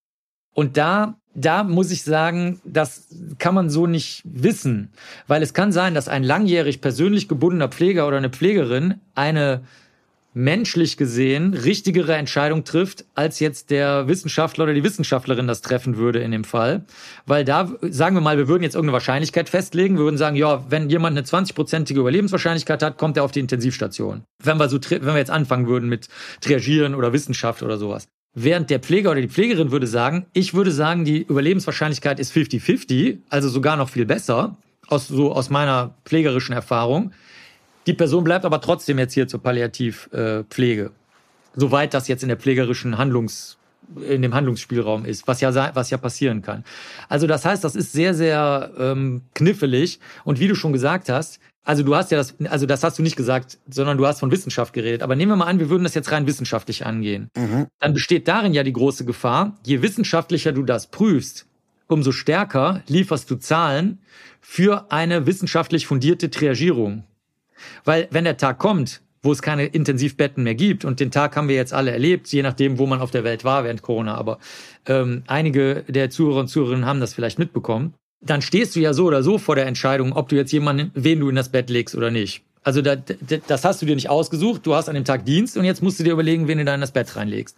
Und 0.54 0.76
da, 0.76 1.18
da 1.34 1.64
muss 1.64 1.90
ich 1.90 2.02
sagen, 2.02 2.60
das 2.64 3.08
kann 3.38 3.54
man 3.54 3.70
so 3.70 3.86
nicht 3.86 4.22
wissen, 4.24 4.90
weil 5.26 5.42
es 5.42 5.54
kann 5.54 5.72
sein, 5.72 5.94
dass 5.94 6.08
ein 6.08 6.24
langjährig 6.24 6.80
persönlich 6.80 7.28
gebundener 7.28 7.68
Pfleger 7.68 8.06
oder 8.06 8.18
eine 8.18 8.30
Pflegerin 8.30 8.94
eine 9.14 9.62
menschlich 10.34 10.96
gesehen 10.96 11.52
richtigere 11.52 12.14
Entscheidung 12.14 12.64
trifft, 12.64 13.04
als 13.14 13.38
jetzt 13.40 13.70
der 13.70 14.08
Wissenschaftler 14.08 14.64
oder 14.64 14.74
die 14.74 14.84
Wissenschaftlerin 14.84 15.46
das 15.46 15.60
treffen 15.60 15.96
würde 15.96 16.20
in 16.20 16.30
dem 16.30 16.44
Fall. 16.44 16.84
Weil 17.26 17.44
da, 17.44 17.70
sagen 17.82 18.16
wir 18.16 18.22
mal, 18.22 18.38
wir 18.38 18.48
würden 18.48 18.62
jetzt 18.62 18.74
irgendeine 18.74 18.94
Wahrscheinlichkeit 18.94 19.48
festlegen, 19.48 19.98
wir 19.98 20.04
würden 20.04 20.16
sagen, 20.16 20.36
ja, 20.36 20.64
wenn 20.70 20.88
jemand 20.88 21.16
eine 21.18 21.26
20-prozentige 21.26 21.98
Überlebenswahrscheinlichkeit 21.98 22.82
hat, 22.82 22.96
kommt 22.96 23.16
er 23.16 23.24
auf 23.24 23.32
die 23.32 23.40
Intensivstation. 23.40 24.24
Wenn 24.42 24.56
wir 24.56 24.68
so, 24.68 24.78
wenn 24.88 25.04
wir 25.04 25.18
jetzt 25.18 25.30
anfangen 25.30 25.66
würden 25.66 25.88
mit 25.88 26.08
Triagieren 26.40 26.94
oder 26.94 27.12
Wissenschaft 27.12 27.62
oder 27.62 27.76
sowas. 27.76 28.08
Während 28.34 28.70
der 28.70 28.80
Pfleger 28.80 29.10
oder 29.10 29.20
die 29.20 29.28
Pflegerin 29.28 29.70
würde 29.70 29.86
sagen, 29.86 30.26
ich 30.32 30.54
würde 30.54 30.70
sagen, 30.70 31.04
die 31.04 31.22
Überlebenswahrscheinlichkeit 31.22 32.18
ist 32.18 32.32
50-50, 32.34 33.18
also 33.28 33.48
sogar 33.48 33.76
noch 33.76 33.90
viel 33.90 34.06
besser, 34.06 34.56
aus, 34.88 35.08
so 35.08 35.32
aus 35.32 35.50
meiner 35.50 35.94
pflegerischen 36.04 36.54
Erfahrung. 36.54 37.12
Die 37.86 37.92
Person 37.92 38.24
bleibt 38.24 38.44
aber 38.44 38.60
trotzdem 38.60 38.98
jetzt 38.98 39.12
hier 39.12 39.28
zur 39.28 39.42
Palliativpflege. 39.42 40.82
Äh, 40.82 40.90
Soweit 41.54 41.92
das 41.92 42.08
jetzt 42.08 42.22
in 42.22 42.28
der 42.28 42.38
pflegerischen 42.38 42.96
Handlungs, 42.96 43.58
in 44.08 44.22
dem 44.22 44.32
Handlungsspielraum 44.32 45.04
ist, 45.04 45.28
was 45.28 45.42
ja, 45.42 45.74
was 45.74 45.90
ja 45.90 45.98
passieren 45.98 46.40
kann. 46.40 46.64
Also 47.10 47.26
das 47.26 47.44
heißt, 47.44 47.62
das 47.62 47.76
ist 47.76 47.92
sehr, 47.92 48.14
sehr 48.14 48.70
ähm, 48.78 49.20
knifflig. 49.34 50.00
Und 50.24 50.40
wie 50.40 50.48
du 50.48 50.54
schon 50.54 50.72
gesagt 50.72 51.10
hast, 51.10 51.40
also 51.64 51.82
du 51.82 51.94
hast 51.94 52.10
ja 52.10 52.16
das, 52.16 52.34
also 52.48 52.66
das 52.66 52.82
hast 52.82 52.98
du 52.98 53.02
nicht 53.02 53.16
gesagt, 53.16 53.58
sondern 53.68 53.96
du 53.96 54.06
hast 54.06 54.20
von 54.20 54.30
Wissenschaft 54.30 54.72
geredet. 54.72 55.02
Aber 55.02 55.14
nehmen 55.14 55.32
wir 55.32 55.36
mal 55.36 55.46
an, 55.46 55.60
wir 55.60 55.70
würden 55.70 55.84
das 55.84 55.94
jetzt 55.94 56.10
rein 56.10 56.26
wissenschaftlich 56.26 56.84
angehen. 56.84 57.28
Mhm. 57.36 57.66
Dann 57.78 57.92
besteht 57.94 58.26
darin 58.26 58.52
ja 58.52 58.64
die 58.64 58.72
große 58.72 59.04
Gefahr, 59.04 59.56
je 59.64 59.82
wissenschaftlicher 59.82 60.52
du 60.52 60.64
das 60.64 60.88
prüfst, 60.88 61.46
umso 61.86 62.10
stärker 62.10 62.82
lieferst 62.88 63.30
du 63.30 63.36
Zahlen 63.36 63.98
für 64.40 64.90
eine 64.90 65.26
wissenschaftlich 65.26 65.86
fundierte 65.86 66.30
Triagierung. 66.30 67.04
Weil 67.84 68.08
wenn 68.10 68.24
der 68.24 68.36
Tag 68.36 68.58
kommt, 68.58 69.00
wo 69.22 69.30
es 69.30 69.40
keine 69.40 69.66
Intensivbetten 69.66 70.42
mehr 70.42 70.56
gibt, 70.56 70.84
und 70.84 70.98
den 70.98 71.12
Tag 71.12 71.36
haben 71.36 71.48
wir 71.48 71.54
jetzt 71.54 71.72
alle 71.72 71.92
erlebt, 71.92 72.26
je 72.28 72.42
nachdem, 72.42 72.78
wo 72.78 72.86
man 72.86 73.00
auf 73.00 73.12
der 73.12 73.22
Welt 73.22 73.44
war 73.44 73.62
während 73.62 73.82
Corona, 73.82 74.16
aber 74.16 74.38
ähm, 74.86 75.22
einige 75.28 75.84
der 75.86 76.10
Zuhörer 76.10 76.40
und 76.40 76.48
Zuhörerinnen 76.48 76.86
haben 76.86 76.98
das 76.98 77.14
vielleicht 77.14 77.38
mitbekommen, 77.38 77.94
dann 78.22 78.40
stehst 78.40 78.74
du 78.76 78.80
ja 78.80 78.94
so 78.94 79.04
oder 79.04 79.22
so 79.22 79.38
vor 79.38 79.56
der 79.56 79.66
Entscheidung, 79.66 80.12
ob 80.12 80.28
du 80.28 80.36
jetzt 80.36 80.52
jemanden, 80.52 80.90
wen 80.94 81.20
du 81.20 81.28
in 81.28 81.36
das 81.36 81.50
Bett 81.50 81.68
legst 81.68 81.94
oder 81.94 82.10
nicht. 82.10 82.42
Also 82.64 82.80
da, 82.80 82.94
das 83.48 83.64
hast 83.64 83.82
du 83.82 83.86
dir 83.86 83.96
nicht 83.96 84.08
ausgesucht, 84.08 84.64
du 84.64 84.74
hast 84.74 84.88
an 84.88 84.94
dem 84.94 85.04
Tag 85.04 85.24
Dienst 85.24 85.56
und 85.56 85.64
jetzt 85.64 85.82
musst 85.82 85.98
du 85.98 86.04
dir 86.04 86.12
überlegen, 86.12 86.46
wen 86.46 86.58
du 86.58 86.64
da 86.64 86.74
in 86.74 86.80
das 86.80 86.92
Bett 86.92 87.16
reinlegst. 87.16 87.56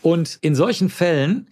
Und 0.00 0.38
in 0.40 0.54
solchen 0.54 0.88
Fällen, 0.88 1.46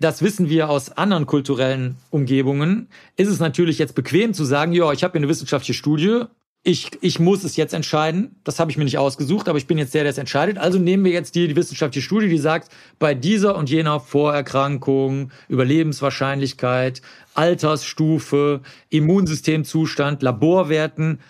das 0.00 0.20
wissen 0.20 0.48
wir 0.48 0.68
aus 0.68 0.90
anderen 0.90 1.26
kulturellen 1.26 1.96
Umgebungen, 2.10 2.88
ist 3.16 3.28
es 3.28 3.38
natürlich 3.38 3.78
jetzt 3.78 3.94
bequem 3.94 4.34
zu 4.34 4.44
sagen, 4.44 4.72
ja, 4.72 4.90
ich 4.92 5.04
habe 5.04 5.12
hier 5.12 5.20
eine 5.20 5.28
wissenschaftliche 5.28 5.78
Studie, 5.78 6.24
ich, 6.66 6.90
ich 7.02 7.20
muss 7.20 7.44
es 7.44 7.56
jetzt 7.56 7.74
entscheiden. 7.74 8.36
Das 8.42 8.58
habe 8.58 8.70
ich 8.70 8.78
mir 8.78 8.84
nicht 8.84 8.96
ausgesucht, 8.96 9.48
aber 9.50 9.58
ich 9.58 9.66
bin 9.66 9.76
jetzt 9.76 9.92
der, 9.92 10.02
der 10.02 10.10
es 10.10 10.18
entscheidet. 10.18 10.56
Also 10.56 10.78
nehmen 10.78 11.04
wir 11.04 11.12
jetzt 11.12 11.34
die, 11.34 11.46
die 11.46 11.56
wissenschaftliche 11.56 12.04
Studie, 12.04 12.28
die 12.28 12.38
sagt, 12.38 12.72
bei 12.98 13.14
dieser 13.14 13.54
und 13.54 13.68
jener 13.68 14.00
Vorerkrankung, 14.00 15.30
Überlebenswahrscheinlichkeit, 15.48 17.02
Altersstufe, 17.34 18.62
Immunsystemzustand, 18.88 20.22
Laborwerten, 20.22 21.20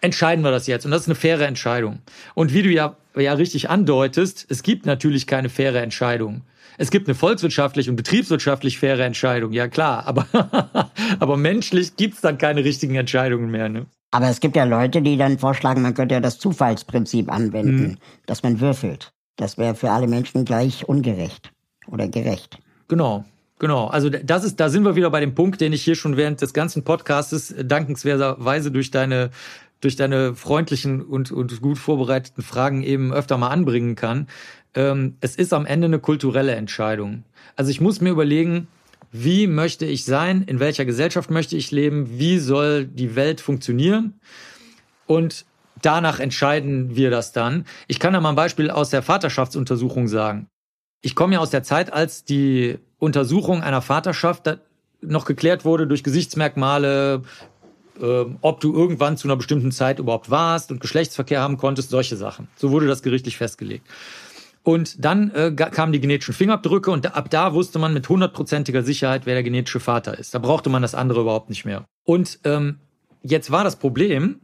entscheiden 0.00 0.42
wir 0.42 0.50
das 0.50 0.66
jetzt. 0.66 0.84
Und 0.84 0.90
das 0.90 1.02
ist 1.02 1.08
eine 1.08 1.14
faire 1.14 1.46
Entscheidung. 1.46 2.00
Und 2.34 2.52
wie 2.52 2.62
du 2.62 2.70
ja, 2.70 2.96
ja 3.16 3.34
richtig 3.34 3.70
andeutest, 3.70 4.44
es 4.48 4.64
gibt 4.64 4.86
natürlich 4.86 5.28
keine 5.28 5.50
faire 5.50 5.80
Entscheidung. 5.80 6.42
Es 6.78 6.90
gibt 6.90 7.08
eine 7.08 7.14
volkswirtschaftlich 7.14 7.90
und 7.90 7.96
betriebswirtschaftlich 7.96 8.78
faire 8.78 9.04
Entscheidung, 9.04 9.52
ja 9.52 9.68
klar, 9.68 10.06
aber, 10.06 10.26
aber 11.18 11.36
menschlich 11.36 11.96
gibt's 11.96 12.20
dann 12.20 12.38
keine 12.38 12.64
richtigen 12.64 12.94
Entscheidungen 12.94 13.50
mehr. 13.50 13.68
Ne? 13.68 13.86
Aber 14.12 14.28
es 14.28 14.40
gibt 14.40 14.56
ja 14.56 14.64
Leute, 14.64 15.02
die 15.02 15.16
dann 15.16 15.38
vorschlagen, 15.38 15.82
man 15.82 15.94
könnte 15.94 16.14
ja 16.14 16.20
das 16.20 16.38
Zufallsprinzip 16.38 17.30
anwenden, 17.30 17.82
mhm. 17.82 17.96
dass 18.26 18.42
man 18.42 18.60
würfelt. 18.60 19.12
Das 19.36 19.58
wäre 19.58 19.74
für 19.74 19.90
alle 19.90 20.06
Menschen 20.06 20.44
gleich 20.44 20.88
ungerecht 20.88 21.52
oder 21.88 22.08
gerecht. 22.08 22.58
Genau. 22.86 23.24
Genau, 23.60 23.88
also 23.88 24.08
das 24.08 24.44
ist, 24.44 24.60
da 24.60 24.68
sind 24.68 24.84
wir 24.84 24.94
wieder 24.94 25.10
bei 25.10 25.18
dem 25.18 25.34
Punkt, 25.34 25.60
den 25.60 25.72
ich 25.72 25.82
hier 25.82 25.96
schon 25.96 26.16
während 26.16 26.40
des 26.40 26.54
ganzen 26.54 26.84
Podcastes 26.84 27.52
dankenswerterweise 27.58 28.70
durch 28.70 28.92
deine 28.92 29.30
durch 29.80 29.96
deine 29.96 30.34
freundlichen 30.34 31.02
und, 31.02 31.30
und 31.30 31.60
gut 31.60 31.78
vorbereiteten 31.78 32.42
Fragen 32.42 32.82
eben 32.82 33.12
öfter 33.12 33.38
mal 33.38 33.48
anbringen 33.48 33.94
kann. 33.94 34.26
Ähm, 34.74 35.16
es 35.20 35.36
ist 35.36 35.52
am 35.52 35.66
Ende 35.66 35.86
eine 35.86 35.98
kulturelle 35.98 36.54
Entscheidung. 36.54 37.24
Also 37.56 37.70
ich 37.70 37.80
muss 37.80 38.00
mir 38.00 38.10
überlegen, 38.10 38.68
wie 39.10 39.46
möchte 39.46 39.86
ich 39.86 40.04
sein, 40.04 40.42
in 40.42 40.60
welcher 40.60 40.84
Gesellschaft 40.84 41.30
möchte 41.30 41.56
ich 41.56 41.70
leben, 41.70 42.18
wie 42.18 42.38
soll 42.38 42.84
die 42.84 43.16
Welt 43.16 43.40
funktionieren 43.40 44.20
und 45.06 45.46
danach 45.82 46.20
entscheiden 46.20 46.96
wir 46.96 47.10
das 47.10 47.32
dann. 47.32 47.64
Ich 47.86 47.98
kann 47.98 48.12
da 48.12 48.20
mal 48.20 48.30
ein 48.30 48.36
Beispiel 48.36 48.70
aus 48.70 48.90
der 48.90 49.02
Vaterschaftsuntersuchung 49.02 50.08
sagen. 50.08 50.48
Ich 51.00 51.14
komme 51.14 51.34
ja 51.34 51.40
aus 51.40 51.50
der 51.50 51.62
Zeit, 51.62 51.92
als 51.92 52.24
die 52.24 52.78
Untersuchung 52.98 53.62
einer 53.62 53.82
Vaterschaft 53.82 54.58
noch 55.00 55.24
geklärt 55.24 55.64
wurde 55.64 55.86
durch 55.86 56.02
Gesichtsmerkmale, 56.02 57.22
äh, 58.00 58.24
ob 58.40 58.60
du 58.60 58.74
irgendwann 58.74 59.16
zu 59.16 59.28
einer 59.28 59.36
bestimmten 59.36 59.70
Zeit 59.70 60.00
überhaupt 60.00 60.30
warst 60.30 60.70
und 60.72 60.80
Geschlechtsverkehr 60.80 61.40
haben 61.40 61.56
konntest, 61.56 61.90
solche 61.90 62.16
Sachen. 62.16 62.48
So 62.56 62.70
wurde 62.72 62.88
das 62.88 63.02
gerichtlich 63.02 63.36
festgelegt. 63.36 63.86
Und 64.68 65.02
dann 65.02 65.30
äh, 65.30 65.50
kamen 65.50 65.92
die 65.92 66.00
genetischen 66.00 66.34
Fingerabdrücke 66.34 66.90
und 66.90 67.16
ab 67.16 67.30
da 67.30 67.54
wusste 67.54 67.78
man 67.78 67.94
mit 67.94 68.06
hundertprozentiger 68.06 68.82
Sicherheit, 68.82 69.24
wer 69.24 69.32
der 69.32 69.42
genetische 69.42 69.80
Vater 69.80 70.18
ist. 70.18 70.34
Da 70.34 70.38
brauchte 70.38 70.68
man 70.68 70.82
das 70.82 70.94
andere 70.94 71.22
überhaupt 71.22 71.48
nicht 71.48 71.64
mehr. 71.64 71.86
Und 72.04 72.40
ähm, 72.44 72.76
jetzt 73.22 73.50
war 73.50 73.64
das 73.64 73.76
Problem, 73.76 74.40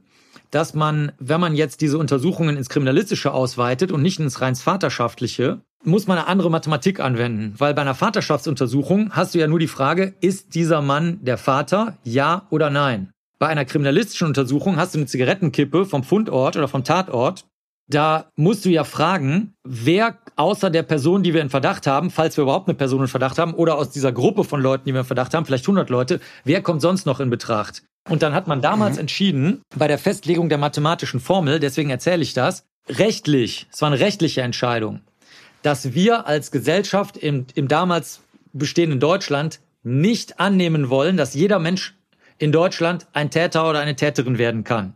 dass 0.51 0.72
man, 0.72 1.12
wenn 1.18 1.43
man 1.43 1.55
jetzt 1.55 1.83
diese 1.83 1.99
Untersuchungen 1.99 2.57
ins 2.57 2.70
Kriminalistische 2.70 3.35
ausweitet 3.35 3.93
und 3.93 4.01
nicht 4.01 4.18
ins 4.18 4.41
rein 4.41 4.55
Vaterschaftliche, 4.55 5.61
muss 5.83 6.07
man 6.07 6.16
eine 6.16 6.27
andere 6.27 6.51
Mathematik 6.51 7.01
anwenden. 7.01 7.53
Weil 7.59 7.75
bei 7.75 7.83
einer 7.83 7.95
Vaterschaftsuntersuchung 7.95 9.11
hast 9.11 9.35
du 9.35 9.41
ja 9.41 9.47
nur 9.47 9.59
die 9.59 9.68
Frage, 9.68 10.14
ist 10.22 10.55
dieser 10.55 10.81
Mann 10.81 11.18
der 11.22 11.37
Vater, 11.37 11.99
ja 12.03 12.47
oder 12.49 12.70
nein? 12.70 13.11
Bei 13.39 13.49
einer 13.49 13.66
kriminalistischen 13.66 14.29
Untersuchung 14.29 14.79
hast 14.79 14.95
du 14.95 15.01
eine 15.01 15.07
Zigarettenkippe 15.07 15.85
vom 15.85 16.03
Fundort 16.03 16.57
oder 16.57 16.68
vom 16.68 16.83
Tatort. 16.83 17.45
Da 17.87 18.30
musst 18.37 18.64
du 18.64 18.70
ja 18.70 18.85
fragen, 18.85 19.55
wer 19.62 20.18
außer 20.37 20.70
der 20.70 20.82
Person, 20.82 21.22
die 21.22 21.35
wir 21.35 21.43
in 21.43 21.51
Verdacht 21.51 21.87
haben, 21.87 22.11
falls 22.11 22.37
wir 22.37 22.43
überhaupt 22.43 22.68
eine 22.68 22.76
Person 22.76 23.03
in 23.03 23.09
Verdacht 23.09 23.39
haben, 23.39 23.55
oder 23.55 23.76
aus 23.76 23.91
dieser 23.91 24.12
Gruppe 24.12 24.45
von 24.45 24.61
Leuten, 24.61 24.85
die 24.87 24.93
wir 24.93 25.01
in 25.01 25.07
Verdacht 25.07 25.35
haben, 25.35 25.45
vielleicht 25.45 25.64
100 25.64 25.91
Leute, 25.91 26.20
wer 26.45 26.62
kommt 26.62 26.80
sonst 26.80 27.05
noch 27.05 27.20
in 27.20 27.30
Betracht? 27.30 27.82
Und 28.09 28.22
dann 28.22 28.35
hat 28.35 28.47
man 28.47 28.62
damals 28.62 28.95
mhm. 28.95 29.01
entschieden, 29.01 29.62
bei 29.76 29.89
der 29.89 29.99
Festlegung 29.99 30.49
der 30.49 30.59
mathematischen 30.59 31.20
Formel, 31.20 31.61
deswegen 31.61 31.91
erzähle 31.91 32.22
ich 32.22 32.35
das, 32.35 32.66
rechtlich, 32.89 33.66
es 33.72 33.80
war 33.80 33.89
eine 33.89 34.01
rechtliche 34.01 34.43
Entscheidung, 34.43 35.01
dass 35.62 35.95
wir 35.95 36.26
als 36.26 36.51
Gesellschaft 36.51 37.16
im, 37.16 37.47
im 37.55 37.68
damals 37.68 38.20
bestehenden 38.53 39.01
Deutschland 39.01 39.61
nicht 39.82 40.41
annehmen 40.41 40.89
wollen, 40.89 41.16
dass 41.16 41.35
jeder 41.35 41.59
Mensch 41.59 41.95
in 42.39 42.53
Deutschland 42.53 43.07
ein 43.12 43.30
Täter 43.30 43.68
oder 43.68 43.80
eine 43.80 43.97
Täterin 43.97 44.39
werden 44.39 44.64
kann. 44.64 44.95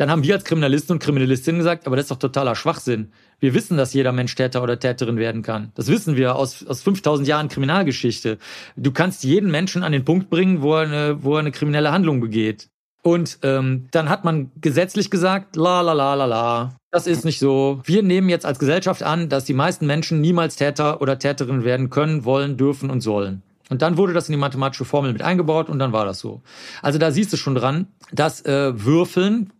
Dann 0.00 0.10
haben 0.10 0.22
wir 0.22 0.32
als 0.32 0.44
Kriminalisten 0.44 0.94
und 0.94 1.02
Kriminalistinnen 1.02 1.58
gesagt, 1.58 1.86
aber 1.86 1.94
das 1.94 2.04
ist 2.04 2.10
doch 2.10 2.18
totaler 2.18 2.54
Schwachsinn. 2.54 3.12
Wir 3.38 3.52
wissen, 3.52 3.76
dass 3.76 3.92
jeder 3.92 4.12
Mensch 4.12 4.34
Täter 4.34 4.62
oder 4.62 4.80
Täterin 4.80 5.18
werden 5.18 5.42
kann. 5.42 5.72
Das 5.74 5.88
wissen 5.88 6.16
wir 6.16 6.36
aus, 6.36 6.66
aus 6.66 6.80
5000 6.80 7.28
Jahren 7.28 7.48
Kriminalgeschichte. 7.50 8.38
Du 8.76 8.92
kannst 8.92 9.24
jeden 9.24 9.50
Menschen 9.50 9.82
an 9.82 9.92
den 9.92 10.06
Punkt 10.06 10.30
bringen, 10.30 10.62
wo 10.62 10.74
er 10.76 10.86
eine, 10.86 11.22
wo 11.22 11.34
er 11.34 11.40
eine 11.40 11.50
kriminelle 11.50 11.92
Handlung 11.92 12.18
begeht. 12.18 12.70
Und 13.02 13.40
ähm, 13.42 13.88
dann 13.90 14.08
hat 14.08 14.24
man 14.24 14.50
gesetzlich 14.62 15.10
gesagt, 15.10 15.56
la 15.56 15.82
la 15.82 15.92
la 15.92 16.14
la 16.14 16.24
la, 16.24 16.76
das 16.90 17.06
ist 17.06 17.26
nicht 17.26 17.38
so. 17.38 17.82
Wir 17.84 18.02
nehmen 18.02 18.30
jetzt 18.30 18.46
als 18.46 18.58
Gesellschaft 18.58 19.02
an, 19.02 19.28
dass 19.28 19.44
die 19.44 19.52
meisten 19.52 19.84
Menschen 19.86 20.22
niemals 20.22 20.56
Täter 20.56 21.02
oder 21.02 21.18
Täterin 21.18 21.62
werden 21.62 21.90
können, 21.90 22.24
wollen, 22.24 22.56
dürfen 22.56 22.88
und 22.88 23.02
sollen. 23.02 23.42
Und 23.70 23.82
dann 23.82 23.96
wurde 23.96 24.12
das 24.12 24.28
in 24.28 24.32
die 24.32 24.38
mathematische 24.38 24.84
Formel 24.84 25.12
mit 25.12 25.22
eingebaut 25.22 25.68
und 25.68 25.78
dann 25.78 25.92
war 25.92 26.04
das 26.04 26.18
so. 26.18 26.42
Also 26.82 26.98
da 26.98 27.12
siehst 27.12 27.32
du 27.32 27.36
schon 27.36 27.54
dran, 27.54 27.86
dass 28.12 28.44
äh, 28.44 28.72
Würfeln 28.84 29.52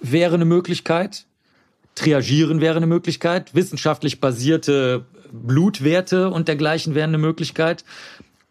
wäre 0.00 0.34
eine 0.34 0.44
Möglichkeit, 0.44 1.26
Triagieren 1.96 2.60
wäre 2.60 2.76
eine 2.76 2.86
Möglichkeit, 2.86 3.54
wissenschaftlich 3.54 4.20
basierte 4.20 5.06
Blutwerte 5.32 6.30
und 6.30 6.46
dergleichen 6.46 6.94
wären 6.94 7.10
eine 7.10 7.18
Möglichkeit, 7.18 7.84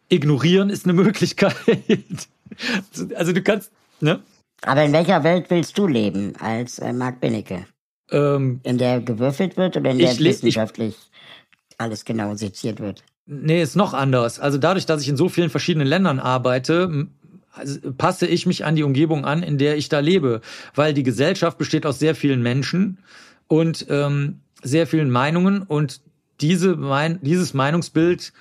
Ignorieren 0.09 0.69
ist 0.69 0.85
eine 0.85 0.93
Möglichkeit. 0.93 1.55
also 3.15 3.33
du 3.33 3.41
kannst, 3.41 3.71
ne? 4.01 4.21
Aber 4.61 4.83
in 4.83 4.93
welcher 4.93 5.23
Welt 5.23 5.49
willst 5.49 5.77
du 5.77 5.87
leben 5.87 6.35
als 6.39 6.79
äh, 6.79 6.93
Marc 6.93 7.19
Benecke? 7.21 7.65
Ähm, 8.11 8.59
in 8.63 8.77
der 8.77 9.01
gewürfelt 9.01 9.57
wird 9.57 9.77
oder 9.77 9.91
in 9.91 9.99
der 9.99 10.17
wissenschaftlich 10.17 10.95
alles 11.77 12.05
genau 12.05 12.35
seziert 12.35 12.79
wird? 12.79 13.03
Nee, 13.25 13.61
ist 13.61 13.75
noch 13.75 13.93
anders. 13.93 14.39
Also 14.39 14.57
dadurch, 14.57 14.85
dass 14.85 15.01
ich 15.01 15.09
in 15.09 15.17
so 15.17 15.29
vielen 15.29 15.49
verschiedenen 15.49 15.87
Ländern 15.87 16.19
arbeite, 16.19 17.07
passe 17.97 18.27
ich 18.27 18.45
mich 18.45 18.65
an 18.65 18.75
die 18.75 18.83
Umgebung 18.83 19.25
an, 19.25 19.43
in 19.43 19.57
der 19.57 19.77
ich 19.77 19.89
da 19.89 19.99
lebe. 19.99 20.41
Weil 20.73 20.93
die 20.93 21.03
Gesellschaft 21.03 21.57
besteht 21.57 21.85
aus 21.85 21.99
sehr 21.99 22.15
vielen 22.15 22.41
Menschen 22.41 22.99
und 23.47 23.85
ähm, 23.89 24.39
sehr 24.63 24.87
vielen 24.87 25.09
Meinungen 25.09 25.61
und 25.61 26.01
diese 26.41 26.75
mein, 26.75 27.19
dieses 27.21 27.53
Meinungsbild 27.53 28.33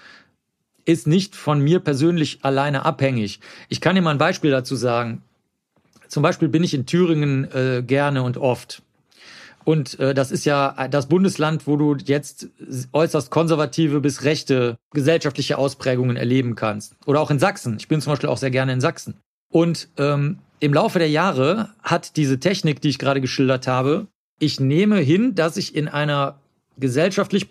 ist 0.85 1.07
nicht 1.07 1.37
von 1.37 1.61
mir 1.61 1.81
persönlich 1.81 2.41
alleine 2.43 2.85
abhängig. 2.85 3.41
Ich 3.69 3.81
kann 3.81 3.95
dir 3.95 4.03
mal 4.03 4.11
ein 4.11 4.19
Beispiel 4.19 4.51
dazu 4.51 4.77
sagen. 4.77 5.23
Zum 6.09 6.23
Beispiel 6.23 6.49
bin 6.49 6.63
ich 6.63 6.75
in 6.75 6.87
Thüringen 6.87 7.45
äh, 7.53 7.83
gerne 7.85 8.23
und 8.23 8.37
oft. 8.37 8.83
Und 9.65 9.99
äh, 9.99 10.15
das 10.15 10.31
ist 10.31 10.45
ja 10.45 10.89
das 10.89 11.07
Bundesland, 11.07 11.67
wo 11.67 11.77
du 11.77 11.97
jetzt 12.05 12.49
äußerst 12.93 13.31
konservative 13.31 14.01
bis 14.01 14.23
rechte 14.25 14.77
gesellschaftliche 14.93 15.59
Ausprägungen 15.59 16.17
erleben 16.17 16.55
kannst. 16.55 16.97
Oder 17.07 17.21
auch 17.21 17.31
in 17.31 17.39
Sachsen. 17.39 17.77
Ich 17.79 17.89
bin 17.89 18.01
zum 18.01 18.13
Beispiel 18.13 18.29
auch 18.29 18.39
sehr 18.39 18.51
gerne 18.51 18.73
in 18.73 18.81
Sachsen. 18.81 19.15
Und 19.51 19.89
ähm, 19.97 20.39
im 20.61 20.75
Laufe 20.75 20.99
der 20.99 21.11
Jahre 21.11 21.71
hat 21.83 22.17
diese 22.17 22.41
Technik, 22.41 22.81
die 22.81 22.89
ich 22.89 22.99
gerade 22.99 23.21
geschildert 23.21 23.67
habe, 23.67 24.07
ich 24.39 24.61
nehme 24.61 24.99
hin, 24.99 25.35
dass 25.35 25.57
ich 25.57 25.75
in 25.75 25.89
einer 25.89 26.39
gesellschaftlich, 26.77 27.49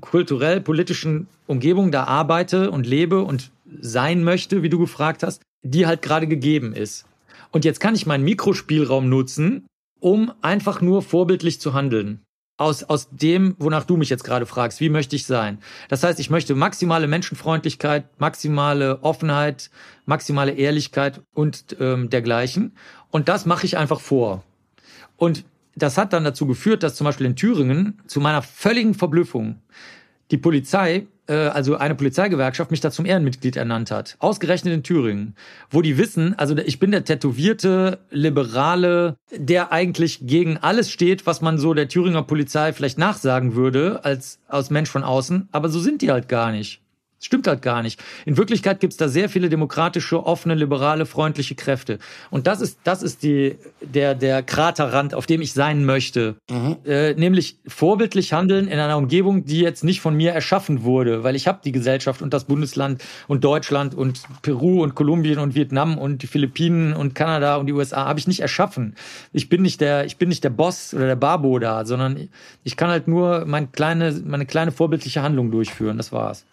kulturell, 0.00 0.60
politischen 0.60 1.28
Umgebung 1.46 1.92
da 1.92 2.04
arbeite 2.04 2.70
und 2.70 2.86
lebe 2.86 3.22
und 3.22 3.52
sein 3.80 4.24
möchte, 4.24 4.62
wie 4.62 4.68
du 4.68 4.78
gefragt 4.78 5.22
hast, 5.22 5.42
die 5.62 5.86
halt 5.86 6.02
gerade 6.02 6.26
gegeben 6.26 6.72
ist. 6.72 7.06
Und 7.52 7.64
jetzt 7.64 7.80
kann 7.80 7.94
ich 7.94 8.06
meinen 8.06 8.24
Mikrospielraum 8.24 9.08
nutzen, 9.08 9.66
um 10.00 10.32
einfach 10.42 10.80
nur 10.80 11.02
vorbildlich 11.02 11.60
zu 11.60 11.74
handeln. 11.74 12.22
Aus, 12.58 12.84
aus 12.84 13.10
dem, 13.10 13.54
wonach 13.58 13.84
du 13.84 13.98
mich 13.98 14.08
jetzt 14.08 14.24
gerade 14.24 14.46
fragst, 14.46 14.80
wie 14.80 14.88
möchte 14.88 15.14
ich 15.14 15.26
sein? 15.26 15.58
Das 15.88 16.02
heißt, 16.02 16.18
ich 16.18 16.30
möchte 16.30 16.54
maximale 16.54 17.06
Menschenfreundlichkeit, 17.06 18.18
maximale 18.18 19.02
Offenheit, 19.02 19.70
maximale 20.06 20.52
Ehrlichkeit 20.52 21.20
und 21.34 21.76
ähm, 21.80 22.08
dergleichen. 22.08 22.74
Und 23.10 23.28
das 23.28 23.44
mache 23.44 23.66
ich 23.66 23.76
einfach 23.76 24.00
vor. 24.00 24.42
Und 25.16 25.44
das 25.74 25.98
hat 25.98 26.14
dann 26.14 26.24
dazu 26.24 26.46
geführt, 26.46 26.82
dass 26.82 26.94
zum 26.94 27.04
Beispiel 27.04 27.26
in 27.26 27.36
Thüringen 27.36 28.00
zu 28.06 28.20
meiner 28.20 28.40
völligen 28.40 28.94
Verblüffung 28.94 29.60
die 30.30 30.38
Polizei, 30.38 31.06
äh, 31.28 31.34
also 31.34 31.76
eine 31.76 31.94
Polizeigewerkschaft, 31.94 32.70
mich 32.70 32.80
da 32.80 32.90
zum 32.90 33.06
Ehrenmitglied 33.06 33.56
ernannt 33.56 33.90
hat. 33.90 34.16
Ausgerechnet 34.18 34.74
in 34.74 34.82
Thüringen. 34.82 35.34
Wo 35.70 35.82
die 35.82 35.98
wissen, 35.98 36.38
also 36.38 36.56
ich 36.56 36.78
bin 36.78 36.90
der 36.90 37.04
tätowierte 37.04 37.98
Liberale, 38.10 39.16
der 39.36 39.72
eigentlich 39.72 40.26
gegen 40.26 40.58
alles 40.58 40.90
steht, 40.90 41.26
was 41.26 41.40
man 41.40 41.58
so 41.58 41.74
der 41.74 41.88
Thüringer 41.88 42.22
Polizei 42.22 42.72
vielleicht 42.72 42.98
nachsagen 42.98 43.54
würde, 43.54 44.04
als, 44.04 44.38
als 44.48 44.70
Mensch 44.70 44.90
von 44.90 45.04
außen. 45.04 45.48
Aber 45.52 45.68
so 45.68 45.80
sind 45.80 46.02
die 46.02 46.10
halt 46.10 46.28
gar 46.28 46.52
nicht. 46.52 46.80
Stimmt 47.26 47.48
halt 47.48 47.60
gar 47.60 47.82
nicht. 47.82 48.00
In 48.24 48.36
Wirklichkeit 48.36 48.78
gibt's 48.78 48.96
da 48.96 49.08
sehr 49.08 49.28
viele 49.28 49.48
demokratische, 49.48 50.24
offene, 50.24 50.54
liberale, 50.54 51.06
freundliche 51.06 51.56
Kräfte. 51.56 51.98
Und 52.30 52.46
das 52.46 52.60
ist, 52.60 52.78
das 52.84 53.02
ist 53.02 53.24
die, 53.24 53.56
der, 53.80 54.14
der 54.14 54.44
Kraterrand, 54.44 55.12
auf 55.12 55.26
dem 55.26 55.40
ich 55.40 55.52
sein 55.52 55.84
möchte. 55.84 56.36
Mhm. 56.48 56.76
Äh, 56.86 57.14
nämlich 57.14 57.58
vorbildlich 57.66 58.32
handeln 58.32 58.68
in 58.68 58.78
einer 58.78 58.96
Umgebung, 58.96 59.44
die 59.44 59.58
jetzt 59.58 59.82
nicht 59.82 60.00
von 60.00 60.14
mir 60.14 60.34
erschaffen 60.34 60.84
wurde, 60.84 61.24
weil 61.24 61.34
ich 61.34 61.48
habe 61.48 61.58
die 61.64 61.72
Gesellschaft 61.72 62.22
und 62.22 62.32
das 62.32 62.44
Bundesland 62.44 63.02
und 63.26 63.42
Deutschland 63.42 63.96
und 63.96 64.22
Peru 64.42 64.84
und 64.84 64.94
Kolumbien 64.94 65.40
und 65.40 65.56
Vietnam 65.56 65.98
und 65.98 66.22
die 66.22 66.28
Philippinen 66.28 66.92
und 66.92 67.16
Kanada 67.16 67.56
und 67.56 67.66
die 67.66 67.72
USA 67.72 68.06
habe 68.06 68.20
ich 68.20 68.28
nicht 68.28 68.38
erschaffen. 68.38 68.94
Ich 69.32 69.48
bin 69.48 69.62
nicht 69.62 69.80
der, 69.80 70.04
ich 70.04 70.16
bin 70.16 70.28
nicht 70.28 70.44
der 70.44 70.50
Boss 70.50 70.94
oder 70.94 71.06
der 71.06 71.16
Babo 71.16 71.58
da, 71.58 71.84
sondern 71.84 72.28
ich 72.62 72.76
kann 72.76 72.88
halt 72.88 73.08
nur 73.08 73.46
meine 73.46 73.66
kleine, 73.66 74.12
meine 74.24 74.46
kleine 74.46 74.70
vorbildliche 74.70 75.22
Handlung 75.22 75.50
durchführen. 75.50 75.96
Das 75.96 76.12
war's. 76.12 76.46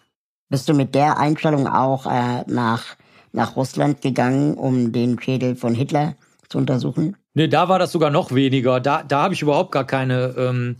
Bist 0.48 0.68
du 0.68 0.74
mit 0.74 0.94
der 0.94 1.18
Einstellung 1.18 1.66
auch 1.66 2.06
äh, 2.06 2.44
nach, 2.46 2.96
nach 3.32 3.56
Russland 3.56 4.02
gegangen, 4.02 4.54
um 4.54 4.92
den 4.92 5.20
Schädel 5.20 5.56
von 5.56 5.74
Hitler 5.74 6.14
zu 6.48 6.58
untersuchen? 6.58 7.16
Nee, 7.34 7.48
da 7.48 7.68
war 7.68 7.78
das 7.78 7.92
sogar 7.92 8.10
noch 8.10 8.32
weniger. 8.32 8.80
Da, 8.80 9.02
da 9.02 9.22
habe 9.22 9.34
ich 9.34 9.42
überhaupt 9.42 9.72
gar 9.72 9.86
keine. 9.86 10.34
Ähm, 10.38 10.76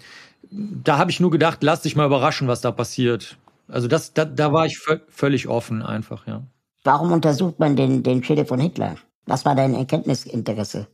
da 0.50 0.98
habe 0.98 1.10
ich 1.10 1.18
nur 1.18 1.30
gedacht, 1.30 1.58
lass 1.62 1.82
dich 1.82 1.96
mal 1.96 2.06
überraschen, 2.06 2.46
was 2.46 2.60
da 2.60 2.70
passiert. 2.70 3.36
Also 3.66 3.88
das, 3.88 4.12
da, 4.12 4.24
da 4.24 4.52
war 4.52 4.66
ich 4.66 4.78
völlig 5.08 5.48
offen 5.48 5.82
einfach, 5.82 6.26
ja. 6.26 6.42
Warum 6.84 7.12
untersucht 7.12 7.58
man 7.58 7.76
den, 7.76 8.02
den 8.02 8.22
Schädel 8.22 8.44
von 8.44 8.60
Hitler? 8.60 8.96
Was 9.26 9.44
war 9.44 9.54
dein 9.54 9.74
Erkenntnisinteresse? 9.74 10.86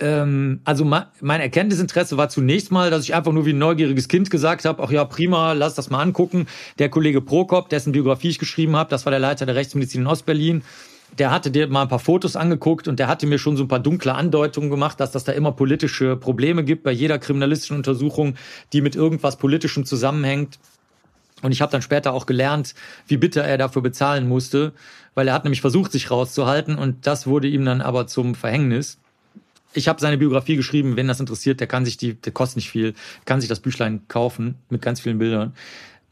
Ähm, 0.00 0.60
also 0.64 0.84
mein 0.84 1.40
Erkenntnisinteresse 1.40 2.16
war 2.16 2.28
zunächst 2.28 2.70
mal, 2.70 2.90
dass 2.90 3.04
ich 3.04 3.14
einfach 3.14 3.32
nur 3.32 3.46
wie 3.46 3.52
ein 3.52 3.58
neugieriges 3.58 4.08
Kind 4.08 4.30
gesagt 4.30 4.64
habe, 4.64 4.82
ach 4.82 4.90
ja, 4.90 5.04
prima, 5.04 5.52
lass 5.52 5.74
das 5.74 5.90
mal 5.90 6.00
angucken. 6.00 6.46
Der 6.78 6.88
Kollege 6.88 7.20
Prokop, 7.20 7.68
dessen 7.68 7.92
Biografie 7.92 8.28
ich 8.28 8.38
geschrieben 8.38 8.76
habe, 8.76 8.90
das 8.90 9.06
war 9.06 9.10
der 9.10 9.20
Leiter 9.20 9.46
der 9.46 9.54
Rechtsmedizin 9.54 10.02
in 10.02 10.06
Ostberlin, 10.06 10.62
der 11.18 11.30
hatte 11.30 11.50
dir 11.50 11.68
mal 11.68 11.82
ein 11.82 11.88
paar 11.88 11.98
Fotos 11.98 12.36
angeguckt 12.36 12.86
und 12.86 12.98
der 12.98 13.08
hatte 13.08 13.26
mir 13.26 13.38
schon 13.38 13.56
so 13.56 13.64
ein 13.64 13.68
paar 13.68 13.80
dunkle 13.80 14.14
Andeutungen 14.14 14.70
gemacht, 14.70 15.00
dass 15.00 15.10
das 15.10 15.24
da 15.24 15.32
immer 15.32 15.52
politische 15.52 16.16
Probleme 16.16 16.64
gibt 16.64 16.82
bei 16.82 16.92
jeder 16.92 17.18
kriminalistischen 17.18 17.76
Untersuchung, 17.76 18.34
die 18.72 18.82
mit 18.82 18.94
irgendwas 18.94 19.36
Politischem 19.36 19.84
zusammenhängt. 19.84 20.58
Und 21.42 21.52
ich 21.52 21.62
habe 21.62 21.72
dann 21.72 21.82
später 21.82 22.12
auch 22.12 22.26
gelernt, 22.26 22.74
wie 23.06 23.16
bitter 23.16 23.42
er 23.42 23.58
dafür 23.58 23.80
bezahlen 23.80 24.28
musste, 24.28 24.72
weil 25.14 25.28
er 25.28 25.34
hat 25.34 25.44
nämlich 25.44 25.60
versucht, 25.60 25.92
sich 25.92 26.10
rauszuhalten 26.10 26.76
und 26.76 27.06
das 27.06 27.26
wurde 27.26 27.48
ihm 27.48 27.64
dann 27.64 27.80
aber 27.80 28.06
zum 28.06 28.34
Verhängnis. 28.34 28.98
Ich 29.74 29.88
habe 29.88 30.00
seine 30.00 30.18
Biografie 30.18 30.56
geschrieben, 30.56 30.96
wenn 30.96 31.08
das 31.08 31.20
interessiert, 31.20 31.60
der 31.60 31.66
kann 31.66 31.84
sich 31.84 31.96
die, 31.96 32.14
der 32.14 32.32
kostet 32.32 32.56
nicht 32.56 32.70
viel, 32.70 32.94
kann 33.24 33.40
sich 33.40 33.48
das 33.48 33.60
Büchlein 33.60 34.06
kaufen 34.08 34.56
mit 34.70 34.82
ganz 34.82 35.00
vielen 35.00 35.18
Bildern. 35.18 35.54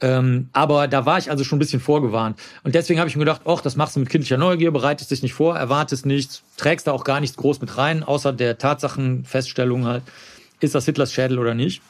Ähm, 0.00 0.50
aber 0.52 0.88
da 0.88 1.06
war 1.06 1.16
ich 1.18 1.30
also 1.30 1.42
schon 1.42 1.56
ein 1.56 1.60
bisschen 1.60 1.80
vorgewarnt. 1.80 2.38
Und 2.64 2.74
deswegen 2.74 3.00
habe 3.00 3.08
ich 3.08 3.16
mir 3.16 3.24
gedacht, 3.24 3.42
ach, 3.46 3.62
das 3.62 3.76
machst 3.76 3.96
du 3.96 4.00
mit 4.00 4.10
kindlicher 4.10 4.36
Neugier, 4.36 4.70
bereitest 4.70 5.10
dich 5.10 5.22
nicht 5.22 5.32
vor, 5.32 5.56
erwartest 5.56 6.04
nichts, 6.04 6.42
trägst 6.58 6.86
da 6.86 6.92
auch 6.92 7.04
gar 7.04 7.20
nichts 7.20 7.36
groß 7.38 7.62
mit 7.62 7.78
rein, 7.78 8.02
außer 8.02 8.32
der 8.32 8.58
Tatsachenfeststellung 8.58 9.86
halt, 9.86 10.02
ist 10.60 10.74
das 10.74 10.84
Hitlers 10.84 11.12
Schädel 11.12 11.38
oder 11.38 11.54
nicht. 11.54 11.80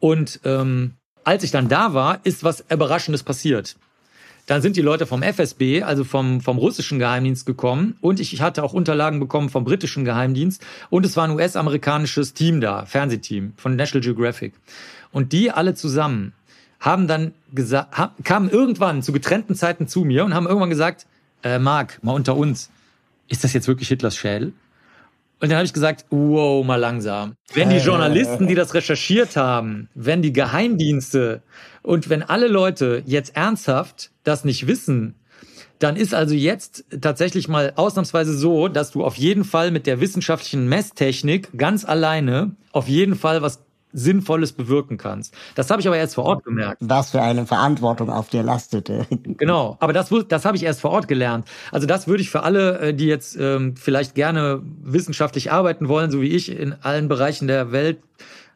Und 0.00 0.40
ähm, 0.44 0.94
als 1.24 1.44
ich 1.44 1.50
dann 1.50 1.68
da 1.68 1.92
war, 1.92 2.20
ist 2.24 2.42
was 2.42 2.64
Überraschendes 2.70 3.22
passiert. 3.22 3.76
Dann 4.48 4.62
sind 4.62 4.76
die 4.76 4.82
Leute 4.82 5.04
vom 5.04 5.22
FSB, 5.22 5.82
also 5.82 6.04
vom, 6.04 6.40
vom 6.40 6.56
russischen 6.56 6.98
Geheimdienst 6.98 7.44
gekommen 7.44 7.98
und 8.00 8.18
ich 8.18 8.40
hatte 8.40 8.64
auch 8.64 8.72
Unterlagen 8.72 9.20
bekommen 9.20 9.50
vom 9.50 9.62
britischen 9.62 10.06
Geheimdienst 10.06 10.64
und 10.88 11.04
es 11.04 11.18
war 11.18 11.24
ein 11.24 11.32
US-amerikanisches 11.32 12.32
Team 12.32 12.62
da, 12.62 12.86
Fernsehteam 12.86 13.52
von 13.58 13.76
National 13.76 14.02
Geographic. 14.02 14.54
Und 15.12 15.34
die 15.34 15.50
alle 15.50 15.74
zusammen 15.74 16.32
haben 16.80 17.06
dann 17.06 17.34
gesagt, 17.52 17.94
kamen 18.24 18.48
irgendwann 18.48 19.02
zu 19.02 19.12
getrennten 19.12 19.54
Zeiten 19.54 19.86
zu 19.86 20.04
mir 20.04 20.24
und 20.24 20.32
haben 20.32 20.46
irgendwann 20.46 20.70
gesagt, 20.70 21.06
äh, 21.44 21.58
Marc, 21.58 22.02
mal 22.02 22.12
unter 22.12 22.34
uns, 22.34 22.70
ist 23.28 23.44
das 23.44 23.52
jetzt 23.52 23.68
wirklich 23.68 23.88
Hitlers 23.88 24.16
Schädel? 24.16 24.54
Und 25.40 25.50
dann 25.50 25.58
habe 25.58 25.66
ich 25.66 25.72
gesagt, 25.72 26.06
wow, 26.10 26.64
mal 26.64 26.76
langsam. 26.76 27.34
Wenn 27.54 27.70
die 27.70 27.76
äh. 27.76 27.84
Journalisten, 27.84 28.46
die 28.48 28.54
das 28.54 28.74
recherchiert 28.74 29.36
haben, 29.36 29.88
wenn 29.94 30.22
die 30.22 30.32
Geheimdienste 30.32 31.42
und 31.82 32.08
wenn 32.08 32.22
alle 32.22 32.48
Leute 32.48 33.02
jetzt 33.06 33.36
ernsthaft 33.36 34.10
das 34.24 34.44
nicht 34.44 34.66
wissen, 34.66 35.14
dann 35.78 35.94
ist 35.94 36.12
also 36.12 36.34
jetzt 36.34 36.84
tatsächlich 37.00 37.46
mal 37.46 37.72
ausnahmsweise 37.76 38.36
so, 38.36 38.66
dass 38.66 38.90
du 38.90 39.04
auf 39.04 39.16
jeden 39.16 39.44
Fall 39.44 39.70
mit 39.70 39.86
der 39.86 40.00
wissenschaftlichen 40.00 40.68
Messtechnik 40.68 41.56
ganz 41.56 41.84
alleine 41.84 42.56
auf 42.72 42.88
jeden 42.88 43.14
Fall 43.14 43.42
was 43.42 43.64
Sinnvolles 43.92 44.52
bewirken 44.52 44.98
kannst. 44.98 45.34
Das 45.54 45.70
habe 45.70 45.80
ich 45.80 45.86
aber 45.86 45.96
erst 45.96 46.14
vor 46.14 46.24
Ort 46.24 46.44
gemerkt. 46.44 46.78
Was 46.80 47.10
für 47.10 47.22
eine 47.22 47.46
Verantwortung 47.46 48.10
auf 48.10 48.28
dir 48.28 48.42
lastete. 48.42 49.06
Genau, 49.38 49.76
aber 49.80 49.92
das, 49.92 50.12
das 50.28 50.44
habe 50.44 50.56
ich 50.56 50.64
erst 50.64 50.80
vor 50.80 50.90
Ort 50.90 51.06
gelernt. 51.06 51.46
Also 51.70 51.86
das 51.86 52.08
würde 52.08 52.22
ich 52.22 52.30
für 52.30 52.42
alle, 52.42 52.78
äh, 52.78 52.94
die 52.94 53.06
jetzt 53.06 53.36
ähm, 53.38 53.76
vielleicht 53.76 54.14
gerne 54.14 54.62
wissenschaftlich 54.82 55.52
arbeiten 55.52 55.88
wollen, 55.88 56.10
so 56.10 56.20
wie 56.20 56.28
ich 56.28 56.50
in 56.50 56.74
allen 56.82 57.08
Bereichen 57.08 57.46
der 57.46 57.70
Welt, 57.70 57.98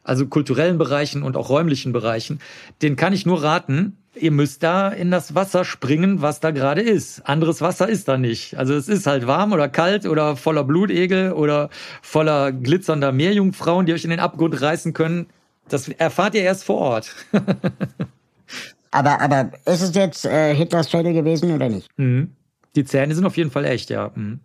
also 0.03 0.25
kulturellen 0.27 0.77
Bereichen 0.77 1.23
und 1.23 1.37
auch 1.37 1.49
räumlichen 1.49 1.93
Bereichen, 1.93 2.39
den 2.81 2.95
kann 2.95 3.13
ich 3.13 3.25
nur 3.25 3.43
raten, 3.43 3.97
ihr 4.15 4.31
müsst 4.31 4.63
da 4.63 4.89
in 4.89 5.11
das 5.11 5.35
Wasser 5.35 5.65
springen, 5.65 6.21
was 6.21 6.39
da 6.39 6.51
gerade 6.51 6.81
ist. 6.81 7.27
Anderes 7.27 7.61
Wasser 7.61 7.89
ist 7.89 8.07
da 8.07 8.17
nicht. 8.17 8.57
Also 8.57 8.73
es 8.73 8.87
ist 8.87 9.07
halt 9.07 9.27
warm 9.27 9.53
oder 9.53 9.69
kalt 9.69 10.05
oder 10.05 10.35
voller 10.35 10.63
Blutegel 10.63 11.31
oder 11.33 11.69
voller 12.01 12.51
glitzernder 12.51 13.11
Meerjungfrauen, 13.11 13.85
die 13.85 13.93
euch 13.93 14.03
in 14.03 14.11
den 14.11 14.19
Abgrund 14.19 14.61
reißen 14.61 14.93
können. 14.93 15.27
Das 15.69 15.87
erfahrt 15.87 16.35
ihr 16.35 16.43
erst 16.43 16.63
vor 16.63 16.77
Ort. 16.77 17.15
aber, 18.91 19.21
aber 19.21 19.51
ist 19.65 19.81
es 19.81 19.95
jetzt 19.95 20.25
äh, 20.25 20.53
Hitlers 20.53 20.91
Schädel 20.91 21.13
gewesen 21.13 21.53
oder 21.53 21.69
nicht? 21.69 21.89
Mhm. 21.97 22.31
Die 22.75 22.85
Zähne 22.85 23.15
sind 23.15 23.25
auf 23.25 23.37
jeden 23.37 23.51
Fall 23.51 23.65
echt, 23.65 23.89
ja. 23.89 24.11
Mhm. 24.15 24.39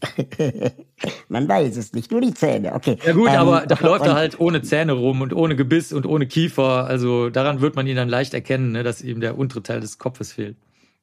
Man 1.28 1.48
weiß 1.48 1.76
es 1.76 1.92
nicht, 1.92 2.10
nur 2.10 2.20
die 2.20 2.34
Zähne, 2.34 2.74
okay. 2.74 2.98
Ja 3.04 3.12
gut, 3.12 3.28
ähm, 3.28 3.36
aber 3.36 3.66
da 3.66 3.78
läuft 3.80 4.06
er 4.06 4.14
halt 4.14 4.40
ohne 4.40 4.62
Zähne 4.62 4.92
rum 4.92 5.20
und 5.20 5.32
ohne 5.32 5.56
Gebiss 5.56 5.92
und 5.92 6.06
ohne 6.06 6.26
Kiefer. 6.26 6.86
Also 6.86 7.30
daran 7.30 7.60
wird 7.60 7.76
man 7.76 7.86
ihn 7.86 7.96
dann 7.96 8.08
leicht 8.08 8.34
erkennen, 8.34 8.72
ne, 8.72 8.82
dass 8.82 9.02
ihm 9.02 9.20
der 9.20 9.38
untere 9.38 9.62
Teil 9.62 9.80
des 9.80 9.98
Kopfes 9.98 10.32
fehlt. 10.32 10.56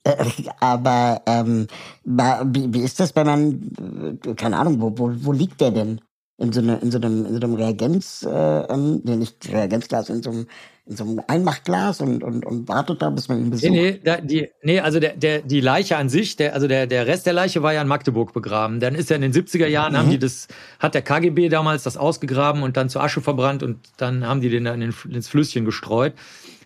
Äh, 0.03 0.15
aber 0.59 1.21
ähm, 1.25 1.67
wie, 2.03 2.73
wie 2.73 2.81
ist 2.81 2.99
das, 2.99 3.15
wenn 3.15 3.25
man, 3.25 4.17
äh, 4.25 4.33
keine 4.35 4.57
Ahnung, 4.57 4.79
wo, 4.79 4.97
wo, 4.97 5.11
wo 5.15 5.31
liegt 5.31 5.61
der 5.61 5.71
denn? 5.71 6.01
In 6.37 6.51
so, 6.51 6.59
eine, 6.59 6.77
in 6.79 6.91
so 6.91 6.97
einem, 6.97 7.25
in 7.25 7.33
so 7.33 7.39
einem 7.39 7.53
Reagenz, 7.53 8.23
äh, 8.23 8.29
ähm, 8.29 9.01
nee, 9.05 9.15
nicht 9.15 9.49
Reagenzglas, 9.49 10.09
in 10.09 10.21
so 10.21 10.31
einem 10.31 10.47
in 10.87 10.95
so 10.95 11.03
einem 11.03 11.21
Einmachglas 11.27 11.99
und, 11.99 12.23
und, 12.23 12.45
und 12.45 12.67
wartet 12.67 13.01
da, 13.01 13.09
bis 13.09 13.27
man 13.27 13.39
ihn 13.39 13.49
besucht. 13.49 13.71
Nee, 13.71 13.91
nee, 13.93 14.01
da, 14.03 14.21
die, 14.21 14.49
nee 14.61 14.79
also 14.79 14.99
der, 14.99 15.15
der, 15.15 15.41
die 15.41 15.59
Leiche 15.59 15.97
an 15.97 16.09
sich, 16.09 16.35
der, 16.35 16.53
also 16.53 16.67
der, 16.67 16.85
der 16.85 17.07
Rest 17.07 17.25
der 17.25 17.33
Leiche 17.33 17.63
war 17.63 17.73
ja 17.73 17.81
in 17.81 17.87
Magdeburg 17.87 18.33
begraben. 18.33 18.79
Dann 18.79 18.93
ist 18.93 19.09
ja 19.09 19.15
in 19.15 19.23
den 19.23 19.33
70er 19.33 19.65
Jahren, 19.65 19.93
mhm. 19.93 19.97
haben 19.97 20.09
die 20.11 20.19
das, 20.19 20.47
hat 20.79 20.93
der 20.93 21.01
KGB 21.01 21.49
damals 21.49 21.83
das 21.83 21.97
ausgegraben 21.97 22.61
und 22.61 22.77
dann 22.77 22.89
zur 22.89 23.03
Asche 23.03 23.21
verbrannt 23.21 23.63
und 23.63 23.79
dann 23.97 24.27
haben 24.27 24.41
die 24.41 24.49
den 24.49 24.65
dann 24.65 24.81
in, 24.81 24.93
ins 25.09 25.27
Flüsschen 25.27 25.65
gestreut. 25.65 26.13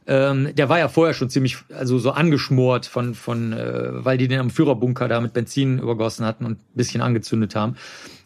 Ähm, 0.06 0.54
der 0.56 0.68
war 0.68 0.80
ja 0.80 0.90
vorher 0.90 1.14
schon 1.14 1.30
ziemlich, 1.30 1.58
also 1.74 1.98
so 2.00 2.12
angeschmort 2.12 2.88
von, 2.88 3.14
von, 3.14 3.54
äh, 3.54 4.04
weil 4.04 4.18
die 4.18 4.28
den 4.28 4.40
am 4.40 4.50
Führerbunker 4.50 5.08
da 5.08 5.22
mit 5.22 5.34
Benzin 5.34 5.80
übergossen 5.80 6.26
hatten 6.26 6.46
und 6.46 6.54
ein 6.54 6.76
bisschen 6.76 7.02
angezündet 7.02 7.56
haben. 7.56 7.76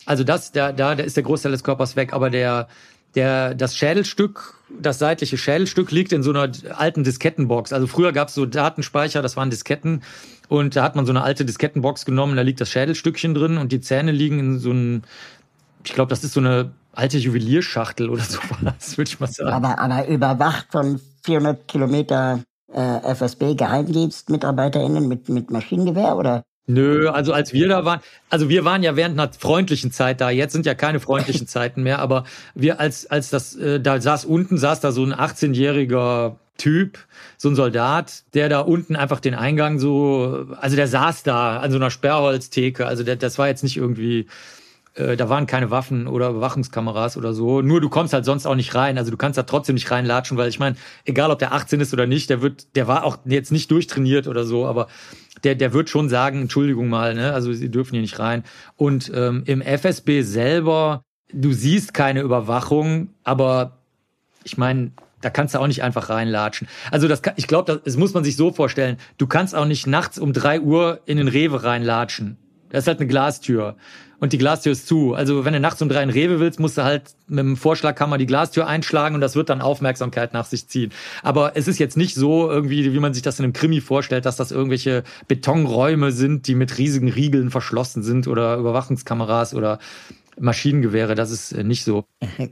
Also 0.06 0.24
das, 0.24 0.52
da, 0.52 0.72
da, 0.72 0.96
da 0.96 1.04
ist 1.04 1.16
der 1.16 1.24
Großteil 1.24 1.52
des 1.52 1.64
Körpers 1.64 1.96
weg, 1.96 2.14
aber 2.14 2.30
der, 2.30 2.68
der, 3.16 3.56
das 3.56 3.76
Schädelstück, 3.78 4.56
das 4.70 5.00
seitliche 5.00 5.38
Schädelstück 5.38 5.92
liegt 5.92 6.12
in 6.14 6.24
so 6.24 6.32
einer 6.32 6.52
alten 6.76 7.04
Diskettenbox. 7.04 7.74
Also 7.74 7.88
früher 7.88 8.12
gab 8.12 8.28
es 8.30 8.34
so 8.34 8.46
Datenspeicher, 8.46 9.22
das 9.22 9.38
waren 9.38 9.50
Disketten. 9.50 10.02
Und 10.50 10.76
da 10.76 10.84
hat 10.84 10.96
man 10.96 11.06
so 11.06 11.12
eine 11.12 11.24
alte 11.24 11.46
Diskettenbox 11.46 12.06
genommen, 12.06 12.36
da 12.36 12.42
liegt 12.42 12.60
das 12.62 12.70
Schädelstückchen 12.70 13.34
drin 13.34 13.58
und 13.58 13.72
die 13.72 13.82
Zähne 13.82 14.12
liegen 14.12 14.40
in 14.40 14.60
so 14.60 14.72
einem, 14.72 15.04
ich 15.84 15.94
glaube, 15.94 16.10
das 16.10 16.24
ist 16.24 16.34
so 16.34 16.40
eine 16.40 16.72
alte 16.92 17.18
Juwelierschachtel 17.18 18.10
oder 18.10 18.24
sowas, 18.28 18.98
würde 18.98 19.10
ich 19.10 19.20
mal 19.20 19.28
sagen. 19.28 19.52
Aber, 19.52 19.80
aber 19.80 20.08
überwacht 20.08 20.68
von 20.72 21.00
400 21.24 21.68
Kilometer 21.68 22.40
äh, 22.72 23.14
FSB-Geheimdienst-MitarbeiterInnen 23.16 25.08
mit, 25.08 25.30
mit 25.30 25.50
Maschinengewehr 25.52 26.18
oder? 26.18 26.44
Nö, 26.66 27.10
also 27.10 27.34
als 27.34 27.52
wir 27.52 27.68
da 27.68 27.84
waren, 27.84 28.00
also 28.30 28.48
wir 28.48 28.64
waren 28.64 28.84
ja 28.84 28.96
während 28.96 29.20
einer 29.20 29.32
freundlichen 29.34 29.92
Zeit 29.92 30.22
da. 30.22 30.30
Jetzt 30.30 30.54
sind 30.54 30.66
ja 30.66 30.74
keine 30.76 31.02
freundlichen 31.02 31.48
Zeiten 31.48 31.84
mehr, 31.84 32.00
aber 32.00 32.24
wir 32.56 32.80
als 32.80 33.06
als 33.06 33.30
das 33.30 33.56
äh, 33.56 33.82
da 33.82 34.00
saß 34.00 34.26
unten 34.26 34.58
saß 34.58 34.80
da 34.80 34.92
so 34.94 35.04
ein 35.04 35.14
18-jähriger 35.14 36.38
Typ, 36.58 37.00
so 37.38 37.50
ein 37.50 37.56
Soldat, 37.56 38.24
der 38.34 38.48
da 38.48 38.60
unten 38.60 38.96
einfach 38.96 39.20
den 39.20 39.34
Eingang 39.34 39.80
so, 39.80 40.46
also 40.62 40.76
der 40.76 40.88
saß 40.88 41.24
da 41.24 41.58
an 41.58 41.72
so 41.72 41.78
einer 41.78 41.90
Sperrholztheke. 41.90 42.86
Also 42.86 43.04
der, 43.04 43.16
das 43.16 43.38
war 43.40 43.48
jetzt 43.48 43.64
nicht 43.64 43.76
irgendwie 43.76 44.28
äh, 44.96 45.18
da 45.18 45.30
waren 45.30 45.48
keine 45.48 45.72
Waffen 45.72 46.08
oder 46.08 46.30
Überwachungskameras 46.30 47.18
oder 47.18 47.34
so. 47.34 47.62
Nur 47.62 47.82
du 47.82 47.90
kommst 47.90 48.14
halt 48.14 48.26
sonst 48.26 48.46
auch 48.46 48.56
nicht 48.56 48.76
rein. 48.76 48.98
Also 48.98 49.12
du 49.12 49.18
kannst 49.18 49.38
da 49.38 49.44
trotzdem 49.44 49.76
nicht 49.76 49.90
reinlatschen, 49.90 50.38
weil 50.38 50.50
ich 50.50 50.60
meine, 50.60 50.76
egal 51.06 51.32
ob 51.32 51.40
der 51.40 51.54
18 51.54 51.80
ist 51.80 51.94
oder 51.94 52.06
nicht, 52.06 52.30
der 52.30 52.42
wird, 52.42 52.76
der 52.76 52.88
war 52.88 53.04
auch 53.04 53.18
jetzt 53.26 53.52
nicht 53.52 53.72
durchtrainiert 53.72 54.28
oder 54.28 54.44
so, 54.44 54.66
aber 54.66 54.88
der, 55.44 55.56
der 55.56 55.74
wird 55.74 55.90
schon 55.90 56.10
sagen, 56.10 56.42
Entschuldigung 56.42 56.90
mal, 56.90 57.16
ne? 57.16 57.34
Also 57.34 57.52
sie 57.54 57.70
dürfen 57.70 57.92
hier 57.92 58.02
nicht 58.02 58.20
rein. 58.20 58.44
Und 58.78 59.12
ähm, 59.14 59.44
im 59.46 59.62
FSB 59.62 60.22
selber, 60.22 61.02
du 61.34 61.54
siehst 61.54 61.94
keine 61.94 62.22
Überwachung, 62.22 63.10
aber 63.24 63.80
ich 64.44 64.58
meine, 64.58 64.92
da 65.22 65.30
kannst 65.30 65.56
du 65.56 65.60
auch 65.60 65.68
nicht 65.68 65.84
einfach 65.84 66.10
reinlatschen. 66.10 66.68
Also 66.92 67.08
das 67.08 67.22
kann, 67.22 67.34
ich 67.38 67.48
glaube, 67.48 67.72
das, 67.72 67.84
das 67.84 67.98
muss 67.98 68.14
man 68.14 68.24
sich 68.24 68.36
so 68.36 68.52
vorstellen. 68.52 68.98
Du 69.18 69.26
kannst 69.26 69.56
auch 69.56 69.66
nicht 69.66 69.88
nachts 69.88 70.20
um 70.20 70.34
drei 70.34 70.60
Uhr 70.60 71.00
in 71.06 71.18
den 71.18 71.30
Rewe 71.30 71.64
reinlatschen. 71.64 72.38
Das 72.70 72.84
ist 72.84 72.88
halt 72.88 73.00
eine 73.00 73.08
Glastür 73.08 73.76
und 74.24 74.32
die 74.32 74.38
Glastür 74.38 74.72
ist 74.72 74.88
zu. 74.88 75.16
Also 75.16 75.44
wenn 75.44 75.52
du 75.52 75.60
nachts 75.60 75.82
um 75.82 75.90
drei 75.90 76.02
in 76.02 76.10
Rewe 76.10 76.40
willst, 76.40 76.58
musst 76.58 76.78
du 76.78 76.86
halt 76.86 77.14
mit 77.28 77.40
dem 77.40 77.58
Vorschlaghammer 77.58 78.18
die 78.18 78.26
Glastür 78.26 78.68
einschlagen 78.68 79.16
und 79.16 79.20
das 79.20 79.36
wird 79.36 79.50
dann 79.50 79.60
Aufmerksamkeit 79.60 80.32
nach 80.32 80.46
sich 80.46 80.70
ziehen. 80.70 80.94
Aber 81.24 81.58
es 81.58 81.68
ist 81.68 81.78
jetzt 81.78 81.98
nicht 81.98 82.16
so 82.16 82.50
irgendwie, 82.50 82.94
wie 82.94 83.00
man 83.00 83.14
sich 83.14 83.22
das 83.22 83.40
in 83.40 83.44
einem 83.44 83.52
Krimi 83.52 83.82
vorstellt, 83.82 84.26
dass 84.26 84.38
das 84.38 84.52
irgendwelche 84.52 85.04
Betonräume 85.28 86.14
sind, 86.14 86.48
die 86.48 86.56
mit 86.56 86.78
riesigen 86.78 87.10
Riegeln 87.10 87.52
verschlossen 87.52 88.02
sind 88.02 88.30
oder 88.30 88.56
Überwachungskameras 88.56 89.54
oder 89.56 89.80
Maschinengewehre. 90.40 91.16
Das 91.16 91.30
ist 91.30 91.52
äh, 91.52 91.66
nicht 91.66 91.84
so. 91.84 92.06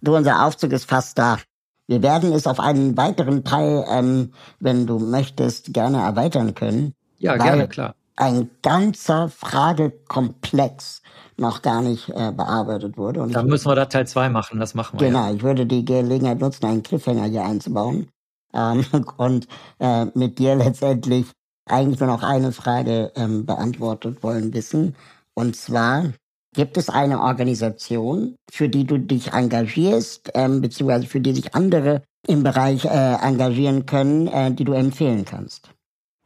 Du, 0.00 0.16
unser 0.16 0.44
Aufzug 0.44 0.72
ist 0.72 0.84
fast 0.84 1.16
da. 1.18 1.38
Wir 1.86 2.02
werden 2.02 2.32
es 2.32 2.46
auf 2.46 2.58
einen 2.58 2.96
weiteren 2.96 3.44
Teil, 3.44 3.84
ähm, 3.88 4.32
wenn 4.58 4.86
du 4.88 4.98
möchtest, 4.98 5.72
gerne 5.74 5.98
erweitern 5.98 6.54
können. 6.54 6.94
Ja, 7.18 7.36
gerne, 7.36 7.66
klar 7.68 7.94
ein 8.18 8.50
ganzer 8.62 9.28
Fragekomplex 9.28 11.02
noch 11.36 11.62
gar 11.62 11.82
nicht 11.82 12.08
äh, 12.08 12.32
bearbeitet 12.32 12.98
wurde. 12.98 13.22
Und 13.22 13.34
Dann 13.34 13.46
müssen 13.46 13.68
wir 13.70 13.76
da 13.76 13.86
Teil 13.86 14.06
2 14.06 14.28
machen, 14.28 14.58
das 14.58 14.74
machen 14.74 14.98
wir. 14.98 15.06
Genau, 15.06 15.26
ja. 15.28 15.34
ich 15.34 15.42
würde 15.42 15.66
die 15.66 15.84
Gelegenheit 15.84 16.40
nutzen, 16.40 16.66
einen 16.66 16.82
Cliffhanger 16.82 17.24
hier 17.24 17.44
einzubauen 17.44 18.08
ähm, 18.52 18.84
und 19.16 19.46
äh, 19.78 20.06
mit 20.14 20.38
dir 20.38 20.56
letztendlich 20.56 21.26
eigentlich 21.66 22.00
nur 22.00 22.08
noch 22.08 22.22
eine 22.22 22.52
Frage 22.52 23.12
ähm, 23.14 23.46
beantwortet 23.46 24.22
wollen 24.22 24.52
wissen. 24.52 24.96
Und 25.34 25.54
zwar, 25.54 26.12
Gibt 26.54 26.76
es 26.76 26.88
eine 26.88 27.20
Organisation, 27.20 28.34
für 28.50 28.68
die 28.68 28.84
du 28.84 28.98
dich 28.98 29.32
engagierst, 29.32 30.30
ähm, 30.34 30.60
beziehungsweise 30.60 31.06
für 31.06 31.20
die 31.20 31.34
sich 31.34 31.54
andere 31.54 32.02
im 32.26 32.42
Bereich 32.42 32.84
äh, 32.84 33.14
engagieren 33.22 33.86
können, 33.86 34.26
äh, 34.28 34.50
die 34.50 34.64
du 34.64 34.72
empfehlen 34.72 35.24
kannst? 35.24 35.70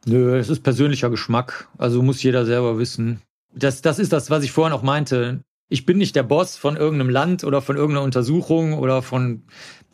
Nö, 0.05 0.37
es 0.37 0.49
ist 0.49 0.63
persönlicher 0.63 1.09
Geschmack. 1.09 1.69
Also 1.77 2.01
muss 2.01 2.23
jeder 2.23 2.45
selber 2.45 2.77
wissen. 2.77 3.21
Das, 3.55 3.81
das 3.81 3.99
ist 3.99 4.11
das, 4.11 4.29
was 4.29 4.43
ich 4.43 4.51
vorhin 4.51 4.73
auch 4.73 4.83
meinte. 4.83 5.41
Ich 5.69 5.85
bin 5.85 5.97
nicht 5.97 6.15
der 6.15 6.23
Boss 6.23 6.57
von 6.57 6.75
irgendeinem 6.75 7.09
Land 7.09 7.43
oder 7.43 7.61
von 7.61 7.77
irgendeiner 7.77 8.03
Untersuchung 8.03 8.73
oder 8.73 9.01
von 9.01 9.43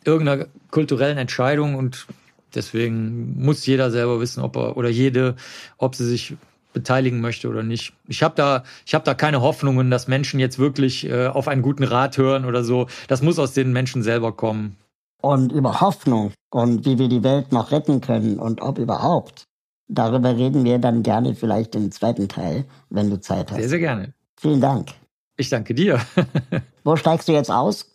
irgendeiner 0.04 0.46
kulturellen 0.70 1.18
Entscheidung 1.18 1.74
und 1.74 2.06
deswegen 2.54 3.42
muss 3.42 3.66
jeder 3.66 3.90
selber 3.90 4.20
wissen, 4.20 4.42
ob 4.42 4.56
er 4.56 4.76
oder 4.76 4.88
jede, 4.88 5.36
ob 5.78 5.94
sie 5.94 6.06
sich 6.06 6.36
beteiligen 6.72 7.20
möchte 7.20 7.48
oder 7.48 7.62
nicht. 7.62 7.92
Ich 8.06 8.22
habe 8.22 8.34
da, 8.36 8.64
ich 8.86 8.94
habe 8.94 9.04
da 9.04 9.14
keine 9.14 9.40
Hoffnungen, 9.40 9.90
dass 9.90 10.08
Menschen 10.08 10.40
jetzt 10.40 10.58
wirklich 10.58 11.08
äh, 11.08 11.26
auf 11.26 11.48
einen 11.48 11.62
guten 11.62 11.84
Rat 11.84 12.16
hören 12.16 12.44
oder 12.44 12.64
so. 12.64 12.86
Das 13.08 13.22
muss 13.22 13.38
aus 13.38 13.52
den 13.52 13.72
Menschen 13.72 14.02
selber 14.02 14.32
kommen. 14.32 14.76
Und 15.22 15.52
über 15.52 15.80
Hoffnung 15.80 16.32
und 16.50 16.84
wie 16.86 16.98
wir 16.98 17.08
die 17.08 17.22
Welt 17.22 17.52
noch 17.52 17.72
retten 17.72 18.00
können 18.00 18.38
und 18.38 18.62
ob 18.62 18.78
überhaupt. 18.78 19.44
Darüber 19.92 20.36
reden 20.36 20.64
wir 20.64 20.78
dann 20.78 21.02
gerne 21.02 21.34
vielleicht 21.34 21.74
im 21.74 21.90
zweiten 21.90 22.28
Teil, 22.28 22.64
wenn 22.90 23.10
du 23.10 23.20
Zeit 23.20 23.50
hast. 23.50 23.58
Sehr, 23.58 23.68
sehr 23.68 23.80
gerne. 23.80 24.14
Vielen 24.36 24.60
Dank. 24.60 24.90
Ich 25.36 25.48
danke 25.48 25.74
dir. 25.74 26.00
Wo 26.84 26.94
steigst 26.96 27.26
du 27.28 27.32
jetzt 27.32 27.50
aus? 27.50 27.86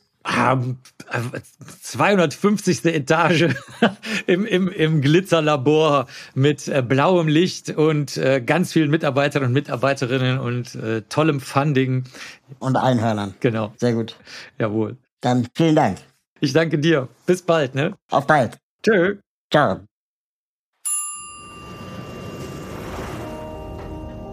250. 1.84 2.86
Etage 2.86 3.48
im, 4.28 4.46
im, 4.46 4.68
im 4.70 5.02
Glitzerlabor 5.02 6.08
mit 6.34 6.68
äh, 6.68 6.82
blauem 6.82 7.28
Licht 7.28 7.70
und 7.70 8.18
äh, 8.18 8.42
ganz 8.42 8.74
vielen 8.74 8.90
Mitarbeitern 8.90 9.44
und 9.44 9.54
Mitarbeiterinnen 9.54 10.40
und 10.40 10.76
äh, 10.76 11.04
tollem 11.04 11.40
Funding. 11.40 12.06
Und 12.60 12.76
Einhörnern. 12.76 13.36
Genau. 13.40 13.72
Sehr 13.78 13.94
gut. 13.94 14.18
Jawohl. 14.58 14.98
Dann 15.22 15.48
vielen 15.56 15.76
Dank. 15.76 16.00
Ich 16.40 16.52
danke 16.54 16.80
dir. 16.80 17.08
Bis 17.26 17.42
bald, 17.42 17.76
ne? 17.76 17.94
Auf 18.12 18.28
bald. 18.28 18.58
Tschö. 18.84 19.18
Ciao. 19.52 19.80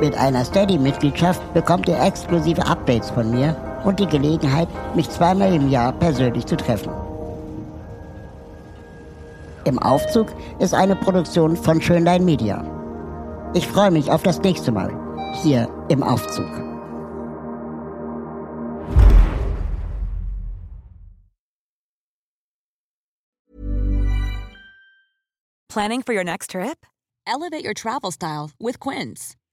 Mit 0.00 0.14
einer 0.14 0.44
Steady-Mitgliedschaft 0.44 1.40
bekommt 1.54 1.88
ihr 1.88 1.98
exklusive 1.98 2.66
Updates 2.66 3.10
von 3.10 3.30
mir 3.30 3.56
und 3.84 3.98
die 3.98 4.06
Gelegenheit, 4.06 4.68
mich 4.94 5.08
zweimal 5.08 5.54
im 5.54 5.70
Jahr 5.70 5.92
persönlich 5.92 6.44
zu 6.44 6.56
treffen. 6.56 6.92
Im 9.64 9.78
Aufzug 9.78 10.28
ist 10.58 10.74
eine 10.74 10.96
Produktion 10.96 11.56
von 11.56 11.80
Schönlein 11.80 12.24
Media. 12.26 12.62
Ich 13.54 13.66
freue 13.66 13.90
mich 13.90 14.10
auf 14.10 14.22
das 14.22 14.40
nächste 14.42 14.70
Mal 14.70 14.92
hier 15.42 15.68
im 15.88 16.02
Aufzug. 16.02 16.46
Planning 25.68 26.02
for 26.02 26.14
your 26.14 26.24
next 26.24 26.50
trip? 26.50 26.86
Elevate 27.26 27.64
your 27.64 27.74
travel 27.74 28.10
style 28.10 28.50
with 28.58 28.78
Quince. 28.78 29.36